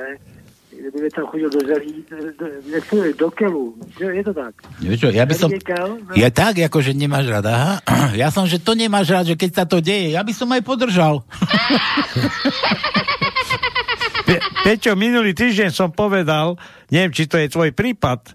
Kdyby 0.73 1.09
tam 1.09 1.25
chodil 1.25 1.49
do 1.49 1.59
zelí, 1.67 2.05
do, 2.39 2.81
se 2.81 2.95
jmenuje, 2.95 3.13
do 3.13 3.31
kelu. 3.31 3.75
Že 3.99 4.05
Je 4.05 4.23
to 4.23 4.33
tak. 4.33 4.53
Čo, 4.97 5.07
ja 5.13 5.23
by 5.29 5.33
som... 5.37 5.49
Kel? 5.61 6.01
No. 6.01 6.17
Ja 6.17 6.33
tak, 6.33 6.57
ako 6.65 6.81
že 6.81 6.97
nemáš 6.97 7.29
rád, 7.29 7.45
aha. 7.45 7.73
Ja 8.21 8.33
som, 8.33 8.49
že 8.49 8.57
to 8.57 8.73
nemáš 8.73 9.13
rád, 9.13 9.25
že 9.29 9.35
keď 9.37 9.51
sa 9.53 9.65
to 9.69 9.77
deje, 9.85 10.17
ja 10.17 10.25
by 10.25 10.33
som 10.33 10.49
aj 10.49 10.65
podržal. 10.65 11.21
Pe- 14.27 14.43
Peťo, 14.65 14.97
minulý 14.97 15.37
týždeň 15.37 15.69
som 15.69 15.93
povedal, 15.93 16.57
neviem, 16.89 17.13
či 17.13 17.29
to 17.29 17.37
je 17.37 17.53
tvoj 17.53 17.69
prípad, 17.69 18.33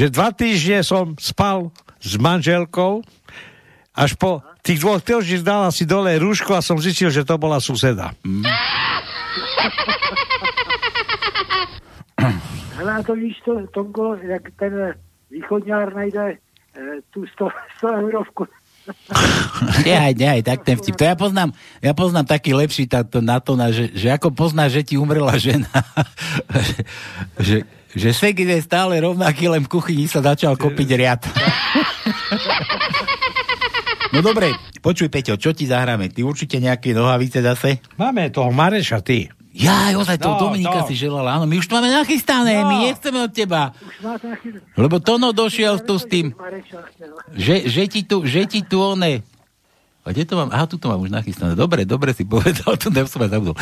že 0.00 0.08
dva 0.08 0.32
týždne 0.32 0.80
som 0.80 1.12
spal 1.20 1.68
s 2.00 2.16
manželkou, 2.16 3.04
až 3.92 4.16
po 4.16 4.40
tých 4.64 4.80
dvoch 4.80 5.04
týždňoch 5.04 5.44
dala 5.44 5.68
si 5.68 5.84
dole 5.84 6.16
rúško 6.16 6.56
a 6.56 6.64
som 6.64 6.80
zistil, 6.80 7.12
že 7.12 7.20
to 7.20 7.36
bola 7.36 7.60
suseda. 7.60 8.16
Hele, 12.80 12.96
a 12.96 13.04
to 13.04 13.12
víš, 13.12 13.36
to, 13.44 13.60
Tonko, 13.76 14.16
jak 14.24 14.48
ten 14.56 14.96
východňár 15.28 15.92
najde 15.92 16.40
tu 17.12 17.28
100, 17.36 17.52
100 17.84 18.00
eurovku. 18.08 18.48
Nehaj, 19.84 20.16
nehaj, 20.16 20.40
tak 20.40 20.64
ten 20.64 20.80
vtip. 20.80 20.96
To 20.96 21.04
ja 21.04 21.12
poznám, 21.12 21.52
ja 21.84 21.92
poznám 21.92 22.24
taký 22.24 22.56
lepší 22.56 22.88
táto, 22.88 23.20
na 23.20 23.36
to, 23.36 23.52
na, 23.52 23.68
že, 23.68 23.92
že 23.92 24.08
ako 24.08 24.32
poznáš, 24.32 24.80
že 24.80 24.82
ti 24.82 24.94
umrela 24.96 25.36
žena. 25.36 25.68
že, 26.64 26.74
že 27.36 27.56
švek 27.96 28.46
je 28.46 28.62
stále 28.62 29.02
rovnaký, 29.02 29.50
len 29.50 29.66
v 29.66 29.70
kuchyni 29.70 30.06
sa 30.06 30.22
začal 30.22 30.54
kopiť 30.54 30.88
riad. 30.94 31.20
no 34.14 34.20
dobre, 34.22 34.54
počuj 34.78 35.10
Peťo, 35.10 35.34
čo 35.38 35.50
ti 35.50 35.66
zahráme? 35.66 36.10
Ty 36.10 36.22
určite 36.22 36.58
nejaké 36.58 36.94
nohavice 36.94 37.42
zase? 37.42 37.82
Máme 37.98 38.30
toho 38.30 38.50
Mareša, 38.54 39.02
ty. 39.02 39.26
Ja, 39.50 39.90
ozaj, 39.98 40.22
to 40.22 40.30
No, 40.30 40.38
Dominika 40.46 40.86
no. 40.86 40.86
si 40.86 40.94
želala. 40.94 41.34
Áno, 41.34 41.44
my 41.50 41.58
už 41.58 41.66
to 41.66 41.74
máme 41.74 41.90
nachystané, 41.90 42.62
No. 42.62 42.70
my 42.70 42.76
nechceme 42.86 43.18
od 43.26 43.32
teba. 43.34 43.74
Lebo 44.78 45.02
Tono 45.02 45.34
došiel 45.34 45.82
tu 45.82 45.98
s 45.98 46.06
tým, 46.06 46.30
že, 47.34 47.66
že, 47.66 47.90
ti 47.90 48.06
tu, 48.06 48.22
že 48.22 48.46
ti 48.46 48.62
tu 48.62 48.78
one... 48.78 49.26
A 50.00 50.16
kde 50.16 50.24
to 50.24 50.32
mám? 50.40 50.48
Aha, 50.48 50.64
tu 50.64 50.80
to 50.80 50.88
mám 50.88 51.04
už 51.04 51.12
nachystané. 51.12 51.52
Dobre, 51.52 51.84
dobre 51.84 52.16
si 52.16 52.24
povedal, 52.24 52.72
to 52.80 52.88
som 53.04 53.20
zabudol. 53.28 53.56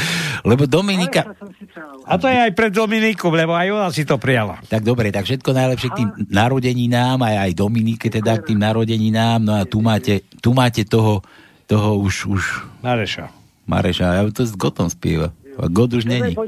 Lebo 0.47 0.71
Dominika... 0.71 1.35
Přál. 1.35 1.99
A 2.07 2.15
to 2.15 2.31
je 2.31 2.39
aj 2.39 2.53
pre 2.55 2.71
Dominiku, 2.71 3.29
lebo 3.29 3.59
aj 3.59 3.69
ona 3.75 3.89
si 3.91 4.07
to 4.07 4.17
prijala. 4.23 4.63
Tak 4.71 4.87
dobre, 4.87 5.11
tak 5.11 5.27
všetko 5.27 5.51
najlepšie 5.51 5.89
k 5.91 5.99
tým 5.99 6.09
narodeninám, 6.31 7.19
aj, 7.21 7.37
aj 7.43 7.51
Dominike 7.59 8.09
teda 8.09 8.39
k 8.39 8.55
tým 8.55 8.61
narodeninám. 8.63 9.43
No 9.43 9.53
a 9.59 9.67
tu 9.67 9.83
máte, 9.83 10.23
tu 10.39 10.55
máte 10.55 10.87
toho, 10.87 11.27
toho 11.67 11.99
už, 11.99 12.31
už 12.31 12.43
Mareša. 12.87 13.29
Mareša. 13.67 14.07
Ja 14.17 14.23
to 14.31 14.47
s 14.47 14.55
Gotom 14.55 14.89
spieva. 14.89 15.35
A 15.59 15.67
God 15.67 15.99
už 15.99 16.07
není. 16.07 16.39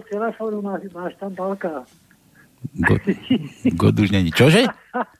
Máš 0.94 1.14
tam 1.18 1.34
balka. 1.34 1.82
God, 2.72 3.02
God 3.74 3.96
už 3.98 4.10
není. 4.14 4.30
Čože? 4.30 4.70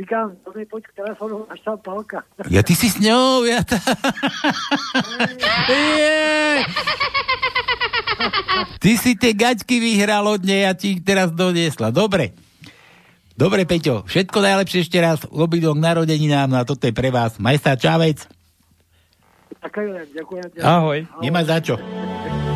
Říkám, 0.00 0.36
to 0.44 0.52
mi 0.56 0.64
poď 0.64 0.82
k 0.82 0.92
telefónu, 0.96 1.44
máš 1.44 1.60
tam 1.60 1.76
palka. 1.78 2.24
Ja 2.54 2.64
ty 2.64 2.72
si 2.72 2.88
s 2.88 2.96
ňou, 2.96 3.44
ja 3.44 3.60
tá... 3.60 3.76
Ty 8.80 8.90
si 8.96 9.16
tie 9.16 9.32
gaťky 9.36 9.76
vyhral 9.80 10.24
od 10.24 10.40
nej 10.44 10.64
a 10.68 10.72
ti 10.76 10.96
ich 10.96 11.00
teraz 11.04 11.32
doniesla. 11.32 11.92
Dobre. 11.92 12.32
Dobre, 13.36 13.64
Peťo, 13.64 14.04
všetko 14.04 14.40
najlepšie 14.40 14.84
ešte 14.84 15.00
raz. 15.00 15.24
Obidvom 15.28 15.80
k 15.80 15.84
narodeninám, 15.84 16.48
no 16.48 16.56
a 16.60 16.68
toto 16.68 16.84
je 16.88 16.96
pre 16.96 17.08
vás. 17.12 17.40
Maj 17.40 17.60
sa, 17.60 17.76
čavec. 17.76 18.24
Ďakujem, 19.60 20.16
ďakujem. 20.16 20.48
ďakujem. 20.56 20.64
Ahoj. 20.64 20.98
Nemá 21.20 21.44
za 21.44 21.60
čo. 21.60 21.76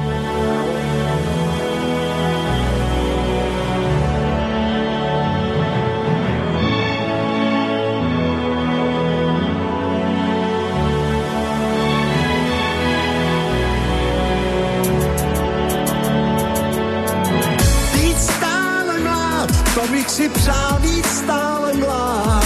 to 19.74 19.86
bych 19.92 20.10
si 20.10 20.28
přál 20.28 20.78
být 20.80 21.06
stále 21.06 21.72
mlád. 21.72 22.44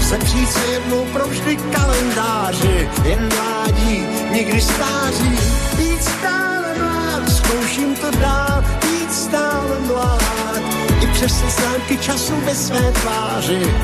Sepřít 0.00 0.50
se 0.50 0.66
jednou 0.66 1.04
provždy 1.12 1.56
kalendáři, 1.56 2.88
jen 3.04 3.28
mládí, 3.34 4.02
nikdy 4.32 4.60
stáří. 4.60 5.38
Být 5.76 6.04
stále 6.04 6.74
mlád, 6.78 7.28
zkouším 7.32 7.96
to 7.96 8.10
dál, 8.10 8.64
být 8.82 9.14
stále 9.14 9.78
mlád. 9.86 10.62
I 11.02 11.06
přes 11.06 11.44
stránky 11.48 11.98
času 11.98 12.32
ve 12.44 12.54
své 12.54 12.92
tváři, 12.92 13.74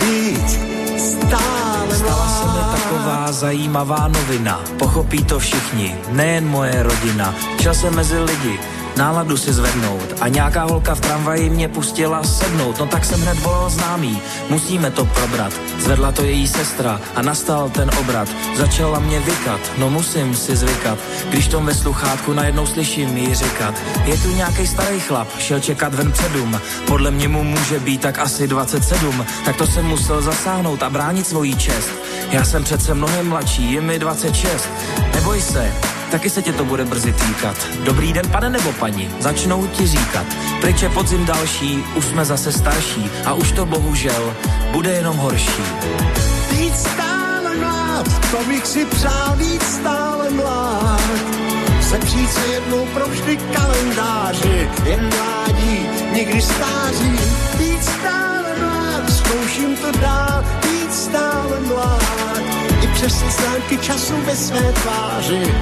být 0.00 0.50
stále 0.98 1.96
Stala 1.96 2.28
se 2.28 2.44
mi 2.46 2.82
taková 2.82 3.32
zajímavá 3.32 4.08
novina. 4.08 4.64
Pochopí 4.78 5.24
to 5.24 5.38
všichni, 5.38 5.94
nejen 6.08 6.48
moje 6.48 6.82
rodina. 6.82 7.34
Jsem 7.72 7.94
mezi 7.94 8.18
lidi, 8.18 8.58
náladu 8.98 9.36
si 9.36 9.52
zvednout 9.52 10.14
a 10.20 10.28
nějaká 10.28 10.64
holka 10.64 10.94
v 10.94 11.00
tramvaji 11.00 11.50
mě 11.50 11.68
pustila 11.68 12.24
sednout. 12.24 12.78
No 12.78 12.86
tak 12.86 13.04
jsem 13.04 13.20
hned 13.20 13.38
volal 13.38 13.70
známý, 13.70 14.20
musíme 14.50 14.90
to 14.90 15.04
probrat. 15.04 15.52
Zvedla 15.78 16.12
to 16.12 16.22
její 16.22 16.48
sestra 16.48 17.00
a 17.14 17.22
nastal 17.22 17.70
ten 17.70 17.90
obrat. 18.00 18.28
Začala 18.56 18.98
mě 18.98 19.20
vykat, 19.20 19.60
no 19.78 19.90
musím 19.90 20.34
si 20.34 20.56
zvykat. 20.56 20.98
Když 21.30 21.48
tom 21.48 21.66
ve 21.66 21.74
sluchátku 21.74 22.32
najednou 22.32 22.66
slyším 22.66 23.16
jí 23.16 23.34
říkat. 23.34 23.74
Je 24.04 24.16
tu 24.18 24.30
nějaký 24.30 24.66
starý 24.66 25.00
chlap, 25.00 25.28
šel 25.38 25.60
čekat 25.60 25.94
ven 25.94 26.12
předům. 26.12 26.60
Podle 26.86 27.10
mě 27.10 27.28
mu 27.28 27.44
může 27.44 27.80
být 27.80 28.00
tak 28.00 28.18
asi 28.18 28.48
27. 28.48 29.26
Tak 29.44 29.56
to 29.56 29.66
jsem 29.66 29.84
musel 29.84 30.22
zasáhnout 30.22 30.82
a 30.82 30.90
bránit 30.90 31.26
svoji 31.26 31.54
čest. 31.54 31.90
Já 32.30 32.44
jsem 32.44 32.64
přece 32.64 32.94
mnohem 32.94 33.28
mladší, 33.28 33.72
je 33.72 33.80
mi 33.80 33.98
26. 33.98 34.68
Neboj 35.14 35.40
se, 35.40 35.72
taky 36.10 36.30
se 36.30 36.42
tě 36.42 36.52
to 36.52 36.64
bude 36.64 36.84
brzy 36.84 37.12
týkat. 37.12 37.56
Dobrý 37.84 38.12
den, 38.12 38.28
pane 38.30 38.50
nebo 38.50 38.72
paní, 38.72 39.10
začnou 39.20 39.66
ti 39.66 39.86
říkat. 39.86 40.26
Pryč 40.60 40.82
je 40.82 40.88
podzim 40.88 41.26
další, 41.26 41.84
už 41.94 42.04
jsme 42.04 42.24
zase 42.24 42.52
starší 42.52 43.10
a 43.24 43.32
už 43.32 43.52
to 43.52 43.66
bohužel 43.66 44.34
bude 44.72 44.90
jenom 44.90 45.16
horší. 45.16 45.62
Být 46.50 46.76
stále 46.76 47.54
mlád, 47.56 48.30
to 48.30 48.44
bych 48.48 48.66
si 48.66 48.84
přál 48.84 49.36
být 49.36 49.62
stále 49.62 50.30
mlád. 50.30 51.00
Sepřít 51.80 52.32
se 52.32 52.46
jednou 52.46 52.86
provždy 52.86 53.36
kalendáři, 53.36 54.70
jen 54.84 55.10
mládí, 55.16 55.86
nikdy 56.12 56.42
stáří. 56.42 57.18
Být 57.58 57.84
stále 57.84 58.54
mlád, 58.60 59.10
zkouším 59.12 59.76
to 59.76 59.98
dál, 60.00 60.44
být 60.62 60.94
stále 60.94 61.60
mlád. 61.60 62.42
I 62.82 62.86
přes 62.86 63.24
stránky 63.30 63.78
času 63.78 64.14
ve 64.26 64.36
své 64.36 64.72
tváři, 64.72 65.54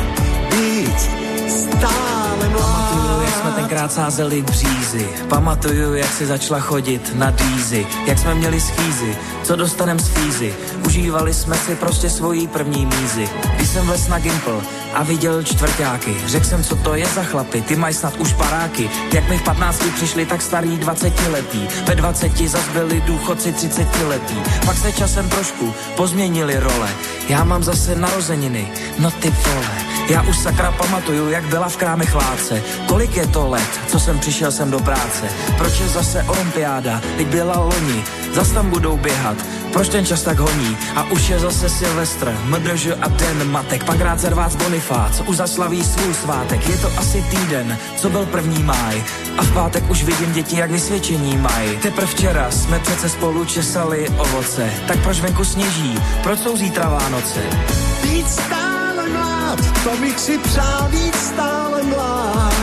být 0.56 1.00
stále 1.48 2.48
mlád. 2.48 2.86
Pamatuju, 2.90 3.20
jak 3.20 3.34
jsme 3.34 3.50
tenkrát 3.52 3.92
sázeli 3.92 4.42
břízy. 4.42 5.08
Pamatuju, 5.28 5.94
jak 5.94 6.12
si 6.12 6.26
začala 6.26 6.60
chodit 6.60 7.12
na 7.14 7.30
dýzy. 7.30 7.86
Jak 8.06 8.18
jsme 8.18 8.34
měli 8.34 8.60
schýzy, 8.60 9.16
co 9.42 9.56
dostanem 9.56 9.98
z 9.98 10.08
fízy. 10.08 10.54
Užívali 10.86 11.34
jsme 11.34 11.56
si 11.56 11.74
prostě 11.74 12.10
svojí 12.10 12.46
první 12.46 12.86
mízy. 12.86 13.28
Když 13.56 13.68
jsem 13.68 13.86
vles 13.86 14.08
na 14.08 14.18
Gimple 14.18 14.60
a 14.94 15.02
viděl 15.02 15.42
čtvrtáky, 15.42 16.16
řekl 16.26 16.46
jsem, 16.46 16.64
co 16.64 16.76
to 16.76 16.94
je 16.94 17.06
za 17.06 17.22
chlapy, 17.22 17.60
ty 17.60 17.76
mají 17.76 17.94
snad 17.94 18.16
už 18.16 18.32
paráky. 18.32 18.90
Jak 19.12 19.28
mi 19.28 19.38
v 19.38 19.42
15 19.42 19.82
přišli 19.94 20.26
tak 20.26 20.42
starý 20.42 20.76
20 20.76 21.28
letý. 21.28 21.68
Ve 21.86 21.94
20 21.94 22.48
zas 22.48 22.68
byli 22.68 23.00
důchodci 23.00 23.52
30 23.52 23.86
letý. 24.08 24.36
Pak 24.66 24.76
se 24.76 24.92
časem 24.92 25.28
trošku 25.28 25.74
pozměnili 25.96 26.60
role. 26.60 26.88
Já 27.28 27.44
mám 27.44 27.62
zase 27.62 27.96
narozeniny, 27.96 28.72
no 28.98 29.10
ty 29.10 29.30
vole. 29.30 29.95
Já 30.08 30.22
už 30.22 30.38
sakra 30.38 30.72
pamatuju, 30.72 31.30
jak 31.30 31.44
byla 31.44 31.68
v 31.68 31.76
kráme 31.76 32.06
chláce. 32.06 32.62
Kolik 32.86 33.16
je 33.16 33.26
to 33.26 33.48
let, 33.48 33.80
co 33.86 34.00
jsem 34.00 34.18
přišel 34.18 34.52
sem 34.52 34.70
do 34.70 34.78
práce? 34.78 35.28
Proč 35.58 35.80
je 35.80 35.88
zase 35.88 36.22
olympiáda, 36.22 37.00
teď 37.16 37.26
byla 37.26 37.60
loni, 37.60 38.04
zas 38.34 38.50
tam 38.50 38.70
budou 38.70 38.96
běhat. 38.96 39.36
Proč 39.72 39.88
ten 39.88 40.06
čas 40.06 40.22
tak 40.22 40.38
honí? 40.38 40.76
A 40.96 41.02
už 41.02 41.28
je 41.28 41.38
zase 41.38 41.68
Silvestr, 41.68 42.36
MDŽ 42.44 42.86
a 43.00 43.08
den 43.08 43.50
matek, 43.50 43.84
pak 43.84 44.00
rád 44.00 44.18
zervác 44.18 44.54
Bonifác, 44.54 45.20
už 45.26 45.36
zaslaví 45.36 45.84
svůj 45.84 46.14
svátek. 46.14 46.68
Je 46.68 46.78
to 46.78 46.90
asi 46.98 47.22
týden, 47.22 47.78
co 47.96 48.10
byl 48.10 48.26
první 48.26 48.62
máj. 48.62 49.04
A 49.38 49.42
v 49.42 49.54
pátek 49.54 49.90
už 49.90 50.04
vidím 50.04 50.32
děti, 50.32 50.56
jak 50.56 50.70
vysvědčení 50.70 51.36
mají. 51.36 51.76
Teprve 51.76 52.06
včera 52.06 52.50
jsme 52.50 52.78
přece 52.78 53.08
spolu 53.08 53.44
česali 53.44 54.08
ovoce. 54.08 54.70
Tak 54.86 55.02
proč 55.02 55.20
venku 55.20 55.44
sněží? 55.44 55.98
Proč 56.22 56.38
jsou 56.38 56.56
zítra 56.56 56.88
Vánoce? 56.88 57.40
Být 58.02 58.30
stále 58.30 58.75
mlád, 59.02 59.58
to 59.84 59.96
bych 60.00 60.18
si 60.18 60.38
přál 60.38 60.88
být 60.90 61.14
stále 61.14 61.82
mlád. 61.82 62.54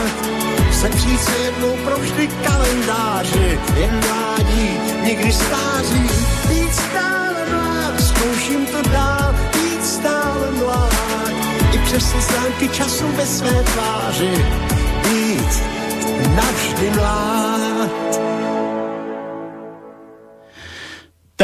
Sepřít 0.72 1.20
se 1.20 1.36
jednou 1.38 1.76
provždy 1.84 2.28
kalendáři, 2.28 3.58
jen 3.76 4.00
mládí, 4.08 4.70
nikdy 5.04 5.32
stáří. 5.32 6.10
Být 6.48 6.74
stále 6.74 7.46
mlád, 7.50 8.00
zkouším 8.00 8.66
to 8.66 8.82
dál, 8.88 9.34
být 9.52 9.86
stále 9.86 10.50
mlád. 10.50 11.30
I 11.72 11.78
přes 11.78 12.10
slzánky 12.10 12.68
času 12.68 13.04
ve 13.16 13.26
své 13.26 13.62
tváři, 13.62 14.44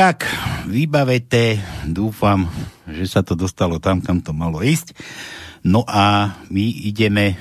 Tak, 0.00 0.24
vybavete, 0.64 1.60
dúfam, 1.84 2.48
že 2.88 3.04
sa 3.04 3.20
to 3.20 3.36
dostalo 3.36 3.76
tam, 3.76 4.00
kam 4.00 4.24
to 4.24 4.32
malo 4.32 4.64
ísť. 4.64 4.96
No 5.60 5.84
a 5.84 6.32
my 6.48 6.64
ideme, 6.88 7.36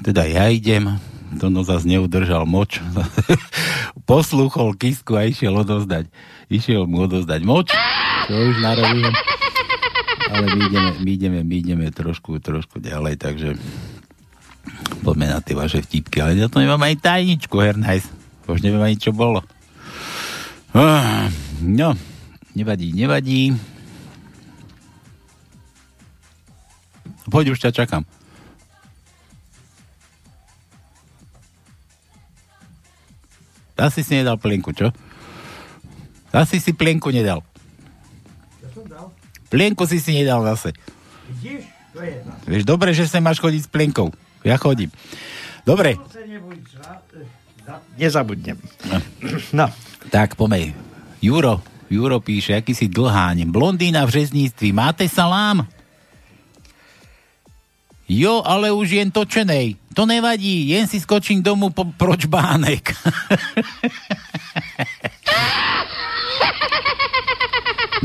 teda 0.00 0.24
ja 0.24 0.48
idem, 0.48 0.96
to 1.36 1.52
no 1.52 1.68
zase 1.68 1.84
neudržal 1.84 2.48
moč, 2.48 2.80
poslúchol 4.08 4.72
kisku 4.80 5.20
a 5.20 5.28
išiel 5.28 5.52
odozdať, 5.52 6.08
išiel 6.48 6.88
mu 6.88 7.04
odozdať 7.04 7.44
moč, 7.44 7.76
čo 8.24 8.32
už 8.40 8.56
narobím. 8.64 9.12
Ale 10.32 10.48
my 10.48 10.60
ideme, 10.64 10.90
my 11.04 11.10
ideme, 11.12 11.38
my 11.44 11.54
ideme 11.60 11.86
trošku, 11.92 12.40
trošku 12.40 12.80
ďalej, 12.80 13.20
takže 13.20 13.52
poďme 15.04 15.28
na 15.28 15.44
tie 15.44 15.52
vaše 15.52 15.84
vtipky, 15.84 16.24
ale 16.24 16.40
ja 16.40 16.48
to 16.48 16.56
nemám 16.56 16.80
ani 16.88 16.96
tajničku, 16.96 17.52
Hernajs. 17.52 18.08
Už 18.48 18.64
neviem 18.64 18.80
ani, 18.80 18.96
čo 18.96 19.12
bolo. 19.12 19.44
Ah, 20.74 21.28
No, 21.58 21.96
nevadí, 22.54 22.94
nevadí. 22.94 23.50
Poď, 27.28 27.52
už 27.52 27.60
ťa 27.60 27.74
čakám. 27.74 28.06
Asi 33.78 34.02
si 34.02 34.18
nedal 34.18 34.38
plienku, 34.38 34.70
čo? 34.74 34.90
Asi 36.34 36.58
si 36.58 36.74
plienku 36.74 37.10
nedal. 37.10 37.42
Ja 38.62 38.68
som 38.74 38.84
dal. 38.86 39.06
Plienku 39.50 39.86
si 39.86 39.98
si 40.02 40.14
nedal 40.14 40.42
zase. 40.46 40.74
Vidíš? 41.30 41.62
To 41.94 41.98
je 42.02 42.08
jedna. 42.22 42.32
Vieš, 42.46 42.62
dobre, 42.66 42.90
že 42.94 43.06
sa 43.06 43.22
máš 43.22 43.38
chodiť 43.42 43.66
s 43.66 43.70
plienkou. 43.70 44.10
Ja 44.46 44.58
chodím. 44.58 44.90
Dobre. 45.66 45.98
Nezabudnem. 47.98 48.58
No. 49.54 49.66
Tak, 50.10 50.34
pomej. 50.34 50.74
Juro, 51.22 51.62
Juro 51.90 52.20
píše, 52.20 52.56
aký 52.56 52.74
si 52.74 52.88
dlháň. 52.88 53.44
Blondína 53.48 54.04
v 54.04 54.10
řezníctví, 54.10 54.72
máte 54.72 55.08
salám? 55.08 55.66
Jo, 58.08 58.42
ale 58.44 58.72
už 58.72 58.90
jen 58.90 59.10
točenej. 59.10 59.76
To 59.94 60.06
nevadí, 60.06 60.68
jen 60.68 60.88
si 60.88 61.00
skočím 61.00 61.42
domů 61.42 61.70
po, 61.70 61.84
proč 61.84 62.24
bánek. 62.24 62.92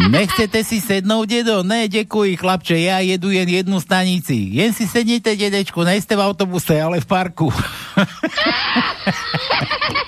Nechcete 0.10 0.64
si 0.64 0.82
sednout, 0.82 1.30
dedo? 1.30 1.64
Ne, 1.64 1.88
děkuji, 1.88 2.38
chlapče, 2.38 2.80
ja 2.80 3.00
jedu 3.00 3.32
jen 3.32 3.50
jednu 3.50 3.80
stanici. 3.80 4.48
Jen 4.52 4.74
si 4.74 4.88
sednite, 4.88 5.36
dedečku, 5.36 5.84
nejste 5.84 6.16
v 6.16 6.20
autobuse, 6.20 6.82
ale 6.82 7.00
v 7.00 7.06
parku. 7.06 7.54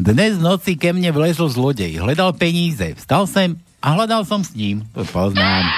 Dnes 0.00 0.40
v 0.40 0.48
noci 0.48 0.80
ke 0.80 0.96
mne 0.96 1.12
vlezol 1.12 1.52
zlodej. 1.52 2.00
Hledal 2.00 2.32
peníze. 2.32 2.96
Vstal 2.96 3.28
sem 3.28 3.52
a 3.84 3.92
hľadal 3.92 4.24
som 4.24 4.40
s 4.40 4.56
ním. 4.56 4.80
To 4.96 5.04
poznám. 5.04 5.68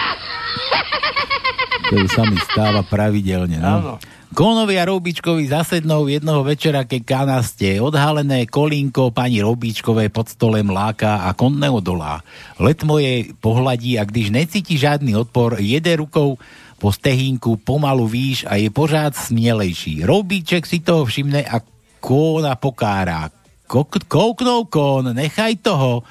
To 1.91 2.07
sa 2.07 2.23
mi 2.31 2.39
stáva 2.39 2.87
pravidelne. 2.87 3.59
No. 3.59 3.67
Áno. 3.67 3.93
Kónovi 4.31 4.79
a 4.79 4.87
Roubičkovi 4.87 5.51
zasednou 5.51 6.07
jednoho 6.07 6.47
večera 6.47 6.87
ke 6.87 7.03
kanaste. 7.03 7.83
Odhalené 7.83 8.47
kolínko 8.47 9.11
pani 9.11 9.43
Roubičkové 9.43 10.07
pod 10.07 10.31
stolem 10.31 10.71
láka 10.71 11.27
a 11.27 11.35
kon 11.35 11.59
neodolá. 11.59 12.23
Let 12.63 12.87
moje 12.87 13.35
pohľadí 13.43 13.99
a 13.99 14.07
když 14.07 14.31
necíti 14.31 14.79
žádný 14.79 15.19
odpor, 15.19 15.59
jede 15.59 15.99
rukou 15.99 16.39
po 16.79 16.95
stehínku 16.95 17.59
pomalu 17.67 18.07
výš 18.07 18.47
a 18.47 18.55
je 18.55 18.71
pořád 18.71 19.19
smielejší. 19.19 20.07
Roubíček 20.07 20.63
si 20.63 20.79
toho 20.79 21.03
všimne 21.03 21.43
a 21.43 21.59
kóna 21.99 22.55
pokárá. 22.55 23.42
Kouknou 23.67 24.65
kón, 24.69 25.15
nechaj 25.15 25.57
toho. 25.63 26.03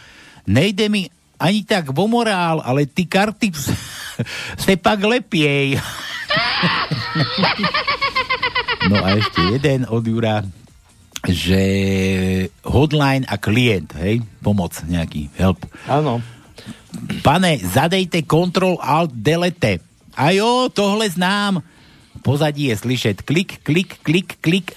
Nejde 0.48 0.90
mi 0.90 1.10
ani 1.42 1.66
tak 1.66 1.94
vo 1.94 2.08
morál, 2.08 2.62
ale 2.66 2.86
ty 2.86 3.06
karty 3.06 3.52
se 4.64 4.74
pak 4.78 5.00
lepiej. 5.04 5.78
No 8.90 8.98
a 8.98 9.14
ešte 9.14 9.46
jeden 9.46 9.86
od 9.86 10.02
Jura, 10.02 10.42
že 11.30 11.62
hotline 12.66 13.30
a 13.30 13.38
klient, 13.38 13.94
hej, 14.02 14.26
pomoc 14.42 14.74
nejaký, 14.90 15.30
help. 15.38 15.62
Áno. 15.86 16.18
Pane, 17.22 17.62
zadejte 17.62 18.26
Ctrl 18.26 18.82
Alt 18.82 19.14
Delete. 19.14 19.86
A 20.18 20.34
jo, 20.34 20.68
tohle 20.74 21.08
znám. 21.14 21.62
Pozadí 22.26 22.74
je 22.74 22.76
slyšet 22.78 23.22
klik, 23.22 23.62
klik, 23.64 24.02
klik, 24.02 24.38
klik. 24.42 24.74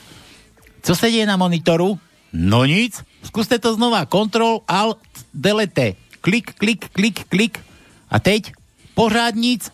Co 0.85 0.93
se 0.97 1.11
děje 1.11 1.27
na 1.27 1.37
monitoru? 1.37 1.99
No 2.35 2.67
nic. 2.67 2.99
Skúste 3.23 3.63
to 3.63 3.79
znova. 3.79 4.03
Ctrl 4.11 4.67
Alt 4.67 4.99
Delete. 5.31 5.95
Klik, 6.19 6.59
klik, 6.59 6.91
klik, 6.91 7.23
klik. 7.31 7.63
A 8.11 8.19
teď? 8.19 8.51
Pořád 8.95 9.39
nic. 9.39 9.71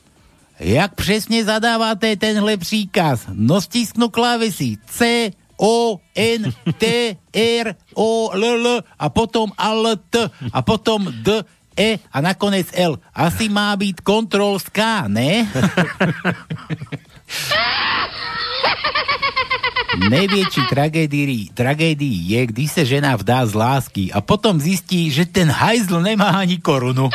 Jak 0.60 0.94
přesně 0.94 1.44
zadáváte 1.44 2.16
tenhle 2.16 2.56
příkaz? 2.56 3.24
No 3.32 3.60
stisknu 3.60 4.08
klávesy 4.08 4.76
C, 4.86 5.30
O, 5.56 5.96
N, 6.14 6.52
T, 6.78 7.16
R, 7.32 7.74
O, 7.94 8.30
L, 8.30 8.44
L 8.44 8.84
a 8.98 9.08
potom 9.08 9.52
L, 9.58 9.96
T 10.10 10.30
a 10.52 10.62
potom 10.62 11.08
D, 11.24 11.44
E 11.76 11.98
a 12.12 12.20
nakonec 12.20 12.66
L. 12.72 12.98
Asi 13.14 13.48
má 13.48 13.76
být 13.76 14.00
kontrol 14.00 14.58
z 14.58 14.68
K, 14.68 15.08
ne? 15.08 15.48
Největší 19.98 20.60
tragédii, 20.70 21.48
tragédii 21.54 22.34
je, 22.34 22.46
když 22.46 22.72
se 22.72 22.84
žena 22.84 23.16
vdá 23.16 23.46
z 23.46 23.54
lásky 23.54 24.12
a 24.12 24.20
potom 24.20 24.60
zjistí, 24.60 25.10
že 25.10 25.26
ten 25.26 25.50
hajzl 25.50 26.00
nemá 26.00 26.24
ani 26.24 26.58
korunu. 26.58 27.10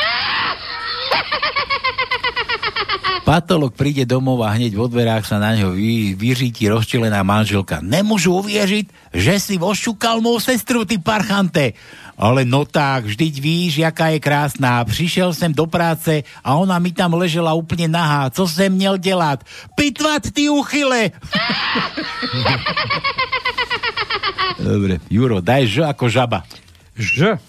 Patolog 3.26 3.74
príde 3.74 4.06
domov 4.06 4.46
a 4.46 4.54
hneď 4.54 4.78
vo 4.78 4.86
dverách 4.86 5.26
sa 5.26 5.42
na 5.42 5.50
ňo 5.58 5.74
vy, 5.74 6.14
vyříti 6.14 6.70
rozčilená 6.70 7.26
manželka. 7.26 7.82
Nemôžu 7.82 8.38
uviežiť, 8.38 8.86
že 9.10 9.34
si 9.42 9.58
vošukal 9.58 10.22
mou 10.22 10.38
sestru, 10.38 10.86
ty 10.86 11.02
parchante. 11.02 11.74
Ale 12.14 12.46
no 12.46 12.62
tak, 12.62 13.10
vždyť 13.10 13.34
víš, 13.42 13.82
jaká 13.82 14.14
je 14.14 14.22
krásná. 14.22 14.78
Přišel 14.86 15.34
jsem 15.34 15.50
do 15.50 15.66
práce 15.66 16.22
a 16.46 16.54
ona 16.54 16.78
mi 16.78 16.94
tam 16.94 17.18
ležela 17.18 17.50
úplně 17.58 17.90
nahá. 17.90 18.30
Co 18.30 18.46
jsem 18.46 18.70
měl 18.70 18.94
dělat? 18.94 19.42
Pitvat, 19.74 20.30
ty 20.30 20.46
uchyle! 20.46 21.10
Dobre, 24.62 25.02
Juro, 25.10 25.42
daj 25.42 25.66
Ž 25.66 25.82
ako 25.82 26.06
žaba. 26.08 26.46
Ž. 26.94 27.42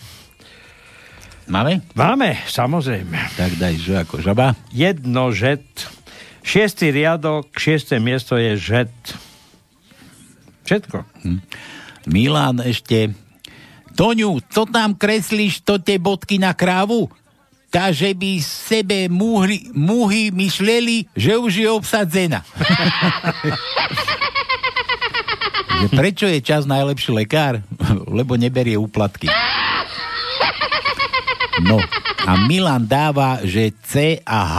Máme? 1.47 1.79
Máme, 1.95 2.43
samozrejme. 2.43 3.15
Tak 3.39 3.55
daj 3.55 3.75
Ž 3.79 3.85
ako 4.03 4.19
žaba. 4.19 4.51
Jedno 4.75 5.31
žet. 5.31 5.63
Šiestý 6.43 6.91
riadok, 6.91 7.55
šiesté 7.55 8.03
miesto 8.03 8.35
je 8.35 8.59
žet. 8.59 8.91
Všetko. 10.67 11.07
Hm. 11.23 11.39
Milan 12.11 12.59
ešte. 12.59 13.15
Toňu, 13.95 14.43
co 14.51 14.67
tam 14.67 14.99
kreslíš 14.99 15.63
to 15.63 15.79
tie 15.79 15.95
bodky 15.95 16.35
na 16.35 16.51
krávu? 16.51 17.07
Tá, 17.71 17.91
že 17.91 18.15
by 18.15 18.39
sebe 18.43 19.07
muhy, 19.11 19.71
muhy 19.75 20.31
myšleli, 20.31 21.07
že 21.15 21.35
už 21.35 21.53
je 21.63 21.69
obsadzená. 21.71 22.43
že 25.83 25.87
prečo 25.91 26.27
je 26.27 26.39
čas 26.43 26.63
najlepší 26.63 27.11
lekár? 27.11 27.59
Lebo 28.07 28.39
neberie 28.39 28.79
úplatky. 28.79 29.27
No, 31.65 31.81
a 32.27 32.31
Milan 32.45 32.85
dáva, 32.85 33.41
že 33.41 33.73
C 33.81 34.21
a 34.21 34.39
H, 34.45 34.57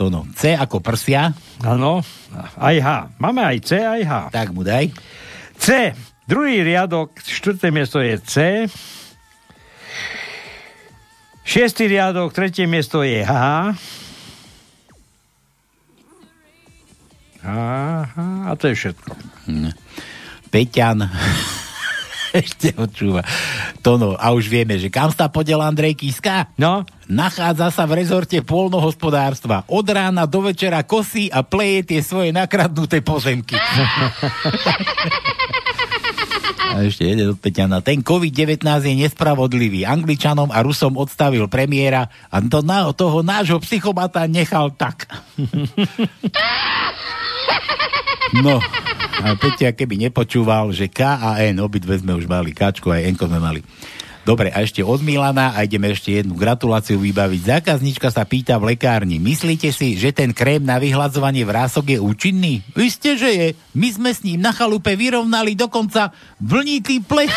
to 0.00 0.08
no, 0.08 0.24
C 0.32 0.56
ako 0.56 0.80
prsia, 0.80 1.36
Áno, 1.58 2.06
aj 2.54 2.76
H. 2.78 2.88
Máme 3.18 3.42
aj 3.42 3.58
C, 3.66 3.82
aj 3.82 4.02
H. 4.06 4.12
Tak 4.30 4.54
mu 4.54 4.62
daj. 4.62 4.94
C. 5.58 5.90
Druhý 6.28 6.62
riadok, 6.62 7.18
štvrté 7.18 7.74
miesto 7.74 7.98
je 7.98 8.14
C. 8.22 8.34
Šiestý 11.42 11.90
riadok, 11.90 12.30
tretie 12.30 12.68
miesto 12.70 13.02
je 13.02 13.24
H. 13.24 13.32
Aha, 17.42 18.28
a 18.46 18.52
to 18.54 18.70
je 18.70 18.74
všetko. 18.76 19.10
Peťan 20.52 21.08
ešte 22.44 22.74
počúva. 22.76 23.24
Tono, 23.80 24.16
a 24.18 24.32
už 24.34 24.48
vieme, 24.48 24.76
že 24.76 24.92
kam 24.92 25.08
sa 25.12 25.28
podiel 25.32 25.60
Andrej 25.62 25.96
Kiska? 25.96 26.52
No? 26.60 26.84
Nachádza 27.08 27.72
sa 27.72 27.88
v 27.88 28.04
rezorte 28.04 28.40
polnohospodárstva. 28.44 29.64
Od 29.68 29.86
rána 29.88 30.28
do 30.28 30.44
večera 30.44 30.84
kosí 30.84 31.32
a 31.32 31.40
pleje 31.40 31.94
tie 31.94 32.00
svoje 32.04 32.30
nakradnuté 32.36 33.00
pozemky. 33.00 33.56
A 36.68 36.84
ešte 36.84 37.08
jeden 37.08 37.32
od 37.32 37.40
Peťana. 37.40 37.80
Ten 37.80 38.04
COVID-19 38.04 38.60
je 38.62 38.94
nespravodlivý. 39.00 39.88
Angličanom 39.88 40.52
a 40.52 40.60
Rusom 40.60 41.00
odstavil 41.00 41.48
premiéra 41.48 42.12
a 42.28 42.44
to 42.44 42.60
na, 42.60 42.92
toho 42.92 43.24
nášho 43.24 43.56
psychopata 43.64 44.28
nechal 44.28 44.70
tak. 44.76 45.08
No, 48.28 48.60
a 49.18 49.34
Peťa, 49.34 49.74
keby 49.74 50.08
nepočúval, 50.08 50.70
že 50.70 50.86
K 50.86 51.18
a 51.18 51.42
N, 51.42 51.58
obidve 51.58 51.98
sme 51.98 52.14
už 52.14 52.30
mali, 52.30 52.54
Kčko 52.54 52.94
aj 52.94 53.18
Nko 53.18 53.24
sme 53.26 53.40
mali. 53.42 53.60
Dobre, 54.22 54.52
a 54.52 54.60
ešte 54.60 54.84
od 54.84 55.00
Milana 55.00 55.56
a 55.56 55.64
ideme 55.64 55.88
ešte 55.88 56.12
jednu 56.12 56.36
gratuláciu 56.36 57.00
vybaviť. 57.00 57.64
Zákaznička 57.64 58.12
sa 58.12 58.28
pýta 58.28 58.60
v 58.60 58.76
lekárni, 58.76 59.16
myslíte 59.16 59.72
si, 59.72 59.96
že 59.96 60.12
ten 60.12 60.36
krém 60.36 60.60
na 60.60 60.76
vyhľadzovanie 60.76 61.48
vrások 61.48 61.96
je 61.96 61.98
účinný? 61.98 62.60
Isté, 62.76 63.16
že 63.16 63.30
je. 63.32 63.48
My 63.72 63.88
sme 63.88 64.10
s 64.12 64.20
ním 64.20 64.44
na 64.44 64.52
chalupe 64.52 64.92
vyrovnali 65.00 65.56
dokonca 65.56 66.12
vlnitý 66.44 67.00
plech. 67.08 67.32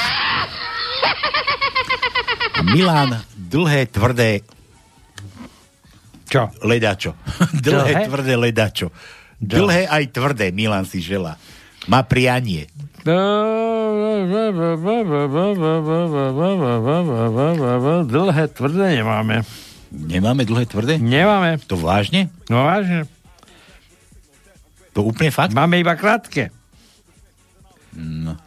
A 2.59 2.61
Milan, 2.75 3.23
dlhé, 3.39 3.87
tvrdé 3.87 4.43
Čo? 6.27 6.51
ledačo. 6.67 7.15
dlhé, 7.65 8.03
Dlhé? 8.03 8.07
tvrdé 8.11 8.33
ledačo. 8.35 8.87
Dlhé 9.39 9.87
aj 9.87 10.11
tvrdé, 10.11 10.51
Milan 10.51 10.83
si 10.83 10.99
žela. 10.99 11.39
Má 11.89 12.05
prianie. 12.05 12.69
Dlhé, 18.05 18.43
tvrdé 18.53 18.85
nemáme. 19.01 19.41
Nemáme 19.91 20.45
dlhé, 20.45 20.69
tvrdé? 20.69 21.01
Nemáme. 21.01 21.57
To 21.65 21.75
vážne? 21.81 22.29
No 22.47 22.69
vážne. 22.69 23.09
To 24.93 25.07
úplne 25.07 25.31
fakt? 25.33 25.55
Máme 25.55 25.81
iba 25.81 25.97
krátke. 25.97 26.51
No. 27.97 28.37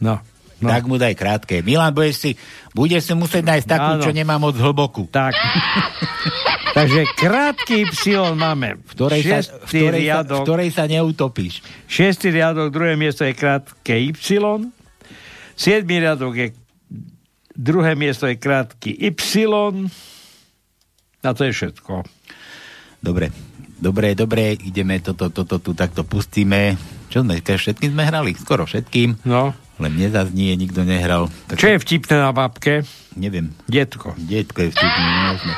No. 0.00 0.20
No. 0.64 0.72
Tak 0.72 0.82
mu 0.88 0.96
daj 0.96 1.12
krátke. 1.12 1.60
Milan, 1.60 1.92
budeš 1.92 2.16
si, 2.16 2.30
budeš 2.72 3.06
si 3.06 3.12
musieť 3.12 3.44
nájsť 3.44 3.66
takú, 3.68 3.90
Áno. 4.00 4.02
čo 4.02 4.12
nemá 4.16 4.40
moc 4.40 4.56
hlbokú. 4.56 5.12
Tak. 5.12 5.36
Takže 6.76 7.06
krátky 7.14 7.86
Y 7.92 8.34
máme. 8.34 8.82
V 8.82 8.92
ktorej, 8.98 9.22
sa, 9.22 9.38
v, 9.44 9.68
ktorej, 9.68 9.68
sa, 9.70 9.94
v 9.94 10.00
riadok, 10.00 10.42
ktorej 10.42 10.70
sa 10.74 10.84
neutopíš. 10.90 11.62
šiestý 11.86 12.34
riadok, 12.34 12.72
druhé 12.74 12.96
miesto 12.98 13.22
je 13.22 13.36
krátke 13.36 13.94
Y. 13.94 14.16
Siedmý 15.54 16.02
riadok 16.02 16.34
je 16.34 16.48
druhé 17.54 17.94
miesto 17.94 18.26
je 18.26 18.34
krátky 18.34 18.90
Y. 18.98 19.46
A 21.24 21.30
to 21.32 21.46
je 21.46 21.52
všetko. 21.54 22.04
Dobre, 23.00 23.30
dobre, 23.78 24.12
dobre, 24.18 24.58
ideme 24.58 25.00
toto, 25.00 25.30
toto, 25.30 25.62
tu 25.62 25.72
takto 25.72 26.02
pustíme. 26.04 26.76
Čo 27.08 27.22
sme, 27.22 27.40
všetkým 27.40 27.94
sme 27.94 28.04
hrali? 28.04 28.34
Skoro 28.34 28.66
všetkým. 28.66 29.24
No. 29.24 29.54
Len 29.74 29.92
nezaznie, 29.98 30.54
nikto 30.54 30.86
nehral. 30.86 31.26
Tak 31.50 31.58
Čo 31.58 31.74
je 31.74 31.82
vtipné 31.82 32.14
na 32.22 32.30
babke? 32.30 32.86
Neviem. 33.18 33.50
Detko. 33.66 34.14
Detko 34.14 34.62
je 34.62 34.70
vtipný, 34.70 35.02
no 35.02 35.20
jasné. 35.34 35.54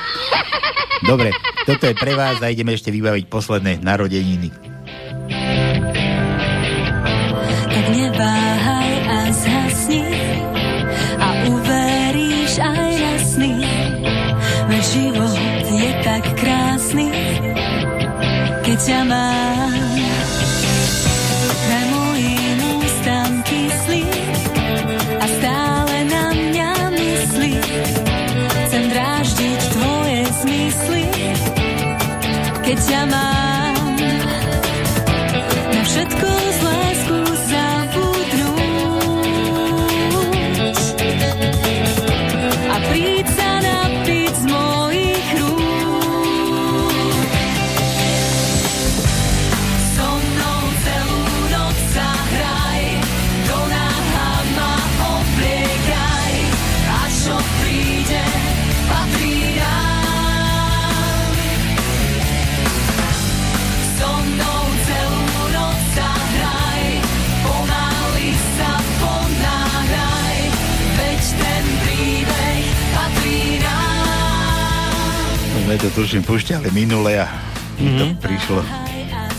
Dobre, 1.05 1.29
toto 1.69 1.85
je 1.85 1.95
pre 1.95 2.17
vás 2.17 2.41
a 2.41 2.49
ideme 2.49 2.73
ešte 2.73 2.89
vybaviť 2.89 3.29
posledné 3.29 3.85
narodeniny. 3.85 4.49
Tak 7.69 7.87
neváhaj 7.93 8.93
a 9.05 9.19
zhasni 9.37 10.09
a 11.21 11.29
uveríš 11.53 12.55
aj 12.57 12.91
na 12.97 13.15
sny. 13.21 13.53
Veď 14.73 14.83
život 14.89 15.65
je 15.69 15.91
tak 16.01 16.25
krásny, 16.41 17.09
keď 18.65 18.79
ťa 18.81 19.01
mám. 19.05 19.36
Sme 75.77 75.93
to 75.93 76.01
tuším 76.09 76.25
pušťali 76.25 76.73
minule 76.73 77.21
a 77.21 77.29
mm-hmm. 77.77 78.01
to 78.01 78.05
prišlo 78.25 78.65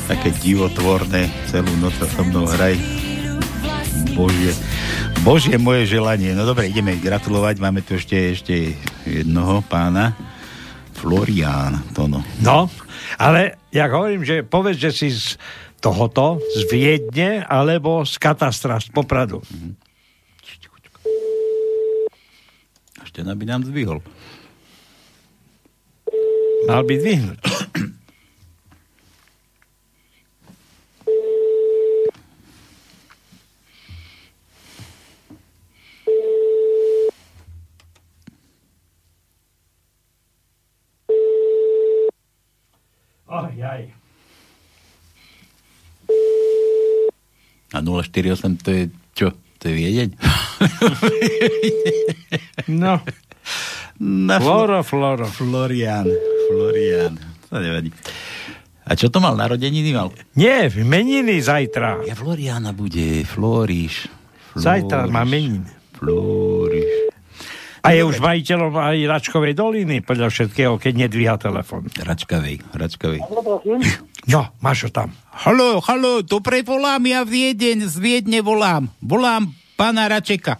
také 0.05 0.29
divotvorné, 0.37 1.33
celú 1.49 1.73
noc 1.81 1.97
sa 1.97 2.05
so 2.05 2.21
mnou 2.21 2.45
hraj. 2.45 2.77
Božie, 4.13 4.53
Božie 5.25 5.57
moje 5.57 5.89
želanie. 5.89 6.37
No 6.37 6.45
dobre, 6.45 6.69
ideme 6.69 6.93
gratulovať. 7.01 7.57
Máme 7.57 7.81
tu 7.81 7.97
ešte, 7.97 8.37
ešte 8.37 8.77
jednoho 9.09 9.65
pána. 9.65 10.13
Florián, 10.93 11.81
to 11.97 12.05
no. 12.05 12.21
No, 12.37 12.69
ale 13.17 13.57
jak 13.73 13.89
hovorím, 13.89 14.21
že 14.21 14.45
povedz, 14.45 14.77
že 14.77 14.93
si 14.93 15.09
z 15.09 15.41
tohoto, 15.81 16.37
z 16.53 16.69
Viedne, 16.69 17.41
alebo 17.49 18.05
z 18.05 18.13
katastra, 18.21 18.77
z 18.77 18.93
Popradu. 18.93 19.41
Ešte 23.01 23.25
by 23.25 23.45
nám 23.49 23.65
zdvihol. 23.65 24.05
Mal 26.67 26.83
by 26.83 26.95
dvihnúť. 26.99 27.39
Oj, 43.27 43.55
aj. 43.63 43.83
A 47.71 47.79
048 47.79 48.59
to 48.59 48.69
je 48.75 48.83
čo? 49.15 49.31
To 49.31 49.63
je 49.71 49.73
Viedeň? 49.73 50.09
No. 52.67 52.99
Na 54.03 54.35
Floro, 54.43 54.83
Floro. 54.83 55.25
Florian. 55.31 56.36
Florian. 56.47 57.13
To 57.51 57.59
nevadí. 57.59 57.91
A 58.87 58.95
čo 58.95 59.11
to 59.11 59.19
mal? 59.19 59.35
Narodeniny 59.35 59.91
mal? 59.91 60.15
Nie, 60.39 60.71
meniny 60.71 61.43
zajtra. 61.43 62.07
Ja 62.07 62.15
Floriana 62.15 62.71
bude. 62.71 63.27
Floriš. 63.27 64.07
Zajtra 64.55 65.11
má 65.11 65.27
meniny. 65.27 65.67
Floriš. 65.99 67.11
A 67.87 67.95
je 67.95 68.03
už 68.03 68.19
majiteľom 68.19 68.75
aj 68.75 68.97
Račkovej 69.07 69.55
doliny, 69.55 70.03
podľa 70.03 70.27
všetkého, 70.27 70.75
keď 70.75 71.07
nedvíha 71.07 71.39
telefon. 71.39 71.87
Račkavej, 71.95 72.75
Račkavej. 72.75 73.23
No, 74.27 74.51
máš 74.59 74.87
ho 74.87 74.91
tam. 74.91 75.15
Halo, 75.47 75.79
halo, 75.79 76.19
dobre 76.19 76.67
volám, 76.67 76.99
ja 77.07 77.23
Viedeň, 77.23 77.87
z 77.87 77.95
Viedne 77.95 78.43
volám. 78.43 78.91
Volám 78.99 79.55
pána 79.79 80.11
Račeka. 80.11 80.59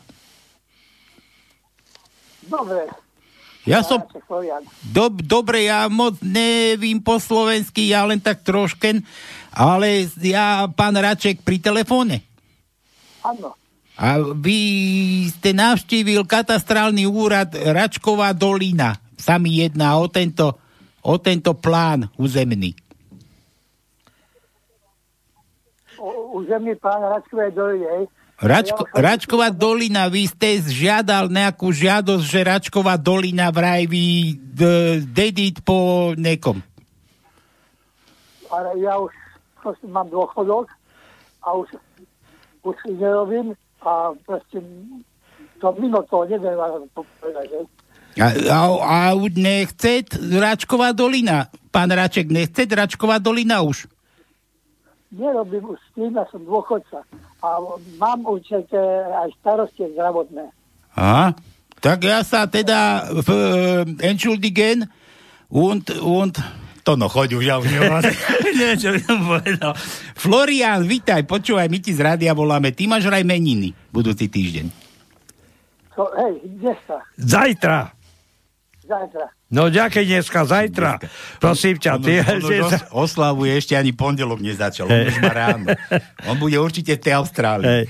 Dobre. 2.48 3.07
Ja 3.68 3.84
som... 3.84 4.00
Hanáček 4.00 4.24
Florian. 4.24 4.64
Dob, 4.80 5.20
dobre, 5.20 5.68
ja 5.68 5.92
moc 5.92 6.16
nevím 6.24 7.04
po 7.04 7.20
slovensky, 7.20 7.92
ja 7.92 8.08
len 8.08 8.24
tak 8.24 8.40
trošken, 8.48 9.04
ale 9.52 10.08
ja, 10.24 10.64
pán 10.72 10.96
Raček, 10.96 11.44
pri 11.44 11.60
telefóne. 11.60 12.24
Áno. 13.28 13.60
A 13.98 14.22
vy 14.22 14.60
ste 15.34 15.52
navštívil 15.52 16.24
katastrálny 16.24 17.10
úrad 17.10 17.52
Račková 17.52 18.32
dolina. 18.32 18.96
Sa 19.18 19.42
mi 19.42 19.60
jedná 19.60 19.98
o 19.98 20.06
tento, 20.08 20.54
o 21.02 21.16
tento 21.18 21.58
plán 21.58 22.08
územný. 22.16 22.78
U- 25.98 26.40
Územný 26.40 26.78
plán 26.78 27.02
Račkovej 27.02 27.52
hej. 27.58 28.06
Račko, 28.38 28.86
Račková 28.94 29.50
dolina, 29.50 30.06
vy 30.14 30.30
ste 30.30 30.62
žiadal 30.62 31.26
nejakú 31.26 31.74
žiadosť, 31.74 32.22
že 32.22 32.40
Račková 32.46 32.94
dolina 32.94 33.50
vraj 33.50 33.90
vy 33.90 34.38
d- 34.38 35.02
dedit 35.10 35.66
po 35.66 36.14
nekom. 36.14 36.62
Ale 38.54 38.78
ja 38.78 38.94
už 39.02 39.10
proste 39.58 39.90
mám 39.90 40.06
dôchodok 40.14 40.70
a 41.42 41.58
už, 41.58 41.82
už 42.62 42.78
nerobím 42.94 43.58
a 43.82 44.14
proste 44.22 44.62
to 45.58 45.68
mimo 45.82 46.06
toho 46.06 46.30
neviem 46.30 46.86
povedať. 46.94 47.66
A, 48.22 48.28
a, 48.54 48.60
a 48.86 48.98
nechce 49.34 50.06
Račková 50.14 50.94
dolina. 50.94 51.50
Pán 51.74 51.90
Raček, 51.90 52.30
nechce 52.30 52.70
Račková 52.70 53.18
dolina 53.18 53.66
už. 53.66 53.90
Nerobím 55.18 55.74
už 55.74 55.80
s 55.82 55.90
tým, 55.98 56.14
ja 56.14 56.26
som 56.30 56.46
dôchodca. 56.46 57.02
A 57.42 57.48
mám 57.98 58.22
určite 58.30 58.78
aj 59.10 59.34
starosti 59.42 59.90
zdravotné. 59.98 60.54
Aha. 60.94 61.34
Tak 61.78 62.00
ja 62.06 62.22
sa 62.26 62.50
teda 62.50 63.10
v 63.22 63.30
uh, 63.30 64.06
Entschuldigen 64.06 64.90
und, 65.50 65.94
und 66.02 66.42
to 66.88 66.96
no, 66.96 67.12
choď 67.12 67.36
už, 67.36 67.44
ja 67.44 67.60
už 67.60 67.68
neviem, 67.68 68.00
čo 68.82 68.96
by 68.96 69.00
som 69.04 69.20
povedal. 69.28 69.76
Florian, 70.16 70.88
vítaj, 70.88 71.28
počúvaj, 71.28 71.68
my 71.68 71.84
ti 71.84 71.92
z 71.92 72.00
rádia 72.00 72.32
voláme. 72.32 72.72
Ty 72.72 72.88
máš 72.88 73.12
vraj 73.12 73.28
meniny 73.28 73.76
budúci 73.92 74.32
týždeň. 74.32 74.72
To, 76.00 76.08
hej, 76.16 76.34
kde 76.48 76.74
sa? 76.88 77.04
Zajtra. 77.20 77.92
Zajtra. 78.88 79.37
No 79.48 79.72
ďakej 79.72 80.04
dneska, 80.04 80.44
zajtra. 80.44 81.00
Prosím 81.40 81.80
ťa, 81.80 81.92
ty... 82.04 82.20
on, 82.20 82.28
on 82.28 82.40
už 82.44 82.58
os- 82.68 82.88
oslavuje, 82.92 83.56
ešte 83.56 83.80
ani 83.80 83.96
pondelok 83.96 84.44
nezačal, 84.44 84.92
on 84.92 85.08
už 85.08 85.24
má 85.24 85.32
ráno. 85.32 85.72
On 86.30 86.36
bude 86.36 86.60
určite 86.60 87.00
v 87.00 87.02
tej 87.02 87.14
Austrálii. 87.16 87.68
Hej. 87.68 87.86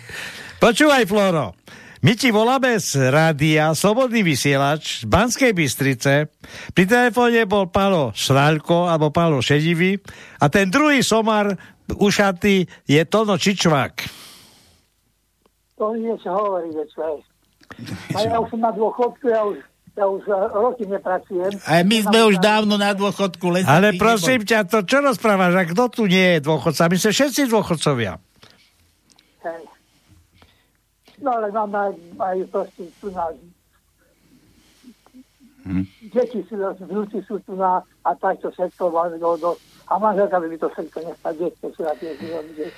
Počúvaj, 0.61 1.09
Floro. 1.09 1.57
My 2.05 2.13
ti 2.13 2.29
voláme 2.29 2.77
z 2.77 3.09
rádia 3.09 3.73
Slobodný 3.73 4.21
vysielač 4.21 5.01
z 5.01 5.09
Banskej 5.09 5.49
Bystrice. 5.57 6.29
Pri 6.77 6.85
telefóne 6.85 7.49
bol 7.49 7.73
Pálo 7.73 8.13
Šráľko 8.13 8.85
alebo 8.85 9.09
Pálo 9.09 9.41
Šedivý 9.41 9.97
a 10.37 10.45
ten 10.53 10.69
druhý 10.69 11.01
somar 11.01 11.57
ušatý 11.89 12.69
je 12.85 13.01
Tono 13.09 13.41
Čičvák. 13.41 13.93
To 15.81 15.93
niečo 15.97 16.29
hovorí, 16.29 16.69
hej. 16.69 17.17
A 18.17 18.17
ja 18.25 18.37
už 18.41 18.49
som 18.53 18.61
na 18.61 18.73
dôchodku, 18.73 19.25
ja 19.29 19.41
už, 19.45 19.57
ja 19.97 20.05
už 20.05 20.23
eh, 20.29 20.37
roky 20.53 20.85
nepracujem. 20.85 21.57
A 21.65 21.81
my 21.81 21.97
sme 22.05 22.19
už 22.29 22.37
dávno 22.37 22.77
na 22.77 22.93
dôchodku, 22.93 23.49
len 23.49 23.65
Ale 23.65 23.97
prosím 23.97 24.45
neboj. 24.45 24.49
ťa, 24.53 24.59
to 24.69 24.77
čo 24.85 25.01
rozprávaš, 25.01 25.53
a 25.57 25.63
kto 25.65 25.83
tu 25.89 26.03
nie 26.05 26.37
je 26.37 26.45
dôchodca? 26.45 26.85
My 26.85 26.97
sme 27.01 27.11
všetci 27.17 27.41
dôchodcovia. 27.49 28.13
Hej. 29.41 29.63
No 31.17 31.29
ale 31.41 31.49
mám 31.49 31.73
aj, 31.73 31.93
aj 32.21 32.37
proste 32.53 32.83
tu 33.01 33.09
na... 33.09 33.25
Hm. 35.65 35.83
Deti 36.13 36.39
sú, 36.47 36.55
vnúci 36.61 37.19
sú 37.25 37.41
tu 37.43 37.57
na 37.57 37.81
a 38.05 38.09
takto 38.15 38.53
všetko 38.53 38.93
máme 38.93 39.17
do, 39.17 39.35
do, 39.35 39.51
a 39.89 39.97
manželka 39.97 40.39
by 40.39 40.47
mi 40.47 40.55
to 40.61 40.69
všetko 40.71 40.97
nestať, 41.03 41.33
deti 41.41 41.67
sú 41.73 41.81
na 41.83 41.93
tie 41.97 42.13
že 42.55 42.69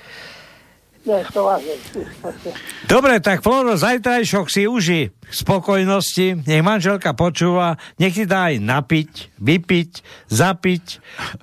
Dobre, 2.84 3.24
tak 3.24 3.40
Floro, 3.40 3.72
zajtrajšok 3.72 4.46
si 4.52 4.68
uži 4.68 5.02
spokojnosti, 5.32 6.44
nech 6.44 6.60
manželka 6.60 7.16
počúva, 7.16 7.80
nech 7.96 8.12
ti 8.12 8.28
dá 8.28 8.52
aj 8.52 8.60
napiť, 8.60 9.12
vypiť, 9.40 9.90
zapiť 10.28 10.84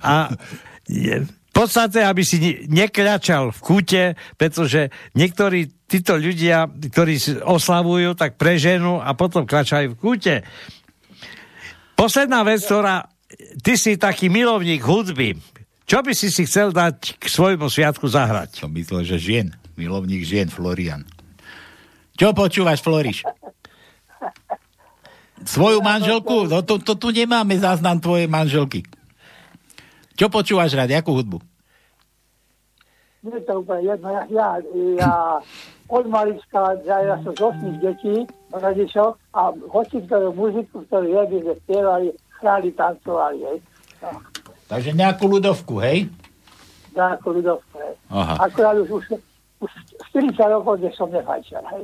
a 0.04 0.30
v 0.88 1.50
podstate, 1.50 2.06
aby 2.06 2.22
si 2.22 2.38
ne- 2.38 2.86
nekľačal 2.86 3.50
v 3.50 3.60
kúte, 3.60 4.02
pretože 4.38 4.94
niektorí 5.18 5.66
títo 5.90 6.14
ľudia, 6.14 6.70
ktorí 6.70 7.42
oslavujú, 7.42 8.14
tak 8.14 8.38
preženú 8.38 9.02
a 9.02 9.10
potom 9.18 9.42
kľačajú 9.42 9.96
v 9.96 9.98
kúte. 9.98 10.34
Posledná 11.98 12.46
vec, 12.46 12.62
ktorá... 12.62 13.10
Ty 13.60 13.76
si 13.76 14.00
taký 14.00 14.32
milovník 14.32 14.80
hudby. 14.80 15.36
Čo 15.88 16.04
by 16.04 16.12
si 16.12 16.28
si 16.28 16.44
chcel 16.44 16.68
dať 16.68 17.16
k 17.16 17.24
svojmu 17.32 17.64
sviatku 17.72 18.04
zahrať? 18.04 18.60
Som 18.60 18.76
myslel, 18.76 19.08
že 19.08 19.16
žien. 19.16 19.56
Milovník 19.80 20.20
žien, 20.20 20.52
Florian. 20.52 21.08
Čo 22.12 22.36
počúvaš, 22.36 22.84
Floriš? 22.84 23.24
Svoju 25.48 25.80
manželku? 25.80 26.44
No 26.44 26.60
to, 26.60 26.76
to 26.76 26.92
tu 26.92 27.08
nemáme 27.08 27.56
záznam 27.56 27.96
tvojej 28.04 28.28
manželky. 28.28 28.84
Čo 30.12 30.28
počúvaš 30.28 30.76
rád? 30.76 30.92
Jakú 30.92 31.16
hudbu? 31.16 31.40
Nie 33.24 33.40
je 33.40 33.48
to 33.48 33.64
úplne 33.64 33.88
jedno. 33.88 34.12
Ja, 34.12 34.22
ja, 34.28 34.48
ja 34.92 35.14
od 35.88 36.04
malička, 36.04 36.76
ja, 36.84 37.00
ja 37.00 37.16
som 37.24 37.32
z 37.32 37.40
8 37.40 37.80
detí, 37.80 38.28
rodičov, 38.52 39.16
a 39.32 39.56
hoci 39.72 40.04
ktorú 40.04 40.36
muziku, 40.36 40.84
ktorú 40.84 41.06
jedli, 41.16 41.48
že 41.48 41.54
spievali, 41.64 42.12
hráli, 42.44 42.70
tancovali, 42.76 43.40
hej. 43.40 43.58
Takže 44.68 44.92
nejakú 44.92 45.24
ľudovku, 45.24 45.80
hej? 45.80 46.12
tak 46.98 47.22
ako 47.22 47.28
ľudovské, 47.38 47.78
hej. 47.78 47.94
Aha. 48.10 48.34
Akurát 48.42 48.74
už, 48.82 48.90
už, 48.90 49.04
už 49.62 49.70
40 50.10 50.34
rokov, 50.50 50.82
že 50.82 50.90
som 50.98 51.06
nefajčil, 51.14 51.62
hej. 51.62 51.82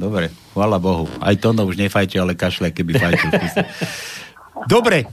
Dobre, 0.00 0.32
chvála 0.56 0.80
Bohu. 0.80 1.06
Aj 1.20 1.36
Tono 1.36 1.68
už 1.68 1.76
nefajčí, 1.78 2.16
ale 2.18 2.34
kašle, 2.34 2.72
keby 2.72 2.96
fajčil. 2.96 3.30
Dobre, 4.70 5.04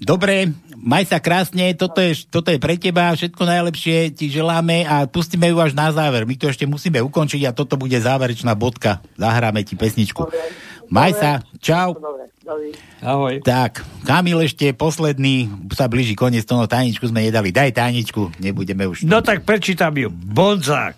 dobre, 0.00 0.48
maj 0.80 1.04
sa 1.12 1.20
krásne, 1.20 1.76
toto 1.76 2.00
je, 2.00 2.24
toto 2.24 2.48
je 2.48 2.56
pre 2.56 2.80
teba, 2.80 3.12
všetko 3.12 3.44
najlepšie 3.44 4.16
ti 4.16 4.32
želáme 4.32 4.88
a 4.88 5.04
pustíme 5.04 5.44
ju 5.44 5.60
až 5.60 5.76
na 5.76 5.92
záver. 5.92 6.24
My 6.24 6.40
to 6.40 6.48
ešte 6.48 6.64
musíme 6.64 6.96
ukončiť 7.04 7.44
a 7.44 7.52
toto 7.52 7.76
bude 7.76 8.00
záverečná 8.00 8.56
bodka. 8.56 9.04
Zahráme 9.20 9.60
ti 9.60 9.76
pesničku. 9.76 10.24
Maj 10.88 11.12
sa, 11.20 11.44
čau. 11.60 11.92
Dobre, 11.92 12.32
dobre. 12.40 12.72
Ahoj. 13.04 13.44
Tak, 13.44 13.84
Kamil 14.08 14.40
ešte 14.40 14.72
posledný, 14.72 15.52
sa 15.76 15.84
blíži 15.84 16.16
koniec 16.16 16.48
toho 16.48 16.64
tajničku 16.64 17.04
sme 17.04 17.28
nedali. 17.28 17.52
Daj 17.52 17.76
tajničku, 17.76 18.40
nebudeme 18.40 18.88
už... 18.88 19.04
No 19.04 19.20
tak 19.20 19.44
prečítam 19.44 19.92
ju. 19.94 20.08
Bonzák, 20.08 20.96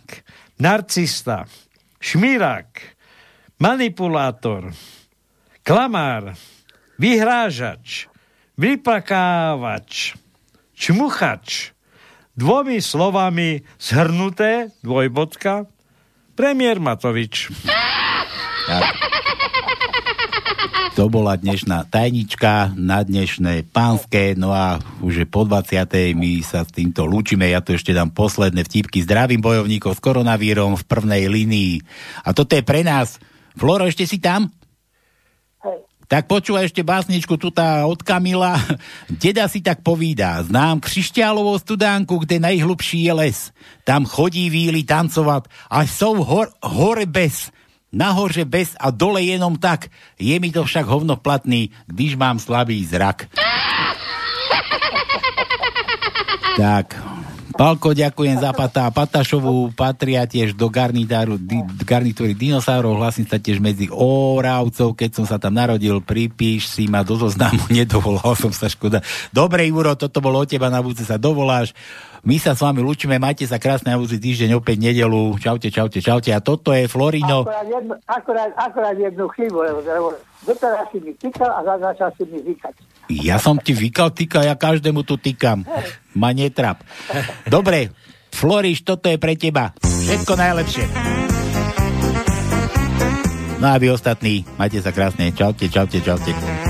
narcista, 0.62 1.50
šmirák, 1.98 2.70
manipulátor, 3.58 4.70
klamár, 5.66 6.38
vyhrážač, 6.96 8.06
vyplakávač, 8.54 10.14
čmuchač, 10.78 11.74
dvomi 12.38 12.78
slovami 12.78 13.66
zhrnuté, 13.76 14.70
dvojbodka, 14.86 15.66
premiér 16.38 16.78
Matovič. 16.78 17.50
Tak. 18.70 19.19
To 21.00 21.08
bola 21.08 21.32
dnešná 21.32 21.88
tajnička 21.88 22.76
na 22.76 23.00
dnešné 23.00 23.72
pánske, 23.72 24.36
no 24.36 24.52
a 24.52 24.76
už 25.00 25.24
je 25.24 25.26
po 25.32 25.48
20. 25.48 25.88
my 26.12 26.44
sa 26.44 26.60
s 26.60 26.76
týmto 26.76 27.08
lúčime, 27.08 27.48
ja 27.48 27.64
to 27.64 27.72
ešte 27.72 27.96
dám 27.96 28.12
posledné 28.12 28.68
vtipky. 28.68 29.00
Zdravím 29.08 29.40
bojovníkov 29.40 29.96
s 29.96 30.04
koronavírom 30.04 30.76
v 30.76 30.84
prvnej 30.84 31.24
línii. 31.24 31.80
A 32.20 32.36
toto 32.36 32.52
je 32.52 32.60
pre 32.60 32.84
nás. 32.84 33.16
Floro, 33.56 33.88
ešte 33.88 34.04
si 34.04 34.20
tam? 34.20 34.52
Tak 36.04 36.28
počúvaj 36.28 36.68
ešte 36.68 36.84
básničku 36.84 37.40
tutá 37.40 37.88
od 37.88 38.04
Kamila. 38.04 38.60
Deda 39.24 39.48
si 39.48 39.64
tak 39.64 39.80
povídá. 39.80 40.44
Znám 40.44 40.84
křišťálovou 40.84 41.56
studánku, 41.64 42.28
kde 42.28 42.44
najhlubší 42.44 43.08
je 43.08 43.12
les. 43.16 43.38
Tam 43.88 44.04
chodí 44.04 44.52
víly 44.52 44.84
tancovat 44.84 45.48
a 45.72 45.80
jsou 45.80 46.20
hor, 46.20 46.52
hore 46.60 47.08
bez. 47.08 47.48
Nahoře 47.92 48.44
bez 48.44 48.76
a 48.80 48.90
dole 48.90 49.22
jenom 49.22 49.56
tak. 49.56 49.86
Je 50.18 50.40
mi 50.40 50.50
to 50.50 50.64
však 50.64 50.86
hovno 50.86 51.16
platný, 51.16 51.70
když 51.86 52.16
mám 52.16 52.38
slabý 52.38 52.84
zrak. 52.86 53.26
Tak, 56.56 57.02
Palko, 57.60 57.92
ďakujem 57.92 58.40
za 58.40 58.56
Pata. 58.56 58.88
Patašovú 58.88 59.76
patria 59.76 60.24
tiež 60.24 60.56
do 60.56 60.72
garnitáru, 60.72 61.36
di, 61.36 61.60
garnitúry 61.84 62.32
dinosaurov. 62.32 62.96
Hlasím 62.96 63.28
sa 63.28 63.36
tiež 63.36 63.60
medzi 63.60 63.84
Oravcov, 63.92 64.96
keď 64.96 65.20
som 65.20 65.28
sa 65.28 65.36
tam 65.36 65.60
narodil. 65.60 66.00
Pripíš 66.00 66.72
si 66.72 66.88
ma 66.88 67.04
do 67.04 67.20
zoznamu, 67.20 67.60
nedovolal 67.68 68.32
som 68.32 68.48
sa, 68.48 68.64
škoda. 68.64 69.04
Dobre, 69.28 69.68
Juro, 69.68 69.92
toto 69.92 70.24
bolo 70.24 70.40
od 70.40 70.48
teba, 70.48 70.72
na 70.72 70.80
budúce 70.80 71.04
sa 71.04 71.20
dovoláš. 71.20 71.76
My 72.24 72.40
sa 72.40 72.56
s 72.56 72.64
vami 72.64 72.80
lúčime, 72.80 73.20
majte 73.20 73.44
sa 73.44 73.60
krásne 73.60 73.92
na 73.92 74.00
budúci 74.00 74.16
týždeň, 74.16 74.56
opäť 74.56 74.80
nedelu. 74.80 75.36
Čaute, 75.36 75.68
čaute, 75.68 76.00
čaute. 76.00 76.32
A 76.32 76.40
toto 76.40 76.72
je 76.72 76.88
Florino. 76.88 77.44
Akorát 77.44 77.68
jednu, 77.68 77.92
akorát, 78.08 78.50
akorát 78.56 78.96
jednu 78.96 79.28
chybu, 79.36 79.58
lebo, 79.68 80.16
doteraz 80.48 80.88
si 80.88 81.04
mi 81.04 81.12
týkal 81.12 81.52
a 81.52 81.60
začal 81.60 82.08
si 82.16 82.24
mi 82.24 82.40
vykať. 82.40 82.99
Ja 83.10 83.42
som 83.42 83.58
ti 83.58 83.74
vykal, 83.74 84.14
týka, 84.14 84.46
ja 84.46 84.54
každému 84.54 85.02
tu 85.02 85.18
týkam. 85.18 85.66
Ma 86.14 86.30
netrap. 86.30 86.86
Dobre, 87.42 87.90
Floriš, 88.30 88.86
toto 88.86 89.10
je 89.10 89.18
pre 89.18 89.34
teba. 89.34 89.74
Všetko 89.82 90.38
najlepšie. 90.38 90.86
No 93.60 93.66
a 93.66 93.76
vy 93.76 93.92
ostatní, 93.92 94.46
majte 94.56 94.80
sa 94.80 94.94
krásne. 94.94 95.34
Čaute, 95.34 95.68
čaute, 95.68 96.00
čaute. 96.00 96.32
Ty 96.32 96.60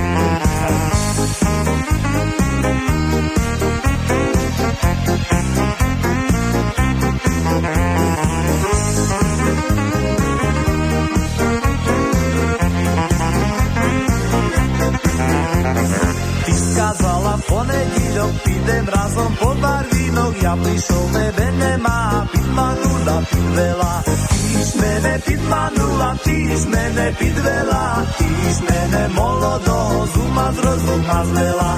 idem 18.71 18.87
razom 18.87 19.33
po 19.35 19.51
barvínoch, 19.59 20.35
ja 20.43 20.55
prišol 20.55 21.05
tebe 21.11 21.47
nemá, 21.59 22.23
piť 22.31 22.47
ma 22.55 22.71
nula, 22.79 23.17
piť 23.27 23.47
veľa. 23.59 23.93
Týž 24.07 24.71
mene 24.79 25.15
piť 25.27 25.41
ma 25.51 25.65
nula, 25.75 26.11
týž 26.23 26.63
mene 26.71 27.07
piť 27.19 27.37
veľa, 27.43 27.85
týž 28.19 28.57
mene 28.71 29.03
molodo, 29.19 29.79
zuma 30.15 30.47
z 30.55 30.59
rozuma 30.63 31.19
z 31.27 31.31
veľa. 31.35 31.71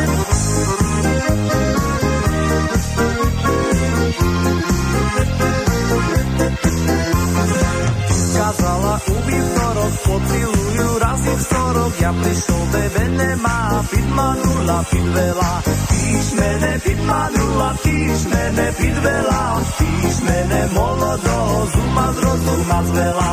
Kazala 8.52 9.00
ubí 9.08 9.32
vtorok, 9.32 9.94
pocilujú 10.04 10.88
razy 11.00 11.32
v 11.32 11.40
storok, 11.40 11.92
ja 12.04 12.12
prišol 12.12 12.62
tebe 12.68 13.04
nemá, 13.16 13.80
piť 13.88 14.06
ma 14.12 14.36
nula, 14.36 14.78
piť 14.92 15.06
veľa. 15.08 15.52
Týž 15.88 16.26
mene 16.36 16.72
piť 16.84 17.00
ma 17.08 17.32
nula, 17.32 17.72
týž 17.80 18.20
mene 18.28 18.66
piť 18.76 18.96
veľa, 19.00 19.42
týž 19.80 20.16
mene 20.28 20.62
molodo, 20.76 21.64
zuma 21.72 22.06
z 22.12 22.18
rozuma 22.20 22.78
z 22.84 22.90
veľa. 22.92 23.32